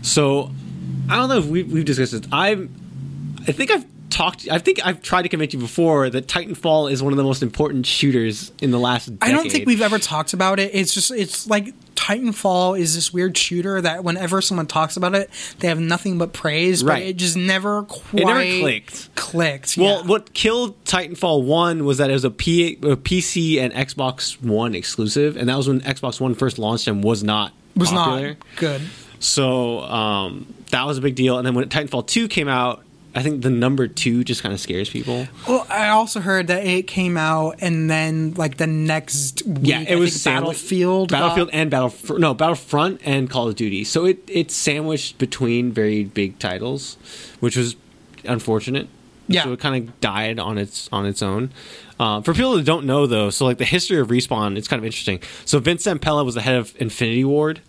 So 0.03 0.51
I 1.09 1.15
don't 1.15 1.29
know 1.29 1.37
if 1.39 1.45
we've, 1.47 1.71
we've 1.71 1.85
discussed 1.85 2.11
this. 2.11 2.21
I'm, 2.31 2.69
I 3.47 3.51
think 3.51 3.71
I've 3.71 3.85
talked. 4.13 4.47
I 4.49 4.59
think 4.59 4.85
I've 4.85 5.01
tried 5.01 5.23
to 5.23 5.29
convince 5.29 5.53
you 5.53 5.59
before 5.59 6.09
that 6.09 6.27
Titanfall 6.27 6.91
is 6.91 7.01
one 7.01 7.11
of 7.13 7.17
the 7.17 7.23
most 7.23 7.41
important 7.43 7.85
shooters 7.85 8.51
in 8.61 8.71
the 8.71 8.79
last. 8.79 9.07
Decade. 9.07 9.19
I 9.21 9.35
don't 9.35 9.51
think 9.51 9.65
we've 9.65 9.81
ever 9.81 9.99
talked 9.99 10.33
about 10.33 10.59
it. 10.59 10.71
It's 10.73 10.93
just 10.93 11.11
it's 11.11 11.47
like 11.47 11.73
Titanfall 11.95 12.79
is 12.79 12.95
this 12.95 13.11
weird 13.13 13.37
shooter 13.37 13.81
that 13.81 14.03
whenever 14.03 14.41
someone 14.41 14.67
talks 14.67 14.97
about 14.97 15.15
it, 15.15 15.29
they 15.59 15.67
have 15.67 15.79
nothing 15.79 16.17
but 16.17 16.33
praise. 16.33 16.83
Right. 16.83 17.01
But 17.01 17.07
it 17.09 17.17
just 17.17 17.37
never 17.37 17.83
quite 17.83 18.21
It 18.21 18.25
never 18.25 18.59
clicked. 18.61 19.15
Clicked. 19.15 19.77
Well, 19.77 20.01
yeah. 20.01 20.07
what 20.07 20.33
killed 20.33 20.81
Titanfall 20.85 21.43
One 21.43 21.85
was 21.85 21.97
that 21.97 22.09
it 22.09 22.13
was 22.13 22.25
a, 22.25 22.31
P- 22.31 22.73
a 22.83 22.95
PC 22.95 23.59
and 23.59 23.73
Xbox 23.73 24.41
One 24.41 24.75
exclusive, 24.75 25.37
and 25.37 25.49
that 25.49 25.57
was 25.57 25.67
when 25.67 25.81
Xbox 25.81 26.19
One 26.21 26.35
first 26.35 26.59
launched 26.59 26.87
and 26.87 27.03
was 27.03 27.23
not 27.23 27.53
was 27.75 27.89
popular. 27.89 28.29
not 28.29 28.37
good. 28.57 28.81
So 29.19 29.79
um, 29.81 30.53
that 30.71 30.85
was 30.85 30.97
a 30.97 31.01
big 31.01 31.15
deal. 31.15 31.37
And 31.37 31.47
then 31.47 31.53
when 31.55 31.67
Titanfall 31.69 32.07
2 32.07 32.27
came 32.27 32.49
out, 32.49 32.82
I 33.15 33.21
think 33.21 33.43
the 33.43 33.49
number 33.51 33.87
two 33.87 34.23
just 34.23 34.41
kind 34.41 34.53
of 34.53 34.59
scares 34.59 34.89
people. 34.89 35.27
Well, 35.47 35.67
I 35.69 35.89
also 35.89 36.19
heard 36.19 36.47
that 36.47 36.65
it 36.65 36.87
came 36.87 37.15
out 37.15 37.57
and 37.61 37.89
then 37.89 38.33
like 38.35 38.57
the 38.57 38.65
next 38.67 39.43
week, 39.45 39.59
Yeah, 39.61 39.81
it 39.81 39.91
I 39.93 39.95
was 39.97 40.19
sandwich- 40.19 40.57
Battlefield. 40.57 41.09
got- 41.09 41.19
Battlefield 41.19 41.49
and 41.53 41.69
Battle 41.69 41.93
no 42.17 42.33
Battlefront 42.33 43.01
and 43.05 43.29
Call 43.29 43.47
of 43.49 43.55
Duty. 43.55 43.83
So 43.83 44.05
it 44.05 44.17
it's 44.27 44.55
sandwiched 44.55 45.17
between 45.19 45.71
very 45.71 46.03
big 46.05 46.39
titles, 46.39 46.97
which 47.39 47.55
was 47.55 47.75
unfortunate. 48.25 48.87
Yeah. 49.27 49.43
So 49.43 49.53
it 49.53 49.59
kind 49.59 49.87
of 49.87 50.01
died 50.01 50.39
on 50.39 50.57
its 50.57 50.89
on 50.91 51.05
its 51.05 51.21
own. 51.21 51.51
Um, 51.99 52.23
for 52.23 52.33
people 52.33 52.53
that 52.53 52.65
don't 52.65 52.85
know 52.85 53.05
though, 53.05 53.29
so 53.29 53.45
like 53.45 53.57
the 53.59 53.65
history 53.65 53.99
of 53.99 54.07
Respawn, 54.09 54.57
it's 54.57 54.67
kind 54.67 54.79
of 54.79 54.85
interesting. 54.85 55.21
So 55.45 55.59
Vince 55.59 55.85
Zampella 55.85 56.25
was 56.25 56.35
the 56.35 56.41
head 56.41 56.55
of 56.55 56.73
Infinity 56.79 57.23
Ward 57.23 57.61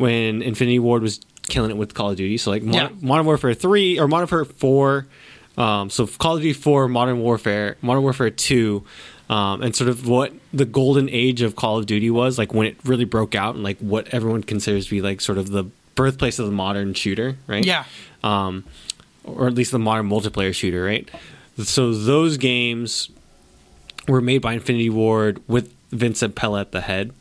when 0.00 0.42
Infinity 0.42 0.78
Ward 0.78 1.02
was 1.02 1.20
killing 1.48 1.70
it 1.70 1.76
with 1.76 1.94
Call 1.94 2.10
of 2.10 2.16
Duty. 2.16 2.36
So 2.38 2.50
like 2.50 2.62
Modern, 2.62 2.98
Yeah. 3.00 3.06
Modern 3.06 3.26
Warfare 3.26 3.54
three 3.54 3.98
or 3.98 4.08
Modern 4.08 4.28
Warfare 4.30 4.44
four. 4.44 5.06
Um, 5.58 5.90
so 5.90 6.06
Call 6.06 6.36
of 6.36 6.42
Duty 6.42 6.54
four, 6.54 6.88
Modern 6.88 7.20
Warfare, 7.20 7.76
Modern 7.82 8.02
Warfare 8.02 8.30
two, 8.30 8.84
um, 9.28 9.62
and 9.62 9.74
sort 9.76 9.90
of 9.90 10.08
what 10.08 10.32
the 10.52 10.64
golden 10.64 11.08
age 11.10 11.42
of 11.42 11.54
Call 11.56 11.78
of 11.78 11.86
Duty 11.86 12.08
was, 12.10 12.38
like 12.38 12.54
when 12.54 12.66
it 12.66 12.76
really 12.84 13.04
broke 13.04 13.34
out, 13.34 13.54
and 13.56 13.62
like 13.64 13.78
what 13.78 14.08
everyone 14.14 14.42
considers 14.42 14.86
to 14.86 14.90
be 14.90 15.02
like 15.02 15.20
sort 15.20 15.38
of 15.38 15.50
the 15.50 15.64
birthplace 15.96 16.38
of 16.38 16.46
the 16.46 16.52
modern 16.52 16.94
shooter, 16.94 17.36
right? 17.46 17.64
Yeah. 17.64 17.84
um, 18.24 18.64
or 19.24 19.46
at 19.48 19.54
least 19.54 19.70
the 19.70 19.78
modern 19.78 20.08
multiplayer 20.08 20.54
shooter, 20.54 20.82
right? 20.82 21.08
So 21.58 21.92
those 21.92 22.38
games 22.38 23.10
were 24.08 24.20
made 24.22 24.38
by 24.40 24.54
Infinity 24.54 24.88
Ward 24.88 25.42
with 25.46 25.74
Vince 25.90 26.22
Zampella 26.22 26.62
at 26.62 26.72
the 26.72 26.80
head, 26.80 27.12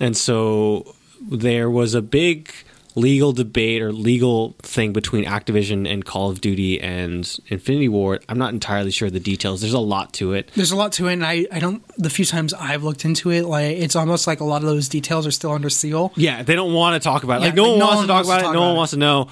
and 0.00 0.16
so 0.16 0.94
there 1.28 1.70
was 1.70 1.94
a 1.94 2.02
big 2.02 2.52
legal 2.96 3.30
debate 3.32 3.82
or 3.82 3.92
legal 3.92 4.56
thing 4.60 4.92
between 4.92 5.24
Activision 5.24 5.86
and 5.90 6.04
Call 6.04 6.30
of 6.30 6.40
Duty 6.40 6.80
and 6.80 7.38
Infinity 7.48 7.88
Ward. 7.88 8.24
I'm 8.28 8.38
not 8.38 8.54
entirely 8.54 8.90
sure 8.90 9.10
the 9.10 9.20
details. 9.20 9.60
There's 9.60 9.74
a 9.74 9.78
lot 9.78 10.14
to 10.14 10.32
it. 10.32 10.50
There's 10.54 10.70
a 10.72 10.76
lot 10.76 10.92
to 10.92 11.06
it, 11.08 11.12
and 11.12 11.24
I, 11.24 11.46
I 11.52 11.58
don't. 11.58 11.86
The 11.98 12.10
few 12.10 12.24
times 12.24 12.54
I've 12.54 12.82
looked 12.82 13.04
into 13.04 13.30
it, 13.30 13.44
like 13.44 13.76
it's 13.76 13.94
almost 13.94 14.26
like 14.26 14.40
a 14.40 14.44
lot 14.44 14.62
of 14.62 14.68
those 14.68 14.88
details 14.88 15.26
are 15.26 15.30
still 15.30 15.52
under 15.52 15.70
seal. 15.70 16.12
Yeah, 16.16 16.42
they 16.42 16.54
don't 16.54 16.72
want 16.72 17.00
to 17.00 17.06
talk 17.06 17.22
about 17.22 17.42
it. 17.42 17.44
Yeah, 17.44 17.46
like 17.48 17.54
no 17.56 17.62
like, 17.64 17.70
one 17.70 17.78
no 17.78 17.84
wants 17.86 17.96
one 17.96 18.04
to 18.04 18.08
talk 18.08 18.14
wants 18.14 18.28
to 18.28 18.32
about 18.32 18.40
it. 18.40 18.44
talk 18.44 18.54
No 18.54 18.60
one 18.60 18.70
about 18.70 18.76
wants 18.76 18.90
to 18.92 18.98
know. 18.98 19.28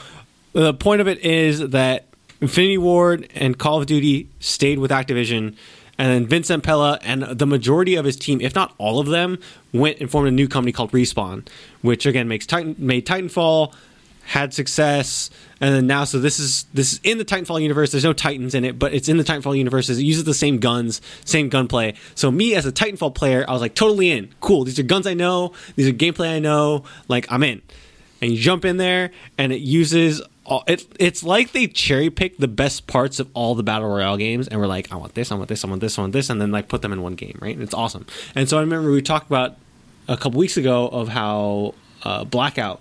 The 0.53 0.75
point 0.75 1.01
of 1.01 1.09
it 1.09 1.25
is 1.25 1.71
that 1.71 2.07
Infinity 2.41 2.79
Ward 2.79 3.29
and 3.35 3.59
Call 3.59 3.81
of 3.81 3.87
Duty 3.87 4.29
stayed 4.39 4.79
with 4.79 4.91
Activision, 4.91 5.57
and 5.99 6.11
then 6.11 6.27
Vince 6.27 6.51
Zampella 6.51 6.99
and 7.03 7.23
the 7.23 7.47
majority 7.47 7.95
of 7.95 8.05
his 8.05 8.17
team, 8.17 8.41
if 8.41 8.55
not 8.55 8.75
all 8.79 8.99
of 8.99 9.07
them, 9.07 9.39
went 9.73 10.01
and 10.01 10.11
formed 10.11 10.29
a 10.29 10.33
new 10.33 10.49
company 10.49 10.73
called 10.73 10.93
Respawn, 10.93 11.47
which 11.83 12.07
again 12.07 12.29
makes 12.29 12.47
Titan 12.47 12.75
made 12.79 13.07
Titanfall, 13.07 13.73
had 14.27 14.55
success, 14.55 15.31
and 15.61 15.75
then 15.75 15.87
now 15.87 16.05
so 16.05 16.19
this 16.19 16.39
is 16.39 16.65
this 16.75 16.95
is 16.95 17.01
in 17.05 17.19
the 17.19 17.25
Titanfall 17.25 17.61
universe. 17.61 17.93
There's 17.93 18.05
no 18.05 18.13
Titans 18.13 18.55
in 18.55 18.65
it, 18.65 18.79
but 18.79 18.95
it's 18.95 19.09
in 19.09 19.19
the 19.19 19.25
Titanfall 19.25 19.57
universe. 19.57 19.89
It 19.89 20.03
uses 20.03 20.25
the 20.25 20.35
same 20.35 20.59
guns, 20.59 21.01
same 21.25 21.49
gunplay. 21.49 21.95
So 22.15 22.31
me 22.31 22.55
as 22.55 22.67
a 22.67 22.73
Titanfall 22.73 23.15
player, 23.15 23.45
I 23.47 23.53
was 23.53 23.61
like 23.61 23.75
totally 23.75 24.11
in. 24.11 24.31
Cool. 24.41 24.65
These 24.65 24.79
are 24.79 24.85
guns 24.85 25.07
I 25.07 25.15
know. 25.15 25.53
These 25.77 25.89
are 25.89 25.93
gameplay 25.93 26.35
I 26.35 26.39
know. 26.39 26.85
Like 27.09 27.31
I'm 27.31 27.43
in. 27.43 27.63
And 28.21 28.33
you 28.33 28.39
jump 28.39 28.65
in 28.65 28.79
there, 28.79 29.11
and 29.37 29.53
it 29.53 29.61
uses. 29.61 30.23
All, 30.47 30.63
it, 30.67 30.87
it's 31.01 31.23
like 31.23 31.53
they 31.53 31.67
cherry 31.67 32.11
pick 32.11 32.37
the 32.37 32.49
best 32.49 32.87
parts 32.87 33.19
of 33.19 33.29
all 33.33 33.55
the 33.55 33.63
battle 33.63 33.89
royale 33.89 34.17
games, 34.19 34.47
and 34.47 34.61
we're 34.61 34.67
like, 34.67 34.93
I 34.93 34.97
want 34.97 35.15
this, 35.15 35.33
I 35.33 35.37
want 35.37 35.49
this, 35.49 35.65
I 35.65 35.69
want 35.69 35.81
this, 35.81 35.99
I 35.99 36.03
want 36.03 36.13
this, 36.13 36.29
and 36.29 36.41
then 36.41 36.51
like 36.51 36.69
put 36.69 36.83
them 36.83 36.93
in 36.93 37.01
one 37.01 37.15
game, 37.15 37.39
right? 37.41 37.55
And 37.55 37.63
it's 37.63 37.73
awesome. 37.73 38.07
And 38.35 38.49
so 38.49 38.59
I 38.59 38.61
remember 38.61 38.91
we 38.91 39.01
talked 39.01 39.27
about 39.27 39.57
a 40.07 40.17
couple 40.19 40.39
weeks 40.39 40.57
ago 40.59 40.87
of 40.89 41.09
how 41.09 41.75
uh, 42.03 42.25
Blackout 42.25 42.81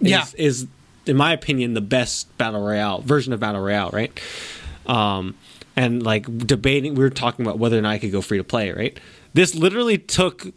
is, 0.00 0.10
Yeah. 0.10 0.24
is, 0.36 0.66
in 1.06 1.16
my 1.16 1.32
opinion, 1.32 1.74
the 1.74 1.80
best 1.80 2.36
battle 2.38 2.60
royale 2.66 3.00
version 3.02 3.32
of 3.32 3.38
battle 3.38 3.60
royale, 3.62 3.90
right? 3.92 4.18
Um, 4.86 5.36
and 5.76 6.02
like 6.02 6.24
debating, 6.46 6.96
we 6.96 7.04
were 7.04 7.10
talking 7.10 7.46
about 7.46 7.58
whether 7.60 7.78
or 7.78 7.82
not 7.82 7.90
I 7.90 7.98
could 7.98 8.10
go 8.10 8.20
free 8.20 8.38
to 8.38 8.44
play, 8.44 8.72
right? 8.72 8.98
This 9.32 9.54
literally 9.54 9.98
took 9.98 10.48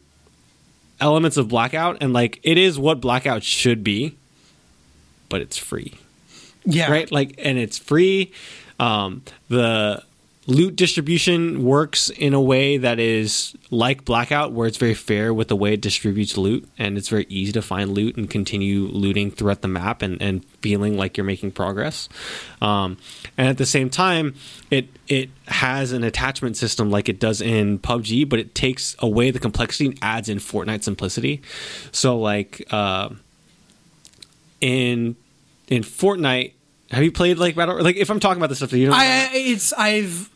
elements 0.99 1.37
of 1.37 1.47
Blackout, 1.47 1.97
and 2.01 2.11
like 2.11 2.39
it 2.41 2.57
is 2.57 2.79
what 2.79 2.99
Blackout 3.01 3.43
should 3.43 3.83
be, 3.83 4.17
but 5.29 5.41
it's 5.41 5.57
free 5.57 5.93
Yeah, 6.65 6.91
right? 6.91 7.11
Like, 7.11 7.35
and 7.37 7.57
it's 7.57 7.77
free. 7.77 8.31
Um, 8.79 9.23
the 9.49 10.03
loot 10.49 10.75
distribution 10.75 11.63
works 11.63 12.09
in 12.09 12.33
a 12.33 12.41
way 12.41 12.77
that 12.77 12.99
is 12.99 13.55
like 13.69 14.03
Blackout, 14.03 14.51
where 14.51 14.67
it's 14.67 14.77
very 14.77 14.95
fair 14.95 15.31
with 15.31 15.47
the 15.47 15.55
way 15.55 15.73
it 15.73 15.81
distributes 15.81 16.37
loot, 16.37 16.67
and 16.77 16.97
it's 16.97 17.07
very 17.07 17.27
easy 17.29 17.51
to 17.51 17.61
find 17.61 17.91
loot 17.91 18.17
and 18.17 18.29
continue 18.29 18.87
looting 18.87 19.29
throughout 19.29 19.61
the 19.61 19.67
map 19.67 20.01
and, 20.01 20.19
and 20.21 20.43
feeling 20.61 20.97
like 20.97 21.17
you're 21.17 21.25
making 21.25 21.51
progress. 21.51 22.09
Um, 22.61 22.97
and 23.37 23.47
at 23.47 23.57
the 23.57 23.65
same 23.65 23.89
time, 23.89 24.33
it 24.71 24.87
it 25.07 25.29
has 25.47 25.91
an 25.91 26.03
attachment 26.03 26.57
system 26.57 26.89
like 26.89 27.09
it 27.09 27.19
does 27.19 27.41
in 27.41 27.77
PUBG, 27.79 28.27
but 28.27 28.39
it 28.39 28.55
takes 28.55 28.95
away 28.99 29.29
the 29.31 29.39
complexity 29.39 29.85
and 29.85 29.99
adds 30.01 30.29
in 30.29 30.39
Fortnite 30.39 30.83
simplicity. 30.83 31.41
So 31.91 32.17
like 32.17 32.65
uh, 32.71 33.09
in 34.61 35.15
in 35.69 35.83
Fortnite. 35.83 36.53
Have 36.91 37.03
you 37.03 37.11
played 37.11 37.37
like 37.37 37.55
battle? 37.55 37.81
Like, 37.81 37.95
if 37.95 38.09
I'm 38.09 38.19
talking 38.19 38.37
about 38.37 38.49
this 38.49 38.57
stuff 38.57 38.73
you 38.73 38.87
don't, 38.87 38.95
I 38.95 39.29
it's 39.33 39.71
I've 39.73 40.29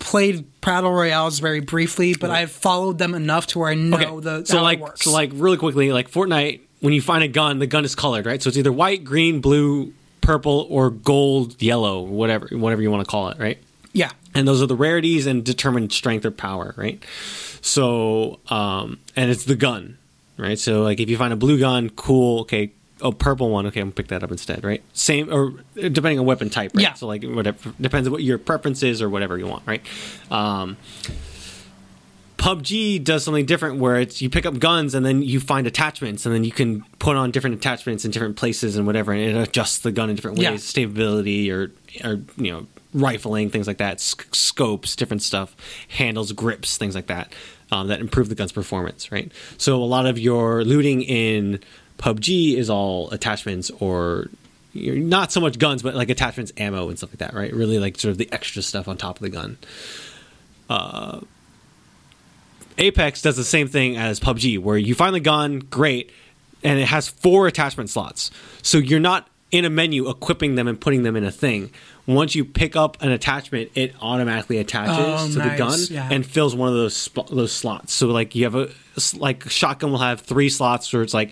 played 0.00 0.44
battle 0.60 0.92
royales 0.92 1.38
very 1.38 1.60
briefly, 1.60 2.14
but 2.14 2.30
I've 2.30 2.50
followed 2.52 2.98
them 2.98 3.14
enough 3.14 3.46
to 3.48 3.60
where 3.60 3.70
I 3.70 3.74
know 3.74 4.20
the 4.20 4.44
so 4.44 4.58
how 4.58 4.62
like 4.62 4.78
it 4.78 4.82
works. 4.82 5.02
so 5.02 5.12
like 5.12 5.30
really 5.32 5.56
quickly 5.56 5.92
like 5.92 6.10
Fortnite 6.10 6.60
when 6.80 6.92
you 6.92 7.00
find 7.00 7.24
a 7.24 7.28
gun 7.28 7.58
the 7.60 7.66
gun 7.66 7.84
is 7.84 7.94
colored 7.94 8.26
right 8.26 8.42
so 8.42 8.48
it's 8.48 8.58
either 8.58 8.72
white 8.72 9.04
green 9.04 9.40
blue 9.40 9.94
purple 10.20 10.66
or 10.68 10.90
gold 10.90 11.62
yellow 11.62 12.02
whatever 12.02 12.48
whatever 12.52 12.82
you 12.82 12.90
want 12.90 13.02
to 13.02 13.10
call 13.10 13.28
it 13.28 13.38
right 13.38 13.58
yeah, 13.96 14.10
and 14.34 14.48
those 14.48 14.60
are 14.60 14.66
the 14.66 14.74
rarities 14.74 15.24
and 15.26 15.44
determine 15.44 15.88
strength 15.88 16.26
or 16.26 16.30
power 16.32 16.74
right 16.76 17.02
so 17.62 18.40
um 18.48 18.98
and 19.16 19.30
it's 19.30 19.44
the 19.44 19.54
gun 19.56 19.96
right 20.36 20.58
so 20.58 20.82
like 20.82 21.00
if 21.00 21.08
you 21.08 21.16
find 21.16 21.32
a 21.32 21.36
blue 21.36 21.58
gun 21.58 21.88
cool 21.90 22.40
okay 22.40 22.72
a 23.04 23.12
purple 23.12 23.50
one 23.50 23.66
okay 23.66 23.80
i'm 23.80 23.86
gonna 23.88 23.94
pick 23.94 24.08
that 24.08 24.22
up 24.24 24.30
instead 24.32 24.64
right 24.64 24.82
same 24.94 25.32
or 25.32 25.52
depending 25.74 26.18
on 26.18 26.24
weapon 26.26 26.50
type 26.50 26.72
right 26.74 26.82
Yeah. 26.82 26.94
so 26.94 27.06
like 27.06 27.22
whatever 27.22 27.72
depends 27.80 28.08
on 28.08 28.12
what 28.12 28.22
your 28.24 28.38
preference 28.38 28.82
is 28.82 29.00
or 29.02 29.08
whatever 29.08 29.38
you 29.38 29.46
want 29.46 29.62
right 29.66 29.82
um 30.30 30.76
PUBG 32.36 33.02
does 33.02 33.24
something 33.24 33.46
different 33.46 33.78
where 33.78 33.96
it's 34.00 34.20
you 34.20 34.28
pick 34.28 34.44
up 34.44 34.58
guns 34.58 34.94
and 34.94 35.06
then 35.06 35.22
you 35.22 35.40
find 35.40 35.66
attachments 35.66 36.26
and 36.26 36.34
then 36.34 36.44
you 36.44 36.50
can 36.52 36.82
put 36.98 37.16
on 37.16 37.30
different 37.30 37.56
attachments 37.56 38.04
in 38.04 38.10
different 38.10 38.36
places 38.36 38.76
and 38.76 38.86
whatever 38.86 39.12
and 39.12 39.22
it 39.22 39.36
adjusts 39.48 39.78
the 39.78 39.92
gun 39.92 40.10
in 40.10 40.16
different 40.16 40.36
ways, 40.36 40.44
Yeah. 40.44 40.56
stability 40.56 41.50
or 41.50 41.70
or 42.04 42.20
you 42.36 42.50
know 42.52 42.66
rifling 42.92 43.50
things 43.50 43.66
like 43.66 43.78
that, 43.78 44.00
sc- 44.00 44.34
scopes, 44.34 44.94
different 44.94 45.22
stuff, 45.22 45.56
handles, 45.88 46.32
grips, 46.32 46.76
things 46.76 46.94
like 46.94 47.06
that 47.06 47.32
um, 47.72 47.88
that 47.88 48.00
improve 48.00 48.28
the 48.28 48.34
gun's 48.34 48.52
performance, 48.52 49.10
right? 49.10 49.32
So 49.56 49.76
a 49.76 49.84
lot 49.84 50.06
of 50.06 50.18
your 50.18 50.64
looting 50.64 51.02
in 51.02 51.60
PUBG 51.98 52.56
is 52.56 52.68
all 52.70 53.10
attachments 53.10 53.70
or 53.80 54.28
not 54.74 55.30
so 55.30 55.40
much 55.40 55.58
guns, 55.58 55.82
but 55.82 55.94
like 55.94 56.10
attachments, 56.10 56.52
ammo, 56.56 56.88
and 56.88 56.98
stuff 56.98 57.10
like 57.10 57.18
that, 57.18 57.32
right? 57.34 57.52
Really 57.52 57.78
like 57.78 57.98
sort 57.98 58.10
of 58.12 58.18
the 58.18 58.28
extra 58.32 58.60
stuff 58.62 58.88
on 58.88 58.96
top 58.96 59.16
of 59.16 59.22
the 59.22 59.30
gun. 59.30 59.56
Uh, 60.68 61.20
Apex 62.78 63.22
does 63.22 63.36
the 63.36 63.44
same 63.44 63.68
thing 63.68 63.96
as 63.96 64.18
PUBG, 64.18 64.58
where 64.58 64.76
you 64.76 64.94
find 64.94 65.14
the 65.14 65.20
gun, 65.20 65.60
great, 65.60 66.10
and 66.64 66.78
it 66.78 66.86
has 66.88 67.06
four 67.08 67.46
attachment 67.46 67.88
slots. 67.90 68.30
So 68.62 68.78
you're 68.78 68.98
not 69.00 69.28
in 69.52 69.64
a 69.64 69.70
menu 69.70 70.10
equipping 70.10 70.56
them 70.56 70.66
and 70.66 70.80
putting 70.80 71.04
them 71.04 71.14
in 71.14 71.22
a 71.22 71.30
thing. 71.30 71.70
Once 72.06 72.34
you 72.34 72.44
pick 72.44 72.74
up 72.74 73.00
an 73.00 73.12
attachment, 73.12 73.70
it 73.76 73.94
automatically 74.02 74.58
attaches 74.58 74.96
Oh, 74.98 75.28
to 75.28 75.48
the 75.48 75.56
gun 75.56 75.78
yeah. 75.88 76.08
and 76.10 76.26
fills 76.26 76.54
one 76.56 76.68
of 76.68 76.74
those 76.74 76.96
sp- 76.98 77.30
those 77.30 77.52
slots. 77.52 77.92
So 77.94 78.08
like 78.08 78.34
you 78.34 78.44
have 78.44 78.56
a 78.56 78.70
like 79.16 79.48
shotgun 79.48 79.92
will 79.92 79.98
have 79.98 80.20
three 80.22 80.48
slots 80.48 80.92
where 80.92 81.02
it's 81.02 81.14
like 81.14 81.30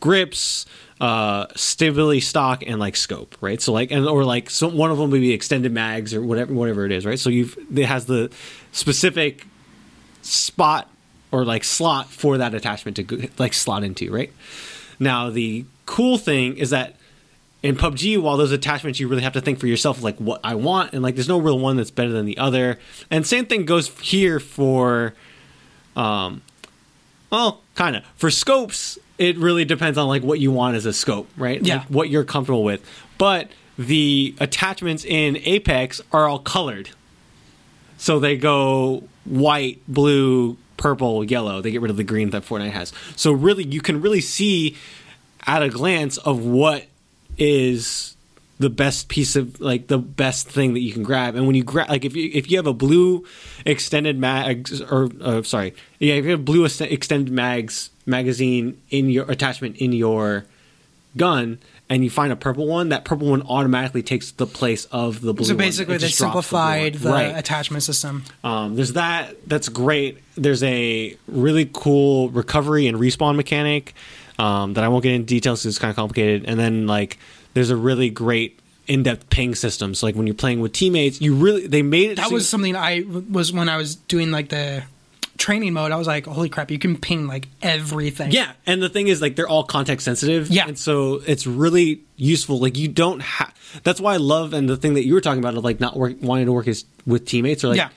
grips, 0.00 0.66
uh, 1.00 1.46
stability 1.54 2.20
stock, 2.20 2.62
and 2.66 2.78
like 2.80 2.96
scope, 2.96 3.36
right? 3.40 3.60
So 3.60 3.72
like 3.72 3.90
and 3.90 4.06
or 4.06 4.24
like 4.24 4.50
so 4.50 4.68
one 4.68 4.90
of 4.90 4.98
them 4.98 5.10
would 5.10 5.20
be 5.20 5.32
extended 5.32 5.72
mags 5.72 6.14
or 6.14 6.22
whatever 6.22 6.52
whatever 6.52 6.84
it 6.86 6.92
is, 6.92 7.06
right? 7.06 7.18
So 7.18 7.30
you've 7.30 7.56
it 7.74 7.86
has 7.86 8.06
the 8.06 8.30
specific 8.72 9.46
spot 10.22 10.90
or 11.30 11.44
like 11.44 11.64
slot 11.64 12.10
for 12.10 12.38
that 12.38 12.54
attachment 12.54 12.96
to 12.96 13.30
like 13.38 13.54
slot 13.54 13.84
into, 13.84 14.12
right? 14.12 14.32
Now 14.98 15.30
the 15.30 15.64
cool 15.86 16.18
thing 16.18 16.56
is 16.56 16.70
that 16.70 16.96
in 17.60 17.76
PUBG, 17.76 18.22
while 18.22 18.36
those 18.36 18.52
attachments 18.52 19.00
you 19.00 19.08
really 19.08 19.22
have 19.22 19.32
to 19.32 19.40
think 19.40 19.58
for 19.58 19.66
yourself 19.66 20.02
like 20.02 20.16
what 20.18 20.40
I 20.44 20.54
want, 20.54 20.92
and 20.92 21.02
like 21.02 21.14
there's 21.16 21.28
no 21.28 21.40
real 21.40 21.58
one 21.58 21.76
that's 21.76 21.90
better 21.90 22.10
than 22.10 22.26
the 22.26 22.38
other. 22.38 22.78
And 23.10 23.26
same 23.26 23.46
thing 23.46 23.64
goes 23.64 23.88
here 24.00 24.40
for 24.40 25.14
um 25.96 26.42
well, 27.30 27.62
kind 27.74 27.96
of. 27.96 28.04
For 28.16 28.30
scopes, 28.30 28.98
it 29.18 29.36
really 29.36 29.64
depends 29.64 29.98
on 29.98 30.08
like 30.08 30.22
what 30.22 30.40
you 30.40 30.52
want 30.52 30.76
as 30.76 30.86
a 30.86 30.92
scope, 30.92 31.28
right? 31.36 31.60
Yeah. 31.60 31.78
Like 31.78 31.86
what 31.88 32.08
you're 32.08 32.24
comfortable 32.24 32.64
with. 32.64 32.84
But 33.18 33.50
the 33.76 34.34
attachments 34.40 35.04
in 35.04 35.36
Apex 35.38 36.00
are 36.12 36.28
all 36.28 36.38
colored. 36.38 36.90
So 37.96 38.20
they 38.20 38.36
go 38.36 39.04
white, 39.24 39.80
blue, 39.88 40.56
purple, 40.76 41.24
yellow. 41.24 41.60
They 41.60 41.72
get 41.72 41.80
rid 41.80 41.90
of 41.90 41.96
the 41.96 42.04
green 42.04 42.30
that 42.30 42.44
Fortnite 42.44 42.70
has. 42.70 42.92
So 43.16 43.32
really, 43.32 43.64
you 43.64 43.80
can 43.80 44.00
really 44.00 44.20
see 44.20 44.76
at 45.46 45.62
a 45.62 45.68
glance 45.68 46.16
of 46.18 46.44
what 46.44 46.86
is 47.36 48.16
the 48.58 48.70
best 48.70 49.08
piece 49.08 49.36
of 49.36 49.60
like 49.60 49.86
the 49.86 49.98
best 49.98 50.48
thing 50.48 50.74
that 50.74 50.80
you 50.80 50.92
can 50.92 51.02
grab. 51.02 51.34
And 51.34 51.46
when 51.46 51.54
you 51.56 51.64
grab, 51.64 51.88
like 51.88 52.04
if 52.04 52.16
you 52.16 52.30
if 52.32 52.50
you 52.50 52.56
have 52.56 52.66
a 52.66 52.72
blue 52.72 53.24
extended 53.64 54.18
mags 54.18 54.80
or 54.80 55.08
uh, 55.20 55.42
sorry, 55.42 55.74
yeah, 55.98 56.14
if 56.14 56.24
you 56.24 56.32
have 56.32 56.44
blue 56.44 56.64
ex- 56.64 56.80
extended 56.80 57.32
mags 57.32 57.90
magazine 58.08 58.80
in 58.90 59.10
your 59.10 59.30
attachment 59.30 59.76
in 59.76 59.92
your 59.92 60.46
gun. 61.16 61.58
And 61.90 62.04
you 62.04 62.10
find 62.10 62.30
a 62.30 62.36
purple 62.36 62.66
one. 62.66 62.90
That 62.90 63.06
purple 63.06 63.30
one 63.30 63.40
automatically 63.42 64.02
takes 64.02 64.32
the 64.32 64.46
place 64.46 64.84
of 64.86 65.22
the 65.22 65.32
blue. 65.32 65.46
so 65.46 65.54
basically 65.54 65.96
they 65.96 66.06
just 66.06 66.18
drops 66.18 66.32
blue 66.32 66.42
simplified 66.42 66.94
one. 66.96 67.02
the 67.02 67.10
right. 67.10 67.38
attachment 67.38 67.82
system. 67.82 68.24
Um, 68.44 68.76
there's 68.76 68.92
that. 68.92 69.48
That's 69.48 69.70
great. 69.70 70.18
There's 70.36 70.62
a 70.62 71.16
really 71.26 71.70
cool 71.72 72.28
recovery 72.28 72.88
and 72.88 72.98
respawn 72.98 73.36
mechanic 73.36 73.94
um, 74.38 74.74
that 74.74 74.84
I 74.84 74.88
won't 74.88 75.02
get 75.02 75.14
into 75.14 75.26
details 75.26 75.62
because 75.62 75.76
it's 75.76 75.78
kind 75.78 75.88
of 75.88 75.96
complicated. 75.96 76.44
And 76.46 76.60
then 76.60 76.86
like 76.86 77.18
there's 77.54 77.70
a 77.70 77.76
really 77.76 78.10
great 78.10 78.60
in-depth 78.86 79.30
ping 79.30 79.54
system. 79.54 79.94
So 79.94 80.06
like 80.06 80.14
when 80.14 80.26
you're 80.26 80.34
playing 80.34 80.60
with 80.60 80.74
teammates, 80.74 81.22
you 81.22 81.34
really 81.34 81.66
they 81.66 81.82
made 81.82 82.10
it. 82.10 82.16
That 82.16 82.28
so- 82.28 82.34
was 82.34 82.46
something 82.46 82.76
I 82.76 83.04
was 83.30 83.50
when 83.50 83.70
I 83.70 83.78
was 83.78 83.96
doing 83.96 84.30
like 84.30 84.50
the 84.50 84.84
training 85.38 85.72
mode. 85.72 85.92
I 85.92 85.96
was 85.96 86.06
like, 86.06 86.26
holy 86.26 86.48
crap, 86.50 86.70
you 86.70 86.78
can 86.78 86.96
ping 86.98 87.26
like 87.26 87.48
everything. 87.62 88.32
Yeah, 88.32 88.52
and 88.66 88.82
the 88.82 88.88
thing 88.88 89.08
is, 89.08 89.22
like, 89.22 89.36
they're 89.36 89.48
all 89.48 89.64
context 89.64 90.04
sensitive. 90.04 90.48
Yeah. 90.50 90.66
and 90.68 90.78
so 90.78 91.22
it's 91.26 91.46
really 91.46 92.02
useful. 92.16 92.58
Like, 92.58 92.76
you 92.76 92.88
don't 92.88 93.20
have. 93.20 93.54
That's 93.84 94.00
why 94.00 94.14
I 94.14 94.16
love, 94.18 94.52
and 94.52 94.68
the 94.68 94.76
thing 94.76 94.94
that 94.94 95.04
you 95.04 95.14
were 95.14 95.20
talking 95.20 95.38
about 95.40 95.56
of 95.56 95.64
like 95.64 95.80
not 95.80 95.96
work, 95.96 96.16
wanting 96.20 96.46
to 96.46 96.52
work 96.52 96.66
is 96.68 96.84
with 97.06 97.24
teammates 97.24 97.64
or 97.64 97.68
like 97.68 97.76
Yeah. 97.78 97.88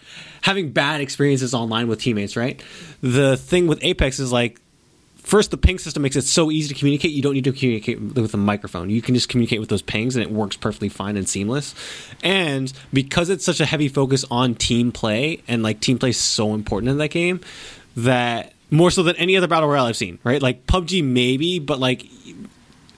having 0.42 0.72
bad 0.72 1.02
experiences 1.02 1.54
online 1.54 1.88
with 1.88 2.00
teammates. 2.00 2.36
Right. 2.38 2.62
The 3.02 3.36
thing 3.38 3.68
with 3.68 3.80
Apex 3.84 4.20
is 4.20 4.32
like. 4.32 4.60
First, 5.24 5.52
the 5.52 5.58
ping 5.58 5.78
system 5.78 6.04
makes 6.04 6.16
it 6.16 6.24
so 6.24 6.52
easy 6.52 6.74
to 6.74 6.80
communicate. 6.80 7.12
You 7.12 7.22
don't 7.22 7.34
need 7.34 7.44
to 7.44 7.52
communicate 7.52 8.02
with 8.02 8.34
a 8.34 8.38
microphone. 8.38 8.90
You 8.90 9.02
can 9.02 9.14
just 9.16 9.30
communicate 9.30 9.60
with 9.60 9.70
those 9.70 9.82
pings, 9.82 10.16
and 10.16 10.24
it 10.24 10.32
works 10.32 10.56
perfectly 10.56 10.90
fine 10.90 11.16
and 11.16 11.30
seamless. 11.30 11.76
And 12.24 12.74
because 12.92 13.30
it's 13.30 13.46
such 13.46 13.60
a 13.60 13.66
heavy 13.66 13.88
focus 13.88 14.26
on 14.32 14.56
team 14.56 14.92
play, 14.92 15.44
and 15.48 15.64
like 15.64 15.80
team 15.80 16.00
play 16.00 16.10
is 16.10 16.18
so 16.18 16.54
important 16.54 16.90
in 16.90 16.98
that 16.98 17.10
game, 17.10 17.40
that 17.96 18.54
more 18.72 18.90
so 18.90 19.04
than 19.04 19.16
any 19.18 19.38
other 19.38 19.48
battle 19.48 19.70
royale 19.70 19.86
I've 19.86 19.98
seen, 19.98 20.18
right? 20.24 20.42
Like 20.42 20.66
PUBG 20.66 21.04
maybe, 21.04 21.60
but 21.60 21.80
like 21.80 22.06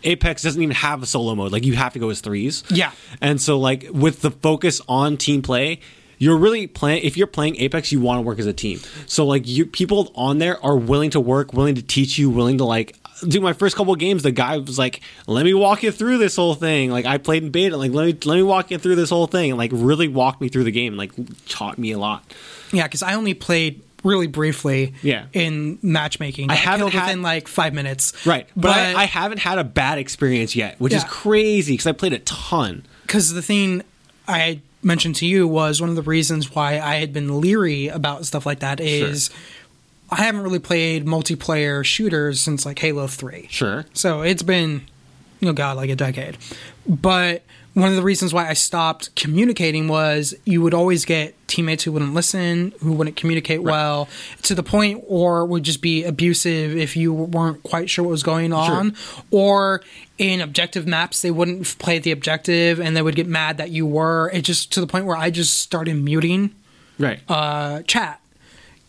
Apex 0.04 0.44
doesn't 0.44 0.62
even 0.62 0.76
have 0.76 1.04
a 1.04 1.06
solo 1.06 1.36
mode. 1.36 1.52
Like 1.52 1.66
you 1.66 1.76
have 1.76 1.94
to 1.94 2.00
go 2.00 2.10
as 2.10 2.22
threes. 2.22 2.64
Yeah. 2.70 2.92
And 3.22 3.42
so 3.42 3.60
like 3.60 3.88
with 3.92 4.22
the 4.22 4.32
focus 4.32 4.82
on 4.88 5.18
team 5.18 5.42
play, 5.42 5.80
you're 6.24 6.38
really 6.38 6.68
playing 6.68 7.04
if 7.04 7.18
you're 7.18 7.28
playing 7.28 7.58
Apex, 7.58 7.92
you 7.92 8.00
want 8.00 8.18
to 8.18 8.22
work 8.22 8.40
as 8.40 8.46
a 8.46 8.54
team. 8.54 8.80
So 9.08 9.26
like 9.26 9.48
you 9.48 9.66
people 9.66 10.12
on 10.16 10.38
there 10.40 10.64
are 10.66 10.78
willing 10.78 11.10
to 11.12 11.20
work, 11.20 11.54
willing 11.54 11.76
to 11.76 11.82
teach 11.82 12.18
you, 12.18 12.30
willing 12.30 12.58
to 12.60 12.64
like 12.66 12.98
do 13.28 13.40
my 13.40 13.54
first 13.54 13.76
couple 13.76 13.94
of 13.94 14.00
games, 14.00 14.24
the 14.24 14.32
guy 14.32 14.58
was 14.58 14.78
like, 14.78 15.02
"Let 15.28 15.46
me 15.46 15.54
walk 15.54 15.84
you 15.84 15.92
through 15.92 16.18
this 16.18 16.36
whole 16.36 16.56
thing." 16.56 16.92
Like 16.92 17.06
I 17.06 17.18
played 17.18 17.44
in 17.44 17.52
beta, 17.52 17.78
like 17.78 17.92
let 17.92 18.06
me 18.06 18.18
let 18.26 18.36
me 18.36 18.44
walk 18.44 18.72
you 18.72 18.78
through 18.78 18.96
this 18.96 19.10
whole 19.10 19.28
thing, 19.28 19.52
and 19.52 19.58
like 19.58 19.72
really 19.74 20.08
walked 20.08 20.42
me 20.42 20.50
through 20.50 20.64
the 20.66 20.72
game, 20.72 20.94
and, 20.94 20.98
like 20.98 21.12
taught 21.48 21.78
me 21.78 21.92
a 21.92 21.98
lot. 22.00 22.24
yeah, 22.72 22.84
because 22.84 23.04
I 23.04 23.14
only 23.14 23.34
played 23.34 23.82
really 24.04 24.28
briefly. 24.28 24.94
Yeah. 25.02 25.28
in 25.32 25.80
matchmaking, 25.82 26.50
I 26.52 26.56
Got 26.56 26.64
haven't 26.64 26.88
had- 26.90 27.06
within 27.08 27.22
like 27.22 27.48
five 27.48 27.74
minutes. 27.74 28.26
Right, 28.26 28.48
but, 28.56 28.72
I, 28.72 29.04
I 29.04 29.06
haven't 29.06 29.40
had 29.40 29.58
a 29.60 29.64
bad 29.64 29.98
experience 30.00 30.56
yet, 30.56 30.78
which 30.80 30.94
is 30.94 31.04
crazy 31.06 31.74
because 31.74 31.88
I 31.88 31.94
played 31.94 32.12
a 32.14 32.20
ton. 32.20 32.84
because 33.04 33.32
the 33.34 33.42
thing 33.42 33.84
I 34.28 34.60
mentioned 34.84 35.16
to 35.18 35.26
you 35.26 35.48
was 35.48 35.82
one 35.82 35.90
of 35.90 35.96
the 35.96 36.02
reasons 36.02 36.54
why 36.54 36.80
I 36.80 36.96
had 36.96 37.14
been 37.14 37.42
leery 37.42 37.88
about 37.88 38.26
stuff 38.26 38.46
like 38.46 38.60
that 38.60 38.80
is 38.80 39.30
I 40.10 40.18
haven't 40.18 40.42
really 40.42 40.60
played 40.60 41.06
multiplayer 41.06 41.84
shooters 41.84 42.40
since 42.40 42.66
like 42.66 42.80
Halo 42.80 43.08
Three. 43.08 43.48
Sure. 43.50 43.86
So 43.94 44.22
it's 44.22 44.44
been, 44.44 44.84
you 45.40 45.48
know, 45.48 45.54
God, 45.54 45.78
like 45.78 45.90
a 45.90 45.96
decade. 45.96 46.38
But 46.88 47.44
one 47.74 47.90
of 47.90 47.96
the 47.96 48.04
reasons 48.04 48.34
why 48.34 48.48
I 48.48 48.54
stopped 48.54 49.16
communicating 49.16 49.88
was 49.88 50.36
you 50.46 50.62
would 50.62 50.76
always 50.76 51.06
get 51.06 51.36
teammates 51.48 51.84
who 51.84 51.92
wouldn't 51.92 52.14
listen, 52.14 52.74
who 52.82 52.94
wouldn't 52.94 53.16
communicate 53.16 53.64
well, 53.64 54.08
to 54.44 54.54
the 54.54 54.62
point, 54.62 55.04
or 55.08 55.46
would 55.46 55.64
just 55.64 55.82
be 55.82 56.04
abusive 56.04 56.78
if 56.78 56.96
you 56.96 57.12
weren't 57.12 57.64
quite 57.64 57.90
sure 57.90 58.06
what 58.06 58.12
was 58.12 58.24
going 58.24 58.54
on, 58.54 58.96
or 59.32 59.82
in 60.24 60.40
objective 60.40 60.88
maps 60.88 61.22
they 61.22 61.32
wouldn't 61.32 61.78
play 61.80 62.00
the 62.00 62.12
objective 62.12 62.80
and 62.80 62.96
they 62.96 63.02
would 63.02 63.16
get 63.16 63.28
mad 63.28 63.58
that 63.58 63.72
you 63.72 63.86
were. 63.86 64.30
It 64.34 64.44
just 64.44 64.72
to 64.74 64.80
the 64.80 64.88
point 64.88 65.06
where 65.06 65.18
I 65.18 65.30
just 65.30 65.60
started 65.60 65.96
muting 65.96 66.56
Right. 66.98 67.20
uh, 67.28 67.82
chat 67.84 68.22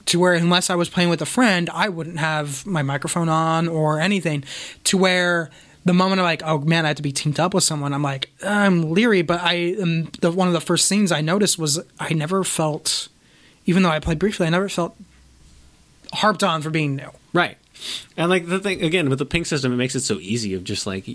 to 0.06 0.20
where 0.20 0.35
unless 0.35 0.70
I 0.70 0.77
was 0.77 0.89
playing 0.89 1.09
with 1.09 1.20
a 1.23 1.27
friend, 1.27 1.69
I 1.70 1.89
wouldn't 1.89 2.19
have 2.19 2.65
my 2.66 2.82
microphone 2.82 3.28
on 3.28 3.66
or 3.66 3.98
anything. 3.98 4.44
To 4.85 4.97
where 4.98 5.51
the 5.85 5.93
moment 5.93 6.20
I'm 6.20 6.24
like, 6.24 6.43
oh 6.44 6.59
man, 6.61 6.85
I 6.85 6.89
have 6.89 6.97
to 6.98 7.02
be 7.02 7.11
teamed 7.12 7.40
up 7.40 7.52
with 7.52 7.65
someone, 7.65 7.93
I'm 7.93 8.02
like, 8.02 8.31
I'm 8.47 8.93
leery. 8.93 9.23
But 9.23 9.40
I, 9.43 9.74
um, 9.82 10.11
the 10.20 10.31
one 10.31 10.47
of 10.47 10.55
the 10.55 10.61
first 10.61 10.89
things 10.89 11.11
I 11.11 11.20
noticed 11.20 11.59
was 11.59 11.81
I 11.98 12.12
never 12.12 12.44
felt, 12.44 13.09
even 13.66 13.82
though 13.82 13.90
I 13.90 13.98
played 13.98 14.19
briefly, 14.20 14.47
I 14.47 14.51
never 14.51 14.69
felt 14.69 14.94
harped 16.12 16.44
on 16.44 16.62
for 16.62 16.70
being 16.70 16.94
new. 16.97 17.11
Right. 17.32 17.56
And 18.17 18.31
like 18.31 18.47
the 18.47 18.59
thing 18.59 18.83
again 18.83 19.09
with 19.11 19.19
the 19.19 19.27
ping 19.27 19.45
system, 19.45 19.73
it 19.73 19.77
makes 19.77 19.95
it 19.95 20.01
so 20.01 20.19
easy 20.19 20.55
of 20.55 20.65
just 20.65 20.87
like 20.87 21.07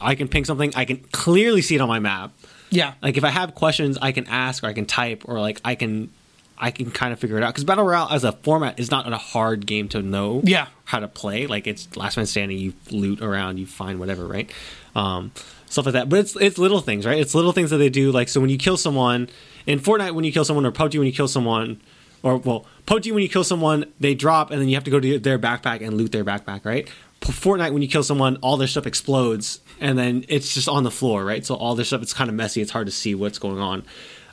I 0.00 0.14
can 0.14 0.28
ping 0.28 0.44
something, 0.44 0.72
I 0.76 0.84
can 0.84 0.98
clearly 1.12 1.62
see 1.62 1.74
it 1.74 1.80
on 1.80 1.88
my 1.88 1.98
map. 1.98 2.32
Yeah, 2.70 2.94
Like 3.02 3.16
if 3.16 3.22
I 3.24 3.28
have 3.30 3.54
questions, 3.54 3.98
I 4.02 4.10
can 4.12 4.26
ask 4.26 4.64
or 4.64 4.66
I 4.66 4.72
can 4.72 4.84
type 4.86 5.22
or 5.26 5.38
like 5.40 5.60
I 5.64 5.74
can 5.76 6.10
I 6.58 6.70
can 6.70 6.90
kind 6.90 7.12
of 7.12 7.18
figure 7.18 7.36
it 7.36 7.42
out 7.42 7.52
because 7.52 7.64
battle 7.64 7.84
royale 7.84 8.08
as 8.10 8.24
a 8.24 8.32
format 8.32 8.78
is 8.80 8.90
not 8.90 9.10
a 9.12 9.16
hard 9.16 9.66
game 9.66 9.88
to 9.90 10.02
know. 10.02 10.40
Yeah. 10.44 10.66
how 10.84 11.00
to 11.00 11.08
play. 11.08 11.46
Like 11.46 11.66
it's 11.66 11.96
last 11.96 12.16
man 12.16 12.26
standing. 12.26 12.58
You 12.58 12.72
loot 12.90 13.20
around, 13.22 13.58
you 13.58 13.66
find 13.66 13.98
whatever, 14.00 14.26
right? 14.26 14.50
Um, 14.96 15.32
stuff 15.66 15.86
like 15.86 15.94
that. 15.94 16.08
But 16.08 16.20
it's 16.20 16.36
it's 16.36 16.58
little 16.58 16.80
things, 16.80 17.06
right? 17.06 17.18
It's 17.18 17.34
little 17.34 17.52
things 17.52 17.70
that 17.70 17.78
they 17.78 17.88
do. 17.90 18.10
Like 18.12 18.28
so 18.28 18.40
when 18.40 18.50
you 18.50 18.58
kill 18.58 18.76
someone 18.76 19.28
in 19.66 19.78
Fortnite, 19.80 20.12
when 20.12 20.24
you 20.24 20.32
kill 20.32 20.44
someone, 20.44 20.64
or 20.66 20.72
PUBG 20.72 20.98
when 20.98 21.06
you 21.06 21.12
kill 21.12 21.28
someone, 21.28 21.80
or 22.24 22.38
well, 22.38 22.64
PUBG 22.86 23.12
when 23.12 23.22
you 23.22 23.28
kill 23.28 23.44
someone, 23.44 23.84
they 24.00 24.14
drop 24.14 24.50
and 24.50 24.60
then 24.60 24.68
you 24.68 24.74
have 24.74 24.84
to 24.84 24.90
go 24.90 24.98
to 24.98 25.18
their 25.18 25.38
backpack 25.38 25.86
and 25.86 25.96
loot 25.96 26.10
their 26.10 26.24
backpack, 26.24 26.64
right? 26.64 26.88
Fortnite 27.20 27.72
when 27.72 27.82
you 27.82 27.88
kill 27.88 28.02
someone, 28.02 28.36
all 28.36 28.56
their 28.56 28.66
stuff 28.66 28.86
explodes 28.86 29.60
and 29.78 29.98
then 29.98 30.24
it's 30.28 30.52
just 30.52 30.66
on 30.66 30.84
the 30.84 30.90
floor, 30.90 31.24
right? 31.24 31.44
So 31.44 31.54
all 31.54 31.74
their 31.74 31.84
stuff, 31.84 32.02
it's 32.02 32.14
kind 32.14 32.30
of 32.30 32.34
messy. 32.34 32.62
It's 32.62 32.70
hard 32.70 32.86
to 32.86 32.92
see 32.92 33.14
what's 33.14 33.38
going 33.38 33.58
on. 33.58 33.84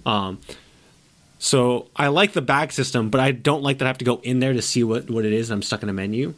Um, 0.05 0.39
so 1.37 1.87
I 1.95 2.07
like 2.07 2.31
the 2.31 2.41
bag 2.41 2.71
system, 2.71 3.09
but 3.09 3.19
I 3.19 3.31
don't 3.31 3.61
like 3.61 3.79
that 3.79 3.85
I 3.85 3.89
have 3.89 3.97
to 3.97 4.05
go 4.05 4.21
in 4.23 4.39
there 4.39 4.53
to 4.53 4.61
see 4.61 4.83
what, 4.83 5.09
what 5.09 5.25
it 5.25 5.33
is. 5.33 5.49
I'm 5.49 5.61
stuck 5.61 5.83
in 5.83 5.89
a 5.89 5.93
menu. 5.93 6.33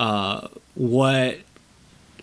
Uh, 0.00 0.48
what 0.74 1.38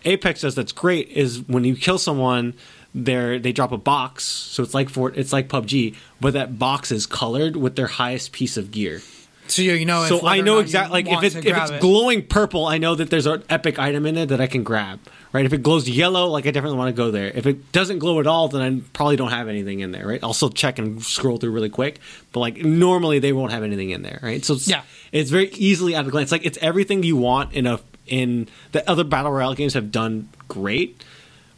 Apex 0.04 0.42
does 0.42 0.56
that's 0.56 0.74
great 0.74 1.10
is 1.10 1.42
when 1.48 1.64
you 1.64 1.76
kill 1.78 1.98
someone, 1.98 2.54
they 2.96 3.38
they 3.38 3.52
drop 3.52 3.72
a 3.74 3.78
box. 3.78 4.24
So 4.24 4.64
it's 4.64 4.74
like 4.74 4.90
for 4.90 5.12
it's 5.14 5.34
like 5.34 5.50
PUBG, 5.50 5.96
but 6.22 6.34
that 6.34 6.58
box 6.58 6.92
is 6.92 7.06
colored 7.06 7.56
with 7.58 7.76
their 7.76 7.88
highest 7.88 8.32
piece 8.32 8.56
of 8.58 8.72
gear. 8.72 9.02
so 9.48 9.62
you 9.62 9.86
know. 9.86 10.06
So 10.06 10.26
I 10.26 10.40
know 10.42 10.60
exactly 10.60 11.04
like 11.04 11.12
if 11.12 11.24
it's 11.24 11.36
if 11.36 11.58
it's 11.58 11.72
it. 11.72 11.82
glowing 11.82 12.26
purple, 12.26 12.66
I 12.66 12.78
know 12.78 12.96
that 12.96 13.10
there's 13.10 13.26
an 13.26 13.44
epic 13.50 13.78
item 13.78 14.06
in 14.06 14.18
it 14.18 14.28
that 14.28 14.40
I 14.40 14.48
can 14.48 14.64
grab. 14.64 15.00
Right? 15.34 15.46
If 15.46 15.52
it 15.52 15.62
glows 15.64 15.90
yellow, 15.90 16.28
like 16.28 16.48
I 16.48 16.52
definitely 16.52 16.78
want 16.78 16.96
to 16.96 16.98
go 16.98 17.12
there. 17.12 17.28
If 17.28 17.46
it 17.46 17.74
doesn't 17.74 18.00
glow 18.00 18.22
at 18.22 18.28
all, 18.28 18.48
then 18.48 18.62
I 18.62 18.82
probably 18.94 19.18
don't 19.18 19.32
have 19.32 19.50
anything 19.50 19.82
in 19.82 19.92
there. 19.92 20.08
Right? 20.08 20.22
I'll 20.24 20.34
still 20.34 20.50
check 20.50 20.80
and 20.80 21.04
scroll 21.04 21.36
through 21.38 21.52
really 21.52 21.70
quick, 21.70 22.00
but 22.32 22.40
like 22.40 22.56
normally 22.58 23.20
they 23.20 23.34
won't 23.34 23.52
have 23.52 23.62
anything 23.64 23.90
in 23.90 24.02
there. 24.04 24.20
Right? 24.24 24.46
So 24.46 24.54
it's, 24.54 24.70
Yeah. 24.70 24.84
it's 25.12 25.30
very 25.32 25.50
easily 25.50 25.94
at 25.94 26.08
a 26.08 26.10
glance. 26.10 26.32
Like 26.32 26.46
it's 26.46 26.58
everything 26.62 27.04
you 27.04 27.18
want 27.18 27.52
in 27.52 27.68
a 27.68 27.82
in 28.08 28.48
the 28.72 28.90
other 28.90 29.04
battle 29.04 29.32
royale 29.34 29.54
games 29.56 29.74
have 29.74 29.92
done 29.92 30.30
great, 30.48 31.04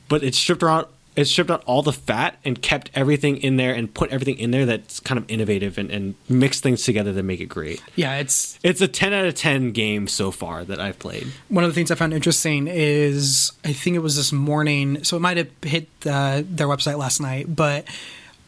but 0.10 0.24
it's 0.24 0.38
stripped 0.40 0.64
out 0.64 0.92
it's 1.18 1.30
stripped 1.31 1.49
out 1.52 1.64
all 1.65 1.81
the 1.81 1.91
fat 1.91 2.38
and 2.45 2.61
kept 2.61 2.89
everything 2.94 3.38
in 3.38 3.57
there 3.57 3.73
and 3.73 3.94
put 3.94 4.10
everything 4.11 4.38
in 4.38 4.52
there 4.52 4.65
that's 4.65 4.99
kind 5.02 5.18
of 5.18 5.26
innovative 5.30 5.77
and, 5.77 5.89
and 5.91 6.15
mixed 6.30 6.64
things 6.64 6.84
together 6.84 7.14
to 7.14 7.23
make 7.23 7.41
it 7.41 7.48
great. 7.48 7.81
yeah, 7.95 8.15
it's 8.18 8.57
It's 8.64 8.80
a 8.80 8.88
10 8.88 9.11
out 9.14 9.26
of 9.26 9.34
10 9.35 9.72
game 9.72 10.07
so 10.07 10.31
far 10.31 10.64
that 10.64 10.80
I've 10.80 10.99
played. 10.99 11.27
one 11.49 11.64
of 11.64 11.69
the 11.69 11.73
things 11.76 11.91
I 11.91 11.95
found 11.95 12.14
interesting 12.14 12.68
is 12.68 13.52
I 13.65 13.73
think 13.73 13.95
it 13.95 13.99
was 13.99 14.15
this 14.15 14.31
morning, 14.31 15.03
so 15.03 15.18
it 15.18 15.22
might 15.22 15.38
have 15.38 15.49
hit 15.64 15.89
uh, 16.06 16.44
their 16.45 16.68
website 16.68 16.98
last 16.98 17.19
night, 17.19 17.53
but 17.53 17.85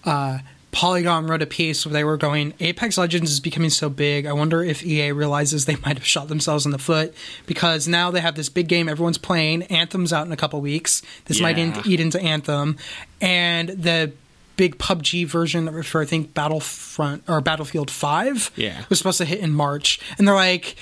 uh, 0.05 0.37
Polygon 0.71 1.25
wrote 1.25 1.41
a 1.41 1.47
piece 1.47 1.85
where 1.85 1.93
they 1.93 2.03
were 2.03 2.17
going, 2.17 2.53
Apex 2.59 2.97
Legends 2.97 3.31
is 3.31 3.39
becoming 3.39 3.71
so 3.71 3.89
big. 3.89 4.25
I 4.27 4.33
wonder 4.33 4.63
if 4.63 4.83
EA 4.85 5.11
realizes 5.11 5.65
they 5.65 5.75
might 5.85 5.97
have 5.97 6.05
shot 6.05 6.27
themselves 6.27 6.65
in 6.65 6.71
the 6.71 6.77
foot 6.77 7.13
because 7.47 7.87
now 7.87 8.11
they 8.11 8.21
have 8.21 8.35
this 8.35 8.49
big 8.49 8.67
game 8.67 8.87
everyone's 8.87 9.17
playing. 9.17 9.63
Anthem's 9.63 10.13
out 10.13 10.25
in 10.27 10.31
a 10.31 10.37
couple 10.37 10.61
weeks. 10.61 11.01
This 11.25 11.41
might 11.41 11.57
in- 11.57 11.73
eat 11.85 11.99
into 11.99 12.19
Anthem, 12.21 12.77
and 13.19 13.69
the 13.69 14.11
big 14.57 14.77
PUBG 14.77 15.25
version 15.25 15.81
for 15.83 16.01
I 16.01 16.05
think 16.05 16.33
Battlefront 16.33 17.23
or 17.29 17.39
Battlefield 17.41 17.89
Five 17.89 18.51
Yeah. 18.55 18.83
was 18.89 18.97
supposed 18.99 19.17
to 19.19 19.25
hit 19.25 19.39
in 19.39 19.53
March, 19.53 19.99
and 20.17 20.27
they're 20.27 20.35
like, 20.35 20.75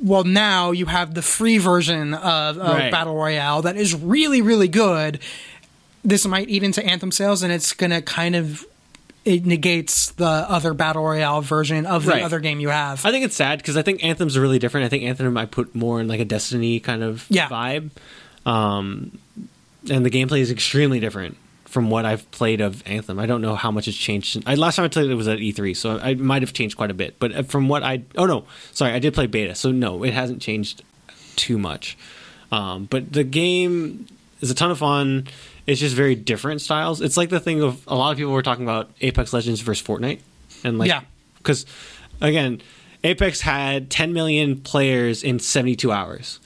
well, 0.00 0.22
now 0.24 0.70
you 0.70 0.86
have 0.86 1.14
the 1.14 1.22
free 1.22 1.58
version 1.58 2.14
of, 2.14 2.56
of 2.56 2.76
Right. 2.76 2.90
Battle 2.92 3.16
Royale 3.16 3.62
that 3.62 3.76
is 3.76 3.94
really, 3.94 4.40
really 4.40 4.68
good. 4.68 5.18
This 6.04 6.24
might 6.24 6.48
eat 6.48 6.62
into 6.62 6.82
Anthem 6.86 7.10
sales, 7.10 7.42
and 7.42 7.52
it's 7.52 7.72
going 7.72 7.90
to 7.90 8.00
kind 8.00 8.36
of 8.36 8.64
it 9.24 9.44
negates 9.44 10.12
the 10.12 10.24
other 10.26 10.72
Battle 10.74 11.02
Royale 11.04 11.40
version 11.42 11.84
of 11.86 12.04
the 12.04 12.12
Right. 12.12 12.22
other 12.22 12.40
game 12.40 12.60
you 12.60 12.68
have. 12.70 13.04
I 13.04 13.10
think 13.10 13.24
it's 13.24 13.36
sad 13.36 13.58
because 13.58 13.76
I 13.76 13.82
think 13.82 14.02
Anthem's 14.02 14.36
are 14.36 14.40
really 14.40 14.58
different. 14.58 14.86
I 14.86 14.88
think 14.88 15.04
Anthem 15.04 15.36
I 15.36 15.44
put 15.46 15.74
more 15.74 16.00
in 16.00 16.08
like 16.08 16.20
a 16.20 16.24
Destiny 16.24 16.80
kind 16.80 17.02
of 17.02 17.26
Yeah. 17.28 17.48
vibe. 17.48 17.90
Um, 18.46 19.18
and 19.90 20.04
the 20.04 20.10
gameplay 20.10 20.40
is 20.40 20.50
extremely 20.50 21.00
different 21.00 21.36
from 21.66 21.90
what 21.90 22.06
I've 22.06 22.28
played 22.30 22.60
of 22.62 22.82
Anthem. 22.86 23.18
I 23.18 23.26
don't 23.26 23.42
know 23.42 23.54
how 23.54 23.70
much 23.70 23.84
has 23.84 23.94
changed. 23.96 24.42
I, 24.46 24.54
last 24.54 24.76
time 24.76 24.84
I 24.86 24.88
played 24.88 25.10
it 25.10 25.14
was 25.14 25.28
at 25.28 25.38
E3, 25.38 25.76
so 25.76 25.98
I 25.98 26.14
might 26.14 26.40
have 26.42 26.54
changed 26.54 26.76
quite 26.78 26.90
a 26.90 26.94
bit. 26.94 27.16
But 27.18 27.34
uh, 27.34 27.42
from 27.42 27.68
what 27.68 27.82
I 27.82 28.02
oh 28.16 28.24
no, 28.26 28.44
sorry, 28.72 28.92
I 28.92 28.98
did 28.98 29.12
play 29.14 29.26
beta, 29.26 29.54
so 29.54 29.70
no, 29.70 30.02
it 30.04 30.14
hasn't 30.14 30.40
changed 30.40 30.82
too 31.36 31.58
much. 31.58 31.96
Um, 32.50 32.86
but 32.88 33.12
the 33.12 33.24
game 33.24 34.06
is 34.40 34.50
a 34.50 34.54
ton 34.54 34.70
of 34.70 34.78
fun. 34.78 35.26
It's 35.68 35.78
just 35.80 35.94
very 35.94 36.14
different 36.14 36.62
styles. 36.62 37.00
It's 37.02 37.16
like 37.18 37.28
the 37.28 37.40
thing 37.40 37.62
of 37.62 37.82
a 37.86 37.94
lot 37.94 38.10
of 38.10 38.16
people 38.16 38.32
were 38.32 38.42
talking 38.42 38.64
about 38.64 38.90
Apex 39.02 39.32
Legends 39.34 39.60
versus 39.60 39.86
Fortnite, 39.86 40.20
and 40.64 40.78
like 40.78 40.88
Yeah. 40.88 41.02
because 41.36 41.66
again, 42.22 42.62
Apex 43.04 43.42
had 43.42 43.90
10 43.90 44.12
million 44.14 44.56
players 44.60 45.22
in 45.22 45.38
72 45.38 45.92
hours, 45.92 46.40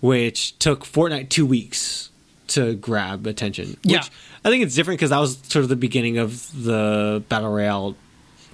which 0.00 0.56
took 0.60 0.84
Fortnite 0.84 1.28
two 1.28 1.44
weeks 1.44 2.10
to 2.48 2.74
grab 2.76 3.26
attention. 3.26 3.70
Which 3.82 3.92
Yeah. 3.92 4.04
I 4.44 4.48
think 4.48 4.62
it's 4.62 4.76
different 4.76 4.98
because 5.00 5.10
that 5.10 5.18
was 5.18 5.38
sort 5.48 5.64
of 5.64 5.68
the 5.68 5.76
beginning 5.76 6.16
of 6.18 6.48
the 6.64 7.22
battle 7.28 7.50
royale 7.50 7.96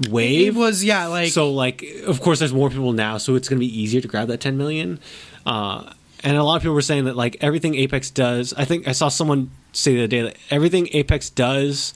wave. 0.09 0.49
it 0.49 0.55
was 0.59 0.83
yeah, 0.83 1.07
like 1.07 1.31
so 1.33 1.53
like, 1.53 1.85
of 2.07 2.21
course, 2.23 2.39
there's 2.39 2.55
more 2.55 2.71
people 2.71 2.93
now, 2.95 3.19
so 3.19 3.35
it's 3.35 3.49
going 3.49 3.59
to 3.59 3.65
be 3.67 3.79
easier 3.81 4.01
to 4.01 4.09
grab 4.09 4.29
that 4.29 4.41
10 4.41 4.57
million. 4.57 4.99
Uh, 5.45 5.93
and 6.25 6.37
a 6.39 6.43
lot 6.43 6.57
of 6.57 6.63
people 6.63 6.75
were 6.75 6.81
saying 6.81 7.05
that 7.05 7.15
like 7.15 7.37
everything 7.43 7.75
Apex 7.75 8.11
does. 8.11 8.55
I 8.55 8.65
think 8.65 8.89
I 8.89 8.93
saw 8.93 9.09
someone 9.09 9.51
say 9.75 9.97
the 9.97 10.09
day 10.09 10.23
that 10.23 10.37
everything 10.51 10.89
Apex 10.93 11.31
does 11.31 11.95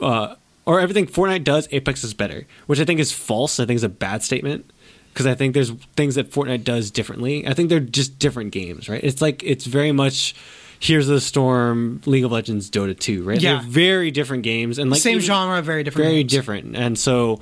uh, 0.00 0.34
or 0.66 0.80
everything 0.80 1.06
Fortnite 1.06 1.44
does, 1.44 1.68
Apex 1.70 2.04
is 2.04 2.14
better, 2.14 2.46
which 2.66 2.80
I 2.80 2.84
think 2.84 3.00
is 3.00 3.12
false. 3.12 3.60
I 3.60 3.66
think 3.66 3.76
is 3.76 3.84
a 3.84 3.88
bad 3.88 4.22
statement 4.22 4.70
because 5.12 5.26
I 5.26 5.34
think 5.34 5.54
there's 5.54 5.70
things 5.96 6.14
that 6.14 6.30
Fortnite 6.30 6.64
does 6.64 6.90
differently. 6.90 7.46
I 7.46 7.54
think 7.54 7.68
they're 7.68 7.80
just 7.80 8.18
different 8.18 8.52
games, 8.52 8.88
right? 8.88 9.02
It's 9.02 9.20
like 9.20 9.42
it's 9.42 9.66
very 9.66 9.92
much 9.92 10.34
Heroes 10.78 11.08
of 11.08 11.14
the 11.14 11.20
Storm, 11.20 12.00
League 12.06 12.24
of 12.24 12.32
Legends, 12.32 12.70
Dota 12.70 12.98
2, 12.98 13.22
right? 13.22 13.40
Yeah. 13.40 13.54
They're 13.58 13.68
very 13.68 14.10
different 14.10 14.44
games 14.44 14.78
and 14.78 14.90
like 14.90 15.00
same 15.00 15.20
genre, 15.20 15.60
very 15.60 15.82
different. 15.82 16.06
very 16.06 16.22
games. 16.22 16.32
different. 16.32 16.76
And 16.76 16.98
so, 16.98 17.40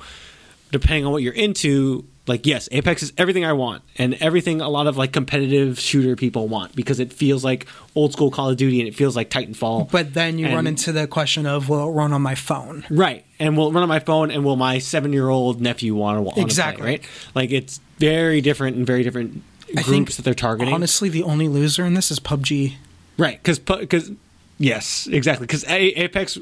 depending 0.71 1.05
on 1.05 1.13
what 1.13 1.23
you're 1.23 1.33
into, 1.33 2.05
like 2.29 2.45
yes, 2.45 2.69
Apex 2.71 3.03
is 3.03 3.11
everything 3.17 3.43
I 3.43 3.51
want, 3.51 3.83
and 3.97 4.13
everything 4.21 4.61
a 4.61 4.69
lot 4.69 4.87
of 4.87 4.95
like 4.95 5.11
competitive 5.11 5.77
shooter 5.79 6.15
people 6.15 6.47
want 6.47 6.73
because 6.75 7.01
it 7.01 7.11
feels 7.11 7.43
like 7.43 7.65
old 7.95 8.13
school 8.13 8.31
Call 8.31 8.49
of 8.51 8.55
Duty 8.57 8.79
and 8.79 8.87
it 8.87 8.95
feels 8.95 9.15
like 9.17 9.29
Titanfall. 9.29 9.91
But 9.91 10.13
then 10.13 10.39
you 10.39 10.45
And- 10.45 10.55
run 10.55 10.67
into 10.67 10.93
the 10.93 11.07
question 11.07 11.45
of 11.45 11.67
will 11.67 11.89
it 11.89 11.91
run 11.91 12.13
on 12.13 12.21
my 12.21 12.35
phone? 12.35 12.85
right, 12.89 13.25
and 13.39 13.57
will 13.57 13.67
it 13.69 13.73
run 13.73 13.83
on 13.83 13.89
my 13.89 13.99
phone, 13.99 14.31
and 14.31 14.45
will 14.45 14.55
my 14.55 14.79
seven 14.79 15.11
year 15.11 15.27
old 15.27 15.59
nephew 15.59 15.93
want 15.95 16.35
to 16.35 16.41
Exactly. 16.41 16.81
play? 16.81 16.91
Right, 16.91 17.03
like 17.35 17.51
it's 17.51 17.81
very 17.97 18.39
different 18.39 18.77
and 18.77 18.87
very 18.87 19.03
different 19.03 19.41
I 19.75 19.81
groups 19.81 20.15
that 20.15 20.23
they're 20.23 20.33
targeting. 20.33 20.73
Honestly, 20.73 21.09
the 21.09 21.23
only 21.23 21.47
loser 21.49 21.85
in 21.85 21.93
this 21.95 22.09
is 22.11 22.19
PUBG. 22.19 22.75
Right, 23.17 23.37
because 23.43 23.59
because 23.59 24.11
yes, 24.57 25.07
exactly, 25.11 25.45
because 25.47 25.65
Apex 25.67 26.37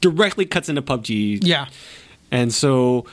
directly 0.00 0.44
cuts 0.44 0.68
into 0.68 0.82
PUBG. 0.82 1.38
Yeah, 1.42 1.66
And 2.30 2.52
so 2.52 3.06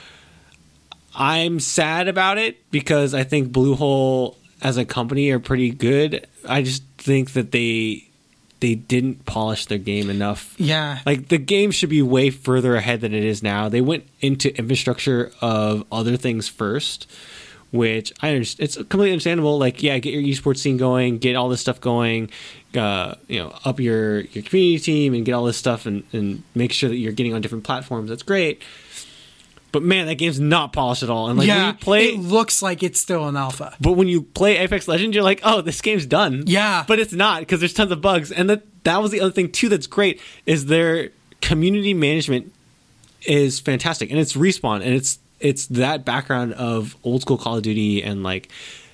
I'm 1.16 1.60
sad 1.60 2.08
about 2.08 2.38
it 2.38 2.70
because 2.72 3.14
I 3.14 3.24
think 3.24 3.52
Bluehole 3.52 4.36
as 4.62 4.78
a 4.78 4.86
company 4.86 5.30
are 5.32 5.40
pretty 5.40 5.72
good. 5.72 6.28
I 6.48 6.62
just 6.62 6.84
think 6.98 7.34
that 7.34 7.52
they 7.52 8.08
they 8.62 8.76
didn't 8.76 9.26
polish 9.26 9.66
their 9.66 9.80
game 9.80 10.10
enough. 10.10 10.54
yeah. 10.58 11.00
Like 11.06 11.30
the 11.30 11.40
game 11.40 11.72
should 11.72 11.90
be 11.90 12.02
way 12.04 12.30
further 12.30 12.76
ahead 12.76 13.02
than 13.02 13.14
it 13.14 13.24
is 13.24 13.42
now. 13.42 13.70
They 13.70 13.82
went 13.82 14.08
into 14.22 14.56
infrastructure 14.56 15.32
of 15.42 15.84
other 15.92 16.16
things 16.16 16.48
first, 16.48 17.10
which 17.72 18.14
I 18.22 18.30
understand. 18.30 18.64
It's 18.64 18.76
completely 18.76 19.14
understandable. 19.14 19.58
Like, 19.58 19.82
yeah, 19.82 19.98
get 19.98 20.14
your 20.14 20.22
esports 20.22 20.60
scene 20.60 20.78
going, 20.78 21.18
get 21.18 21.36
all 21.36 21.50
this 21.50 21.60
stuff 21.60 21.82
going, 21.82 22.30
uh, 22.76 23.16
you 23.28 23.40
know, 23.40 23.52
up 23.66 23.80
your 23.80 24.22
your 24.22 24.44
community 24.44 24.78
team 24.80 25.16
and 25.16 25.26
get 25.26 25.34
all 25.34 25.46
this 25.46 25.58
stuff 25.58 25.88
and, 25.88 26.04
and 26.14 26.44
make 26.54 26.72
sure 26.72 26.88
that 26.88 26.98
you're 26.98 27.14
getting 27.14 27.34
on 27.34 27.42
different 27.42 27.64
platforms. 27.64 28.10
That's 28.10 28.24
great. 28.24 28.62
But 29.72 29.84
man, 29.84 30.08
that 30.08 30.16
game's 30.16 30.40
not 30.40 30.74
polished 30.74 31.04
at 31.04 31.10
all. 31.10 31.30
And 31.30 31.38
like 31.38 31.48
when 31.48 31.68
you 31.68 31.74
play, 31.74 32.06
it 32.14 32.20
looks 32.20 32.62
like 32.62 32.84
it's 32.84 33.00
still 33.00 33.28
an 33.28 33.36
alpha. 33.38 33.76
but 33.80 33.94
when 33.94 34.08
you 34.08 34.22
play 34.24 34.58
Apex 34.58 34.88
Legends, 34.88 35.16
you're 35.16 35.24
like, 35.24 35.42
oh, 35.44 35.62
this 35.62 35.82
game's 35.82 36.06
done. 36.06 36.44
Yeah. 36.48 36.84
but 36.88 37.00
it's 37.00 37.14
not 37.14 37.42
because 37.42 37.60
there's 37.60 37.74
tons 37.74 37.92
of 37.92 38.02
bugs. 38.02 38.32
And 38.32 38.50
that 38.50 38.64
that 38.84 39.02
was 39.02 39.12
the 39.12 39.22
other 39.22 39.32
thing 39.32 39.52
too 39.52 39.70
that's 39.70 39.88
great 39.88 40.20
is 40.46 40.66
their 40.66 41.12
community 41.42 41.94
management 41.94 42.54
is 43.24 43.60
fantastic, 43.60 44.10
and 44.10 44.20
it's 44.20 44.34
respawn, 44.34 44.78
and 44.78 44.94
it's 44.94 45.20
it's 45.40 45.68
that 45.68 46.06
background 46.06 46.54
of 46.54 46.96
old 47.04 47.22
school 47.22 47.38
Call 47.38 47.58
of 47.58 47.64
Duty, 47.64 48.02
and 48.04 48.24
like 48.24 48.50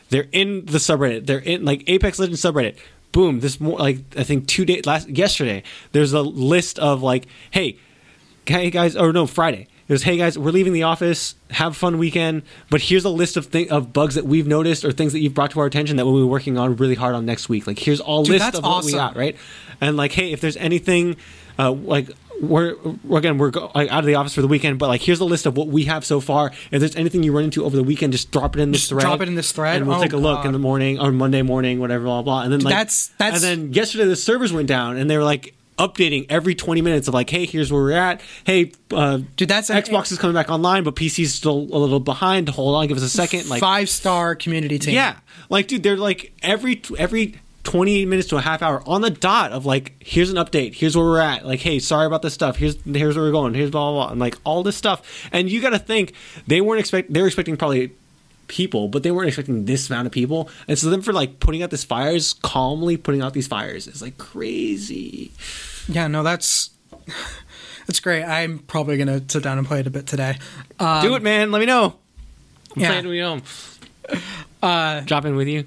they're 0.10 0.28
in 0.32 0.66
the 0.66 0.78
subreddit, 0.78 1.26
they're 1.26 1.40
in 1.40 1.66
like 1.66 1.84
Apex 1.88 2.20
Legends 2.20 2.42
subreddit. 2.42 2.78
Boom! 3.12 3.40
This 3.40 3.60
more 3.60 3.80
like 3.80 4.00
I 4.18 4.24
think 4.24 4.48
two 4.48 4.66
days 4.66 4.86
last 4.86 5.08
yesterday. 5.10 5.64
There's 5.92 6.14
a 6.14 6.22
list 6.22 6.78
of 6.80 7.02
like, 7.02 7.28
hey, 7.52 7.78
hey 8.46 8.70
guys, 8.70 8.96
or 8.96 9.14
no, 9.14 9.28
Friday. 9.28 9.68
It 9.88 9.94
was, 9.94 10.04
hey 10.04 10.18
guys, 10.18 10.38
we're 10.38 10.52
leaving 10.52 10.74
the 10.74 10.84
office. 10.84 11.36
Have 11.50 11.72
a 11.72 11.76
fun 11.76 11.98
weekend. 11.98 12.42
But 12.70 12.82
here's 12.82 13.06
a 13.06 13.10
list 13.10 13.38
of 13.38 13.50
th- 13.52 13.70
of 13.70 13.94
bugs 13.94 14.16
that 14.16 14.26
we've 14.26 14.46
noticed 14.48 14.84
or 14.84 14.92
things 14.92 15.14
that 15.14 15.20
you've 15.20 15.34
brought 15.34 15.52
to 15.52 15.62
our 15.62 15.66
attention 15.66 15.96
that 15.96 16.06
we'll 16.06 16.18
be 16.26 16.30
working 16.30 16.58
on 16.58 16.76
really 16.76 16.96
hard 16.96 17.16
on 17.16 17.26
next 17.26 17.48
week. 17.48 17.68
Like 17.68 17.80
here's 17.80 18.02
all 18.02 18.24
Dude, 18.24 18.40
list 18.42 18.56
of 18.56 18.64
what 18.64 18.84
we 18.84 18.92
got, 18.92 19.16
right? 19.16 19.38
And 19.80 19.96
like, 19.96 20.12
hey, 20.12 20.34
if 20.34 20.42
there's 20.42 20.58
anything, 20.58 21.16
uh, 21.58 21.72
like 21.72 22.10
we're 22.42 22.76
we're- 23.06 23.18
again 23.20 23.38
we're 23.38 23.50
go- 23.52 23.72
like, 23.74 23.90
out 23.90 24.00
of 24.00 24.06
the 24.06 24.16
office 24.16 24.34
for 24.36 24.42
the 24.42 24.48
weekend, 24.50 24.78
but 24.78 24.90
like 24.90 25.00
here's 25.02 25.22
a 25.22 25.26
list 25.26 25.46
of 25.46 25.56
what 25.56 25.68
we 25.70 25.86
have 25.86 26.04
so 26.04 26.20
far. 26.20 26.52
If 26.70 26.82
there's 26.82 26.98
anything 26.98 27.24
you 27.24 27.32
run 27.34 27.46
into 27.46 27.64
over 27.64 27.78
the 27.78 27.84
weekend, 27.84 28.12
just 28.12 28.30
drop 28.32 28.58
it 28.58 28.62
in 28.62 28.72
this 28.72 28.82
Just 28.82 28.90
thread. 28.90 29.02
drop 29.04 29.22
it 29.22 29.30
in 29.30 29.36
this 29.36 29.54
thread? 29.54 29.78
and 29.78 29.88
we'll 29.88 30.00
Oh, 30.00 30.04
take 30.04 30.12
a 30.14 30.18
look 30.18 30.44
in 30.44 30.52
the 30.52 30.60
morning 30.60 31.00
or 31.00 31.14
Monday 31.14 31.44
morning, 31.44 31.80
whatever, 31.80 32.04
blah 32.04 32.22
blah. 32.24 32.42
And 32.44 32.52
then 32.52 32.60
like 32.60 32.74
that's- 32.74 33.12
that's- 33.18 33.42
and 33.42 33.64
then 33.70 33.74
yesterday 33.74 34.04
the 34.04 34.18
servers 34.18 34.52
went 34.52 34.68
down 34.68 34.98
and 34.98 35.10
they 35.10 35.16
were 35.18 35.24
like 35.24 35.54
updating 35.78 36.26
every 36.30 36.56
20 36.56 36.82
minutes 36.82 37.08
of 37.08 37.14
like 37.14 37.30
hey 37.30 37.46
here's 37.46 37.72
where 37.72 37.82
we're 37.82 37.92
at. 37.92 38.22
Hey 38.46 38.72
uh 38.92 39.20
Dude, 39.36 39.48
that's 39.50 39.70
an- 39.70 39.82
xbox 39.82 40.12
is 40.12 40.18
coming 40.18 40.34
back 40.34 40.50
online 40.50 40.84
but 40.84 40.96
pc's 40.96 41.34
still 41.34 41.54
a 41.58 41.78
little 41.78 42.00
behind. 42.00 42.50
Hold 42.50 42.76
on 42.76 42.88
give 42.88 42.98
us 42.98 43.04
a 43.04 43.10
second 43.10 43.48
like 43.50 43.60
Five 43.62 43.90
star 43.90 44.36
community 44.36 44.80
team. 44.80 44.96
yeah. 44.96 45.18
Like 45.50 45.68
dude 45.68 45.84
they're 45.84 45.98
like 45.98 46.34
every 46.42 46.82
every 46.98 47.40
20 47.64 48.06
minutes 48.06 48.30
to 48.30 48.38
a 48.38 48.42
half 48.42 48.62
hour 48.62 48.82
on 48.88 49.02
the 49.02 49.10
dot 49.10 49.52
of 49.52 49.66
like 49.66 49.94
here's 50.00 50.30
an 50.30 50.38
update 50.38 50.74
here's 50.74 50.96
where 50.96 51.06
we're 51.06 51.20
at. 51.20 51.46
Like 51.46 51.60
hey 51.60 51.80
sorry 51.80 52.06
about 52.08 52.22
this 52.22 52.34
stuff. 52.34 52.56
Here's 52.58 52.82
here's 52.84 53.16
where 53.16 53.26
we're 53.26 53.32
going. 53.32 53.54
Here's 53.54 53.70
blah 53.72 53.92
blah 53.92 54.04
blah. 54.06 54.12
And 54.12 54.20
like 54.20 54.38
all 54.46 54.64
this 54.64 54.76
stuff. 54.78 55.28
And 55.32 55.50
you 55.50 55.62
got 55.62 55.72
to 55.72 55.80
think 55.80 56.14
they 56.48 56.62
weren't 56.62 56.80
expect 56.80 57.12
they 57.14 57.22
were 57.22 57.28
expecting 57.28 57.58
probably 57.58 57.92
people 58.48 58.88
but 58.88 59.04
they 59.04 59.12
weren't 59.12 59.28
expecting 59.28 59.66
this 59.66 59.90
amount 59.90 60.06
of 60.06 60.12
people 60.12 60.50
and 60.68 60.78
so 60.78 60.90
then 60.90 61.02
for 61.02 61.14
like 61.14 61.40
putting 61.40 61.62
out 61.62 61.70
these 61.70 61.84
fires 61.84 62.34
calmly 62.34 62.98
putting 62.98 63.22
out 63.22 63.34
these 63.34 63.48
fires 63.48 63.88
is 63.88 64.02
like 64.02 64.18
crazy 64.18 65.32
Yeah, 65.90 66.08
no, 66.08 66.24
that's 66.24 66.70
that's 67.88 68.00
great. 68.02 68.24
I'm 68.24 68.60
probably 68.60 68.98
gonna 68.98 69.22
sit 69.28 69.44
down 69.44 69.58
and 69.58 69.66
play 69.66 69.80
it 69.80 69.88
a 69.88 69.90
bit 69.90 70.08
today. 70.08 70.38
Um, 70.80 71.02
do 71.02 71.16
it 71.16 71.24
man 71.24 71.52
let 71.52 71.60
me 71.60 71.66
know 71.66 71.96
i'm 72.76 72.82
yeah. 72.82 72.90
playing 72.90 73.08
when 73.08 73.16
you 73.16 73.24
home 73.24 73.42
uh 74.62 75.00
drop 75.02 75.26
in 75.26 75.36
with 75.36 75.48
you 75.48 75.66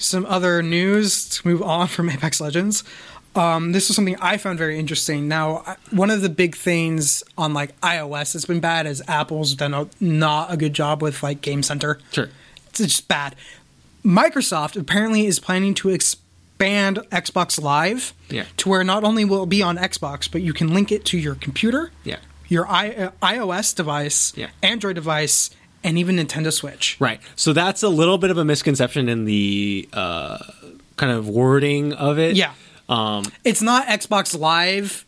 some 0.00 0.24
other 0.26 0.62
news 0.62 1.28
to 1.28 1.46
move 1.46 1.62
on 1.62 1.86
from 1.86 2.08
Apex 2.10 2.40
Legends. 2.40 2.82
Um, 3.36 3.72
this 3.72 3.88
is 3.90 3.96
something 3.96 4.16
I 4.20 4.36
found 4.38 4.58
very 4.58 4.78
interesting. 4.78 5.28
Now, 5.28 5.76
one 5.90 6.10
of 6.10 6.20
the 6.20 6.28
big 6.28 6.56
things 6.56 7.22
on 7.38 7.54
like 7.54 7.78
iOS 7.80 8.32
that's 8.32 8.44
been 8.44 8.60
bad 8.60 8.86
is 8.86 9.02
Apple's 9.06 9.54
done 9.54 9.72
a, 9.72 9.88
not 10.00 10.52
a 10.52 10.56
good 10.56 10.72
job 10.74 11.00
with 11.00 11.22
like 11.22 11.40
Game 11.40 11.62
Center. 11.62 11.98
sure 12.12 12.28
It's 12.70 12.80
just 12.80 13.06
bad. 13.08 13.36
Microsoft 14.04 14.76
apparently 14.80 15.26
is 15.26 15.38
planning 15.38 15.74
to 15.74 15.90
expand 15.90 16.96
Xbox 17.12 17.60
Live 17.62 18.12
Yeah. 18.28 18.44
to 18.58 18.68
where 18.68 18.82
not 18.82 19.04
only 19.04 19.24
will 19.24 19.44
it 19.44 19.48
be 19.48 19.62
on 19.62 19.76
Xbox, 19.76 20.28
but 20.30 20.42
you 20.42 20.52
can 20.52 20.72
link 20.74 20.90
it 20.90 21.04
to 21.06 21.18
your 21.18 21.34
computer, 21.36 21.90
yeah 22.04 22.16
your 22.48 22.66
I, 22.66 22.90
uh, 22.90 23.10
iOS 23.22 23.76
device, 23.76 24.32
Yeah. 24.34 24.48
Android 24.60 24.96
device, 24.96 25.50
and 25.84 25.96
even 25.96 26.16
Nintendo 26.16 26.52
Switch. 26.52 26.96
Right. 26.98 27.20
So 27.36 27.52
that's 27.52 27.84
a 27.84 27.88
little 27.88 28.18
bit 28.18 28.32
of 28.32 28.38
a 28.38 28.44
misconception 28.44 29.08
in 29.08 29.24
the 29.24 29.88
uh, 29.92 30.38
kind 30.96 31.12
of 31.12 31.28
wording 31.28 31.92
of 31.92 32.18
it. 32.18 32.34
Yeah. 32.34 32.54
Um, 32.90 33.24
It's 33.44 33.62
not 33.62 33.86
Xbox 33.86 34.38
Live 34.38 35.04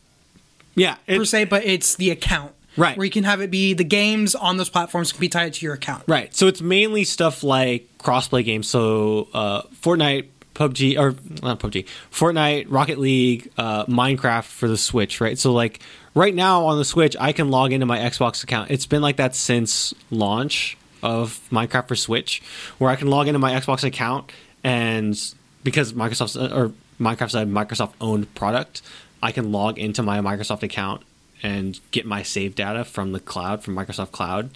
yeah. 0.74 0.96
it- 1.06 1.18
per 1.18 1.24
se, 1.24 1.44
but 1.46 1.64
it's 1.64 1.96
the 1.96 2.10
account. 2.10 2.52
Right. 2.76 2.96
Where 2.96 3.04
you 3.04 3.10
can 3.10 3.24
have 3.24 3.42
it 3.42 3.50
be 3.50 3.74
the 3.74 3.84
games 3.84 4.34
on 4.34 4.56
those 4.56 4.70
platforms 4.70 5.12
can 5.12 5.20
be 5.20 5.28
tied 5.28 5.52
to 5.54 5.66
your 5.66 5.74
account. 5.74 6.04
right. 6.06 6.34
So 6.34 6.46
it's 6.46 6.62
mainly 6.62 7.04
stuff 7.04 7.42
like 7.42 7.86
crossplay 7.98 8.42
games. 8.46 8.66
So 8.66 9.28
uh, 9.34 9.62
Fortnite, 9.82 10.28
PUBG, 10.54 10.98
or 10.98 11.14
not 11.42 11.60
PUBG, 11.60 11.86
Fortnite, 12.10 12.66
Rocket 12.70 12.98
League, 12.98 13.50
uh, 13.58 13.84
Minecraft 13.86 14.44
for 14.44 14.68
the 14.68 14.78
Switch. 14.78 15.20
Right. 15.20 15.38
So 15.38 15.52
like 15.52 15.80
right 16.14 16.34
now 16.34 16.64
on 16.64 16.78
the 16.78 16.84
Switch, 16.86 17.14
I 17.20 17.32
can 17.32 17.50
log 17.50 17.72
into 17.74 17.84
my 17.84 17.98
Xbox 17.98 18.42
account. 18.42 18.70
It's 18.70 18.86
been 18.86 19.02
like 19.02 19.16
that 19.16 19.34
since 19.34 19.92
launch 20.10 20.78
of 21.02 21.40
Minecraft 21.50 21.88
for 21.88 21.96
Switch, 21.96 22.40
where 22.78 22.90
I 22.90 22.96
can 22.96 23.08
log 23.08 23.28
into 23.28 23.38
my 23.38 23.52
Xbox 23.52 23.84
account 23.84 24.32
and 24.64 25.18
because 25.62 25.92
Microsoft's 25.92 26.36
or 26.38 26.72
Minecraft's 27.02 27.34
a 27.34 27.44
Microsoft 27.44 27.92
owned 28.00 28.32
product, 28.34 28.82
I 29.22 29.32
can 29.32 29.52
log 29.52 29.78
into 29.78 30.02
my 30.02 30.20
Microsoft 30.20 30.62
account 30.62 31.02
and 31.42 31.78
get 31.90 32.06
my 32.06 32.22
save 32.22 32.54
data 32.54 32.84
from 32.84 33.12
the 33.12 33.20
cloud 33.20 33.62
from 33.64 33.74
Microsoft 33.74 34.12
Cloud 34.12 34.50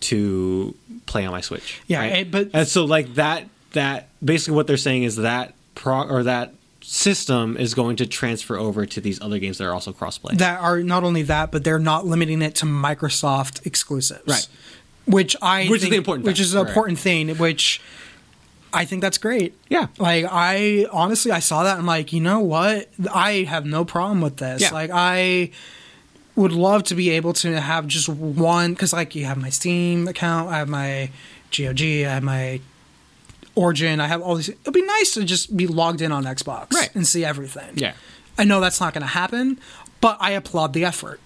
to 0.00 0.74
play 1.06 1.26
on 1.26 1.32
my 1.32 1.40
Switch. 1.40 1.80
Yeah, 1.86 1.98
right? 1.98 2.12
and- 2.12 2.30
but- 2.30 2.50
and 2.54 2.66
so 2.68 2.84
like 2.84 3.14
that 3.14 3.48
that 3.72 4.08
basically 4.24 4.54
what 4.56 4.66
they're 4.66 4.76
saying 4.76 5.04
is 5.04 5.16
that 5.16 5.54
pro 5.76 6.02
or 6.02 6.22
that 6.24 6.52
system 6.82 7.56
is 7.56 7.74
going 7.74 7.94
to 7.96 8.06
transfer 8.06 8.56
over 8.58 8.84
to 8.86 9.00
these 9.00 9.20
other 9.20 9.38
games 9.38 9.58
that 9.58 9.64
are 9.64 9.72
also 9.74 9.92
crossplay. 9.92 10.36
That 10.38 10.60
are 10.60 10.82
not 10.82 11.04
only 11.04 11.22
that, 11.22 11.52
but 11.52 11.62
they're 11.62 11.78
not 11.78 12.04
limiting 12.06 12.42
it 12.42 12.54
to 12.56 12.66
Microsoft 12.66 13.64
exclusives. 13.66 14.26
Right. 14.26 14.48
Which 15.06 15.36
I 15.40 15.66
Which 15.68 15.82
is 15.84 15.90
the 15.90 15.96
important 15.96 16.24
which 16.26 16.38
fact, 16.38 16.46
is 16.46 16.54
an 16.54 16.62
right. 16.62 16.68
important 16.68 16.98
thing, 16.98 17.28
which 17.38 17.80
I 18.72 18.84
think 18.84 19.02
that's 19.02 19.18
great. 19.18 19.54
Yeah. 19.68 19.88
Like 19.98 20.26
I 20.30 20.86
honestly 20.92 21.32
I 21.32 21.40
saw 21.40 21.64
that 21.64 21.78
I'm 21.78 21.86
like, 21.86 22.12
you 22.12 22.20
know 22.20 22.40
what? 22.40 22.88
I 23.12 23.42
have 23.48 23.66
no 23.66 23.84
problem 23.84 24.20
with 24.20 24.36
this. 24.36 24.62
Yeah. 24.62 24.70
Like 24.70 24.90
I 24.92 25.50
would 26.36 26.52
love 26.52 26.84
to 26.84 26.94
be 26.94 27.10
able 27.10 27.32
to 27.34 27.60
have 27.60 27.86
just 27.86 28.08
one 28.08 28.72
because 28.72 28.92
like 28.92 29.14
you 29.14 29.24
have 29.24 29.36
my 29.38 29.50
Steam 29.50 30.06
account, 30.08 30.48
I 30.50 30.58
have 30.58 30.68
my 30.68 31.10
GOG, 31.56 31.80
I 31.82 32.14
have 32.14 32.22
my 32.22 32.60
Origin, 33.56 34.00
I 34.00 34.06
have 34.06 34.22
all 34.22 34.36
these. 34.36 34.48
It'd 34.48 34.72
be 34.72 34.82
nice 34.82 35.12
to 35.14 35.24
just 35.24 35.56
be 35.56 35.66
logged 35.66 36.00
in 36.00 36.12
on 36.12 36.24
Xbox 36.24 36.72
Right. 36.72 36.94
and 36.94 37.06
see 37.06 37.24
everything. 37.24 37.76
Yeah. 37.76 37.94
I 38.38 38.44
know 38.44 38.60
that's 38.60 38.80
not 38.80 38.94
going 38.94 39.02
to 39.02 39.08
happen, 39.08 39.58
but 40.00 40.16
I 40.20 40.30
applaud 40.30 40.72
the 40.72 40.84
effort. 40.84 41.20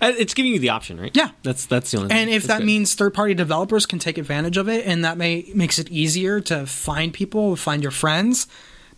Uh, 0.00 0.12
It's 0.18 0.34
giving 0.34 0.52
you 0.52 0.58
the 0.58 0.70
option, 0.70 1.00
right? 1.00 1.10
Yeah. 1.14 1.30
That's 1.42 1.66
that's 1.66 1.90
the 1.90 1.98
only 1.98 2.10
And 2.12 2.30
if 2.30 2.42
that's 2.42 2.46
that 2.48 2.58
good. 2.58 2.66
means 2.66 2.94
third-party 2.94 3.34
developers 3.34 3.86
can 3.86 3.98
take 3.98 4.18
advantage 4.18 4.56
of 4.56 4.68
it, 4.68 4.86
and 4.86 5.04
that 5.04 5.16
may 5.18 5.50
makes 5.54 5.78
it 5.78 5.88
easier 5.90 6.40
to 6.40 6.66
find 6.66 7.12
people, 7.12 7.56
find 7.56 7.82
your 7.82 7.92
friends, 7.92 8.46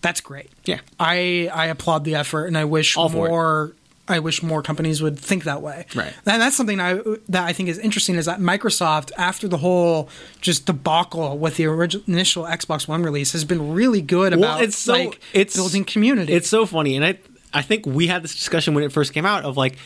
that's 0.01 0.21
great. 0.21 0.51
Yeah. 0.66 0.81
I 1.01 1.51
I 1.53 1.66
applaud 1.66 2.05
the 2.05 2.15
effort, 2.15 2.47
and 2.47 2.57
I 2.59 2.65
wish 2.65 2.97
All 2.97 3.09
more. 3.09 3.73
I 4.07 4.19
wish 4.19 4.43
more 4.43 4.61
companies 4.61 5.01
would 5.01 5.19
think 5.19 5.45
that 5.45 5.62
way. 5.62 5.87
Right. 5.95 6.12
And 6.27 6.43
that's 6.43 6.55
something 6.55 6.79
I 6.79 7.01
that 7.31 7.45
I 7.45 7.55
think 7.55 7.71
is 7.71 7.79
interesting 7.79 8.16
is 8.16 8.27
that 8.27 8.39
Microsoft, 8.39 9.12
after 9.16 9.49
the 9.49 9.57
whole 9.57 10.11
just 10.43 10.66
debacle 10.66 11.39
with 11.39 11.57
the 11.57 11.65
original 11.65 12.05
initial 12.07 12.45
Xbox 12.45 12.87
One 12.87 13.03
release, 13.03 13.33
has 13.33 13.47
been 13.47 13.73
really 13.73 14.03
good 14.03 14.35
Well, 14.37 14.57
about 14.57 14.62
it's 14.62 14.77
so 14.77 14.93
like 14.93 15.21
it's 15.33 15.57
building 15.57 15.85
community. 15.85 16.35
It's 16.35 16.51
so 16.51 16.66
funny, 16.66 16.97
and 16.97 17.05
I 17.05 17.19
I 17.55 17.62
think 17.62 17.87
we 17.87 18.09
had 18.09 18.23
this 18.23 18.35
discussion 18.35 18.75
when 18.75 18.85
it 18.85 18.93
first 18.93 19.15
came 19.15 19.25
out 19.25 19.45
of 19.45 19.57
like, 19.57 19.79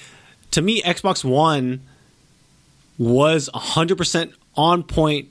to 0.53 0.63
me, 0.63 0.83
Xbox 0.83 1.25
One 1.25 1.81
was 2.99 3.49
hundred 3.53 3.97
percent 3.97 4.33
on 4.57 4.83
point, 4.83 5.29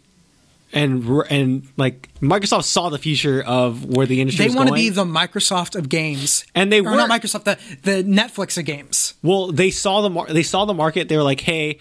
and 0.73 1.03
and 1.29 1.67
like 1.77 2.09
Microsoft 2.21 2.63
saw 2.63 2.89
the 2.89 2.97
future 2.97 3.43
of 3.43 3.85
where 3.85 4.05
the 4.05 4.21
industry. 4.21 4.45
Is. 4.45 4.53
They 4.53 4.57
want 4.57 4.69
to 4.69 4.75
be 4.75 4.89
the 4.89 5.05
Microsoft 5.05 5.75
of 5.75 5.89
games, 5.89 6.45
And 6.55 6.71
they 6.71 6.79
or 6.79 6.95
not. 6.95 7.09
Microsoft, 7.09 7.43
the 7.43 7.57
the 7.83 8.03
Netflix 8.03 8.57
of 8.57 8.65
games. 8.65 9.13
Well, 9.21 9.51
they 9.51 9.71
saw 9.71 10.01
the 10.01 10.09
mar- 10.09 10.27
they 10.27 10.43
saw 10.43 10.65
the 10.65 10.73
market. 10.73 11.09
They 11.09 11.17
were 11.17 11.23
like, 11.23 11.41
"Hey, 11.41 11.79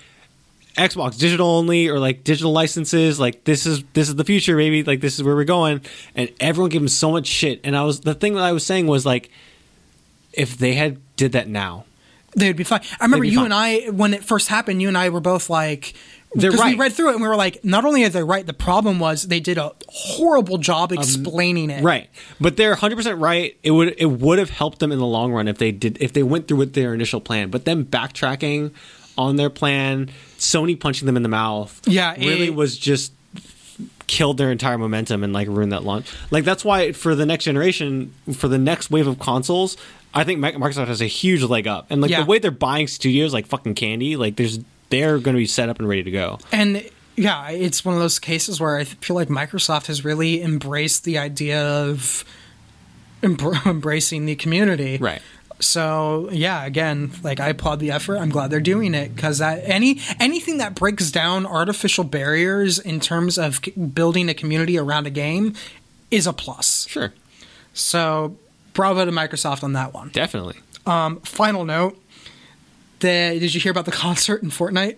Xbox 0.77 1.19
digital 1.19 1.49
only 1.49 1.89
or 1.89 1.99
like 1.99 2.25
digital 2.25 2.53
licenses. 2.53 3.21
Like 3.21 3.45
this 3.45 3.67
is 3.67 3.85
this 3.93 4.09
is 4.09 4.17
the 4.17 4.25
future, 4.25 4.57
baby. 4.57 4.83
Like 4.83 5.01
this 5.01 5.15
is 5.15 5.23
where 5.23 5.37
we're 5.37 5.45
going." 5.45 5.83
And 6.15 6.31
everyone 6.41 6.71
gave 6.71 6.81
them 6.81 6.89
so 6.89 7.11
much 7.11 7.27
shit. 7.27 7.61
And 7.65 7.77
I 7.77 7.85
was 7.85 8.01
the 8.01 8.15
thing 8.15 8.35
that 8.35 8.45
I 8.45 8.53
was 8.53 8.65
saying 8.67 8.87
was 8.87 9.07
like, 9.07 9.31
if 10.33 10.59
they 10.59 10.75
had 10.75 10.99
did 11.17 11.33
that 11.33 11.49
now, 11.49 11.85
they 12.37 12.49
would 12.49 12.57
be 12.57 12.65
fine. 12.65 12.81
I 13.01 13.05
remember 13.05 13.25
you 13.25 13.37
fine. 13.37 13.45
and 13.47 13.55
I 13.55 13.87
when 13.91 14.15
it 14.15 14.23
first 14.25 14.49
happened. 14.49 14.81
You 14.81 14.89
and 14.89 14.97
I 14.97 15.09
were 15.09 15.21
both 15.21 15.49
like, 15.51 15.95
They're 16.35 16.51
because 16.51 16.65
we 16.65 16.73
right. 16.73 16.79
read 16.79 16.93
through 16.93 17.09
it 17.09 17.13
and 17.15 17.23
we 17.23 17.29
were 17.29 17.35
like, 17.37 17.65
not 17.65 17.85
only 17.85 18.05
are 18.05 18.09
they 18.11 18.23
right, 18.23 18.45
the 18.47 18.53
problem 18.53 18.99
was 18.99 19.23
they 19.25 19.41
did 19.41 19.57
a 19.59 19.73
horrible 19.89 20.59
job 20.59 20.93
explaining 20.93 21.71
it. 21.71 21.79
Um, 21.81 21.85
right? 21.87 22.11
But 22.41 22.57
they're 22.57 22.71
100 22.71 22.95
percent 22.97 23.19
right. 23.19 23.57
It 23.63 23.71
would 23.73 23.95
it 23.99 24.07
would 24.07 24.39
have 24.39 24.51
helped 24.51 24.79
them 24.81 24.93
in 24.93 24.99
the 24.99 25.07
long 25.07 25.33
run 25.33 25.49
if 25.49 25.59
they 25.59 25.73
did 25.73 25.97
if 26.01 26.13
they 26.13 26.23
went 26.23 26.47
through 26.47 26.59
with 26.59 26.75
their 26.75 26.95
initial 26.95 27.21
plan. 27.21 27.49
But 27.51 27.65
them 27.65 27.85
backtracking 27.85 28.73
on 29.19 29.37
their 29.37 29.49
plan, 29.51 30.11
Sony 30.39 30.79
punching 30.79 31.07
them 31.07 31.17
in 31.17 31.23
the 31.23 31.29
mouth, 31.31 31.81
Yeah, 31.87 32.13
really 32.17 32.49
it- 32.49 32.55
was 32.55 32.77
just 32.77 33.13
killed 34.07 34.39
their 34.39 34.53
entire 34.53 34.79
momentum 34.79 35.25
and 35.25 35.33
like 35.33 35.49
ruined 35.49 35.73
that 35.73 35.83
launch. 35.85 36.07
Like 36.31 36.45
that's 36.45 36.65
why 36.65 36.93
for 36.93 37.15
the 37.17 37.27
next 37.27 37.45
generation, 37.45 38.13
for 38.35 38.47
the 38.47 38.59
next 38.59 38.89
wave 38.91 39.07
of 39.09 39.19
consoles, 39.19 39.77
I 40.15 40.25
think 40.25 40.41
Microsoft 40.41 40.87
has 40.89 41.01
a 41.03 41.07
huge 41.07 41.43
leg 41.43 41.67
up. 41.67 41.87
And 41.91 42.01
like 42.01 42.11
Yeah. 42.11 42.21
the 42.21 42.27
way 42.27 42.39
they're 42.39 42.51
buying 42.51 42.87
studios 42.89 43.33
like 43.35 43.47
fucking 43.47 43.75
candy, 43.75 44.17
like 44.17 44.37
there's 44.37 44.59
they're 44.89 45.19
going 45.19 45.35
to 45.35 45.39
be 45.41 45.47
set 45.47 45.69
up 45.69 45.79
and 45.79 45.89
ready 45.89 46.03
to 46.05 46.11
go. 46.11 46.39
And 46.53 46.89
yeah, 47.17 47.51
it's 47.51 47.85
one 47.85 47.95
of 47.95 48.01
those 48.01 48.19
cases 48.19 48.61
where 48.61 48.77
I 48.79 48.85
feel 48.85 49.17
like 49.17 49.29
Microsoft 49.29 49.87
has 49.87 50.05
really 50.05 50.41
embraced 50.43 51.05
the 51.05 51.19
idea 51.19 51.63
of 51.63 52.25
embr- 53.23 53.65
embracing 53.67 54.27
the 54.27 54.37
community. 54.37 54.97
Right. 54.99 55.21
So 55.59 56.29
yeah, 56.33 56.65
again, 56.67 57.11
like 57.23 57.41
I 57.41 57.49
applaud 57.49 57.81
the 57.81 57.91
effort. 57.91 58.19
I'm 58.19 58.29
glad 58.29 58.51
they're 58.51 58.61
doing 58.61 58.95
it 58.95 59.15
because 59.17 59.39
that 59.39 59.63
any 59.65 60.01
anything 60.21 60.59
that 60.59 60.75
breaks 60.75 61.11
down 61.11 61.47
artificial 61.47 62.05
barriers 62.05 62.79
in 62.79 63.01
terms 63.01 63.39
of 63.39 63.61
c- 63.65 63.71
building 63.73 64.29
a 64.29 64.35
community 64.35 64.77
around 64.79 65.07
a 65.07 65.11
game 65.11 65.55
is 66.11 66.27
a 66.27 66.33
plus. 66.35 66.87
Sure. 66.89 67.13
So 67.73 68.37
bravo 68.77 69.05
to 69.05 69.11
Microsoft 69.11 69.65
on 69.65 69.73
that 69.73 69.93
one. 69.93 70.11
Definitely. 70.11 70.57
Um, 70.87 71.21
final 71.21 71.65
note: 71.65 72.01
the, 73.01 73.39
Did 73.41 73.55
you 73.55 73.61
hear 73.61 73.73
about 73.73 73.87
the 73.87 73.93
concert 74.07 74.43
in 74.43 74.51
Fortnite? 74.51 74.97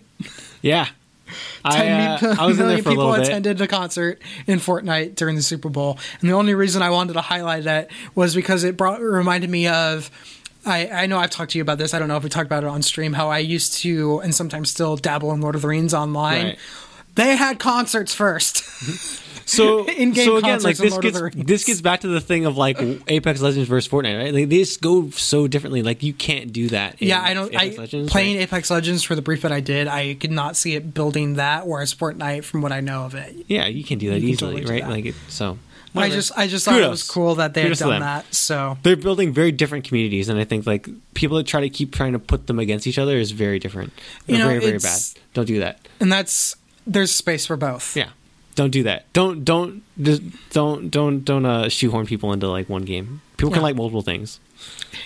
Yeah. 0.61 0.89
I, 1.65 1.77
10 1.77 2.01
uh, 2.01 2.37
I 2.39 2.47
was 2.47 2.59
in 2.59 2.67
there 2.67 2.67
million 2.69 2.83
for 2.83 2.89
a 2.89 2.93
people 2.93 3.05
little 3.05 3.21
bit. 3.21 3.29
attended 3.29 3.59
the 3.59 3.69
concert 3.69 4.21
in 4.47 4.59
Fortnite 4.61 5.15
during 5.15 5.37
the 5.37 5.43
Super 5.43 5.69
Bowl, 5.69 5.99
and 6.21 6.29
the 6.29 6.35
only 6.35 6.55
reason 6.55 6.81
I 6.83 6.91
wanted 6.91 7.15
to 7.15 7.21
highlight 7.21 7.65
that 7.65 7.91
was 8.15 8.35
because 8.35 8.65
it 8.65 8.77
brought 8.77 9.01
reminded 9.01 9.51
me 9.51 9.67
of. 9.69 10.11
I, 10.67 10.89
I 10.89 11.07
know 11.07 11.19
I've 11.19 11.31
talked 11.31 11.53
to 11.53 11.59
you 11.59 11.63
about 11.63 11.79
this. 11.79 11.95
I 11.95 11.99
don't 11.99 12.09
know 12.09 12.17
if 12.17 12.25
we 12.25 12.29
talked 12.29 12.47
about 12.47 12.65
it 12.65 12.67
on 12.67 12.83
stream. 12.83 13.13
How 13.15 13.31
I 13.31 13.39
used 13.39 13.75
to 13.79 14.21
and 14.21 14.35
sometimes 14.35 14.71
still 14.71 14.97
dabble 14.97 15.33
in 15.33 15.41
Lord 15.41 15.55
of 15.55 15.63
the 15.63 15.69
Rings 15.69 15.95
online. 15.95 16.45
Right. 16.45 16.59
They 17.15 17.37
had 17.37 17.59
concerts 17.59 18.13
first. 18.13 18.65
So, 19.49 19.85
in-game 19.89 20.25
so 20.27 20.37
again, 20.37 20.63
like 20.63 20.77
this 20.77 20.97
gets 20.99 21.19
this 21.35 21.65
gets 21.65 21.81
back 21.81 22.01
to 22.01 22.09
the 22.09 22.21
thing 22.21 22.45
of 22.45 22.57
like 22.57 22.79
Apex 23.09 23.41
Legends 23.41 23.69
versus 23.69 23.91
Fortnite, 23.91 24.19
right? 24.19 24.35
Like 24.35 24.49
they 24.49 24.59
just 24.59 24.81
go 24.83 25.09
so 25.11 25.49
differently. 25.49 25.83
Like 25.83 26.03
you 26.03 26.13
can't 26.13 26.53
do 26.53 26.69
that. 26.69 27.01
in 27.01 27.09
yeah, 27.09 27.23
I 27.23 27.35
don't. 27.35 27.55
I 27.57 27.65
Apex 27.65 27.79
Legends, 27.79 28.13
playing 28.13 28.37
right? 28.37 28.43
Apex 28.43 28.71
Legends 28.71 29.03
for 29.05 29.15
the 29.15 29.23
brief 29.23 29.43
that 29.43 29.53
I 29.53 29.61
did, 29.61 29.89
I 29.89 30.15
could 30.15 30.31
not 30.33 30.57
see 30.57 30.75
it 30.75 30.93
building 30.93 31.35
that. 31.35 31.67
Whereas 31.67 31.95
Fortnite, 31.95 32.45
from 32.45 32.61
what 32.61 32.73
I 32.73 32.81
know 32.81 33.05
of 33.05 33.15
it, 33.15 33.35
Yeah, 33.49 33.67
you 33.67 33.85
can 33.85 33.99
do 33.99 34.11
that 34.11 34.21
You 34.21 34.29
easily, 34.29 34.61
totally 34.61 34.71
right? 34.81 34.83
that. 34.87 34.91
Like 34.91 35.07
it, 35.07 35.15
so. 35.29 35.59
I 35.97 36.11
just 36.11 36.31
I 36.39 36.47
just 36.47 36.65
thought 36.65 36.81
it 36.81 36.89
was 36.89 37.03
cool 37.03 37.37
that 37.37 37.55
they 37.55 37.63
Kudos 37.63 37.81
had 37.81 37.87
done 37.89 38.01
that. 38.03 38.33
So 38.33 38.77
they're 38.85 38.95
building 38.95 39.33
very 39.33 39.51
different 39.51 39.85
communities, 39.85 40.29
and 40.29 40.39
I 40.39 40.45
think 40.45 40.65
like 40.65 40.87
people 41.15 41.39
that 41.39 41.47
try 41.47 41.63
to 41.63 41.71
keep 41.71 41.93
trying 41.93 42.13
to 42.13 42.21
put 42.21 42.47
them 42.47 42.61
against 42.61 42.87
each 42.87 42.99
other 42.99 43.17
is 43.17 43.33
very 43.33 43.59
different. 43.59 43.93
You 44.27 44.37
They're 44.37 44.45
know, 44.45 44.49
very 44.51 44.61
very 44.61 44.79
bad. 44.79 45.01
Don't 45.35 45.47
do 45.47 45.59
that. 45.61 45.81
and 45.99 46.13
that's 46.13 46.55
there's 46.87 47.11
space 47.11 47.47
for 47.47 47.57
both. 47.57 47.97
Yeah, 47.97 48.11
don't 48.59 48.71
do 48.71 48.83
that. 48.83 49.11
Don't 49.13 49.45
don't 49.45 49.83
just 50.03 50.21
don't 50.51 50.91
don't 50.91 51.25
don't 51.25 51.47
uh, 51.47 51.69
shoehorn 51.69 52.07
people 52.07 52.33
into 52.33 52.49
like 52.49 52.69
one 52.69 52.83
game. 52.83 53.21
People 53.37 53.53
can 53.53 53.63
like 53.63 53.77
multiple 53.77 54.03
things. 54.03 54.41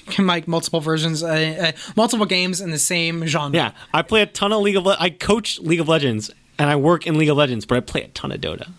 can 0.06 0.26
like 0.26 0.48
multiple 0.48 0.80
versions, 0.80 1.22
uh, 1.22 1.28
uh, 1.28 1.72
multiple 1.94 2.24
games 2.24 2.62
in 2.62 2.70
the 2.70 2.78
same 2.78 3.26
genre. 3.26 3.54
Yeah, 3.54 3.72
I 3.92 4.00
play 4.00 4.22
a 4.22 4.26
ton 4.26 4.52
of 4.54 4.62
League 4.62 4.76
of. 4.76 4.84
Le- 4.86 4.96
I 4.98 5.10
coach 5.10 5.58
League 5.60 5.80
of 5.80 5.88
Legends, 5.88 6.30
and 6.58 6.70
I 6.70 6.76
work 6.76 7.06
in 7.06 7.18
League 7.18 7.28
of 7.28 7.36
Legends, 7.36 7.66
but 7.66 7.76
I 7.76 7.80
play 7.80 8.02
a 8.04 8.08
ton 8.08 8.32
of 8.32 8.40
Dota. 8.40 8.70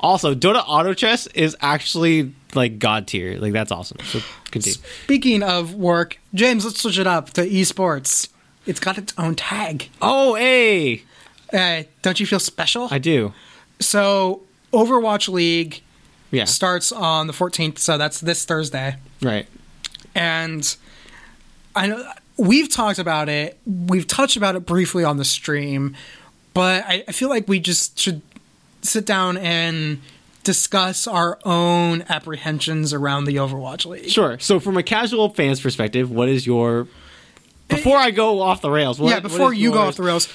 Also, 0.00 0.34
Dota 0.34 0.64
Auto 0.66 0.94
Chess 0.94 1.26
is 1.34 1.54
actually 1.60 2.32
like 2.54 2.78
god 2.78 3.06
tier. 3.06 3.38
Like 3.38 3.52
that's 3.52 3.70
awesome. 3.70 3.98
So 4.04 4.20
continue. 4.50 4.78
Speaking 5.04 5.42
of 5.42 5.74
work, 5.74 6.18
James, 6.32 6.64
let's 6.64 6.80
switch 6.80 6.98
it 6.98 7.06
up 7.06 7.30
to 7.34 7.42
esports. 7.46 8.28
It's 8.64 8.80
got 8.80 8.96
its 8.96 9.12
own 9.18 9.34
tag. 9.34 9.90
Oh, 10.00 10.36
hey, 10.36 11.02
Uh, 11.52 11.82
don't 12.02 12.18
you 12.20 12.26
feel 12.26 12.38
special? 12.40 12.88
I 12.90 12.98
do. 12.98 13.34
So, 13.80 14.42
Overwatch 14.72 15.28
League 15.28 15.82
Yeah, 16.30 16.44
starts 16.44 16.92
on 16.92 17.26
the 17.26 17.32
14th, 17.32 17.78
so 17.78 17.98
that's 17.98 18.20
this 18.20 18.44
Thursday. 18.44 18.96
right. 19.22 19.46
and 20.14 20.76
I 21.74 21.86
know 21.86 22.04
we've 22.36 22.68
talked 22.68 22.98
about 22.98 23.28
it. 23.28 23.58
We've 23.66 24.06
touched 24.06 24.36
about 24.36 24.56
it 24.56 24.66
briefly 24.66 25.04
on 25.04 25.16
the 25.18 25.24
stream, 25.24 25.96
but 26.54 26.84
I, 26.86 27.04
I 27.06 27.12
feel 27.12 27.28
like 27.28 27.46
we 27.48 27.60
just 27.60 27.98
should 27.98 28.22
sit 28.82 29.06
down 29.06 29.36
and 29.36 30.00
discuss 30.42 31.06
our 31.06 31.38
own 31.44 32.02
apprehensions 32.08 32.92
around 32.94 33.26
the 33.26 33.36
Overwatch 33.36 33.84
League. 33.86 34.08
Sure. 34.08 34.38
So, 34.38 34.58
from 34.58 34.76
a 34.76 34.82
casual 34.82 35.28
fan's 35.28 35.60
perspective, 35.60 36.10
what 36.10 36.28
is 36.28 36.46
your 36.46 36.88
before 37.68 37.96
I 37.96 38.10
go 38.10 38.40
off 38.40 38.62
the 38.62 38.70
rails? 38.70 38.98
What, 38.98 39.10
yeah, 39.10 39.20
before 39.20 39.52
you 39.54 39.72
go 39.72 39.80
off 39.82 39.96
the 39.96 40.02
rails. 40.02 40.28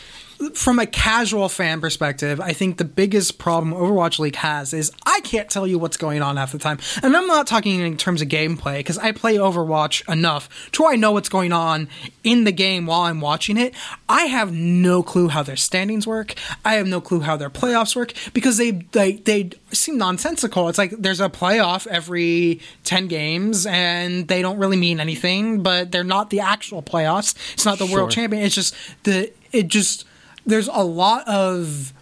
From 0.54 0.80
a 0.80 0.86
casual 0.86 1.50
fan 1.50 1.82
perspective, 1.82 2.42
I 2.42 2.54
think 2.54 2.78
the 2.78 2.86
biggest 2.86 3.38
problem 3.38 3.74
Overwatch 3.74 4.20
League 4.20 4.36
has 4.36 4.74
is 4.74 4.92
I 5.06 5.20
can't 5.22 5.50
tell 5.50 5.66
you 5.66 5.80
what's 5.80 5.98
going 5.98 6.22
on 6.22 6.38
half 6.38 6.52
the 6.52 6.58
time. 6.58 6.80
And 7.02 7.16
I'm 7.16 7.28
not 7.28 7.48
talking 7.48 7.80
in 7.80 7.98
terms 7.98 8.22
of 8.22 8.28
gameplay, 8.28 8.78
because 8.78 8.98
I 8.98 9.12
play 9.12 9.36
Overwatch 9.36 10.08
enough 10.12 10.50
to 10.74 10.84
where 10.84 10.94
I 10.94 10.96
know 10.96 11.12
what's 11.12 11.30
going 11.30 11.54
on 11.54 11.88
in 12.24 12.44
the 12.44 12.52
game 12.52 12.86
while 12.86 13.02
I'm 13.02 13.22
watching 13.22 13.58
it. 13.58 13.74
I 14.10 14.24
have 14.24 14.52
no 14.52 15.04
clue 15.04 15.30
how 15.30 15.44
their 15.44 15.56
standings 15.56 16.06
work. 16.06 16.34
I 16.64 16.76
have 16.76 16.88
no 16.88 17.00
clue 17.02 17.22
how 17.22 17.38
their 17.38 17.50
playoffs 17.50 17.96
work 17.96 18.14
because 18.34 18.58
they 18.58 18.72
they, 18.72 19.14
they 19.14 19.52
seem 19.72 19.98
nonsensical. 19.98 20.68
It's 20.70 20.78
like 20.78 20.92
there's 20.92 21.22
a 21.22 21.30
playoff 21.30 21.88
every 21.88 22.60
10 22.84 23.08
games 23.08 23.66
and 23.66 24.28
they 24.28 24.42
don't 24.42 24.58
really 24.58 24.78
mean 24.78 25.00
anything, 25.00 25.64
but 25.64 25.92
they're 25.92 26.04
not 26.04 26.30
the 26.30 26.42
actual 26.42 26.82
playoffs. 26.84 27.36
It's 27.54 27.66
not 27.66 27.80
the 27.80 27.86
world 27.86 28.12
champion. 28.12 28.44
It's 28.44 28.56
just 28.56 28.76
the 29.04 29.32
it 29.52 29.68
just 29.68 30.06
there's 30.46 30.68
a 30.68 30.84
lot 30.84 31.28
of 31.28 31.94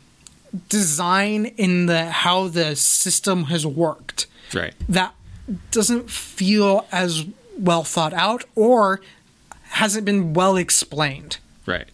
design 0.70 1.46
in 1.58 1.86
the 1.88 2.06
how 2.12 2.48
the 2.48 2.76
system 2.76 3.46
has 3.46 3.66
worked 3.66 4.28
Right. 4.54 4.74
that 4.88 5.14
doesn't 5.72 6.10
feel 6.10 6.86
as 6.92 7.26
well 7.58 7.84
thought 7.84 8.14
out 8.14 8.44
or 8.56 9.02
hasn't 9.70 10.06
been 10.06 10.34
well 10.34 10.56
explained 10.58 11.38
Right. 11.66 11.88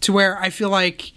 to 0.00 0.12
where 0.12 0.38
I 0.40 0.50
feel 0.50 0.68
like 0.70 1.12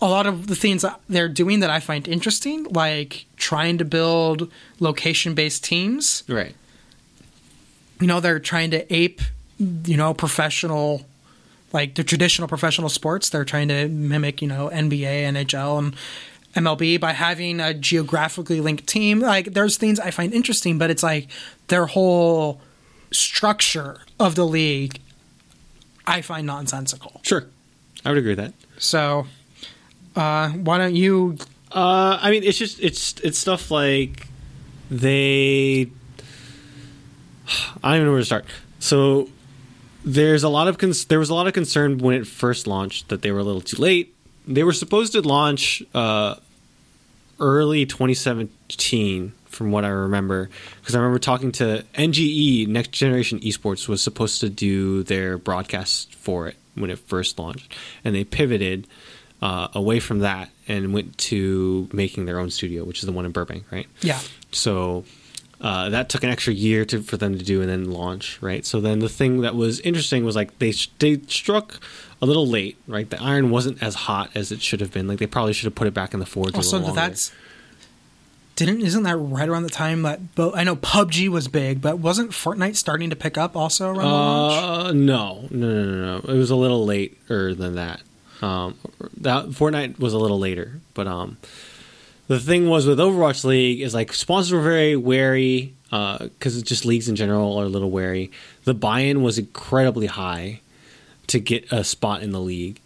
a 0.00 0.06
lot 0.08 0.26
of 0.26 0.46
the 0.46 0.54
things 0.54 0.82
that 0.82 1.00
they're 1.08 1.28
doing 1.28 1.60
that 1.60 1.70
I 1.70 1.80
find 1.80 2.06
interesting, 2.06 2.64
like 2.70 3.24
trying 3.36 3.78
to 3.78 3.84
build 3.84 4.50
location 4.80 5.34
based 5.34 5.64
teams, 5.64 6.22
Right. 6.28 6.54
you 8.00 8.06
know, 8.06 8.20
they're 8.20 8.38
trying 8.38 8.70
to 8.72 8.94
ape, 8.94 9.20
you 9.58 9.96
know, 9.96 10.14
professional, 10.14 11.04
like 11.72 11.94
the 11.94 12.04
traditional 12.04 12.48
professional 12.48 12.88
sports. 12.88 13.28
They're 13.28 13.44
trying 13.44 13.68
to 13.68 13.88
mimic, 13.88 14.40
you 14.42 14.48
know, 14.48 14.70
NBA, 14.72 15.24
NHL, 15.24 15.78
and 15.78 15.96
MLB 16.54 16.98
by 17.00 17.12
having 17.12 17.60
a 17.60 17.74
geographically 17.74 18.60
linked 18.60 18.86
team. 18.86 19.20
Like, 19.20 19.52
there's 19.52 19.76
things 19.76 20.00
I 20.00 20.10
find 20.10 20.32
interesting, 20.32 20.78
but 20.78 20.90
it's 20.90 21.02
like 21.02 21.28
their 21.68 21.86
whole 21.86 22.60
structure 23.10 24.00
of 24.18 24.34
the 24.34 24.46
league 24.46 25.00
I 26.06 26.22
find 26.22 26.46
nonsensical. 26.46 27.20
Sure. 27.22 27.46
I 28.04 28.10
would 28.10 28.18
agree 28.18 28.34
with 28.34 28.38
that. 28.38 28.54
So, 28.78 29.26
uh, 30.16 30.50
why 30.50 30.78
don't 30.78 30.94
you? 30.94 31.36
Uh, 31.70 32.18
I 32.20 32.30
mean, 32.30 32.42
it's 32.44 32.56
just 32.56 32.80
it's 32.80 33.14
it's 33.22 33.38
stuff 33.38 33.70
like 33.70 34.26
they. 34.90 35.90
I 37.82 37.90
don't 37.90 37.96
even 37.96 38.06
know 38.06 38.12
where 38.12 38.20
to 38.20 38.24
start. 38.24 38.46
So 38.78 39.28
there's 40.08 40.42
a 40.42 40.48
lot 40.48 40.68
of 40.68 40.78
cons- 40.78 41.04
there 41.04 41.18
was 41.18 41.28
a 41.28 41.34
lot 41.34 41.46
of 41.46 41.52
concern 41.52 41.98
when 41.98 42.14
it 42.14 42.26
first 42.26 42.66
launched 42.66 43.08
that 43.10 43.20
they 43.20 43.30
were 43.30 43.40
a 43.40 43.44
little 43.44 43.60
too 43.60 43.80
late. 43.80 44.14
They 44.46 44.64
were 44.64 44.72
supposed 44.72 45.12
to 45.12 45.20
launch 45.20 45.82
uh, 45.94 46.36
early 47.38 47.84
2017, 47.84 49.32
from 49.46 49.70
what 49.70 49.84
I 49.84 49.88
remember, 49.88 50.48
because 50.80 50.94
I 50.94 50.98
remember 50.98 51.18
talking 51.18 51.52
to 51.52 51.84
NGE 51.94 52.66
Next 52.68 52.92
Generation 52.92 53.38
Esports 53.40 53.86
was 53.88 54.00
supposed 54.00 54.40
to 54.40 54.48
do 54.48 55.02
their 55.02 55.36
broadcast 55.36 56.14
for 56.14 56.48
it 56.48 56.56
when 56.74 56.90
it 56.90 56.98
first 56.98 57.38
launched, 57.38 57.74
and 58.04 58.14
they 58.14 58.24
pivoted 58.24 58.86
uh, 59.42 59.68
away 59.74 60.00
from 60.00 60.20
that 60.20 60.48
and 60.68 60.94
went 60.94 61.18
to 61.18 61.88
making 61.92 62.24
their 62.24 62.38
own 62.38 62.50
studio, 62.50 62.84
which 62.84 63.00
is 63.00 63.06
the 63.06 63.12
one 63.12 63.26
in 63.26 63.32
Burbank, 63.32 63.64
right? 63.70 63.86
Yeah, 64.00 64.20
So 64.52 65.04
uh, 65.60 65.88
that 65.90 66.08
took 66.08 66.22
an 66.22 66.30
extra 66.30 66.52
year 66.52 66.84
to, 66.84 67.02
for 67.02 67.16
them 67.16 67.36
to 67.36 67.44
do 67.44 67.60
and 67.60 67.68
then 67.68 67.90
launch, 67.90 68.40
right? 68.40 68.64
So 68.64 68.80
then 68.80 69.00
the 69.00 69.08
thing 69.08 69.40
that 69.40 69.54
was 69.56 69.80
interesting 69.80 70.24
was 70.24 70.36
like 70.36 70.58
they 70.58 70.72
they 70.98 71.20
struck 71.26 71.80
a 72.22 72.26
little 72.26 72.46
late, 72.46 72.76
right? 72.86 73.08
The 73.08 73.20
iron 73.20 73.50
wasn't 73.50 73.82
as 73.82 73.94
hot 73.94 74.30
as 74.34 74.52
it 74.52 74.62
should 74.62 74.80
have 74.80 74.92
been. 74.92 75.08
Like 75.08 75.18
they 75.18 75.26
probably 75.26 75.52
should 75.52 75.66
have 75.66 75.74
put 75.74 75.86
it 75.88 75.94
back 75.94 76.14
in 76.14 76.20
the 76.20 76.26
forge. 76.26 76.54
Also, 76.54 76.78
that's 76.92 77.32
didn't 78.58 78.82
isn't 78.82 79.04
that 79.04 79.16
right 79.16 79.48
around 79.48 79.62
the 79.62 79.68
time 79.68 80.02
that 80.02 80.34
bo- 80.34 80.52
I 80.52 80.64
know 80.64 80.74
PUBG 80.74 81.28
was 81.28 81.46
big, 81.46 81.80
but 81.80 81.98
wasn't 81.98 82.32
Fortnite 82.32 82.74
starting 82.74 83.08
to 83.10 83.16
pick 83.16 83.38
up 83.38 83.56
also 83.56 83.88
around 83.88 83.98
the 83.98 84.04
launch? 84.04 84.62
Uh, 84.62 84.92
no, 84.92 85.48
no, 85.50 85.68
no, 85.68 85.84
no, 85.84 86.18
no. 86.18 86.34
It 86.34 86.36
was 86.36 86.50
a 86.50 86.56
little 86.56 86.84
later 86.84 87.54
than 87.54 87.76
that. 87.76 88.00
Um, 88.42 88.76
that 89.18 89.46
Fortnite 89.50 89.98
was 89.98 90.12
a 90.12 90.18
little 90.18 90.38
later, 90.38 90.80
but 90.94 91.06
um, 91.06 91.36
the 92.28 92.38
thing 92.38 92.68
was 92.68 92.86
with 92.86 92.98
Overwatch 92.98 93.44
League 93.44 93.80
is 93.80 93.94
like 93.94 94.12
sponsors 94.12 94.52
were 94.52 94.60
very 94.60 94.96
wary 94.96 95.74
because 95.90 96.56
it's 96.56 96.68
just 96.68 96.84
leagues 96.84 97.08
in 97.08 97.16
general 97.16 97.58
are 97.58 97.64
a 97.64 97.68
little 97.68 97.90
wary. 97.90 98.30
The 98.64 98.74
buy-in 98.74 99.22
was 99.22 99.38
incredibly 99.38 100.06
high 100.06 100.60
to 101.28 101.40
get 101.40 101.72
a 101.72 101.82
spot 101.82 102.22
in 102.22 102.32
the 102.32 102.40
league. 102.40 102.80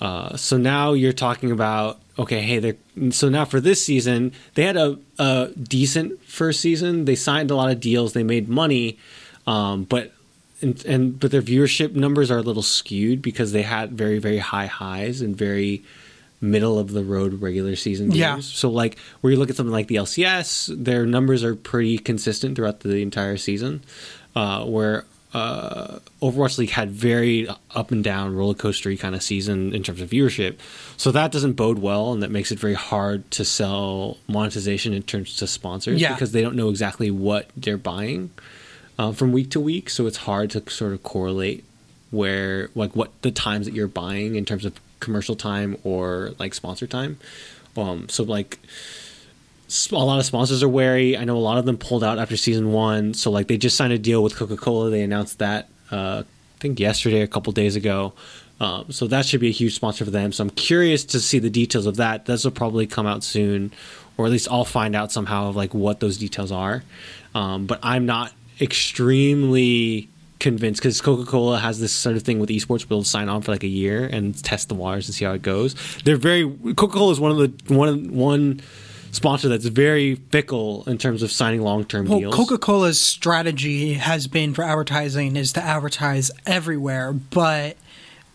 Uh, 0.00 0.36
so 0.36 0.56
now 0.56 0.92
you're 0.92 1.12
talking 1.12 1.50
about 1.50 2.00
okay, 2.18 2.40
hey, 2.40 2.58
they're 2.58 3.10
so 3.10 3.28
now 3.28 3.44
for 3.44 3.60
this 3.60 3.84
season 3.84 4.32
they 4.54 4.64
had 4.64 4.76
a, 4.76 4.98
a 5.18 5.50
decent 5.50 6.22
first 6.24 6.60
season. 6.60 7.04
They 7.04 7.14
signed 7.14 7.50
a 7.50 7.54
lot 7.54 7.70
of 7.70 7.80
deals, 7.80 8.14
they 8.14 8.24
made 8.24 8.48
money, 8.48 8.98
um, 9.46 9.84
but 9.84 10.12
and, 10.60 10.84
and 10.86 11.20
but 11.20 11.30
their 11.30 11.42
viewership 11.42 11.94
numbers 11.94 12.30
are 12.30 12.38
a 12.38 12.42
little 12.42 12.62
skewed 12.62 13.22
because 13.22 13.52
they 13.52 13.62
had 13.62 13.92
very 13.92 14.18
very 14.18 14.38
high 14.38 14.66
highs 14.66 15.20
and 15.20 15.36
very 15.36 15.84
middle 16.40 16.78
of 16.78 16.92
the 16.92 17.02
road 17.02 17.40
regular 17.40 17.76
season 17.76 18.06
games. 18.08 18.18
Yeah. 18.18 18.38
So 18.40 18.70
like 18.70 18.98
where 19.20 19.32
you 19.32 19.38
look 19.38 19.50
at 19.50 19.56
something 19.56 19.72
like 19.72 19.88
the 19.88 19.96
LCS, 19.96 20.84
their 20.84 21.06
numbers 21.06 21.42
are 21.44 21.54
pretty 21.54 21.98
consistent 21.98 22.56
throughout 22.56 22.80
the 22.80 22.96
entire 23.02 23.36
season. 23.36 23.82
Uh, 24.34 24.64
where 24.66 25.04
uh, 25.32 25.98
Overwatch 26.22 26.58
League 26.58 26.70
had 26.70 26.90
very 26.90 27.48
up 27.74 27.90
and 27.90 28.04
down 28.04 28.34
roller 28.34 28.54
coastery 28.54 28.98
kind 28.98 29.14
of 29.14 29.22
season 29.22 29.74
in 29.74 29.82
terms 29.82 30.00
of 30.02 30.10
viewership. 30.10 30.56
So 30.98 31.10
that 31.12 31.32
doesn't 31.32 31.54
bode 31.54 31.78
well, 31.78 32.12
and 32.12 32.22
that 32.22 32.30
makes 32.30 32.52
it 32.52 32.58
very 32.58 32.74
hard 32.74 33.30
to 33.32 33.44
sell 33.44 34.18
monetization 34.28 34.92
in 34.92 35.02
terms 35.02 35.36
to 35.38 35.46
sponsors 35.46 36.00
Yeah. 36.00 36.12
because 36.12 36.32
they 36.32 36.42
don't 36.42 36.54
know 36.56 36.68
exactly 36.68 37.10
what 37.10 37.48
they're 37.56 37.76
buying 37.78 38.30
um, 38.98 39.14
from 39.14 39.32
week 39.32 39.50
to 39.52 39.60
week. 39.60 39.88
So 39.90 40.06
it's 40.06 40.18
hard 40.18 40.50
to 40.50 40.62
sort 40.70 40.92
of 40.92 41.02
correlate 41.02 41.64
where 42.10 42.68
like 42.74 42.94
what 42.94 43.10
the 43.22 43.30
times 43.30 43.66
that 43.66 43.74
you're 43.74 43.88
buying 43.88 44.36
in 44.36 44.44
terms 44.44 44.64
of 44.64 44.78
commercial 45.00 45.36
time 45.36 45.76
or 45.84 46.32
like 46.38 46.54
sponsor 46.54 46.86
time. 46.86 47.18
Um, 47.76 48.08
so 48.08 48.24
like 48.24 48.58
a 49.90 49.96
lot 49.96 50.18
of 50.18 50.24
sponsors 50.24 50.62
are 50.62 50.68
wary. 50.68 51.16
I 51.16 51.24
know 51.24 51.36
a 51.36 51.38
lot 51.38 51.58
of 51.58 51.66
them 51.66 51.76
pulled 51.76 52.04
out 52.04 52.18
after 52.18 52.36
season 52.36 52.72
one. 52.72 53.14
So 53.14 53.30
like 53.30 53.48
they 53.48 53.58
just 53.58 53.76
signed 53.76 53.92
a 53.92 53.98
deal 53.98 54.22
with 54.22 54.36
Coca 54.36 54.56
Cola. 54.56 54.90
They 54.90 55.02
announced 55.02 55.38
that 55.40 55.68
uh, 55.90 56.22
I 56.24 56.58
think 56.60 56.80
yesterday, 56.80 57.20
a 57.20 57.26
couple 57.26 57.52
days 57.52 57.76
ago. 57.76 58.12
Um, 58.58 58.90
so 58.90 59.06
that 59.08 59.26
should 59.26 59.40
be 59.40 59.48
a 59.48 59.52
huge 59.52 59.74
sponsor 59.74 60.04
for 60.04 60.10
them. 60.10 60.32
So 60.32 60.42
I'm 60.42 60.50
curious 60.50 61.04
to 61.06 61.20
see 61.20 61.38
the 61.38 61.50
details 61.50 61.86
of 61.86 61.96
that. 61.96 62.24
This 62.24 62.44
will 62.44 62.52
probably 62.52 62.86
come 62.86 63.06
out 63.06 63.22
soon, 63.22 63.72
or 64.16 64.24
at 64.24 64.32
least 64.32 64.48
I'll 64.50 64.64
find 64.64 64.96
out 64.96 65.12
somehow 65.12 65.48
of 65.48 65.56
like 65.56 65.74
what 65.74 66.00
those 66.00 66.16
details 66.16 66.50
are. 66.50 66.82
Um, 67.34 67.66
but 67.66 67.78
I'm 67.82 68.06
not 68.06 68.32
extremely 68.60 70.08
convinced 70.38 70.80
because 70.80 71.00
Coca-Cola 71.00 71.58
has 71.58 71.80
this 71.80 71.92
sort 71.92 72.16
of 72.16 72.22
thing 72.22 72.38
with 72.38 72.50
esports 72.50 72.86
they'll 72.86 73.04
sign 73.04 73.28
on 73.28 73.42
for 73.42 73.52
like 73.52 73.62
a 73.62 73.68
year 73.68 74.06
and 74.06 74.36
test 74.42 74.68
the 74.68 74.74
waters 74.74 75.08
and 75.08 75.14
see 75.14 75.24
how 75.24 75.32
it 75.32 75.42
goes. 75.42 75.74
They're 76.04 76.16
very 76.16 76.48
Coca-Cola 76.48 77.12
is 77.12 77.20
one 77.20 77.30
of 77.30 77.38
the 77.38 77.74
one 77.74 78.12
one 78.14 78.60
sponsor 79.12 79.48
that's 79.48 79.66
very 79.66 80.16
fickle 80.16 80.84
in 80.86 80.98
terms 80.98 81.22
of 81.22 81.32
signing 81.32 81.62
long-term 81.62 82.06
Well, 82.06 82.18
deals. 82.18 82.34
Coca-Cola's 82.34 83.00
strategy 83.00 83.94
has 83.94 84.26
been 84.26 84.52
for 84.52 84.62
advertising 84.62 85.36
is 85.36 85.52
to 85.54 85.62
advertise 85.62 86.30
everywhere, 86.44 87.12
but 87.14 87.76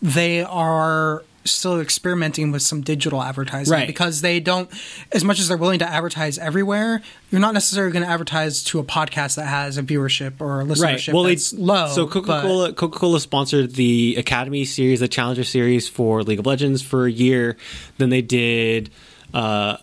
they 0.02 0.41
are 0.41 1.23
still 1.43 1.80
experimenting 1.80 2.51
with 2.51 2.61
some 2.61 2.81
digital 2.81 3.22
advertising 3.23 3.72
Right. 3.73 3.88
because 3.88 4.22
they 4.22 4.39
don't 4.39 4.69
as 5.11 5.23
much 5.23 5.39
as 5.39 5.47
they're 5.47 5.57
willing 5.57 5.80
to 5.80 5.88
advertise 5.88 6.38
everywhere 6.38 7.01
you're 7.31 7.41
not 7.41 7.53
necessarily 7.53 7.91
going 7.91 8.03
to 8.05 8.09
advertise 8.11 8.63
to 8.65 8.80
a 8.80 8.84
podcast 8.84 9.35
that 9.38 9.47
has 9.47 9.77
a 9.77 9.84
viewership 9.84 10.34
or 10.39 10.61
a 10.61 10.63
listenership 10.65 11.13
Well, 11.13 11.23
that's 11.23 11.51
they 11.51 11.57
low 11.61 11.88
So 11.89 12.05
Coca 12.07 12.41
Cola 12.41 12.73
Coca 12.73 12.99
Cola 12.99 13.19
sponsored 13.19 13.73
the 13.76 14.15
Academy 14.18 14.65
series, 14.65 14.99
the 14.99 15.07
Challenger 15.07 15.43
series 15.43 15.88
for 15.89 16.22
League 16.23 16.39
of 16.39 16.45
Legends 16.45 16.81
for 16.81 17.05
a 17.05 17.11
year. 17.11 17.57
Then 17.97 18.09
they 18.09 18.22
did. 18.22 18.89
Uh, 19.34 19.77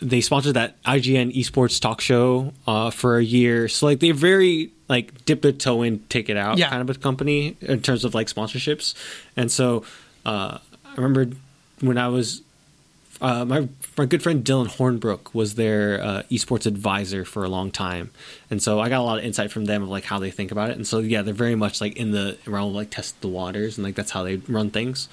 they 0.00 0.20
sponsored 0.20 0.54
that 0.54 0.82
IGN 0.82 1.34
esports 1.34 1.80
talk 1.80 2.00
show 2.00 2.52
uh, 2.66 2.90
for 2.90 3.18
a 3.18 3.24
year. 3.24 3.68
So 3.68 3.86
like 3.86 4.00
they're 4.00 4.12
very 4.14 4.72
like 4.88 5.24
dip 5.24 5.42
their 5.42 5.52
toe 5.52 5.82
in, 5.82 6.00
take 6.08 6.28
it 6.28 6.36
out 6.36 6.58
Yeah. 6.58 6.68
kind 6.68 6.82
of 6.88 6.94
a 6.94 6.98
company 6.98 7.56
in 7.60 7.80
terms 7.80 8.04
of 8.04 8.14
like 8.14 8.26
sponsorships. 8.26 8.94
And 9.36 9.50
so 9.50 9.84
uh, 10.26 10.58
I 10.92 11.00
remember 11.00 11.34
when 11.80 11.98
I 11.98 12.08
was 12.08 12.42
uh, 13.20 13.44
my 13.44 13.68
my 13.96 14.04
good 14.04 14.20
friend 14.22 14.44
Dylan 14.44 14.66
Hornbrook 14.66 15.32
was 15.32 15.54
their 15.54 16.02
uh, 16.02 16.22
esports 16.30 16.66
advisor 16.66 17.24
for 17.24 17.44
a 17.44 17.48
long 17.48 17.70
time, 17.70 18.10
and 18.50 18.60
so 18.60 18.80
I 18.80 18.88
got 18.88 19.00
a 19.00 19.04
lot 19.04 19.18
of 19.18 19.24
insight 19.24 19.52
from 19.52 19.64
them 19.66 19.82
of 19.84 19.88
like 19.88 20.04
how 20.04 20.18
they 20.18 20.30
think 20.32 20.50
about 20.50 20.70
it. 20.70 20.76
And 20.76 20.84
so 20.86 20.98
yeah, 20.98 21.22
they're 21.22 21.32
very 21.32 21.54
much 21.54 21.80
like 21.80 21.96
in 21.96 22.10
the 22.10 22.36
realm 22.46 22.70
of 22.70 22.74
like 22.74 22.90
test 22.90 23.20
the 23.20 23.28
waters, 23.28 23.78
and 23.78 23.84
like 23.84 23.94
that's 23.94 24.10
how 24.10 24.24
they 24.24 24.36
run 24.48 24.70
things. 24.70 25.08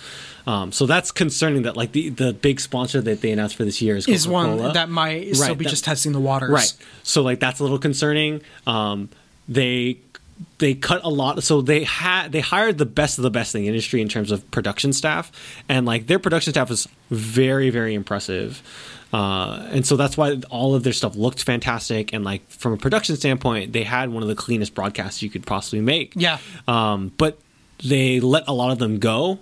Um, 0.47 0.71
so 0.71 0.87
that's 0.87 1.11
concerning 1.11 1.63
that 1.63 1.77
like 1.77 1.91
the 1.91 2.09
the 2.09 2.33
big 2.33 2.59
sponsor 2.59 2.99
that 3.01 3.21
they 3.21 3.31
announced 3.31 3.55
for 3.55 3.63
this 3.65 3.79
year 3.81 3.95
is 3.95 4.07
is 4.07 4.27
one 4.27 4.57
that 4.73 4.89
might 4.89 5.35
still 5.35 5.49
Right, 5.49 5.57
be 5.57 5.65
that- 5.65 5.69
just 5.69 5.85
testing 5.85 6.11
the 6.11 6.19
waters 6.19 6.49
Right. 6.49 6.73
So 7.03 7.21
like 7.21 7.39
that's 7.39 7.59
a 7.59 7.63
little 7.63 7.79
concerning. 7.79 8.41
Um, 8.65 9.09
they 9.47 9.99
they 10.57 10.73
cut 10.73 11.03
a 11.03 11.09
lot. 11.09 11.41
So 11.43 11.61
they 11.61 11.83
had 11.83 12.31
they 12.31 12.41
hired 12.41 12.77
the 12.77 12.85
best 12.85 13.17
of 13.17 13.23
the 13.23 13.31
best 13.31 13.55
in 13.55 13.61
the 13.61 13.67
industry 13.67 14.01
in 14.01 14.09
terms 14.09 14.31
of 14.31 14.49
production 14.51 14.93
staff, 14.93 15.31
and 15.67 15.85
like 15.85 16.07
their 16.07 16.19
production 16.19 16.53
staff 16.53 16.69
was 16.69 16.87
very 17.09 17.69
very 17.69 17.93
impressive. 17.93 18.61
Uh, 19.11 19.67
and 19.71 19.87
so 19.87 19.95
that's 19.95 20.15
why 20.15 20.39
all 20.51 20.75
of 20.75 20.83
their 20.83 20.93
stuff 20.93 21.15
looked 21.15 21.43
fantastic. 21.43 22.13
And 22.13 22.23
like 22.23 22.47
from 22.49 22.73
a 22.73 22.77
production 22.77 23.15
standpoint, 23.15 23.73
they 23.73 23.83
had 23.83 24.09
one 24.09 24.21
of 24.21 24.29
the 24.29 24.35
cleanest 24.35 24.75
broadcasts 24.75 25.21
you 25.23 25.29
could 25.29 25.47
possibly 25.47 25.81
make. 25.81 26.13
Yeah. 26.15 26.37
Um, 26.67 27.11
but 27.17 27.39
they 27.83 28.19
let 28.19 28.47
a 28.47 28.53
lot 28.53 28.71
of 28.71 28.77
them 28.77 28.99
go 28.99 29.39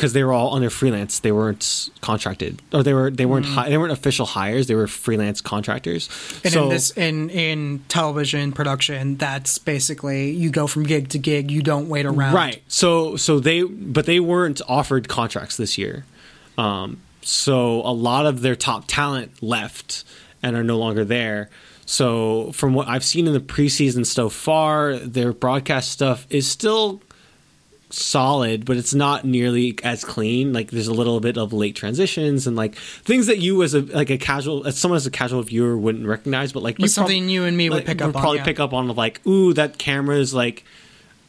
because 0.00 0.14
they 0.14 0.24
were 0.24 0.32
all 0.32 0.54
under 0.54 0.70
freelance. 0.70 1.18
They 1.18 1.30
weren't 1.30 1.90
contracted, 2.00 2.62
or 2.72 2.82
they 2.82 2.94
were 2.94 3.10
they 3.10 3.26
weren't 3.26 3.44
hi- 3.44 3.68
they 3.68 3.76
weren't 3.76 3.92
official 3.92 4.24
hires. 4.24 4.66
They 4.66 4.74
were 4.74 4.86
freelance 4.86 5.42
contractors. 5.42 6.08
Mm. 6.08 6.44
And 6.44 6.54
so 6.54 6.62
in 6.62 6.68
this 6.70 6.90
in 6.92 7.28
in 7.28 7.84
television 7.88 8.52
production, 8.52 9.18
that's 9.18 9.58
basically 9.58 10.30
you 10.30 10.48
go 10.48 10.66
from 10.66 10.84
gig 10.84 11.10
to 11.10 11.18
gig. 11.18 11.50
You 11.50 11.60
don't 11.60 11.90
wait 11.90 12.06
around. 12.06 12.32
right, 12.32 12.62
so 12.66 13.16
so 13.16 13.40
they 13.40 13.62
but 13.62 14.06
they 14.06 14.20
weren't 14.20 14.62
offered 14.66 15.06
contracts 15.06 15.58
this 15.58 15.76
year. 15.76 16.06
Um, 16.56 17.02
so 17.20 17.82
a 17.82 17.92
lot 17.92 18.24
of 18.24 18.40
their 18.40 18.56
top 18.56 18.84
talent 18.86 19.42
left 19.42 20.04
and 20.42 20.56
are 20.56 20.64
no 20.64 20.78
longer 20.78 21.04
there. 21.04 21.50
So 21.84 22.52
from 22.52 22.72
what 22.72 22.88
I've 22.88 23.04
seen 23.04 23.26
in 23.26 23.34
the 23.34 23.40
preseason 23.40 24.06
so 24.06 24.30
far, 24.30 24.96
their 24.96 25.34
broadcast 25.34 25.90
stuff 25.90 26.26
is 26.30 26.48
still 26.48 27.02
solid, 27.92 28.64
but 28.64 28.76
it's 28.76 28.94
not 28.94 29.24
nearly 29.24 29.78
as 29.82 30.04
clean. 30.04 30.52
Like 30.52 30.70
there's 30.70 30.86
a 30.88 30.94
little 30.94 31.20
bit 31.20 31.36
of 31.36 31.52
late 31.52 31.76
transitions 31.76 32.46
and 32.46 32.56
like 32.56 32.74
things 32.76 33.26
that 33.26 33.38
you 33.38 33.62
as 33.62 33.74
a 33.74 33.80
like 33.82 34.10
a 34.10 34.18
casual 34.18 34.66
as 34.66 34.78
someone 34.78 34.96
as 34.96 35.06
a 35.06 35.10
casual 35.10 35.42
viewer 35.42 35.76
wouldn't 35.76 36.06
recognize, 36.06 36.52
but 36.52 36.62
like 36.62 36.76
something 36.86 37.28
you 37.28 37.44
and 37.44 37.56
me 37.56 37.70
would 37.70 37.86
pick 37.86 38.00
up 38.00 38.14
on, 38.14 38.20
probably 38.20 38.38
yeah. 38.38 38.44
pick 38.44 38.60
up 38.60 38.72
on 38.72 38.88
like, 38.88 39.24
ooh, 39.26 39.52
that 39.54 39.78
camera 39.78 40.16
is 40.16 40.32
like 40.34 40.64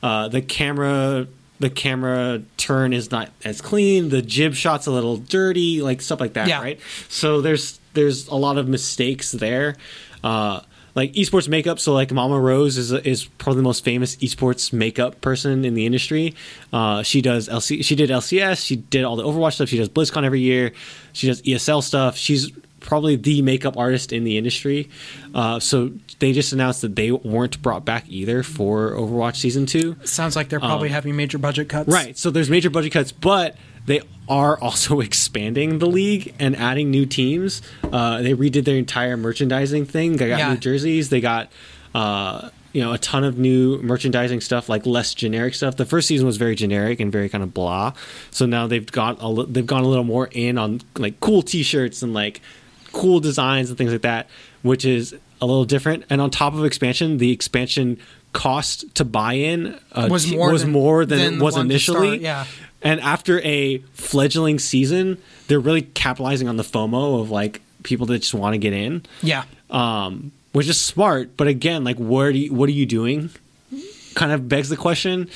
uh, 0.03 0.27
the 0.27 0.41
camera 0.41 1.27
the 1.59 1.69
camera 1.69 2.41
turn 2.57 2.91
is 2.91 3.11
not 3.11 3.29
as 3.45 3.61
clean, 3.61 4.09
the 4.09 4.21
jib 4.21 4.55
shot's 4.55 4.87
a 4.87 4.91
little 4.91 5.17
dirty, 5.17 5.81
like 5.81 6.01
stuff 6.01 6.19
like 6.19 6.33
that, 6.33 6.47
Yeah. 6.47 6.59
right? 6.61 6.79
So 7.07 7.41
there's 7.41 7.79
there's 7.93 8.27
a 8.27 8.35
lot 8.35 8.57
of 8.57 8.67
mistakes 8.67 9.31
there. 9.31 9.75
Uh, 10.23 10.61
like 10.95 11.13
esports 11.13 11.47
makeup, 11.47 11.79
so 11.79 11.93
like 11.93 12.11
Mama 12.11 12.39
Rose 12.39 12.77
is 12.77 12.91
is 12.91 13.25
probably 13.25 13.57
the 13.57 13.63
most 13.63 13.83
famous 13.83 14.15
esports 14.17 14.73
makeup 14.73 15.21
person 15.21 15.63
in 15.65 15.73
the 15.73 15.85
industry. 15.85 16.35
Uh, 16.73 17.03
she 17.03 17.21
does 17.21 17.47
LC, 17.49 17.83
she 17.83 17.95
did 17.95 18.09
LCS, 18.09 18.65
she 18.65 18.75
did 18.75 19.03
all 19.03 19.15
the 19.15 19.23
Overwatch 19.23 19.53
stuff, 19.53 19.69
she 19.69 19.77
does 19.77 19.89
BlizzCon 19.89 20.23
every 20.23 20.41
year, 20.41 20.71
she 21.13 21.27
does 21.27 21.41
ESL 21.41 21.81
stuff. 21.83 22.17
She's 22.17 22.51
probably 22.79 23.15
the 23.15 23.41
makeup 23.43 23.77
artist 23.77 24.11
in 24.11 24.23
the 24.23 24.37
industry. 24.37 24.89
Uh, 25.35 25.59
so 25.59 25.91
they 26.19 26.33
just 26.33 26.51
announced 26.51 26.81
that 26.81 26.95
they 26.95 27.11
weren't 27.11 27.61
brought 27.61 27.85
back 27.85 28.05
either 28.09 28.43
for 28.43 28.91
Overwatch 28.91 29.35
season 29.37 29.65
two. 29.65 29.95
Sounds 30.03 30.35
like 30.35 30.49
they're 30.49 30.59
probably 30.59 30.89
having 30.89 31.15
major 31.15 31.37
budget 31.37 31.69
cuts. 31.69 31.87
Um, 31.87 31.93
Right. 31.93 32.17
So 32.17 32.31
there's 32.31 32.49
major 32.49 32.69
budget 32.69 32.91
cuts, 32.91 33.11
but 33.11 33.55
they 33.85 34.01
are 34.29 34.59
also 34.59 34.99
expanding 35.07 35.79
the 35.79 35.87
league 35.87 36.33
and 36.39 36.55
adding 36.55 36.91
new 36.91 37.05
teams. 37.05 37.61
Uh, 37.83 38.21
they 38.21 38.33
redid 38.33 38.65
their 38.65 38.77
entire 38.77 39.17
merchandising 39.17 39.85
thing. 39.85 40.17
They 40.17 40.29
got 40.29 40.39
Yeah. 40.39 40.53
new 40.53 40.59
jerseys. 40.59 41.09
They 41.09 41.21
got 41.21 41.51
uh, 41.93 42.49
you 42.73 42.81
know 42.81 42.93
a 42.93 42.97
ton 42.97 43.23
of 43.25 43.37
new 43.37 43.79
merchandising 43.81 44.39
stuff, 44.41 44.69
like 44.69 44.85
less 44.85 45.13
generic 45.13 45.53
stuff. 45.55 45.75
The 45.75 45.85
first 45.85 46.07
season 46.07 46.25
was 46.25 46.37
very 46.37 46.55
generic 46.55 46.99
and 47.01 47.11
very 47.11 47.27
kind 47.27 47.43
of 47.43 47.53
blah. 47.53 47.93
So 48.29 48.45
now 48.45 48.67
they've 48.67 48.89
got 48.89 49.17
a, 49.19 49.45
they've 49.45 49.65
gone 49.67 49.83
a 49.83 49.87
little 49.87 50.05
more 50.05 50.29
in 50.31 50.57
on 50.57 50.81
like 50.97 51.19
cool 51.19 51.41
T-shirts 51.41 52.01
and 52.01 52.13
like 52.13 52.39
cool 52.93 53.19
designs 53.19 53.69
and 53.69 53.77
things 53.77 53.91
like 53.91 54.01
that, 54.03 54.29
which 54.61 54.85
is 54.85 55.13
a 55.41 55.45
little 55.45 55.65
different. 55.65 56.05
And 56.09 56.21
on 56.21 56.29
top 56.29 56.53
of 56.53 56.63
expansion, 56.63 57.17
the 57.17 57.31
expansion 57.31 57.97
cost 58.31 58.93
to 58.95 59.03
buy 59.03 59.33
in 59.33 59.77
uh, 59.91 60.07
Was 60.09 60.31
more 60.31 60.51
was 60.53 60.61
than- 60.63 60.71
more 60.71 61.05
than, 61.05 61.17
than 61.19 61.33
it 61.35 61.41
was 61.41 61.57
initially. 61.57 62.19
yeah. 62.19 62.45
And 62.81 62.99
after 63.01 63.39
a 63.41 63.77
fledgling 63.93 64.57
season, 64.59 65.17
they're 65.47 65.59
really 65.59 65.81
capitalizing 65.83 66.47
on 66.47 66.57
the 66.57 66.63
FOMO 66.63 67.21
of 67.21 67.29
like 67.29 67.61
people 67.83 68.05
that 68.07 68.19
just 68.19 68.33
want 68.33 68.53
to 68.53 68.57
get 68.57 68.73
in, 68.73 69.03
Yeah. 69.21 69.43
um, 69.69 70.31
which 70.51 70.67
is 70.67 70.79
smart. 70.79 71.37
But 71.37 71.47
again, 71.47 71.83
like, 71.83 71.97
where 71.97 72.31
do 72.31 72.39
you, 72.39 72.53
what 72.53 72.69
are 72.69 72.73
you 72.73 72.85
doing? 72.85 73.29
Kind 74.15 74.31
of 74.31 74.49
begs 74.49 74.69
the 74.69 74.77
question. 74.77 75.29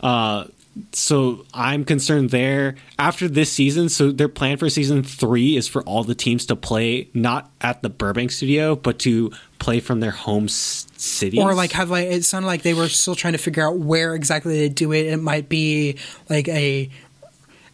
Uh, 0.00 0.44
so 0.92 1.44
I'm 1.54 1.84
concerned 1.84 2.30
there. 2.30 2.76
After 2.98 3.28
this 3.28 3.52
season, 3.52 3.88
so 3.88 4.10
their 4.12 4.28
plan 4.28 4.56
for 4.56 4.68
season 4.68 5.02
three 5.02 5.56
is 5.56 5.66
for 5.68 5.82
all 5.82 6.04
the 6.04 6.14
teams 6.14 6.46
to 6.46 6.56
play 6.56 7.08
not 7.14 7.50
at 7.60 7.82
the 7.82 7.88
Burbank 7.90 8.30
studio, 8.30 8.76
but 8.76 8.98
to 9.00 9.32
play 9.58 9.80
from 9.80 10.00
their 10.00 10.10
home 10.10 10.44
s- 10.44 10.86
cities. 10.96 11.40
Or 11.40 11.54
like 11.54 11.72
have 11.72 11.90
like 11.90 12.06
it 12.08 12.24
sounded 12.24 12.46
like 12.46 12.62
they 12.62 12.74
were 12.74 12.88
still 12.88 13.14
trying 13.14 13.32
to 13.32 13.38
figure 13.38 13.66
out 13.66 13.78
where 13.78 14.14
exactly 14.14 14.58
they 14.58 14.68
do 14.68 14.92
it. 14.92 15.06
It 15.06 15.18
might 15.18 15.48
be 15.48 15.96
like 16.28 16.48
a. 16.48 16.90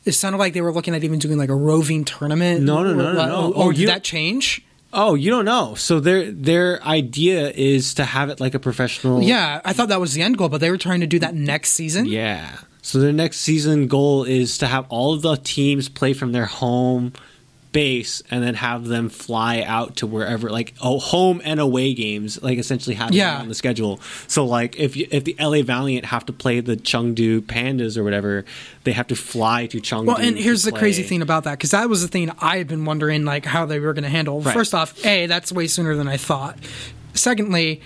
It 0.05 0.13
sounded 0.13 0.39
like 0.39 0.53
they 0.53 0.61
were 0.61 0.73
looking 0.73 0.95
at 0.95 1.03
even 1.03 1.19
doing 1.19 1.37
like 1.37 1.49
a 1.49 1.55
roving 1.55 2.05
tournament. 2.05 2.63
No, 2.63 2.83
no, 2.85 2.95
no, 2.95 3.13
no, 3.13 3.27
no. 3.27 3.35
Oh, 3.35 3.53
Oh, 3.57 3.73
did 3.73 3.81
you- 3.81 3.87
that 3.89 4.05
change? 4.05 4.63
Oh, 4.93 5.15
you 5.15 5.31
don't 5.31 5.45
know. 5.45 5.75
So 5.75 5.99
their 6.01 6.31
their 6.31 6.83
idea 6.85 7.51
is 7.51 7.93
to 7.95 8.05
have 8.05 8.31
it 8.31 8.41
like 8.41 8.55
a 8.55 8.59
professional. 8.61 9.21
Yeah, 9.21 9.61
I 9.65 9.73
thought 9.75 9.89
that 9.89 10.01
was 10.01 10.15
the 10.15 10.23
end 10.23 10.39
goal, 10.39 10.49
but 10.49 10.61
they 10.61 10.71
were 10.71 10.79
trying 10.79 11.01
to 11.01 11.07
do 11.09 11.19
that 11.19 11.35
next 11.35 11.71
season. 11.71 12.07
Yeah. 12.07 12.57
So 12.87 13.01
their 13.01 13.13
next 13.13 13.39
season 13.39 13.89
goal 13.89 14.23
is 14.23 14.59
to 14.59 14.69
have 14.69 14.87
all 14.91 15.13
of 15.13 15.23
the 15.23 15.35
teams 15.35 15.89
play 15.89 16.13
from 16.13 16.31
their 16.31 16.45
home 16.45 17.15
base 17.73 18.23
and 18.31 18.45
then 18.45 18.55
have 18.55 18.87
them 18.87 19.09
fly 19.09 19.61
out 19.63 19.97
to 19.97 20.07
wherever 20.07 20.49
like 20.51 20.73
oh 20.81 21.01
home 21.01 21.43
and 21.45 21.59
away 21.59 21.95
games 21.95 22.41
like 22.45 22.59
essentially 22.59 22.95
have 22.95 23.13
Yeah. 23.13 23.41
on 23.41 23.49
the 23.49 23.57
schedule 23.57 24.01
so 24.29 24.47
like 24.47 24.77
if 24.79 24.97
you, 24.97 25.09
if 25.11 25.25
the 25.25 25.35
LA 25.41 25.63
Valiant 25.63 26.05
have 26.07 26.25
to 26.27 26.33
play 26.33 26.61
the 26.61 26.77
Chengdu 26.77 27.41
Pandas 27.41 27.99
or 27.99 28.05
whatever 28.05 28.45
they 28.85 28.93
have 28.93 29.09
to 29.09 29.17
fly 29.17 29.67
to 29.67 29.79
Chengdu 29.79 30.07
Well, 30.07 30.17
and 30.19 30.39
here's 30.39 30.63
the 30.63 30.71
crazy 30.71 31.03
thing 31.03 31.23
about 31.23 31.43
that 31.43 31.59
because 31.59 31.73
that 31.73 31.89
was 31.89 32.03
the 32.03 32.09
thing 32.09 32.31
I 32.39 32.59
had 32.59 32.69
been 32.69 32.85
wondering, 32.85 33.25
like 33.25 33.45
how 33.45 33.67
they 33.67 33.81
were 33.81 33.95
going 33.95 34.05
to 34.05 34.11
handle. 34.11 34.41
Right. 34.41 34.55
First 34.55 34.75
off, 34.75 35.05
a 35.05 35.27
that's 35.27 35.51
way 35.51 35.67
sooner 35.67 35.97
than 35.97 36.07
I 36.07 36.19
thought. 36.19 36.57
Secondly, 37.15 37.83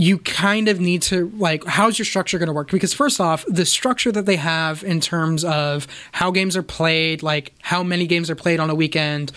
you 0.00 0.16
kind 0.16 0.66
of 0.68 0.80
need 0.80 1.02
to 1.02 1.30
like 1.36 1.62
how's 1.66 1.98
your 1.98 2.06
structure 2.06 2.38
going 2.38 2.46
to 2.46 2.52
work 2.54 2.70
because 2.70 2.94
first 2.94 3.20
off 3.20 3.44
the 3.46 3.66
structure 3.66 4.10
that 4.10 4.24
they 4.24 4.36
have 4.36 4.82
in 4.82 4.98
terms 4.98 5.44
of 5.44 5.86
how 6.12 6.30
games 6.30 6.56
are 6.56 6.62
played 6.62 7.22
like 7.22 7.52
how 7.60 7.82
many 7.82 8.06
games 8.06 8.30
are 8.30 8.34
played 8.34 8.58
on 8.60 8.70
a 8.70 8.74
weekend 8.74 9.30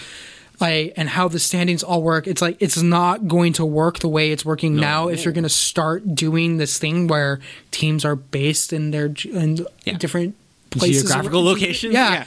like 0.61 0.93
and 0.95 1.09
how 1.09 1.27
the 1.27 1.39
standings 1.39 1.83
all 1.83 2.01
work 2.01 2.27
it's 2.27 2.41
like 2.41 2.55
it's 2.61 2.81
not 2.81 3.27
going 3.27 3.51
to 3.51 3.65
work 3.65 3.99
the 3.99 4.07
way 4.07 4.31
it's 4.31 4.45
working 4.45 4.73
now 4.75 5.09
if 5.09 5.25
you're 5.25 5.33
going 5.33 5.43
to 5.43 5.49
start 5.49 6.15
doing 6.15 6.55
this 6.57 6.77
thing 6.77 7.07
where 7.07 7.41
teams 7.71 8.05
are 8.05 8.15
based 8.15 8.71
in 8.71 8.91
their 8.91 9.11
in 9.25 9.65
Yeah. 9.83 9.97
different 9.97 10.35
places 10.69 11.03
geographical 11.03 11.43
locations 11.43 11.93
yeah. 11.93 12.13
yeah, 12.13 12.25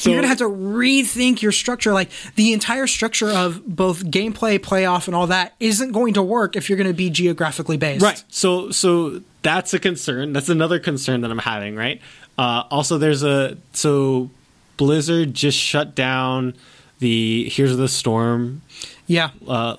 So 0.00 0.10
you're 0.10 0.18
gonna 0.18 0.28
have 0.28 0.38
to 0.38 0.44
rethink 0.48 1.42
your 1.42 1.52
structure. 1.52 1.92
Like 1.92 2.10
the 2.36 2.52
entire 2.52 2.86
structure 2.86 3.28
of 3.30 3.64
both 3.66 4.04
gameplay, 4.04 4.58
playoff, 4.58 5.06
and 5.06 5.14
all 5.14 5.26
that 5.28 5.54
isn't 5.60 5.92
going 5.92 6.14
to 6.14 6.22
work 6.22 6.56
if 6.56 6.68
you're 6.68 6.76
going 6.78 6.88
to 6.88 6.94
be 6.94 7.10
geographically 7.10 7.76
based. 7.76 8.02
Right. 8.02 8.22
So 8.28 8.70
so 8.70 9.20
that's 9.42 9.74
a 9.74 9.78
concern. 9.78 10.32
That's 10.32 10.48
another 10.48 10.78
concern 10.78 11.20
that 11.20 11.30
I'm 11.30 11.38
having, 11.38 11.76
right? 11.76 12.00
Uh, 12.38 12.64
also 12.70 12.96
there's 12.98 13.22
a 13.22 13.56
so 13.72 14.30
Blizzard 14.78 15.34
just 15.34 15.58
shut 15.58 15.94
down 15.94 16.54
the 17.00 17.48
Heroes 17.50 17.76
the 17.76 17.88
Storm 17.88 18.62
Yeah. 19.06 19.30
uh, 19.46 19.76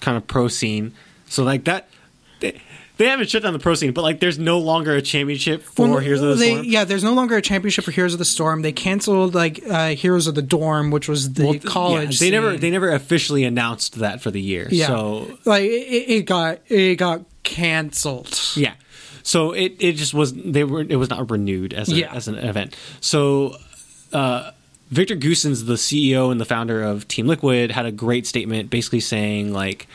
kind 0.00 0.16
of 0.16 0.26
pro 0.26 0.48
scene. 0.48 0.92
So 1.28 1.44
like 1.44 1.64
that 1.64 1.88
they, 2.40 2.60
they 2.98 3.06
haven't 3.06 3.28
shut 3.28 3.42
down 3.42 3.52
the 3.52 3.58
pro 3.58 3.74
scene, 3.74 3.92
but 3.92 4.02
like 4.02 4.20
there's 4.20 4.38
no 4.38 4.58
longer 4.58 4.94
a 4.94 5.02
championship 5.02 5.62
for 5.62 5.88
Well, 5.88 5.98
Heroes 5.98 6.20
the 6.20 6.34
they- 6.34 6.50
Storm. 6.52 6.64
Yeah, 6.66 6.84
there's 6.84 7.04
no 7.04 7.12
longer 7.12 7.36
a 7.36 7.42
championship 7.42 7.84
for 7.84 7.90
Heroes 7.90 8.12
of 8.14 8.18
the 8.18 8.24
Storm. 8.24 8.62
They 8.62 8.72
canceled 8.72 9.34
like 9.34 9.62
uh, 9.68 9.88
Heroes 9.90 10.26
of 10.26 10.34
the 10.34 10.42
Dorm, 10.42 10.90
which 10.90 11.08
was 11.08 11.34
the 11.34 11.44
Well, 11.46 11.58
college. 11.60 12.20
yeah, 12.20 12.26
they 12.26 12.30
never 12.30 12.56
they 12.56 12.70
never 12.70 12.90
officially 12.92 13.44
announced 13.44 13.96
that 13.98 14.20
for 14.22 14.30
the 14.30 14.40
year. 14.40 14.68
Yeah. 14.70 14.86
So 14.88 15.38
like 15.44 15.64
it, 15.64 15.66
it 16.10 16.22
got 16.26 16.60
it 16.68 16.96
got 16.96 17.24
canceled. 17.42 18.40
Yeah. 18.54 18.74
So 19.22 19.52
it, 19.52 19.74
it 19.80 19.92
just 19.96 20.14
was 20.14 20.32
they 20.34 20.62
were 20.64 20.80
it 20.82 20.96
was 20.96 21.10
not 21.10 21.30
renewed 21.30 21.74
as 21.74 21.88
a, 21.90 21.94
Yeah. 21.96 22.14
as 22.14 22.28
an 22.28 22.36
event. 22.36 22.76
So 23.00 23.56
uh, 24.12 24.52
Victor 24.90 25.16
Goossens, 25.16 25.66
the 25.66 25.74
CEO 25.74 26.30
and 26.30 26.40
the 26.40 26.44
founder 26.44 26.80
of 26.82 27.08
Team 27.08 27.26
Liquid, 27.26 27.72
had 27.72 27.86
a 27.86 27.92
great 27.92 28.26
statement 28.26 28.70
basically 28.70 29.00
saying 29.00 29.52
like 29.52 29.88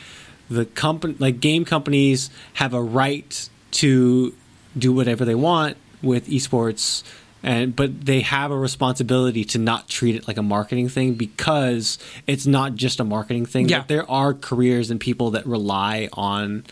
the 0.52 0.64
company 0.64 1.14
like 1.18 1.40
game 1.40 1.64
companies 1.64 2.30
have 2.54 2.74
a 2.74 2.82
right 2.82 3.48
to 3.72 4.34
do 4.76 4.92
whatever 4.92 5.24
they 5.24 5.34
want 5.34 5.76
with 6.02 6.26
esports 6.28 7.02
and 7.42 7.74
but 7.74 8.04
they 8.04 8.20
have 8.20 8.50
a 8.50 8.56
responsibility 8.56 9.44
to 9.44 9.58
not 9.58 9.88
treat 9.88 10.14
it 10.14 10.28
like 10.28 10.36
a 10.36 10.42
marketing 10.42 10.88
thing 10.88 11.14
because 11.14 11.98
it's 12.26 12.46
not 12.46 12.74
just 12.74 13.00
a 13.00 13.04
marketing 13.04 13.46
thing 13.46 13.68
Yeah. 13.68 13.78
Like, 13.78 13.88
there 13.88 14.10
are 14.10 14.34
careers 14.34 14.90
and 14.90 15.00
people 15.00 15.30
that 15.32 15.46
rely 15.46 16.08
on 16.12 16.64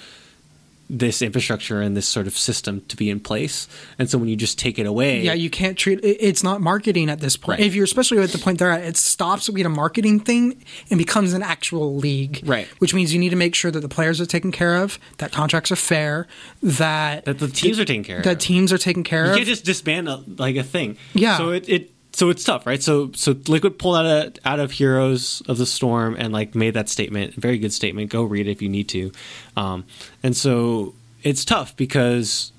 this 0.90 1.22
infrastructure 1.22 1.80
and 1.80 1.96
this 1.96 2.08
sort 2.08 2.26
of 2.26 2.36
system 2.36 2.80
to 2.88 2.96
be 2.96 3.08
in 3.08 3.20
place. 3.20 3.68
And 3.98 4.10
so 4.10 4.18
when 4.18 4.28
you 4.28 4.34
just 4.34 4.58
take 4.58 4.78
it 4.78 4.86
away, 4.86 5.22
Yeah, 5.22 5.34
you 5.34 5.48
can't 5.48 5.78
treat 5.78 6.00
it, 6.04 6.16
it's 6.20 6.42
not 6.42 6.60
marketing 6.60 7.08
at 7.08 7.20
this 7.20 7.36
point. 7.36 7.60
Right. 7.60 7.66
If 7.66 7.76
you're 7.76 7.84
especially 7.84 8.18
at 8.18 8.30
the 8.30 8.38
point 8.38 8.58
they're 8.58 8.72
at, 8.72 8.82
it 8.82 8.96
stops 8.96 9.48
being 9.48 9.66
a 9.66 9.70
marketing 9.70 10.18
thing 10.20 10.64
and 10.90 10.98
becomes 10.98 11.32
an 11.32 11.42
actual 11.42 11.96
league. 11.96 12.42
Right. 12.44 12.66
Which 12.78 12.92
means 12.92 13.12
you 13.14 13.20
need 13.20 13.30
to 13.30 13.36
make 13.36 13.54
sure 13.54 13.70
that 13.70 13.80
the 13.80 13.88
players 13.88 14.20
are 14.20 14.26
taken 14.26 14.50
care 14.50 14.76
of, 14.76 14.98
that 15.18 15.30
contracts 15.30 15.70
are 15.70 15.76
fair, 15.76 16.26
that 16.62 17.24
that 17.24 17.38
the 17.38 17.48
teams 17.48 17.78
are 17.78 17.84
taken 17.84 18.02
care 18.02 18.18
of. 18.18 18.24
that 18.24 18.40
teams 18.40 18.72
are 18.72 18.78
taken 18.78 19.04
care 19.04 19.26
you 19.26 19.30
of. 19.30 19.38
You 19.38 19.44
can't 19.44 19.48
just 19.48 19.64
disband 19.64 20.08
a, 20.08 20.16
like 20.38 20.56
a 20.56 20.64
thing. 20.64 20.96
Yeah. 21.14 21.38
So 21.38 21.50
it, 21.50 21.68
it 21.68 21.90
so 22.12 22.28
it's 22.30 22.44
tough, 22.44 22.66
right? 22.66 22.82
So 22.82 23.10
so 23.14 23.36
Liquid 23.48 23.78
pulled 23.78 23.96
out 23.96 24.06
of 24.06 24.34
out 24.44 24.60
of 24.60 24.72
Heroes 24.72 25.42
of 25.48 25.58
the 25.58 25.66
Storm 25.66 26.16
and 26.18 26.32
like 26.32 26.54
made 26.54 26.74
that 26.74 26.88
statement, 26.88 27.34
very 27.34 27.58
good 27.58 27.72
statement. 27.72 28.10
Go 28.10 28.22
read 28.22 28.46
it 28.46 28.50
if 28.50 28.60
you 28.62 28.68
need 28.68 28.88
to. 28.90 29.12
Um, 29.56 29.84
and 30.22 30.36
so 30.36 30.94
it's 31.22 31.44
tough 31.44 31.76
because 31.76 32.52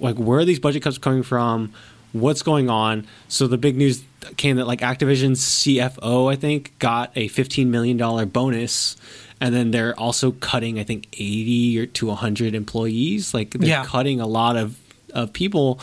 like 0.00 0.16
where 0.16 0.38
are 0.40 0.44
these 0.44 0.58
budget 0.58 0.82
cuts 0.82 0.98
coming 0.98 1.22
from? 1.22 1.72
What's 2.12 2.42
going 2.42 2.70
on? 2.70 3.06
So 3.28 3.46
the 3.46 3.58
big 3.58 3.76
news 3.76 4.02
came 4.36 4.56
that 4.56 4.66
like 4.66 4.80
Activision's 4.80 5.40
CFO, 5.40 6.32
I 6.32 6.36
think, 6.36 6.78
got 6.78 7.10
a 7.16 7.28
fifteen 7.28 7.70
million 7.70 7.96
dollar 7.96 8.24
bonus, 8.24 8.96
and 9.40 9.54
then 9.54 9.72
they're 9.72 9.98
also 9.98 10.30
cutting, 10.32 10.78
I 10.78 10.84
think, 10.84 11.08
eighty 11.14 11.78
or 11.78 11.86
to 11.86 12.10
hundred 12.12 12.54
employees. 12.54 13.34
Like 13.34 13.50
they're 13.50 13.68
Yeah. 13.68 13.84
cutting 13.84 14.20
a 14.20 14.26
lot 14.26 14.56
of 14.56 14.76
of 15.12 15.32
people. 15.32 15.80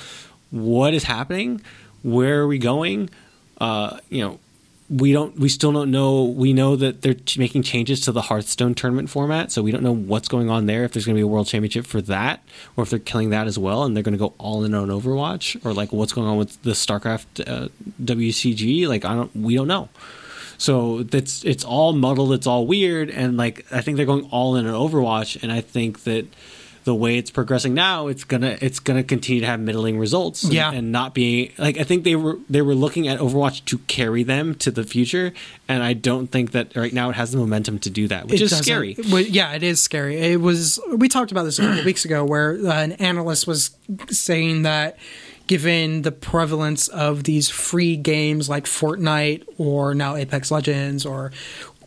What 0.52 0.94
is 0.94 1.04
happening? 1.04 1.62
Where 2.04 2.42
are 2.42 2.48
we 2.48 2.58
going? 2.58 3.10
Uh, 3.60 4.00
you 4.10 4.22
know, 4.22 4.40
we 4.92 5.14
don't. 5.14 5.40
We 5.40 5.48
still 5.48 5.72
don't 5.72 5.90
know. 5.90 6.26
We 6.26 6.52
know 6.52 6.76
that 6.76 7.02
they're 7.02 7.16
making 7.38 7.64
changes 7.64 8.02
to 8.02 8.12
the 8.12 8.24
Hearthstone 8.24 8.76
tournament 8.76 9.10
format, 9.10 9.52
so 9.52 9.62
we 9.62 9.72
don't 9.72 9.84
know 9.84 9.96
what's 9.96 10.28
going 10.28 10.50
on 10.50 10.66
there. 10.66 10.84
If 10.84 10.92
there's 10.92 11.06
going 11.06 11.16
to 11.16 11.20
be 11.20 11.24
a 11.24 11.28
world 11.28 11.48
championship 11.48 11.86
for 11.86 12.02
that, 12.02 12.44
or 12.76 12.84
if 12.84 12.90
they're 12.90 13.00
killing 13.00 13.30
that 13.30 13.48
as 13.48 13.58
well, 13.58 13.84
and 13.84 13.96
they're 13.96 14.04
going 14.04 14.14
to 14.14 14.20
go 14.20 14.34
all 14.38 14.66
in 14.66 14.74
on 14.74 14.90
Overwatch, 14.90 15.64
or 15.66 15.74
like 15.74 15.94
what's 15.94 16.12
going 16.12 16.28
on 16.28 16.38
with 16.38 16.62
the 16.64 16.72
StarCraft 16.72 17.48
uh, 17.48 17.70
WCG. 18.04 18.88
Like 18.88 19.06
I 19.06 19.16
don't. 19.16 19.34
We 19.34 19.56
don't 19.56 19.68
know. 19.68 19.88
So 20.58 21.04
that's 21.04 21.46
it's 21.46 21.64
all 21.64 21.94
muddled. 21.94 22.34
It's 22.34 22.46
all 22.46 22.68
weird, 22.68 23.10
and 23.10 23.38
like 23.38 23.66
I 23.72 23.82
think 23.82 23.96
they're 23.96 24.06
going 24.06 24.28
all 24.30 24.58
in 24.58 24.68
on 24.68 24.74
Overwatch, 24.74 25.42
and 25.42 25.54
I 25.54 25.62
think 25.62 26.04
that 26.04 26.28
the 26.84 26.96
way 26.96 27.18
it's 27.18 27.30
progressing 27.30 27.74
now, 27.74 28.08
it's 28.08 28.24
gonna 28.24 28.58
it's 28.62 28.80
gonna 28.80 29.04
continue 29.04 29.42
to 29.42 29.48
have 29.48 29.60
middling 29.60 30.00
results. 30.00 30.44
and- 30.44 30.54
Yeah. 30.54 30.72
and 30.72 30.92
not 30.92 31.14
be 31.14 31.52
like 31.58 31.78
I 31.78 31.84
think 31.84 32.04
they 32.04 32.16
were 32.16 32.38
they 32.50 32.62
were 32.62 32.74
looking 32.76 33.08
at 33.08 33.20
Overwatch 33.20 33.64
to 33.66 33.78
carry 33.88 34.24
them 34.24 34.56
to 34.56 34.72
the 34.72 34.84
future, 34.84 35.34
and 35.68 35.84
I 35.84 35.94
don't 35.94 36.28
think 36.28 36.52
that 36.52 36.76
right 36.76 36.92
now 36.94 37.10
it 37.10 37.16
has 37.16 37.32
the 37.32 37.38
momentum 37.38 37.78
to 37.80 37.90
do 37.90 38.08
that, 38.08 38.26
which 38.28 38.42
It 38.42 38.46
is 38.46 38.50
doesn't- 38.52 38.64
scary. 38.66 38.96
well, 39.12 39.22
yeah, 39.22 39.54
it 39.54 39.64
is 39.64 39.82
scary. 39.82 40.18
It 40.18 40.42
was. 40.42 40.80
We 40.96 41.08
talked 41.08 41.32
about 41.32 41.44
this 41.44 41.60
a 41.60 41.64
couple 41.64 41.84
weeks 41.92 42.04
ago, 42.06 42.26
where 42.26 42.54
uh, 42.66 42.74
an 42.84 42.94
analyst 42.94 43.46
was 43.48 43.72
saying 44.10 44.64
that 44.64 44.98
given 45.48 46.02
the 46.04 46.12
prevalence 46.12 46.88
of 46.88 47.26
these 47.26 47.50
free 47.50 47.96
games 47.98 48.48
like 48.48 48.66
Fortnite 48.66 49.44
or 49.58 49.94
now 49.94 50.16
Apex 50.16 50.50
Legends 50.50 51.06
or 51.06 51.32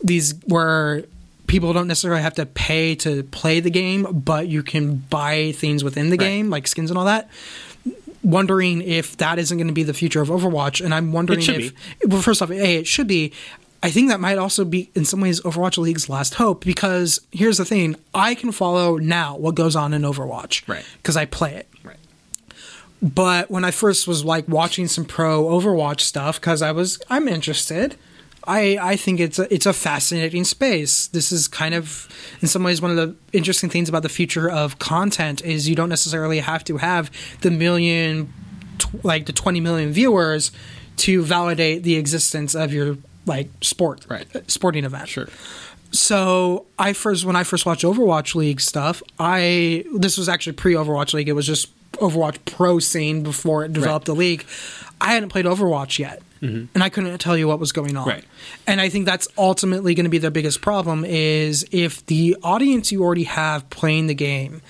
these 0.03 0.35
where 0.47 1.05
people 1.47 1.73
don't 1.73 1.87
necessarily 1.89 2.23
have 2.23 2.35
to 2.35 2.47
pay 2.47 2.95
to 2.97 3.23
play 3.25 3.61
the 3.61 3.71
game, 3.71 4.05
but 4.25 4.49
you 4.49 4.63
can 4.63 4.97
buy 4.97 5.53
things 5.53 5.85
within 5.85 6.07
the 6.11 6.17
Right. 6.17 6.25
game 6.27 6.51
like 6.51 6.67
skins 6.67 6.91
and 6.91 6.99
all 6.99 7.05
that. 7.05 7.29
Wondering 8.23 8.81
if 8.81 9.19
that 9.19 9.39
isn't 9.39 9.59
going 9.59 9.67
to 9.69 9.75
be 9.75 9.83
the 9.83 9.93
future 9.93 10.23
of 10.23 10.29
Overwatch, 10.29 10.83
and 10.83 10.95
I'm 10.95 11.13
wondering 11.13 11.41
should 11.41 11.61
if 11.61 11.73
well, 12.07 12.23
first 12.23 12.41
off, 12.41 12.51
a 12.51 12.79
it 12.79 12.87
should 12.87 13.07
be. 13.07 13.33
I 13.83 13.91
think 13.91 14.09
that 14.09 14.19
might 14.19 14.39
also 14.39 14.65
be 14.65 14.89
in 14.95 15.05
some 15.05 15.21
ways 15.21 15.43
Overwatch 15.43 15.77
League's 15.77 16.09
last 16.09 16.37
hope 16.37 16.65
because 16.65 17.21
here's 17.33 17.59
the 17.59 17.67
thing: 17.67 17.97
I 18.15 18.35
can 18.35 18.51
follow 18.51 18.97
now 18.97 19.37
what 19.37 19.55
goes 19.55 19.77
on 19.77 19.93
in 19.93 20.01
Overwatch, 20.03 20.67
Right. 20.67 20.85
Because 20.97 21.19
I 21.19 21.27
play 21.27 21.53
it. 21.55 21.69
Right. 21.83 21.99
But 23.03 23.51
when 23.51 23.63
I 23.63 23.71
first 23.71 24.09
was 24.09 24.25
like 24.25 24.49
watching 24.49 24.89
some 24.89 25.05
pro 25.05 25.45
Overwatch 25.45 26.01
stuff, 26.01 26.41
because 26.41 26.63
I 26.63 26.73
was 26.73 26.99
I'm 27.11 27.29
interested. 27.29 27.97
I, 28.47 28.79
I 28.81 28.97
think 28.97 29.21
it's 29.21 29.39
a, 29.39 29.53
it's 29.53 29.67
a 29.67 29.73
fascinating 29.73 30.45
space. 30.45 31.07
This 31.09 31.33
is 31.33 31.49
kind 31.49 31.75
of, 31.75 32.09
in 32.43 32.49
some 32.49 32.63
ways, 32.63 32.83
one 32.83 32.91
of 32.91 32.97
the 32.97 33.17
interesting 33.33 33.71
things 33.71 33.89
about 33.89 34.03
the 34.03 34.09
future 34.09 34.51
of 34.51 34.79
content 34.79 35.43
is 35.43 35.69
you 35.69 35.75
don't 35.75 35.89
necessarily 35.89 36.41
have 36.41 36.63
to 36.65 36.77
have 36.77 37.11
the 37.41 37.51
million, 37.51 38.33
tw- 38.79 39.05
like 39.05 39.27
the 39.27 39.33
20 39.33 39.61
million 39.61 39.93
viewers 39.93 40.53
to 40.99 41.23
validate 41.23 41.83
the 41.83 41.97
existence 41.97 42.55
of 42.55 42.73
your 42.73 42.99
like 43.27 43.49
sport, 43.63 44.07
Right. 44.09 44.27
Uh, 44.37 44.41
sporting 44.49 44.85
event. 44.85 45.09
Sure. 45.09 45.29
So 45.91 46.67
I 46.79 46.93
first 46.93 47.25
when 47.25 47.37
I 47.37 47.45
first 47.45 47.67
watched 47.67 47.85
Overwatch 47.85 48.35
League 48.35 48.61
stuff, 48.61 49.03
I 49.19 49.85
this 49.95 50.19
was 50.19 50.29
actually 50.29 50.55
pre 50.55 50.75
Overwatch 50.75 51.15
League. 51.15 51.29
It 51.29 51.35
was 51.35 51.47
just 51.47 51.69
Overwatch 51.99 52.39
Pro 52.45 52.81
scene 52.81 53.23
before 53.23 53.65
it 53.65 53.73
developed 53.73 54.07
the 54.07 54.15
league. 54.15 54.45
I 55.01 55.15
hadn't 55.15 55.29
played 55.29 55.45
Overwatch 55.45 56.01
yet, 56.01 56.21
and 56.43 56.69
I 56.75 56.89
couldn't 56.91 57.17
tell 57.19 57.37
you 57.39 57.49
what 57.49 57.59
was 57.59 57.73
going 57.73 57.97
on. 57.97 58.03
Mm-hmm. 58.03 58.11
Right. 58.11 58.25
And 58.67 58.81
I 58.81 58.89
think 58.91 59.07
that's 59.07 59.27
ultimately 59.39 59.95
going 59.95 60.05
to 60.05 60.11
be 60.11 60.19
the 60.19 60.31
biggest 60.31 60.61
problem 60.61 61.05
is 61.05 61.65
if 61.73 62.05
the 62.07 62.37
audience 62.43 62.93
you 62.93 63.03
already 63.03 63.25
have 63.25 63.69
playing 63.71 64.09
the 64.09 64.15
game 64.15 64.61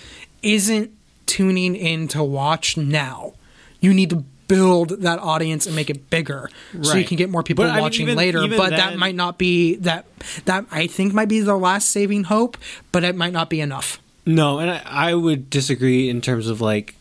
isn't 0.43 0.93
tuning 1.27 1.75
in 1.75 2.07
to 2.09 2.23
watch 2.23 2.77
now. 2.77 3.33
You 3.81 3.93
need 3.93 4.11
to 4.11 4.25
build 4.47 4.91
that 5.03 5.19
audience 5.19 5.67
and 5.67 5.75
make 5.75 5.89
it 5.89 6.11
bigger 6.11 6.51
so 6.83 6.97
you 6.99 7.05
can 7.05 7.17
get 7.17 7.31
more 7.31 7.43
people 7.43 7.65
But, 7.65 7.71
I 7.71 7.75
mean, 7.77 7.83
watching 7.83 8.03
even- 8.03 8.17
later 8.19 8.43
even 8.43 8.59
but 8.59 8.71
that 8.71 8.99
might 8.99 9.15
not 9.15 9.39
be 9.39 9.77
that 9.77 10.05
that 10.45 10.67
i 10.71 10.87
think 10.87 11.15
might 11.15 11.29
be 11.31 11.41
the 11.41 11.57
last 11.57 11.89
saving 11.89 12.25
hope 12.25 12.59
but 12.93 13.05
it 13.05 13.17
might 13.17 13.33
not 13.33 13.49
be 13.49 13.63
enough 13.63 13.99
No, 14.27 14.59
and 14.59 14.71
I, 14.71 14.83
I 14.85 15.15
would 15.15 15.49
disagree 15.49 16.11
in 16.11 16.21
terms 16.21 16.47
of 16.49 16.61
like 16.61 16.95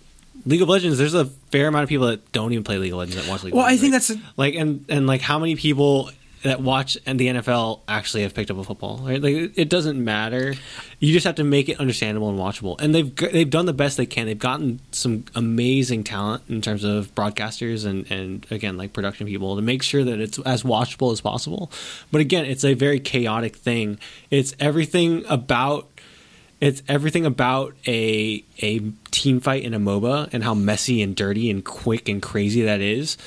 League 0.46 0.62
of 0.62 0.70
Legends. 0.70 0.98
There's 0.98 1.14
a 1.14 1.26
fair 1.26 1.68
amount 1.68 1.84
of 1.84 1.90
people 1.90 2.08
that 2.08 2.32
don't 2.32 2.52
even 2.52 2.64
play 2.64 2.78
League 2.78 2.92
of 2.94 3.00
Legends 3.00 3.24
that 3.24 3.30
watch 3.32 3.44
League. 3.44 3.54
well 3.54 3.66
of 3.66 3.72
i 3.72 3.78
think 3.78 3.94
right? 3.94 4.02
that's 4.02 4.10
a, 4.10 4.22
like 4.38 4.56
and 4.56 4.86
and 4.90 5.08
like 5.08 5.22
how 5.22 5.40
many 5.40 5.56
people 5.56 6.10
that 6.44 6.60
watch 6.60 6.98
and 7.06 7.18
the 7.20 7.28
NFL 7.28 7.80
actually 7.88 8.24
have 8.24 8.34
picked 8.34 8.52
up 8.52 8.58
a 8.58 8.64
football. 8.64 8.98
Right, 8.98 9.22
like 9.22 9.58
it- 9.58 9.70
doesn't 9.70 10.04
matter. 10.04 10.54
You 11.00 11.14
just 11.14 11.26
have 11.26 11.36
to 11.36 11.44
make 11.44 11.70
it 11.70 11.80
understandable 11.80 12.30
and 12.30 12.38
watchable. 12.38 12.80
And 12.80 12.94
they've 12.94 13.16
they've 13.16 13.50
done 13.50 13.66
the 13.66 13.74
best 13.74 13.98
they 13.98 14.06
can. 14.06 14.28
They've 14.28 14.38
gotten 14.38 14.80
some 14.92 15.26
amazing 15.36 16.04
talent 16.04 16.44
in 16.50 16.62
terms 16.62 16.84
of 16.84 17.16
broadcasters 17.16 17.86
and 17.86 18.10
and 18.12 18.46
again 18.52 18.78
like 18.78 18.94
production 18.94 19.26
people 19.26 19.56
to 19.56 19.62
make 19.62 19.82
sure 19.82 20.04
that 20.04 20.20
it's 20.20 20.38
as 20.40 20.64
watchable 20.64 21.12
as 21.12 21.22
possible. 21.22 21.72
But 22.12 22.22
again, 22.22 22.46
it's 22.46 22.64
a 22.66 22.74
very 22.74 23.00
chaotic 23.00 23.56
thing. 23.56 23.98
It's 24.30 24.54
everything 24.60 25.24
about 25.30 25.88
it's 26.66 26.82
everything 26.88 27.26
about 27.26 27.74
a 27.88 28.44
a 28.62 28.80
team 29.12 29.40
fight 29.42 29.64
in 29.64 29.74
a 29.74 29.80
MOBA 29.80 30.30
and 30.34 30.44
how 30.44 30.54
messy 30.54 31.02
and 31.02 31.16
dirty 31.16 31.50
and 31.50 31.64
quick 31.66 32.08
and 32.10 32.22
crazy 32.22 32.62
that 32.64 32.80
is 32.82 33.18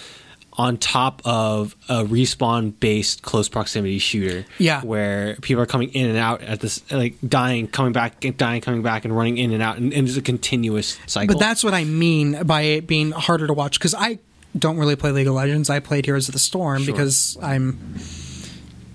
on 0.59 0.79
top 0.79 1.21
of 1.27 1.77
a 1.91 2.03
respawn 2.03 2.73
based 2.81 3.21
close 3.21 3.47
proximity 3.47 3.99
shooter 3.99 4.47
Yeah. 4.59 4.81
where 4.81 5.37
people 5.43 5.63
are 5.63 5.67
coming 5.67 5.91
in 5.91 6.09
and 6.09 6.17
out 6.17 6.41
at 6.41 6.61
this 6.61 6.81
like 6.91 7.15
dying 7.29 7.69
coming 7.69 7.93
back 7.93 8.25
dying 8.39 8.63
coming 8.63 8.81
back 8.81 9.05
and 9.05 9.15
running 9.15 9.37
in 9.37 9.53
and 9.53 9.63
out 9.63 9.77
and, 9.77 9.93
and 9.93 10.09
it's 10.09 10.17
a 10.17 10.23
continuous 10.23 10.99
cycle 11.07 11.35
But 11.35 11.41
that's 11.41 11.63
what 11.63 11.75
I 11.75 11.85
mean 11.85 12.43
by 12.45 12.63
it 12.63 12.87
being 12.87 13.11
harder 13.11 13.47
to 13.47 13.53
watch 13.53 13.79
because 13.79 13.95
I 13.95 14.19
don't 14.59 14.79
really 14.79 14.97
play 14.97 15.11
League 15.11 15.27
of 15.27 15.35
Legends. 15.35 15.69
I 15.69 15.81
played 15.81 16.07
Heroes 16.07 16.29
of 16.29 16.33
the 16.33 16.39
Storm 16.39 16.85
Sure. 16.85 16.95
because 16.95 17.37
I'm, 17.43 17.79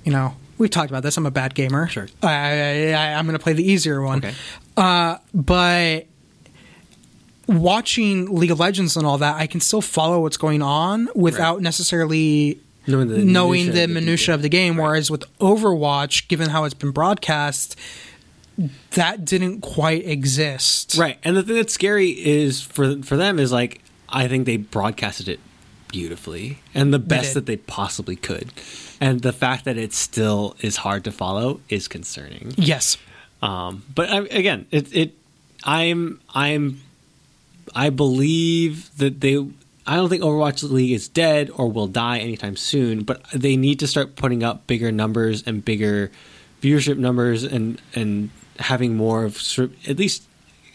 you 0.03 0.11
know, 0.11 0.33
we've 0.61 0.69
talked 0.69 0.91
about 0.91 1.01
this. 1.01 1.17
I'm 1.17 1.25
a 1.25 1.31
bad 1.31 1.55
gamer. 1.55 1.87
Sure. 1.87 2.07
I, 2.21 2.93
I, 2.93 3.13
I'm 3.13 3.25
going 3.25 3.37
to 3.37 3.43
play 3.43 3.53
the 3.53 3.69
easier 3.69 4.01
one. 4.01 4.19
okay 4.19 4.33
uh, 4.77 5.17
But 5.33 6.05
watching 7.47 8.33
League 8.33 8.51
of 8.51 8.59
Legends 8.59 8.95
and 8.95 9.05
all 9.05 9.17
that, 9.17 9.35
I 9.35 9.47
can 9.47 9.59
still 9.59 9.81
follow 9.81 10.21
what's 10.21 10.37
going 10.37 10.61
on 10.61 11.09
without 11.15 11.61
necessarily 11.61 12.59
knowing 12.87 13.07
the 13.07 13.17
knowing 13.17 13.65
minutia 13.65 13.73
the 13.73 13.83
of 13.83 13.89
the 13.89 13.93
minutia 13.93 14.35
of 14.35 14.41
the 14.43 14.49
game. 14.49 14.77
Whereas 14.77 15.09
with 15.09 15.23
Overwatch, 15.39 16.27
given 16.27 16.49
how 16.49 16.63
it's 16.63 16.75
been 16.75 16.91
broadcast, 16.91 17.75
that 18.91 19.25
didn't 19.25 19.61
quite 19.61 20.05
exist. 20.05 20.95
Right, 20.95 21.17
and 21.23 21.35
the 21.35 21.41
thing 21.43 21.55
that's 21.55 21.73
scary 21.73 22.09
is 22.09 22.61
for 22.61 23.01
for 23.01 23.17
them 23.17 23.39
is 23.39 23.51
like 23.51 23.81
I 24.09 24.27
think 24.27 24.45
they 24.45 24.57
broadcasted 24.57 25.27
it 25.27 25.39
beautifully 25.91 26.59
and 26.73 26.93
the 26.93 26.99
best 26.99 27.33
that 27.33 27.45
they 27.45 27.57
possibly 27.57 28.15
could, 28.15 28.51
and 28.99 29.21
the 29.21 29.33
fact 29.33 29.65
that 29.65 29.77
it 29.77 29.93
still 29.93 30.55
is 30.61 30.77
hard 30.77 31.03
to 31.03 31.11
follow 31.11 31.59
is 31.69 31.87
concerning. 31.87 32.53
Yes. 32.57 32.97
Um, 33.41 33.83
but 33.93 34.09
I, 34.09 34.19
again, 34.27 34.65
it 34.71 34.95
it 34.95 35.13
I'm 35.63 36.19
I'm 36.33 36.81
I 37.75 37.89
believe 37.89 38.95
that 38.97 39.21
they. 39.21 39.35
I 39.87 39.95
don't 39.95 40.09
think 40.09 40.21
Overwatch 40.21 40.61
League 40.69 40.91
is 40.91 41.07
dead 41.07 41.49
or 41.55 41.69
will 41.71 41.87
die 41.87 42.19
anytime 42.19 42.55
soon, 42.55 43.03
but 43.03 43.23
they 43.33 43.57
need 43.57 43.79
to 43.79 43.87
start 43.87 44.15
putting 44.15 44.43
up 44.43 44.67
bigger 44.67 44.91
numbers 44.91 45.43
and 45.47 45.65
bigger 45.65 46.11
viewership 46.61 46.97
numbers 46.97 47.43
and 47.43 47.81
and 47.95 48.29
having 48.59 48.95
more 48.95 49.23
of 49.25 49.37
sort 49.41 49.71
of- 49.71 49.89
at 49.89 49.97
least 49.97 50.23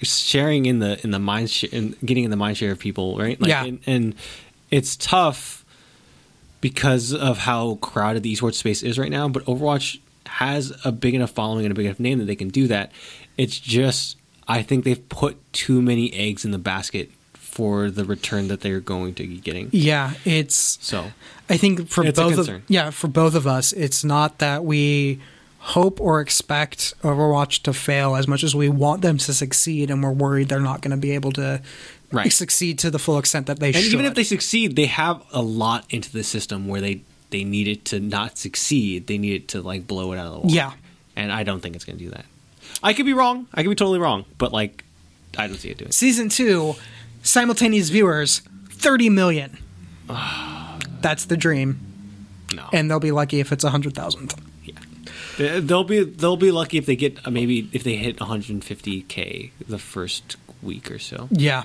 sharing 0.03 0.67
in 0.67 0.81
the 0.81 1.01
in 1.05 1.13
the 1.13 1.19
mind 1.21 1.49
sh- 1.51 1.65
and 1.73 1.95
getting 2.05 2.25
in 2.25 2.31
the 2.31 2.37
mind 2.37 2.57
share 2.57 2.73
of 2.73 2.79
people, 2.81 3.17
right? 3.17 3.41
Like, 3.41 3.49
Yeah. 3.49 3.65
and, 3.65 3.79
and 3.87 4.15
it's 4.71 4.97
tough 4.97 5.65
because 6.61 7.15
of 7.15 7.39
how 7.39 7.77
crowded 7.77 8.23
the 8.23 8.35
esports 8.35 8.55
space 8.55 8.83
is 8.83 8.99
right 8.99 9.11
now. 9.11 9.29
But 9.29 9.45
Overwatch 9.45 10.01
has 10.27 10.73
a 10.85 10.93
big 10.93 11.15
enough 11.15 11.31
following 11.31 11.65
and 11.65 11.73
a 11.73 11.75
big 11.75 11.87
enough 11.87 12.01
name 12.01 12.19
that 12.19 12.25
they 12.25 12.37
can 12.37 12.49
do 12.49 12.67
that. 12.69 12.93
It's 13.37 13.59
just 13.59 14.17
I 14.49 14.63
think 14.63 14.85
they've 14.85 15.09
put 15.09 15.37
too 15.53 15.83
many 15.83 16.13
eggs 16.13 16.45
in 16.45 16.51
the 16.51 16.59
basket 16.59 17.11
for 17.35 17.91
the 17.91 18.05
return 18.05 18.49
that 18.49 18.61
they're 18.61 18.81
going 18.81 19.15
to 19.15 19.27
be 19.27 19.39
getting. 19.39 19.71
Yeah, 19.73 20.15
it's. 20.25 20.79
So 20.81 21.13
I 21.49 21.57
think 21.57 21.89
for 21.89 22.05
both 22.13 22.39
of 22.39 22.63
yeah 22.69 22.91
for 22.91 23.09
both 23.09 23.35
of 23.35 23.47
us, 23.47 23.73
it's 23.73 24.05
not 24.05 24.39
that 24.39 24.65
we 24.65 25.21
hope 25.59 26.01
or 26.01 26.21
expect 26.21 26.95
Overwatch 27.03 27.63
to 27.63 27.73
fail 27.73 28.15
as 28.15 28.29
much 28.29 28.45
as 28.45 28.55
we 28.55 28.69
want 28.69 29.03
them 29.03 29.19
to 29.19 29.35
succeed, 29.35 29.91
and 29.91 30.03
we're 30.03 30.13
worried 30.13 30.49
they're 30.49 30.61
not 30.61 30.81
going 30.81 30.93
to 30.93 30.97
be 30.97 31.13
able 31.13 31.33
to 31.33 31.61
Right. 32.13 32.25
They 32.25 32.31
succeed 32.31 32.79
to 32.81 32.91
the 32.91 32.99
full 32.99 33.19
extent 33.19 33.47
that 33.47 33.59
they 33.59 33.73
should. 33.73 33.77
and 33.77 33.85
should. 33.85 33.93
even 33.95 34.07
if 34.07 34.15
they 34.15 34.23
succeed, 34.25 34.77
they 34.77 34.87
have 34.87 35.23
a 35.33 35.43
lot 35.43 35.85
into 35.91 36.11
the 36.13 36.23
system 36.23 36.69
where 36.69 36.81
they 36.81 37.01
they 37.31 37.43
need 37.43 37.67
it 37.69 37.85
to 37.87 37.99
not 38.01 38.39
succeed. 38.39 39.07
They 39.09 39.19
need 39.19 39.35
it 39.35 39.49
to 39.49 39.61
like 39.63 39.87
blow 39.87 40.13
it 40.13 40.19
out 40.19 40.27
of 40.27 40.33
the 40.35 40.39
water. 40.41 40.55
Yeah. 40.55 40.73
and 41.17 41.33
I 41.33 41.43
don't 41.43 41.61
think 41.61 41.75
it's 41.75 41.85
going 41.85 41.99
to 41.99 42.05
do 42.05 42.11
that. 42.11 42.25
I 42.83 42.93
could 42.93 43.07
be 43.07 43.13
wrong. 43.13 43.47
I 43.53 43.63
could 43.63 43.71
be 43.71 43.75
totally 43.75 43.99
wrong, 43.99 44.25
but 44.39 44.53
like 44.53 44.85
I 45.37 45.47
don't 45.49 45.57
see 45.59 45.71
it 45.71 45.79
doing. 45.79 45.89
it. 45.89 45.95
season 45.95 46.29
two, 46.29 46.75
simultaneous 47.23 47.89
viewers, 47.89 48.41
thirty 48.71 49.09
million. 49.11 49.59
That's 51.01 51.25
the 51.27 51.37
dream, 51.37 51.81
No, 52.55 52.69
and 52.73 52.91
they'll 52.91 53.01
be 53.01 53.11
lucky 53.13 53.41
if 53.41 53.53
it's 53.53 53.65
a 53.65 53.71
hundred 53.71 53.95
thousand. 53.95 54.35
They- 55.39 55.61
They'll 55.61 55.85
be 55.85 56.03
they'll 56.03 56.39
be 56.39 56.51
lucky 56.51 56.79
if 56.79 56.87
they 56.87 56.97
get 56.97 57.27
uh, 57.27 57.31
maybe 57.31 57.69
if 57.73 57.85
they 57.85 57.97
hit 57.97 58.17
150k 58.19 59.51
the 59.69 59.79
first 59.79 60.37
week 60.63 60.91
or 60.91 60.99
so. 60.99 61.29
Yeah. 61.31 61.65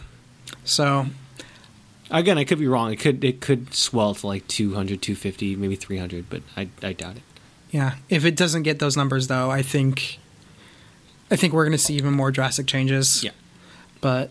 So 0.63 1.07
Again, 2.11 2.37
I 2.37 2.43
could 2.43 2.59
be 2.59 2.67
wrong. 2.67 2.91
It 2.91 2.99
could 2.99 3.23
it 3.23 3.39
could 3.39 3.73
swell 3.73 4.13
to 4.13 4.27
like 4.27 4.45
200, 4.47 5.01
250, 5.01 5.55
maybe 5.55 5.75
300, 5.77 6.29
but 6.29 6.41
I 6.57 6.67
I 6.83 6.91
doubt 6.91 7.15
it. 7.17 7.23
Yeah, 7.71 7.95
if 8.09 8.25
it 8.25 8.35
doesn't 8.35 8.63
get 8.63 8.79
those 8.79 8.97
numbers 8.97 9.27
though, 9.27 9.49
I 9.49 9.61
think 9.61 10.19
I 11.31 11.37
think 11.37 11.53
we're 11.53 11.63
going 11.63 11.71
to 11.71 11.77
see 11.77 11.95
even 11.95 12.13
more 12.13 12.29
drastic 12.29 12.67
changes. 12.67 13.23
Yeah. 13.23 13.31
But 14.01 14.29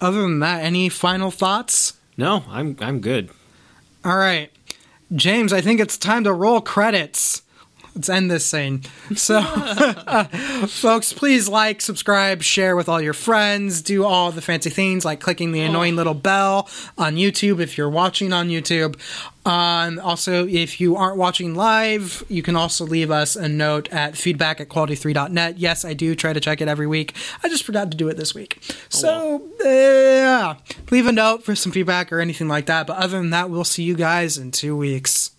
other 0.00 0.20
than 0.22 0.40
that, 0.40 0.64
any 0.64 0.88
final 0.88 1.30
thoughts? 1.30 1.92
No, 2.16 2.42
I'm 2.48 2.76
I'm 2.80 3.00
good. 3.00 3.30
All 4.04 4.16
right. 4.16 4.50
James, 5.14 5.52
I 5.52 5.60
think 5.60 5.78
it's 5.78 5.96
time 5.96 6.24
to 6.24 6.32
roll 6.32 6.60
credits. 6.60 7.41
Let's 7.94 8.08
end 8.08 8.30
this 8.30 8.46
scene. 8.46 8.82
So, 9.14 9.42
folks, 10.66 11.12
please 11.12 11.46
like, 11.46 11.82
subscribe, 11.82 12.42
share 12.42 12.74
with 12.74 12.88
all 12.88 13.02
your 13.02 13.12
friends, 13.12 13.82
do 13.82 14.04
all 14.04 14.32
the 14.32 14.40
fancy 14.40 14.70
things 14.70 15.04
like 15.04 15.20
clicking 15.20 15.52
the 15.52 15.60
annoying 15.60 15.96
little 15.96 16.14
bell 16.14 16.70
on 16.96 17.16
YouTube 17.16 17.60
if 17.60 17.76
you're 17.76 17.90
watching 17.90 18.32
on 18.32 18.48
YouTube. 18.48 18.98
Um, 19.44 19.98
also, 19.98 20.46
if 20.46 20.80
you 20.80 20.96
aren't 20.96 21.18
watching 21.18 21.54
live, 21.54 22.24
you 22.28 22.42
can 22.42 22.56
also 22.56 22.86
leave 22.86 23.10
us 23.10 23.36
a 23.36 23.48
note 23.48 23.92
at 23.92 24.16
feedback 24.16 24.60
at 24.60 24.68
quality3.net. 24.68 25.58
Yes, 25.58 25.84
I 25.84 25.92
do 25.92 26.14
try 26.14 26.32
to 26.32 26.40
check 26.40 26.62
it 26.62 26.68
every 26.68 26.86
week. 26.86 27.14
I 27.42 27.48
just 27.48 27.64
forgot 27.64 27.90
to 27.90 27.96
do 27.96 28.08
it 28.08 28.16
this 28.16 28.34
week. 28.34 28.58
So, 28.88 29.42
uh, 29.60 29.68
yeah, 29.68 30.54
leave 30.90 31.06
a 31.06 31.12
note 31.12 31.44
for 31.44 31.54
some 31.54 31.72
feedback 31.72 32.10
or 32.10 32.20
anything 32.20 32.48
like 32.48 32.66
that. 32.66 32.86
But 32.86 32.96
other 32.96 33.18
than 33.18 33.30
that, 33.30 33.50
we'll 33.50 33.64
see 33.64 33.82
you 33.82 33.96
guys 33.96 34.38
in 34.38 34.50
two 34.50 34.76
weeks. 34.76 35.31